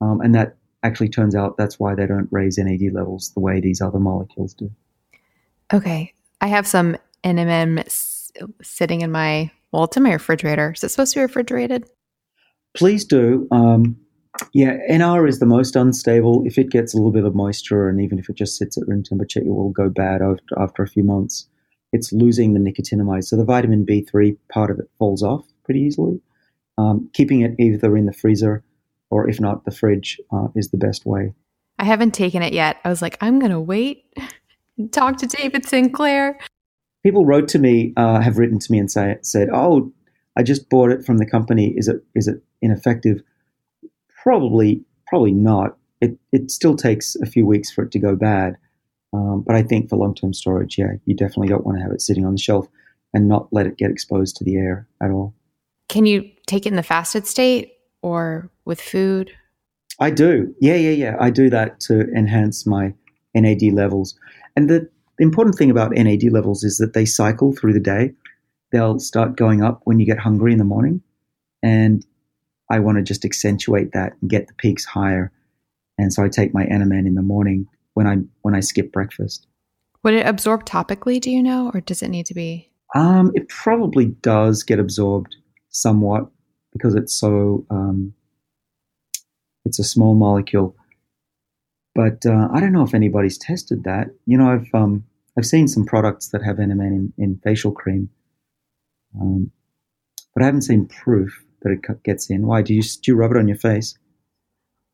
Um, 0.00 0.20
and 0.20 0.34
that 0.34 0.56
actually 0.82 1.08
turns 1.08 1.34
out 1.34 1.56
that's 1.56 1.78
why 1.78 1.94
they 1.94 2.06
don't 2.06 2.28
raise 2.30 2.58
NAD 2.58 2.92
levels 2.92 3.30
the 3.34 3.40
way 3.40 3.60
these 3.60 3.80
other 3.80 3.98
molecules 3.98 4.54
do. 4.54 4.70
Okay. 5.72 6.12
I 6.40 6.46
have 6.48 6.66
some 6.66 6.96
NMN 7.24 7.80
s- 7.80 8.32
sitting 8.62 9.00
in 9.00 9.10
my, 9.10 9.50
well, 9.72 9.84
it's 9.84 9.96
in 9.96 10.02
my 10.02 10.12
refrigerator. 10.12 10.72
Is 10.74 10.84
it 10.84 10.88
supposed 10.90 11.14
to 11.14 11.20
be 11.20 11.22
refrigerated? 11.22 11.88
Please 12.74 13.04
do. 13.04 13.48
Um, 13.50 13.96
yeah, 14.52 14.76
NR 14.90 15.28
is 15.28 15.38
the 15.38 15.46
most 15.46 15.76
unstable. 15.76 16.42
If 16.46 16.58
it 16.58 16.70
gets 16.70 16.94
a 16.94 16.96
little 16.96 17.12
bit 17.12 17.24
of 17.24 17.34
moisture, 17.34 17.88
and 17.88 18.00
even 18.00 18.18
if 18.18 18.28
it 18.28 18.36
just 18.36 18.56
sits 18.56 18.76
at 18.76 18.86
room 18.86 19.02
temperature, 19.02 19.40
it 19.40 19.46
will 19.46 19.70
go 19.70 19.88
bad 19.88 20.22
after, 20.22 20.58
after 20.58 20.82
a 20.82 20.88
few 20.88 21.04
months. 21.04 21.48
It's 21.92 22.12
losing 22.12 22.52
the 22.52 22.60
nicotinamide, 22.60 23.24
so 23.24 23.36
the 23.36 23.44
vitamin 23.44 23.86
B3 23.86 24.36
part 24.52 24.70
of 24.70 24.78
it 24.78 24.90
falls 24.98 25.22
off 25.22 25.46
pretty 25.64 25.80
easily. 25.80 26.20
Um, 26.76 27.10
keeping 27.14 27.40
it 27.40 27.54
either 27.58 27.96
in 27.96 28.06
the 28.06 28.12
freezer 28.12 28.62
or, 29.10 29.28
if 29.28 29.40
not, 29.40 29.64
the 29.64 29.70
fridge 29.70 30.20
uh, 30.30 30.48
is 30.54 30.70
the 30.70 30.76
best 30.76 31.06
way. 31.06 31.32
I 31.78 31.84
haven't 31.84 32.12
taken 32.12 32.42
it 32.42 32.52
yet. 32.52 32.76
I 32.84 32.90
was 32.90 33.00
like, 33.00 33.16
I'm 33.20 33.38
going 33.38 33.52
to 33.52 33.60
wait 33.60 34.04
talk 34.92 35.16
to 35.18 35.26
David 35.26 35.66
Sinclair. 35.66 36.38
People 37.02 37.26
wrote 37.26 37.48
to 37.48 37.58
me, 37.58 37.92
uh, 37.96 38.20
have 38.20 38.38
written 38.38 38.58
to 38.58 38.72
me 38.72 38.78
and 38.78 38.90
say, 38.90 39.16
said, 39.22 39.48
"Oh, 39.52 39.92
I 40.36 40.42
just 40.42 40.68
bought 40.68 40.90
it 40.90 41.04
from 41.04 41.18
the 41.18 41.26
company. 41.26 41.74
Is 41.76 41.88
it 41.88 42.02
is 42.14 42.28
it 42.28 42.42
ineffective?" 42.62 43.22
Probably, 44.22 44.82
probably 45.06 45.32
not. 45.32 45.76
It 46.00 46.18
it 46.32 46.50
still 46.50 46.76
takes 46.76 47.16
a 47.16 47.26
few 47.26 47.46
weeks 47.46 47.70
for 47.70 47.84
it 47.84 47.90
to 47.92 47.98
go 47.98 48.14
bad. 48.14 48.56
Um, 49.12 49.42
but 49.46 49.56
I 49.56 49.62
think 49.62 49.88
for 49.88 49.96
long 49.96 50.14
term 50.14 50.34
storage, 50.34 50.78
yeah, 50.78 50.92
you 51.06 51.14
definitely 51.14 51.48
don't 51.48 51.64
want 51.64 51.78
to 51.78 51.82
have 51.82 51.92
it 51.92 52.00
sitting 52.00 52.24
on 52.24 52.32
the 52.32 52.40
shelf 52.40 52.68
and 53.14 53.28
not 53.28 53.48
let 53.52 53.66
it 53.66 53.78
get 53.78 53.90
exposed 53.90 54.36
to 54.36 54.44
the 54.44 54.56
air 54.56 54.86
at 55.02 55.10
all. 55.10 55.34
Can 55.88 56.04
you 56.04 56.30
take 56.46 56.66
it 56.66 56.70
in 56.70 56.76
the 56.76 56.82
fasted 56.82 57.26
state 57.26 57.72
or 58.02 58.50
with 58.64 58.80
food? 58.80 59.32
I 60.00 60.10
do. 60.10 60.54
Yeah, 60.60 60.76
yeah, 60.76 60.90
yeah. 60.90 61.16
I 61.18 61.30
do 61.30 61.50
that 61.50 61.80
to 61.80 62.02
enhance 62.12 62.66
my 62.66 62.94
NAD 63.34 63.72
levels. 63.72 64.18
And 64.56 64.68
the 64.68 64.88
important 65.18 65.56
thing 65.56 65.70
about 65.70 65.92
NAD 65.92 66.24
levels 66.24 66.62
is 66.62 66.78
that 66.78 66.92
they 66.92 67.04
cycle 67.04 67.52
through 67.52 67.72
the 67.72 67.80
day. 67.80 68.12
They'll 68.70 68.98
start 68.98 69.36
going 69.36 69.62
up 69.62 69.80
when 69.84 69.98
you 69.98 70.06
get 70.06 70.18
hungry 70.18 70.52
in 70.52 70.58
the 70.58 70.64
morning. 70.64 71.02
And 71.62 72.04
I 72.70 72.78
want 72.80 72.98
to 72.98 73.02
just 73.02 73.24
accentuate 73.24 73.92
that 73.92 74.12
and 74.20 74.30
get 74.30 74.46
the 74.46 74.54
peaks 74.54 74.84
higher. 74.84 75.32
And 75.96 76.12
so 76.12 76.22
I 76.22 76.28
take 76.28 76.54
my 76.54 76.64
NMN 76.64 77.06
in 77.06 77.14
the 77.14 77.22
morning 77.22 77.66
when 77.94 78.06
I 78.06 78.16
when 78.42 78.54
I 78.54 78.60
skip 78.60 78.92
breakfast. 78.92 79.46
Would 80.04 80.14
it 80.14 80.26
absorb 80.26 80.64
topically, 80.64 81.20
do 81.20 81.30
you 81.30 81.42
know, 81.42 81.70
or 81.74 81.80
does 81.80 82.02
it 82.02 82.08
need 82.08 82.26
to 82.26 82.34
be? 82.34 82.70
Um, 82.94 83.32
it 83.34 83.48
probably 83.48 84.06
does 84.06 84.62
get 84.62 84.78
absorbed 84.78 85.34
somewhat 85.70 86.28
because 86.72 86.94
it's 86.94 87.12
so 87.12 87.66
um, 87.70 88.14
it's 89.64 89.78
a 89.78 89.84
small 89.84 90.14
molecule. 90.14 90.76
But 91.94 92.24
uh, 92.24 92.48
I 92.52 92.60
don't 92.60 92.72
know 92.72 92.84
if 92.84 92.94
anybody's 92.94 93.38
tested 93.38 93.84
that. 93.84 94.08
You 94.26 94.38
know, 94.38 94.50
I've 94.50 94.68
um, 94.72 95.04
I've 95.36 95.46
seen 95.46 95.66
some 95.66 95.84
products 95.84 96.28
that 96.28 96.44
have 96.44 96.56
NMN 96.56 96.86
in, 96.86 97.12
in 97.18 97.40
facial 97.42 97.72
cream, 97.72 98.08
um, 99.20 99.50
but 100.34 100.42
I 100.42 100.46
haven't 100.46 100.62
seen 100.62 100.86
proof 100.86 101.44
that 101.62 101.70
it 101.72 102.02
gets 102.04 102.30
in. 102.30 102.46
Why 102.46 102.62
do 102.62 102.74
you 102.74 102.82
do 102.82 103.12
you 103.12 103.16
rub 103.16 103.32
it 103.32 103.36
on 103.36 103.48
your 103.48 103.56
face? 103.56 103.96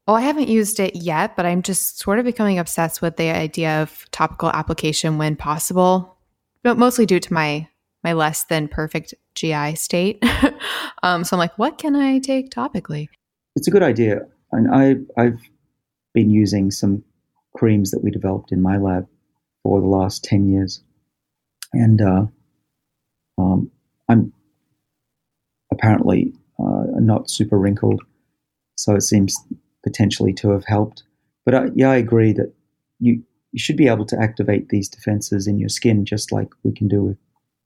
Well, 0.06 0.16
I 0.16 0.20
haven't 0.20 0.48
used 0.48 0.80
it 0.80 0.96
yet, 0.96 1.34
but 1.34 1.46
I'm 1.46 1.62
just 1.62 1.98
sort 1.98 2.18
of 2.18 2.26
becoming 2.26 2.58
obsessed 2.58 3.00
with 3.00 3.16
the 3.16 3.30
idea 3.30 3.80
of 3.80 4.04
topical 4.10 4.50
application 4.50 5.16
when 5.16 5.34
possible, 5.34 6.18
but 6.62 6.76
mostly 6.76 7.06
due 7.06 7.20
to 7.20 7.32
my 7.32 7.68
my 8.02 8.12
less 8.12 8.44
than 8.44 8.68
perfect 8.68 9.14
GI 9.34 9.76
state. 9.76 10.22
um, 11.02 11.24
so 11.24 11.36
I'm 11.36 11.38
like, 11.38 11.58
what 11.58 11.78
can 11.78 11.96
I 11.96 12.18
take 12.18 12.50
topically? 12.50 13.08
It's 13.56 13.66
a 13.66 13.70
good 13.70 13.82
idea, 13.82 14.20
and 14.52 14.74
I 14.74 14.96
I've 15.20 15.40
been 16.12 16.30
using 16.30 16.70
some 16.70 17.02
creams 17.56 17.90
that 17.92 18.04
we 18.04 18.10
developed 18.10 18.52
in 18.52 18.60
my 18.60 18.76
lab 18.76 19.08
for 19.62 19.80
the 19.80 19.86
last 19.86 20.22
ten 20.22 20.52
years, 20.52 20.82
and 21.72 22.02
uh, 22.02 22.26
um, 23.38 23.70
I'm 24.08 24.34
apparently 25.72 26.34
uh, 26.58 26.84
not 27.00 27.30
super 27.30 27.58
wrinkled, 27.58 28.02
so 28.76 28.94
it 28.94 29.02
seems 29.02 29.36
potentially 29.82 30.32
to 30.34 30.50
have 30.50 30.64
helped. 30.64 31.02
But 31.44 31.54
uh, 31.54 31.66
yeah, 31.74 31.90
I 31.90 31.96
agree 31.96 32.32
that 32.32 32.52
you 33.00 33.22
you 33.52 33.58
should 33.58 33.76
be 33.76 33.88
able 33.88 34.06
to 34.06 34.20
activate 34.20 34.70
these 34.70 34.88
defenses 34.88 35.46
in 35.46 35.58
your 35.58 35.68
skin 35.68 36.04
just 36.04 36.32
like 36.32 36.48
we 36.64 36.72
can 36.72 36.88
do 36.88 37.02
with 37.02 37.18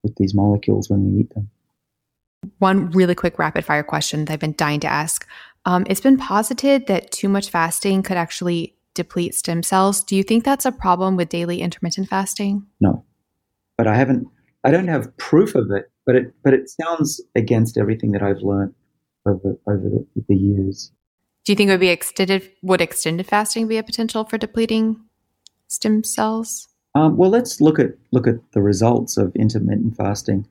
with 0.03 0.15
these 0.17 0.35
molecules 0.35 0.91
when 0.91 1.05
we 1.05 1.21
eat 1.21 1.35
them. 1.35 1.51
One 2.59 2.91
really 2.91 3.15
quick 3.15 3.39
rapid 3.39 3.65
fire 3.65 3.83
question 3.83 4.25
that 4.25 4.33
I've 4.33 4.41
been 4.41 4.55
dying 4.57 4.81
to 4.81 4.87
ask. 4.87 5.27
Um, 5.65 5.85
it's 5.89 6.01
been 6.01 6.17
posited 6.17 6.87
that 6.87 7.11
too 7.11 7.29
much 7.29 7.51
fasting 7.51 8.03
could 8.03 8.17
actually 8.17 8.77
deplete 8.95 9.35
stem 9.35 9.63
cells. 9.63 10.03
Do 10.03 10.17
you 10.17 10.23
think 10.23 10.45
that's 10.45 10.65
a 10.65 10.73
problem 10.73 11.17
with 11.17 11.29
daily 11.29 11.61
intermittent 11.61 12.09
fasting? 12.09 12.67
No, 12.81 13.05
but 13.77 13.87
I 13.87 13.95
haven't. 13.95 14.29
I 14.65 14.71
don't 14.71 14.89
have 14.89 15.17
proof 15.17 15.55
of 15.55 15.71
it, 15.71 15.91
but 16.09 16.17
it 16.17 16.35
but 16.43 16.55
it 16.55 16.71
sounds 16.71 17.21
against 17.37 17.77
everything 17.77 18.13
that 18.13 18.23
I've 18.23 18.41
learned 18.41 18.75
over 19.27 19.59
over 19.69 19.91
the, 19.91 20.07
the 20.27 20.35
years. 20.35 20.91
Do 21.45 21.53
you 21.53 21.57
think 21.57 21.69
it 21.69 21.75
would 21.75 21.81
be 21.81 21.91
extended? 21.91 22.51
Would 22.63 22.81
extended 22.81 23.27
fasting 23.27 23.69
be 23.69 23.77
a 23.77 23.83
potential 23.83 24.25
for 24.25 24.39
depleting 24.39 25.05
stem 25.67 26.03
cells? 26.03 26.67
Um, 26.95 27.19
well, 27.19 27.29
let's 27.29 27.61
look 27.61 27.79
at 27.79 27.91
look 28.11 28.27
at 28.27 28.37
the 28.53 28.63
results 28.63 29.19
of 29.19 29.37
intermittent 29.37 29.99
fasting. 29.99 30.49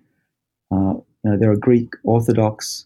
Uh, 0.72 1.02
you 1.24 1.32
know, 1.32 1.38
there 1.40 1.50
are 1.50 1.58
Greek 1.58 1.92
Orthodox 2.04 2.86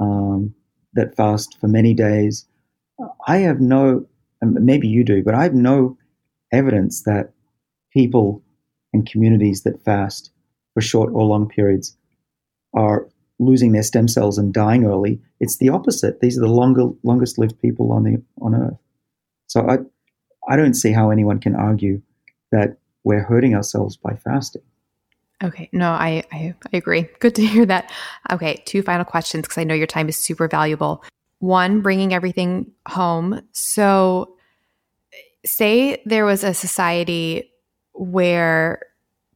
um, 0.00 0.54
that 0.94 1.14
fast 1.16 1.58
for 1.60 1.68
many 1.68 1.92
days. 1.92 2.46
I 3.26 3.38
have 3.38 3.60
no, 3.60 4.06
maybe 4.40 4.88
you 4.88 5.04
do, 5.04 5.22
but 5.22 5.34
I 5.34 5.42
have 5.42 5.52
no 5.52 5.98
evidence 6.50 7.02
that 7.02 7.32
people 7.92 8.42
and 8.94 9.06
communities 9.06 9.64
that 9.64 9.84
fast 9.84 10.30
for 10.72 10.80
short 10.80 11.12
or 11.12 11.22
long 11.24 11.46
periods 11.46 11.94
are 12.76 13.08
losing 13.38 13.72
their 13.72 13.82
stem 13.82 14.06
cells 14.06 14.38
and 14.38 14.54
dying 14.54 14.84
early. 14.84 15.20
It's 15.40 15.56
the 15.56 15.70
opposite. 15.70 16.20
These 16.20 16.38
are 16.38 16.42
the 16.42 16.48
longer, 16.48 16.90
longest 17.02 17.38
lived 17.38 17.60
people 17.60 17.92
on 17.92 18.04
the 18.04 18.22
on 18.40 18.54
Earth. 18.54 18.78
So 19.48 19.68
I, 19.68 19.78
I 20.48 20.56
don't 20.56 20.74
see 20.74 20.92
how 20.92 21.10
anyone 21.10 21.40
can 21.40 21.56
argue 21.56 22.00
that 22.52 22.78
we're 23.04 23.22
hurting 23.22 23.54
ourselves 23.54 23.96
by 23.96 24.14
fasting. 24.14 24.62
Okay, 25.42 25.68
no, 25.72 25.90
I, 25.90 26.24
I, 26.32 26.54
I 26.72 26.76
agree. 26.76 27.08
Good 27.20 27.34
to 27.34 27.46
hear 27.46 27.66
that. 27.66 27.92
Okay, 28.30 28.62
two 28.64 28.82
final 28.82 29.04
questions 29.04 29.42
because 29.42 29.58
I 29.58 29.64
know 29.64 29.74
your 29.74 29.86
time 29.86 30.08
is 30.08 30.16
super 30.16 30.48
valuable. 30.48 31.04
One, 31.40 31.82
bringing 31.82 32.14
everything 32.14 32.72
home. 32.88 33.42
So, 33.52 34.36
say 35.44 36.02
there 36.06 36.24
was 36.24 36.42
a 36.42 36.54
society 36.54 37.52
where 37.92 38.80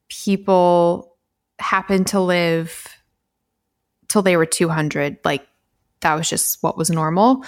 people 0.08 1.16
happen 1.58 2.04
to 2.06 2.20
live 2.20 2.99
till 4.10 4.20
they 4.20 4.36
were 4.36 4.44
200 4.44 5.16
like 5.24 5.46
that 6.00 6.14
was 6.14 6.28
just 6.28 6.62
what 6.62 6.76
was 6.76 6.90
normal. 6.90 7.44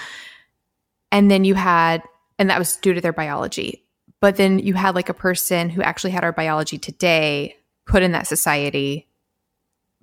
And 1.11 1.31
then 1.31 1.45
you 1.45 1.55
had 1.55 2.03
and 2.39 2.49
that 2.49 2.59
was 2.59 2.77
due 2.77 2.95
to 2.95 3.01
their 3.01 3.13
biology. 3.13 3.85
But 4.21 4.37
then 4.37 4.59
you 4.59 4.75
had 4.75 4.95
like 4.95 5.11
a 5.11 5.15
person 5.15 5.69
who 5.69 5.83
actually 5.83 6.13
had 6.13 6.25
our 6.25 6.33
biology 6.33 6.79
today 6.79 7.57
put 7.87 8.03
in 8.03 8.13
that 8.13 8.27
society 8.27 9.09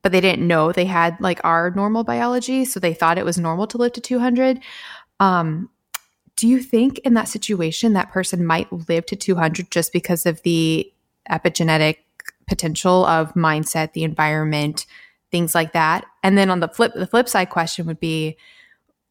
but 0.02 0.12
they 0.12 0.22
didn't 0.22 0.48
know 0.48 0.72
they 0.72 0.86
had 0.86 1.20
like 1.20 1.40
our 1.44 1.72
normal 1.72 2.04
biology 2.04 2.66
so 2.66 2.80
they 2.80 2.94
thought 2.94 3.18
it 3.18 3.26
was 3.26 3.38
normal 3.38 3.68
to 3.68 3.78
live 3.78 3.94
to 3.94 4.02
200 4.02 4.60
um 5.20 5.70
do 6.36 6.48
you 6.48 6.62
think 6.62 7.00
in 7.00 7.14
that 7.16 7.28
situation 7.28 7.94
that 7.94 8.12
person 8.12 8.46
might 8.46 8.72
live 8.90 9.06
to 9.06 9.16
200 9.16 9.72
just 9.72 9.92
because 9.92 10.26
of 10.26 10.42
the 10.44 10.92
epigenetic 11.30 11.98
potential 12.48 13.06
of 13.06 13.34
mindset 13.34 13.94
the 13.94 14.04
environment 14.04 14.86
things 15.32 15.56
like 15.56 15.74
that. 15.74 16.06
And 16.24 16.38
then 16.38 16.50
on 16.50 16.60
the 16.60 16.68
flip, 16.68 16.94
the 16.94 17.08
flip 17.08 17.30
side 17.30 17.50
question 17.50 17.86
would 17.88 18.00
be, 18.00 18.38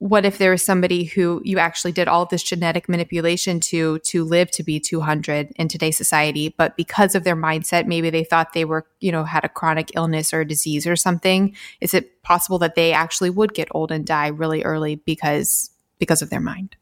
what 0.00 0.24
if 0.24 0.38
there 0.38 0.52
was 0.52 0.64
somebody 0.64 1.04
who 1.04 1.42
you 1.44 1.58
actually 1.58 1.90
did 1.90 2.06
all 2.06 2.24
this 2.24 2.44
genetic 2.44 2.88
manipulation 2.88 3.58
to 3.58 3.98
to 4.00 4.22
live 4.22 4.48
to 4.48 4.62
be 4.62 4.78
200 4.78 5.52
in 5.56 5.66
today's 5.66 5.96
society 5.96 6.54
but 6.56 6.76
because 6.76 7.16
of 7.16 7.24
their 7.24 7.34
mindset 7.34 7.84
maybe 7.84 8.08
they 8.08 8.22
thought 8.22 8.52
they 8.52 8.64
were 8.64 8.86
you 9.00 9.10
know 9.10 9.24
had 9.24 9.44
a 9.44 9.48
chronic 9.48 9.90
illness 9.96 10.32
or 10.32 10.44
disease 10.44 10.86
or 10.86 10.94
something 10.94 11.52
is 11.80 11.94
it 11.94 12.22
possible 12.22 12.60
that 12.60 12.76
they 12.76 12.92
actually 12.92 13.28
would 13.28 13.54
get 13.54 13.66
old 13.72 13.90
and 13.90 14.06
die 14.06 14.28
really 14.28 14.62
early 14.62 14.94
because 14.94 15.70
because 15.98 16.22
of 16.22 16.30
their 16.30 16.38
mind? 16.38 16.76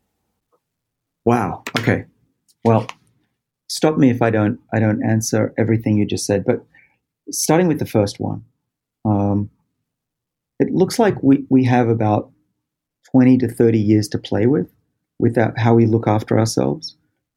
Wow. 1.25 1.63
Okay. 1.79 2.05
Well 2.65 2.87
stop 3.69 3.97
me 3.97 4.11
if 4.11 4.23
i 4.23 4.31
don't 4.31 4.61
i 4.73 4.79
don't 4.79 5.05
answer 5.05 5.53
everything 5.59 5.97
you 5.99 6.07
just 6.07 6.27
said 6.27 6.45
but 6.45 6.65
starting 7.31 7.67
with 7.67 7.79
the 7.79 7.87
first 7.87 8.21
one 8.21 8.45
um, 9.07 9.51
it 10.59 10.73
looks 10.73 10.99
like 10.99 11.23
we, 11.23 11.45
we 11.49 11.65
have 11.65 11.89
about 11.89 12.31
20 13.13 13.39
to 13.39 13.49
30 13.49 13.79
years 13.79 14.09
to 14.09 14.19
play 14.19 14.47
with, 14.47 14.73
with 15.19 15.37
how 15.57 15.75
we 15.75 15.87
look 15.87 16.09
after 16.09 16.39
ourselves. 16.39 16.97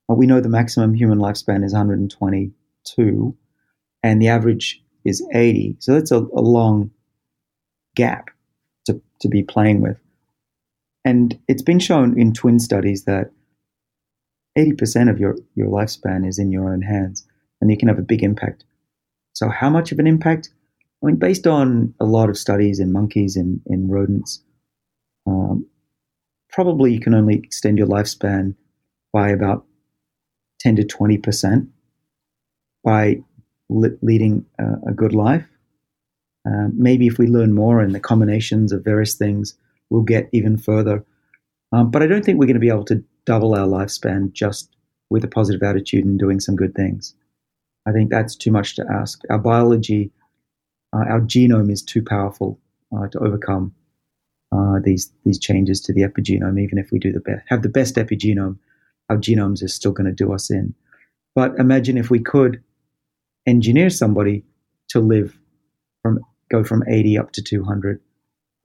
Uh, 0.10 0.16
we 0.16 0.26
know 0.26 0.41
the 0.41 0.50
maximum 0.50 0.94
human 0.94 1.20
lifespan 1.20 1.64
is 1.64 1.74
122, 1.74 3.38
and 4.02 4.22
the 4.22 4.28
average 4.28 4.82
is 5.06 5.26
80. 5.34 5.78
So 5.80 5.94
that's 5.94 6.12
a, 6.12 6.18
a 6.18 6.41
long 6.41 6.91
gap 7.96 8.30
to, 8.86 9.02
to 9.22 9.28
be 9.28 9.44
playing 9.44 9.82
with. 9.82 10.00
And 11.06 11.40
it's 11.48 11.62
been 11.62 11.80
shown 11.80 12.20
in 12.20 12.34
twin 12.34 12.60
studies 12.60 13.06
that 13.06 13.32
80% 14.58 15.10
of 15.10 15.20
your, 15.20 15.36
your 15.56 15.68
lifespan 15.68 16.28
is 16.28 16.40
in 16.40 16.52
your 16.52 16.74
own 16.74 16.82
hands, 16.82 17.26
and 17.62 17.70
you 17.70 17.78
can 17.78 17.88
have 17.88 18.00
a 18.00 18.04
big 18.04 18.24
impact. 18.24 18.64
So, 19.34 19.50
how 19.50 19.70
much 19.70 19.91
of 19.91 20.00
an 20.00 20.08
impact? 20.08 20.50
I 21.02 21.06
mean, 21.06 21.16
based 21.16 21.48
on 21.48 21.94
a 22.00 22.06
lot 22.06 22.30
of 22.30 22.38
studies 22.38 22.80
in 22.80 22.92
monkeys 22.92 23.36
and 23.36 23.62
in 23.68 23.88
rodents, 23.88 24.42
um, 25.26 25.66
probably 26.50 26.94
you 26.94 27.00
can 27.00 27.14
only 27.14 27.36
extend 27.36 27.78
your 27.78 27.88
lifespan 27.88 28.56
by 29.14 29.30
about 29.30 29.66
10 30.60 30.76
to 30.78 30.84
20 30.84 31.18
percent 31.18 31.70
by 32.84 33.22
li- 33.70 33.98
leading 34.02 34.46
a, 34.60 34.90
a, 34.90 34.94
good 34.94 35.14
life. 35.14 35.46
Um, 36.46 36.74
maybe 36.76 37.08
if 37.08 37.18
we 37.18 37.28
learn 37.28 37.54
more 37.54 37.80
and 37.82 37.94
the 37.94 38.00
combinations 38.00 38.72
of 38.72 38.84
various 38.84 39.16
things, 39.16 39.56
we'll 39.90 40.04
get 40.04 40.30
even 40.32 40.58
further. 40.58 41.06
Um, 41.72 41.92
but 41.92 42.02
I 42.02 42.08
don't 42.08 42.24
think 42.24 42.40
we're 42.40 42.46
going 42.46 42.56
to 42.56 42.60
be 42.60 42.70
able 42.70 42.86
to 42.86 43.04
double 43.26 43.54
our 43.54 43.68
lifespan 43.68 44.32
just 44.34 44.76
with 45.10 45.24
a 45.24 45.28
positive 45.28 45.64
attitude 45.64 46.06
and 46.06 46.18
doing 46.18 46.40
some 46.40 46.56
good 46.56 46.74
things. 46.74 47.14
I 47.88 47.92
think 47.92 48.10
that's 48.10 48.36
too 48.36 48.52
much 48.52 48.76
to 48.76 48.86
ask. 48.90 49.22
Our 49.30 49.40
biology, 49.40 50.12
uh, 50.19 50.19
our 50.94 51.22
genome 51.22 51.72
is 51.72 51.82
too 51.82 52.03
powerful 52.03 52.60
uh, 52.95 53.07
to 53.07 53.20
overcome 53.20 53.74
uh, 54.52 54.80
these 54.84 55.11
these 55.26 55.40
changes 55.40 55.82
to 55.82 55.94
the 55.94 56.02
epigenome. 56.02 56.61
Even 56.61 56.78
if 56.78 56.91
we 56.91 56.99
do 56.99 57.11
the 57.11 57.20
best, 57.20 57.44
have 57.48 57.61
the 57.61 57.70
best 57.70 57.95
epigenome, 57.95 58.57
our 59.10 59.18
genomes 59.18 59.64
are 59.64 59.68
still 59.68 59.91
going 59.91 60.07
to 60.07 60.14
do 60.14 60.34
us 60.34 60.49
in. 60.49 60.74
But 61.36 61.56
imagine 61.60 61.98
if 61.98 62.10
we 62.10 62.20
could 62.20 62.64
engineer 63.45 63.90
somebody 63.90 64.44
to 64.90 64.99
live 64.99 65.38
from 66.02 66.20
go 66.52 66.64
from 66.64 66.84
80 66.88 67.18
up 67.18 67.32
to 67.34 67.44
200. 67.44 68.02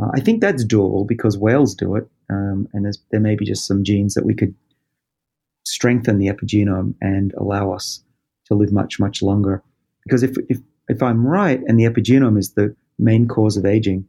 Uh, 0.01 0.09
I 0.15 0.21
think 0.21 0.41
that's 0.41 0.65
doable 0.65 1.07
because 1.07 1.39
whales 1.39 1.75
do 1.75 1.95
it, 1.97 2.09
um, 2.31 2.67
and 2.73 2.87
there 3.11 3.21
may 3.21 3.37
be 3.37 3.45
just 3.45 3.67
some 3.67 3.85
genes 3.85 4.15
that 4.15 4.25
we 4.25 4.35
could 4.35 4.55
strengthen 5.67 6.19
the 6.19 6.29
epigenome 6.29 6.95
and 7.01 7.33
allow 7.35 7.73
us 7.73 8.03
to 8.47 8.55
live 8.55 8.73
much 8.73 8.99
much 8.99 9.23
longer. 9.23 9.63
Because 10.05 10.23
if 10.23 10.37
if 10.49 10.61
if 10.89 11.03
I'm 11.03 11.27
right, 11.27 11.61
and 11.67 11.79
the 11.79 11.85
epigenome 11.85 12.39
is 12.39 12.53
the 12.53 12.75
main 12.99 13.27
cause 13.27 13.57
of 13.57 13.67
aging, 13.67 14.07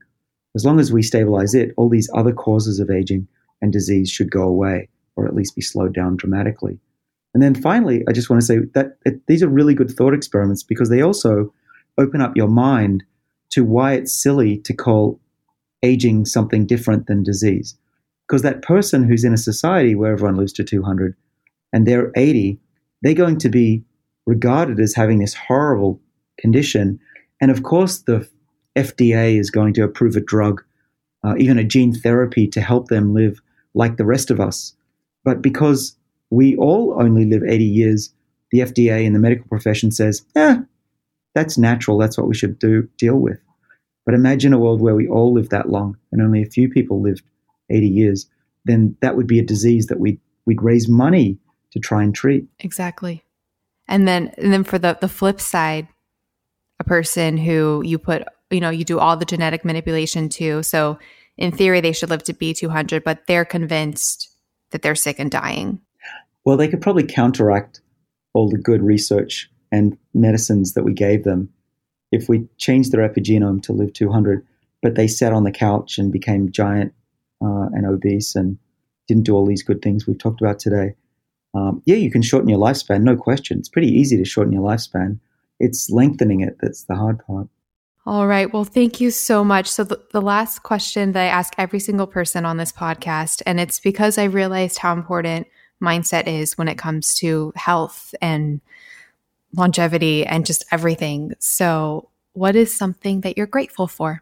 as 0.55 0.65
long 0.65 0.79
as 0.79 0.91
we 0.91 1.03
stabilize 1.03 1.53
it, 1.53 1.73
all 1.75 1.89
these 1.89 2.09
other 2.15 2.31
causes 2.31 2.79
of 2.79 2.89
aging 2.89 3.27
and 3.61 3.73
disease 3.73 4.09
should 4.09 4.31
go 4.31 4.43
away, 4.43 4.87
or 5.15 5.27
at 5.27 5.35
least 5.35 5.55
be 5.55 5.61
slowed 5.61 5.93
down 5.93 6.15
dramatically. 6.15 6.79
And 7.33 7.43
then 7.43 7.53
finally, 7.53 8.03
I 8.07 8.13
just 8.13 8.29
want 8.29 8.41
to 8.41 8.45
say 8.45 8.59
that 8.73 8.97
it, 9.05 9.25
these 9.27 9.43
are 9.43 9.49
really 9.49 9.73
good 9.73 9.91
thought 9.91 10.13
experiments 10.13 10.63
because 10.63 10.89
they 10.89 11.01
also 11.01 11.53
open 11.97 12.21
up 12.21 12.37
your 12.37 12.47
mind 12.47 13.03
to 13.51 13.65
why 13.65 13.93
it's 13.93 14.13
silly 14.13 14.57
to 14.59 14.73
call 14.73 15.19
aging 15.83 16.25
something 16.25 16.65
different 16.65 17.07
than 17.07 17.23
disease. 17.23 17.77
Because 18.25 18.41
that 18.41 18.61
person 18.61 19.03
who's 19.03 19.25
in 19.25 19.33
a 19.33 19.37
society 19.37 19.95
where 19.95 20.13
everyone 20.13 20.37
lives 20.37 20.53
to 20.53 20.63
200 20.63 21.15
and 21.73 21.85
they're 21.85 22.11
80, 22.15 22.57
they're 23.01 23.13
going 23.13 23.37
to 23.39 23.49
be 23.49 23.83
regarded 24.25 24.79
as 24.79 24.95
having 24.95 25.19
this 25.19 25.33
horrible 25.33 25.99
condition. 26.45 26.99
And 27.41 27.49
of 27.49 27.63
course, 27.63 27.95
the 27.99 28.29
FDA 28.75 29.39
is 29.39 29.49
going 29.49 29.73
to 29.73 29.83
approve 29.83 30.15
a 30.15 30.27
drug, 30.33 30.63
uh, 31.23 31.33
even 31.37 31.57
a 31.57 31.63
gene 31.63 31.93
therapy 31.93 32.47
to 32.49 32.61
help 32.61 32.87
them 32.87 33.15
live 33.15 33.41
like 33.73 33.97
the 33.97 34.05
rest 34.05 34.29
of 34.29 34.39
us. 34.39 34.75
But 35.23 35.41
because 35.41 35.97
we 36.29 36.55
all 36.57 36.95
only 37.01 37.25
live 37.25 37.41
80 37.43 37.63
years, 37.63 38.13
the 38.51 38.59
FDA 38.59 39.05
and 39.05 39.15
the 39.15 39.19
medical 39.19 39.47
profession 39.47 39.89
says, 39.91 40.23
yeah, 40.35 40.57
that's 41.33 41.57
natural. 41.57 41.97
That's 41.97 42.17
what 42.17 42.27
we 42.27 42.35
should 42.35 42.59
do 42.59 42.87
deal 42.97 43.17
with. 43.17 43.39
But 44.05 44.13
imagine 44.13 44.53
a 44.53 44.59
world 44.59 44.81
where 44.81 44.95
we 44.95 45.07
all 45.07 45.33
live 45.33 45.49
that 45.49 45.69
long 45.69 45.97
and 46.11 46.21
only 46.21 46.43
a 46.43 46.53
few 46.57 46.69
people 46.69 47.01
lived 47.01 47.23
80 47.71 47.87
years. 47.87 48.27
Then 48.65 48.95
that 49.01 49.15
would 49.17 49.27
be 49.27 49.39
a 49.39 49.51
disease 49.53 49.87
that 49.87 49.99
we'd, 49.99 50.19
we'd 50.45 50.61
raise 50.61 50.87
money 50.87 51.39
to 51.71 51.79
try 51.79 52.03
and 52.03 52.13
treat. 52.13 52.45
Exactly. 52.59 53.23
And 53.87 54.07
then, 54.07 54.31
and 54.37 54.53
then 54.53 54.63
for 54.63 54.77
the, 54.77 54.97
the 55.01 55.09
flip 55.09 55.41
side, 55.41 55.87
a 56.79 56.83
person 56.83 57.37
who 57.37 57.81
you 57.85 57.97
put, 57.97 58.23
you 58.49 58.59
know, 58.59 58.69
you 58.69 58.83
do 58.83 58.99
all 58.99 59.17
the 59.17 59.25
genetic 59.25 59.63
manipulation 59.63 60.29
to. 60.29 60.63
So 60.63 60.99
in 61.37 61.51
theory, 61.51 61.81
they 61.81 61.91
should 61.91 62.09
live 62.09 62.23
to 62.23 62.33
be 62.33 62.53
200, 62.53 63.03
but 63.03 63.27
they're 63.27 63.45
convinced 63.45 64.29
that 64.71 64.81
they're 64.81 64.95
sick 64.95 65.19
and 65.19 65.31
dying. 65.31 65.81
Well, 66.45 66.57
they 66.57 66.67
could 66.67 66.81
probably 66.81 67.05
counteract 67.05 67.81
all 68.33 68.49
the 68.49 68.57
good 68.57 68.81
research 68.83 69.49
and 69.71 69.97
medicines 70.13 70.73
that 70.73 70.83
we 70.83 70.93
gave 70.93 71.23
them 71.23 71.49
if 72.11 72.29
we 72.29 72.47
changed 72.57 72.91
their 72.91 73.07
epigenome 73.07 73.61
to 73.63 73.73
live 73.73 73.93
200, 73.93 74.45
but 74.81 74.95
they 74.95 75.07
sat 75.07 75.33
on 75.33 75.43
the 75.43 75.51
couch 75.51 75.97
and 75.97 76.11
became 76.11 76.51
giant 76.51 76.93
uh, 77.43 77.67
and 77.73 77.85
obese 77.85 78.35
and 78.35 78.57
didn't 79.07 79.23
do 79.23 79.33
all 79.33 79.45
these 79.45 79.63
good 79.63 79.81
things 79.81 80.05
we've 80.05 80.17
talked 80.17 80.41
about 80.41 80.59
today. 80.59 80.93
Um, 81.53 81.81
yeah, 81.85 81.95
you 81.95 82.11
can 82.11 82.21
shorten 82.21 82.49
your 82.49 82.59
lifespan, 82.59 83.01
no 83.01 83.15
question. 83.15 83.59
It's 83.59 83.69
pretty 83.69 83.87
easy 83.87 84.17
to 84.17 84.25
shorten 84.25 84.53
your 84.53 84.63
lifespan. 84.63 85.19
It's 85.59 85.89
lengthening 85.89 86.41
it 86.41 86.57
that's 86.59 86.83
the 86.83 86.95
hard 86.95 87.25
part. 87.25 87.47
All 88.07 88.27
right. 88.27 88.53
Well, 88.53 88.65
thank 88.65 89.01
you 89.01 89.09
so 89.09 89.43
much. 89.43 89.67
So, 89.67 89.83
the, 89.83 89.99
the 90.11 90.21
last 90.21 90.61
question 90.61 91.13
that 91.13 91.23
I 91.23 91.27
ask 91.27 91.53
every 91.57 91.79
single 91.79 92.05
person 92.05 92.45
on 92.45 92.57
this 92.57 92.71
podcast, 92.71 93.41
and 93.47 93.59
it's 93.59 93.79
because 93.79 94.19
I 94.19 94.25
realized 94.25 94.77
how 94.77 94.93
important 94.93 95.47
mindset 95.81 96.27
is 96.27 96.57
when 96.57 96.67
it 96.67 96.77
comes 96.77 97.15
to 97.15 97.51
health 97.55 98.13
and 98.21 98.61
longevity 99.55 100.25
and 100.25 100.45
just 100.45 100.65
everything. 100.71 101.33
So, 101.39 102.09
what 102.33 102.55
is 102.55 102.75
something 102.75 103.21
that 103.21 103.37
you're 103.37 103.47
grateful 103.47 103.87
for? 103.87 104.21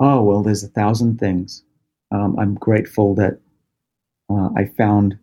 Oh, 0.00 0.22
well, 0.22 0.42
there's 0.42 0.64
a 0.64 0.68
thousand 0.68 1.18
things. 1.18 1.62
Um, 2.10 2.36
I'm 2.38 2.54
grateful 2.54 3.14
that 3.16 3.40
uh, 4.30 4.48
I 4.56 4.66
found 4.78 5.18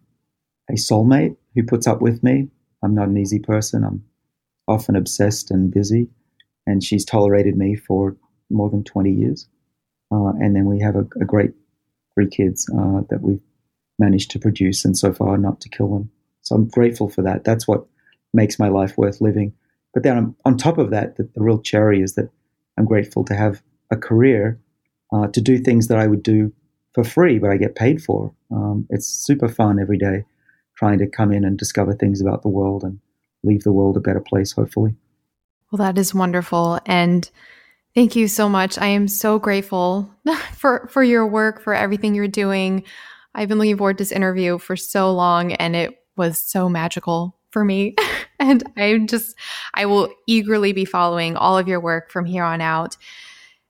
a 0.69 0.73
soulmate 0.73 1.35
who 1.55 1.63
puts 1.63 1.87
up 1.87 2.01
with 2.01 2.21
me. 2.21 2.49
I'm 2.83 2.93
not 2.93 3.07
an 3.07 3.17
easy 3.17 3.39
person. 3.39 3.83
I'm 3.83 4.03
often 4.67 4.95
obsessed 4.95 5.51
and 5.51 5.71
busy, 5.71 6.09
and 6.65 6.83
she's 6.83 7.05
tolerated 7.05 7.57
me 7.57 7.75
for 7.75 8.15
more 8.49 8.69
than 8.69 8.83
20 8.83 9.11
years. 9.11 9.47
Uh, 10.11 10.33
and 10.39 10.55
then 10.55 10.65
we 10.65 10.79
have 10.79 10.95
a, 10.95 11.07
a 11.19 11.25
great 11.25 11.51
three 12.13 12.27
kids 12.27 12.69
uh, 12.77 13.01
that 13.09 13.21
we've 13.21 13.41
managed 13.97 14.31
to 14.31 14.39
produce, 14.39 14.83
and 14.85 14.97
so 14.97 15.13
far 15.13 15.37
not 15.37 15.61
to 15.61 15.69
kill 15.69 15.89
them. 15.89 16.11
So 16.41 16.55
I'm 16.55 16.67
grateful 16.67 17.09
for 17.09 17.21
that. 17.21 17.43
That's 17.43 17.67
what 17.67 17.85
makes 18.33 18.59
my 18.59 18.69
life 18.69 18.97
worth 18.97 19.21
living. 19.21 19.53
But 19.93 20.03
then 20.03 20.17
on, 20.17 20.35
on 20.45 20.57
top 20.57 20.77
of 20.77 20.89
that, 20.91 21.17
the, 21.17 21.29
the, 21.35 21.41
real 21.41 21.59
cherry 21.59 22.01
is 22.01 22.15
that 22.15 22.29
I'm 22.77 22.85
grateful 22.85 23.23
to 23.25 23.35
have 23.35 23.61
a 23.91 23.97
career 23.97 24.59
uh, 25.13 25.27
to 25.27 25.41
do 25.41 25.57
things 25.57 25.87
that 25.87 25.97
I 25.97 26.07
would 26.07 26.23
do 26.23 26.53
for 26.93 27.03
free, 27.03 27.39
but 27.39 27.49
I 27.49 27.57
get 27.57 27.75
paid 27.75 28.01
for. 28.01 28.33
Um, 28.51 28.87
it's 28.89 29.07
super 29.07 29.49
fun 29.49 29.79
every 29.79 29.97
day 29.97 30.25
trying 30.75 30.99
to 30.99 31.07
come 31.07 31.31
in 31.31 31.43
and 31.43 31.57
discover 31.57 31.93
things 31.93 32.21
about 32.21 32.41
the 32.41 32.49
world 32.49 32.83
and 32.83 32.99
leave 33.43 33.63
the 33.63 33.71
world 33.71 33.97
a 33.97 34.01
better 34.01 34.21
place, 34.21 34.51
hopefully. 34.51 34.95
Well, 35.71 35.77
that 35.77 35.97
is 35.97 36.13
wonderful. 36.13 36.79
And 36.85 37.29
thank 37.95 38.15
you 38.15 38.27
so 38.27 38.49
much. 38.49 38.77
I 38.77 38.87
am 38.87 39.07
so 39.07 39.39
grateful 39.39 40.13
for, 40.53 40.87
for 40.91 41.03
your 41.03 41.25
work, 41.25 41.61
for 41.61 41.73
everything 41.73 42.15
you're 42.15 42.27
doing. 42.27 42.83
I've 43.33 43.49
been 43.49 43.57
looking 43.57 43.77
forward 43.77 43.97
to 43.97 44.01
this 44.03 44.11
interview 44.11 44.57
for 44.57 44.75
so 44.75 45.13
long, 45.13 45.53
and 45.53 45.75
it 45.75 45.97
was 46.17 46.39
so 46.39 46.67
magical 46.67 47.37
for 47.51 47.63
me. 47.63 47.95
and 48.39 48.63
I'm 48.77 49.07
just, 49.07 49.35
I 49.73 49.85
will 49.85 50.09
eagerly 50.27 50.73
be 50.73 50.85
following 50.85 51.37
all 51.37 51.57
of 51.57 51.67
your 51.67 51.79
work 51.79 52.11
from 52.11 52.25
here 52.25 52.43
on 52.43 52.61
out 52.61 52.97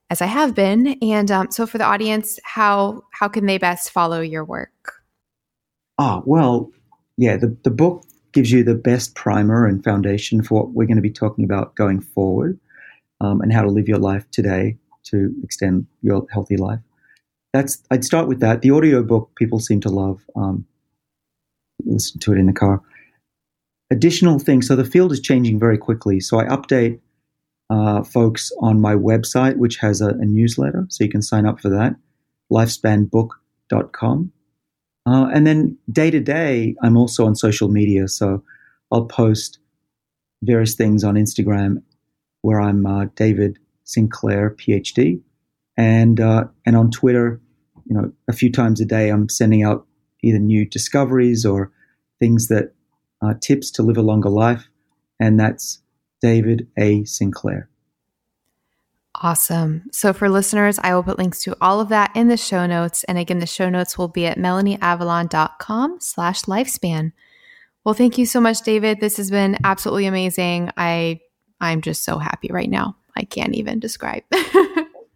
as 0.10 0.22
I 0.22 0.26
have 0.26 0.56
been. 0.56 0.98
And 1.02 1.30
um, 1.32 1.52
so 1.52 1.66
for 1.66 1.78
the 1.78 1.86
audience, 1.86 2.40
how, 2.44 3.04
how 3.12 3.28
can 3.28 3.46
they 3.46 3.58
best 3.58 3.92
follow 3.92 4.22
your 4.22 4.44
work? 4.44 4.94
Ah, 5.98 6.22
well, 6.26 6.72
yeah, 7.18 7.38
the, 7.38 7.56
the 7.64 7.70
book 7.70 8.04
gives 8.32 8.52
you 8.52 8.64
the 8.64 8.76
best 8.76 9.16
primer 9.16 9.66
and 9.66 9.84
foundation 9.84 10.44
for 10.44 10.62
what 10.62 10.72
we're 10.72 10.88
going 10.88 10.96
to 10.98 11.02
be 11.02 11.12
talking 11.12 11.44
about 11.44 11.76
going 11.76 12.02
forward 12.02 12.60
um, 13.20 13.42
and 13.42 13.54
how 13.54 13.62
to 13.62 13.70
live 13.70 13.88
your 13.88 14.00
life 14.00 14.30
today 14.32 14.78
to 15.04 15.34
extend 15.44 15.88
your 16.02 16.26
healthy 16.32 16.58
life. 16.58 16.80
That's 17.54 17.84
I'd 17.92 18.06
start 18.06 18.28
with 18.28 18.40
that. 18.40 18.62
The 18.62 18.72
audio 18.72 19.04
book 19.04 19.32
people 19.36 19.60
seem 19.60 19.82
to 19.82 19.90
love. 19.90 20.22
Um, 20.36 20.66
listen 21.86 22.20
to 22.22 22.34
it 22.34 22.38
in 22.38 22.46
the 22.46 22.54
car. 22.54 22.82
Additional 23.90 24.40
things. 24.40 24.68
So 24.68 24.76
the 24.76 24.86
field 24.86 25.12
is 25.12 25.20
changing 25.20 25.60
very 25.60 25.78
quickly. 25.78 26.22
So 26.22 26.40
I 26.40 26.46
update 26.46 27.00
uh, 27.70 28.04
folks 28.04 28.52
on 28.60 28.80
my 28.80 28.96
website, 28.96 29.58
which 29.58 29.78
has 29.78 30.02
a, 30.02 30.10
a, 30.10 30.26
newsletter. 30.26 30.86
So 30.90 31.04
you 31.04 31.10
can 31.10 31.22
sign 31.22 31.46
up 31.46 31.60
for 31.60 31.70
that. 31.70 31.96
Lifespanbook.com. 32.52 34.32
Uh, 35.06 35.30
and 35.34 35.48
then 35.48 35.78
day 35.92 36.12
to 36.12 36.20
day, 36.20 36.76
I'm 36.84 36.98
also 36.98 37.26
on 37.26 37.36
social 37.36 37.70
media. 37.70 38.08
So 38.08 38.44
I'll 38.92 39.06
post 39.06 39.60
various 40.44 40.76
things 40.76 41.04
on 41.04 41.16
Instagram 41.16 41.82
where 42.42 42.62
I'm 42.62 42.86
uh, 42.86 43.06
David 43.16 43.60
Sinclair, 43.84 44.52
PhD. 44.52 45.22
And, 45.78 46.20
uh, 46.20 46.46
and 46.66 46.76
on 46.76 46.92
Twitter, 46.92 47.42
you 47.86 47.96
know, 47.96 48.12
a 48.28 48.34
few 48.34 48.52
times 48.52 48.80
a 48.80 48.86
day, 48.86 49.10
I'm 49.10 49.30
sending 49.30 49.64
out 49.64 49.86
either 50.24 50.40
new 50.40 50.66
discoveries 50.66 51.46
or 51.46 51.72
things 52.20 52.48
that 52.50 52.74
uh, 53.22 53.34
tips 53.42 53.72
to 53.72 53.84
live 53.84 53.98
a 53.98 54.02
longer 54.02 54.30
life. 54.30 54.68
And 55.20 55.40
that's 55.40 55.82
David 56.22 56.68
A. 56.78 57.04
Sinclair. 57.06 57.71
Awesome. 59.24 59.84
So 59.92 60.14
for 60.14 60.30
listeners, 60.30 60.80
I 60.80 60.96
will 60.96 61.04
put 61.04 61.20
links 61.20 61.44
to 61.44 61.56
all 61.62 61.80
of 61.80 61.90
that 61.90 62.12
in 62.16 62.28
the 62.28 62.38
show 62.38 62.66
notes. 62.66 63.04
And 63.04 63.20
again, 63.20 63.38
the 63.38 63.46
show 63.46 63.70
notes 63.70 63.96
will 63.96 64.08
be 64.08 64.26
at 64.26 64.40
melanieavalon.com 64.40 66.00
slash 66.00 66.44
lifespan. 66.44 67.12
Well, 67.86 67.94
thank 67.94 68.18
you 68.18 68.26
so 68.26 68.42
much, 68.42 68.62
David. 68.62 69.00
This 69.00 69.18
has 69.18 69.30
been 69.30 69.58
absolutely 69.64 70.08
amazing. 70.08 70.72
I 70.76 71.20
I'm 71.60 71.82
just 71.82 72.04
so 72.04 72.18
happy 72.18 72.50
right 72.52 72.70
now. 72.70 72.98
I 73.16 73.24
can't 73.24 73.54
even 73.54 73.80
describe. 73.80 74.24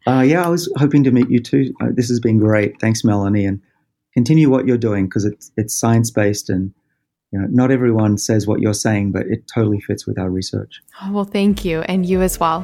uh, 0.08 0.22
yeah, 0.22 0.44
I 0.46 0.50
was 0.50 0.72
hoping 0.78 1.04
to 1.06 1.12
meet 1.12 1.30
you 1.30 1.40
too. 1.40 1.74
Uh, 1.82 1.88
this 1.92 2.08
has 2.10 2.20
been 2.20 2.38
great. 2.38 2.80
Thanks, 2.80 3.04
Melanie, 3.04 3.46
and 3.46 3.60
continue 4.14 4.52
what 4.52 4.68
you're 4.68 4.78
doing 4.78 5.06
because 5.06 5.26
it's 5.26 5.52
it's 5.58 5.74
science 5.74 6.12
based 6.12 6.50
and 6.50 6.72
you 7.32 7.40
know 7.40 7.48
not 7.50 7.72
everyone 7.72 8.20
says 8.20 8.46
what 8.46 8.62
you're 8.62 8.76
saying, 8.76 9.12
but 9.12 9.26
it 9.26 9.48
totally 9.52 9.80
fits 9.80 10.06
with 10.06 10.20
our 10.20 10.30
research. 10.30 10.82
Oh, 11.02 11.12
well, 11.12 11.26
thank 11.26 11.66
you, 11.66 11.82
and 11.82 12.06
you 12.06 12.22
as 12.22 12.40
well. 12.40 12.64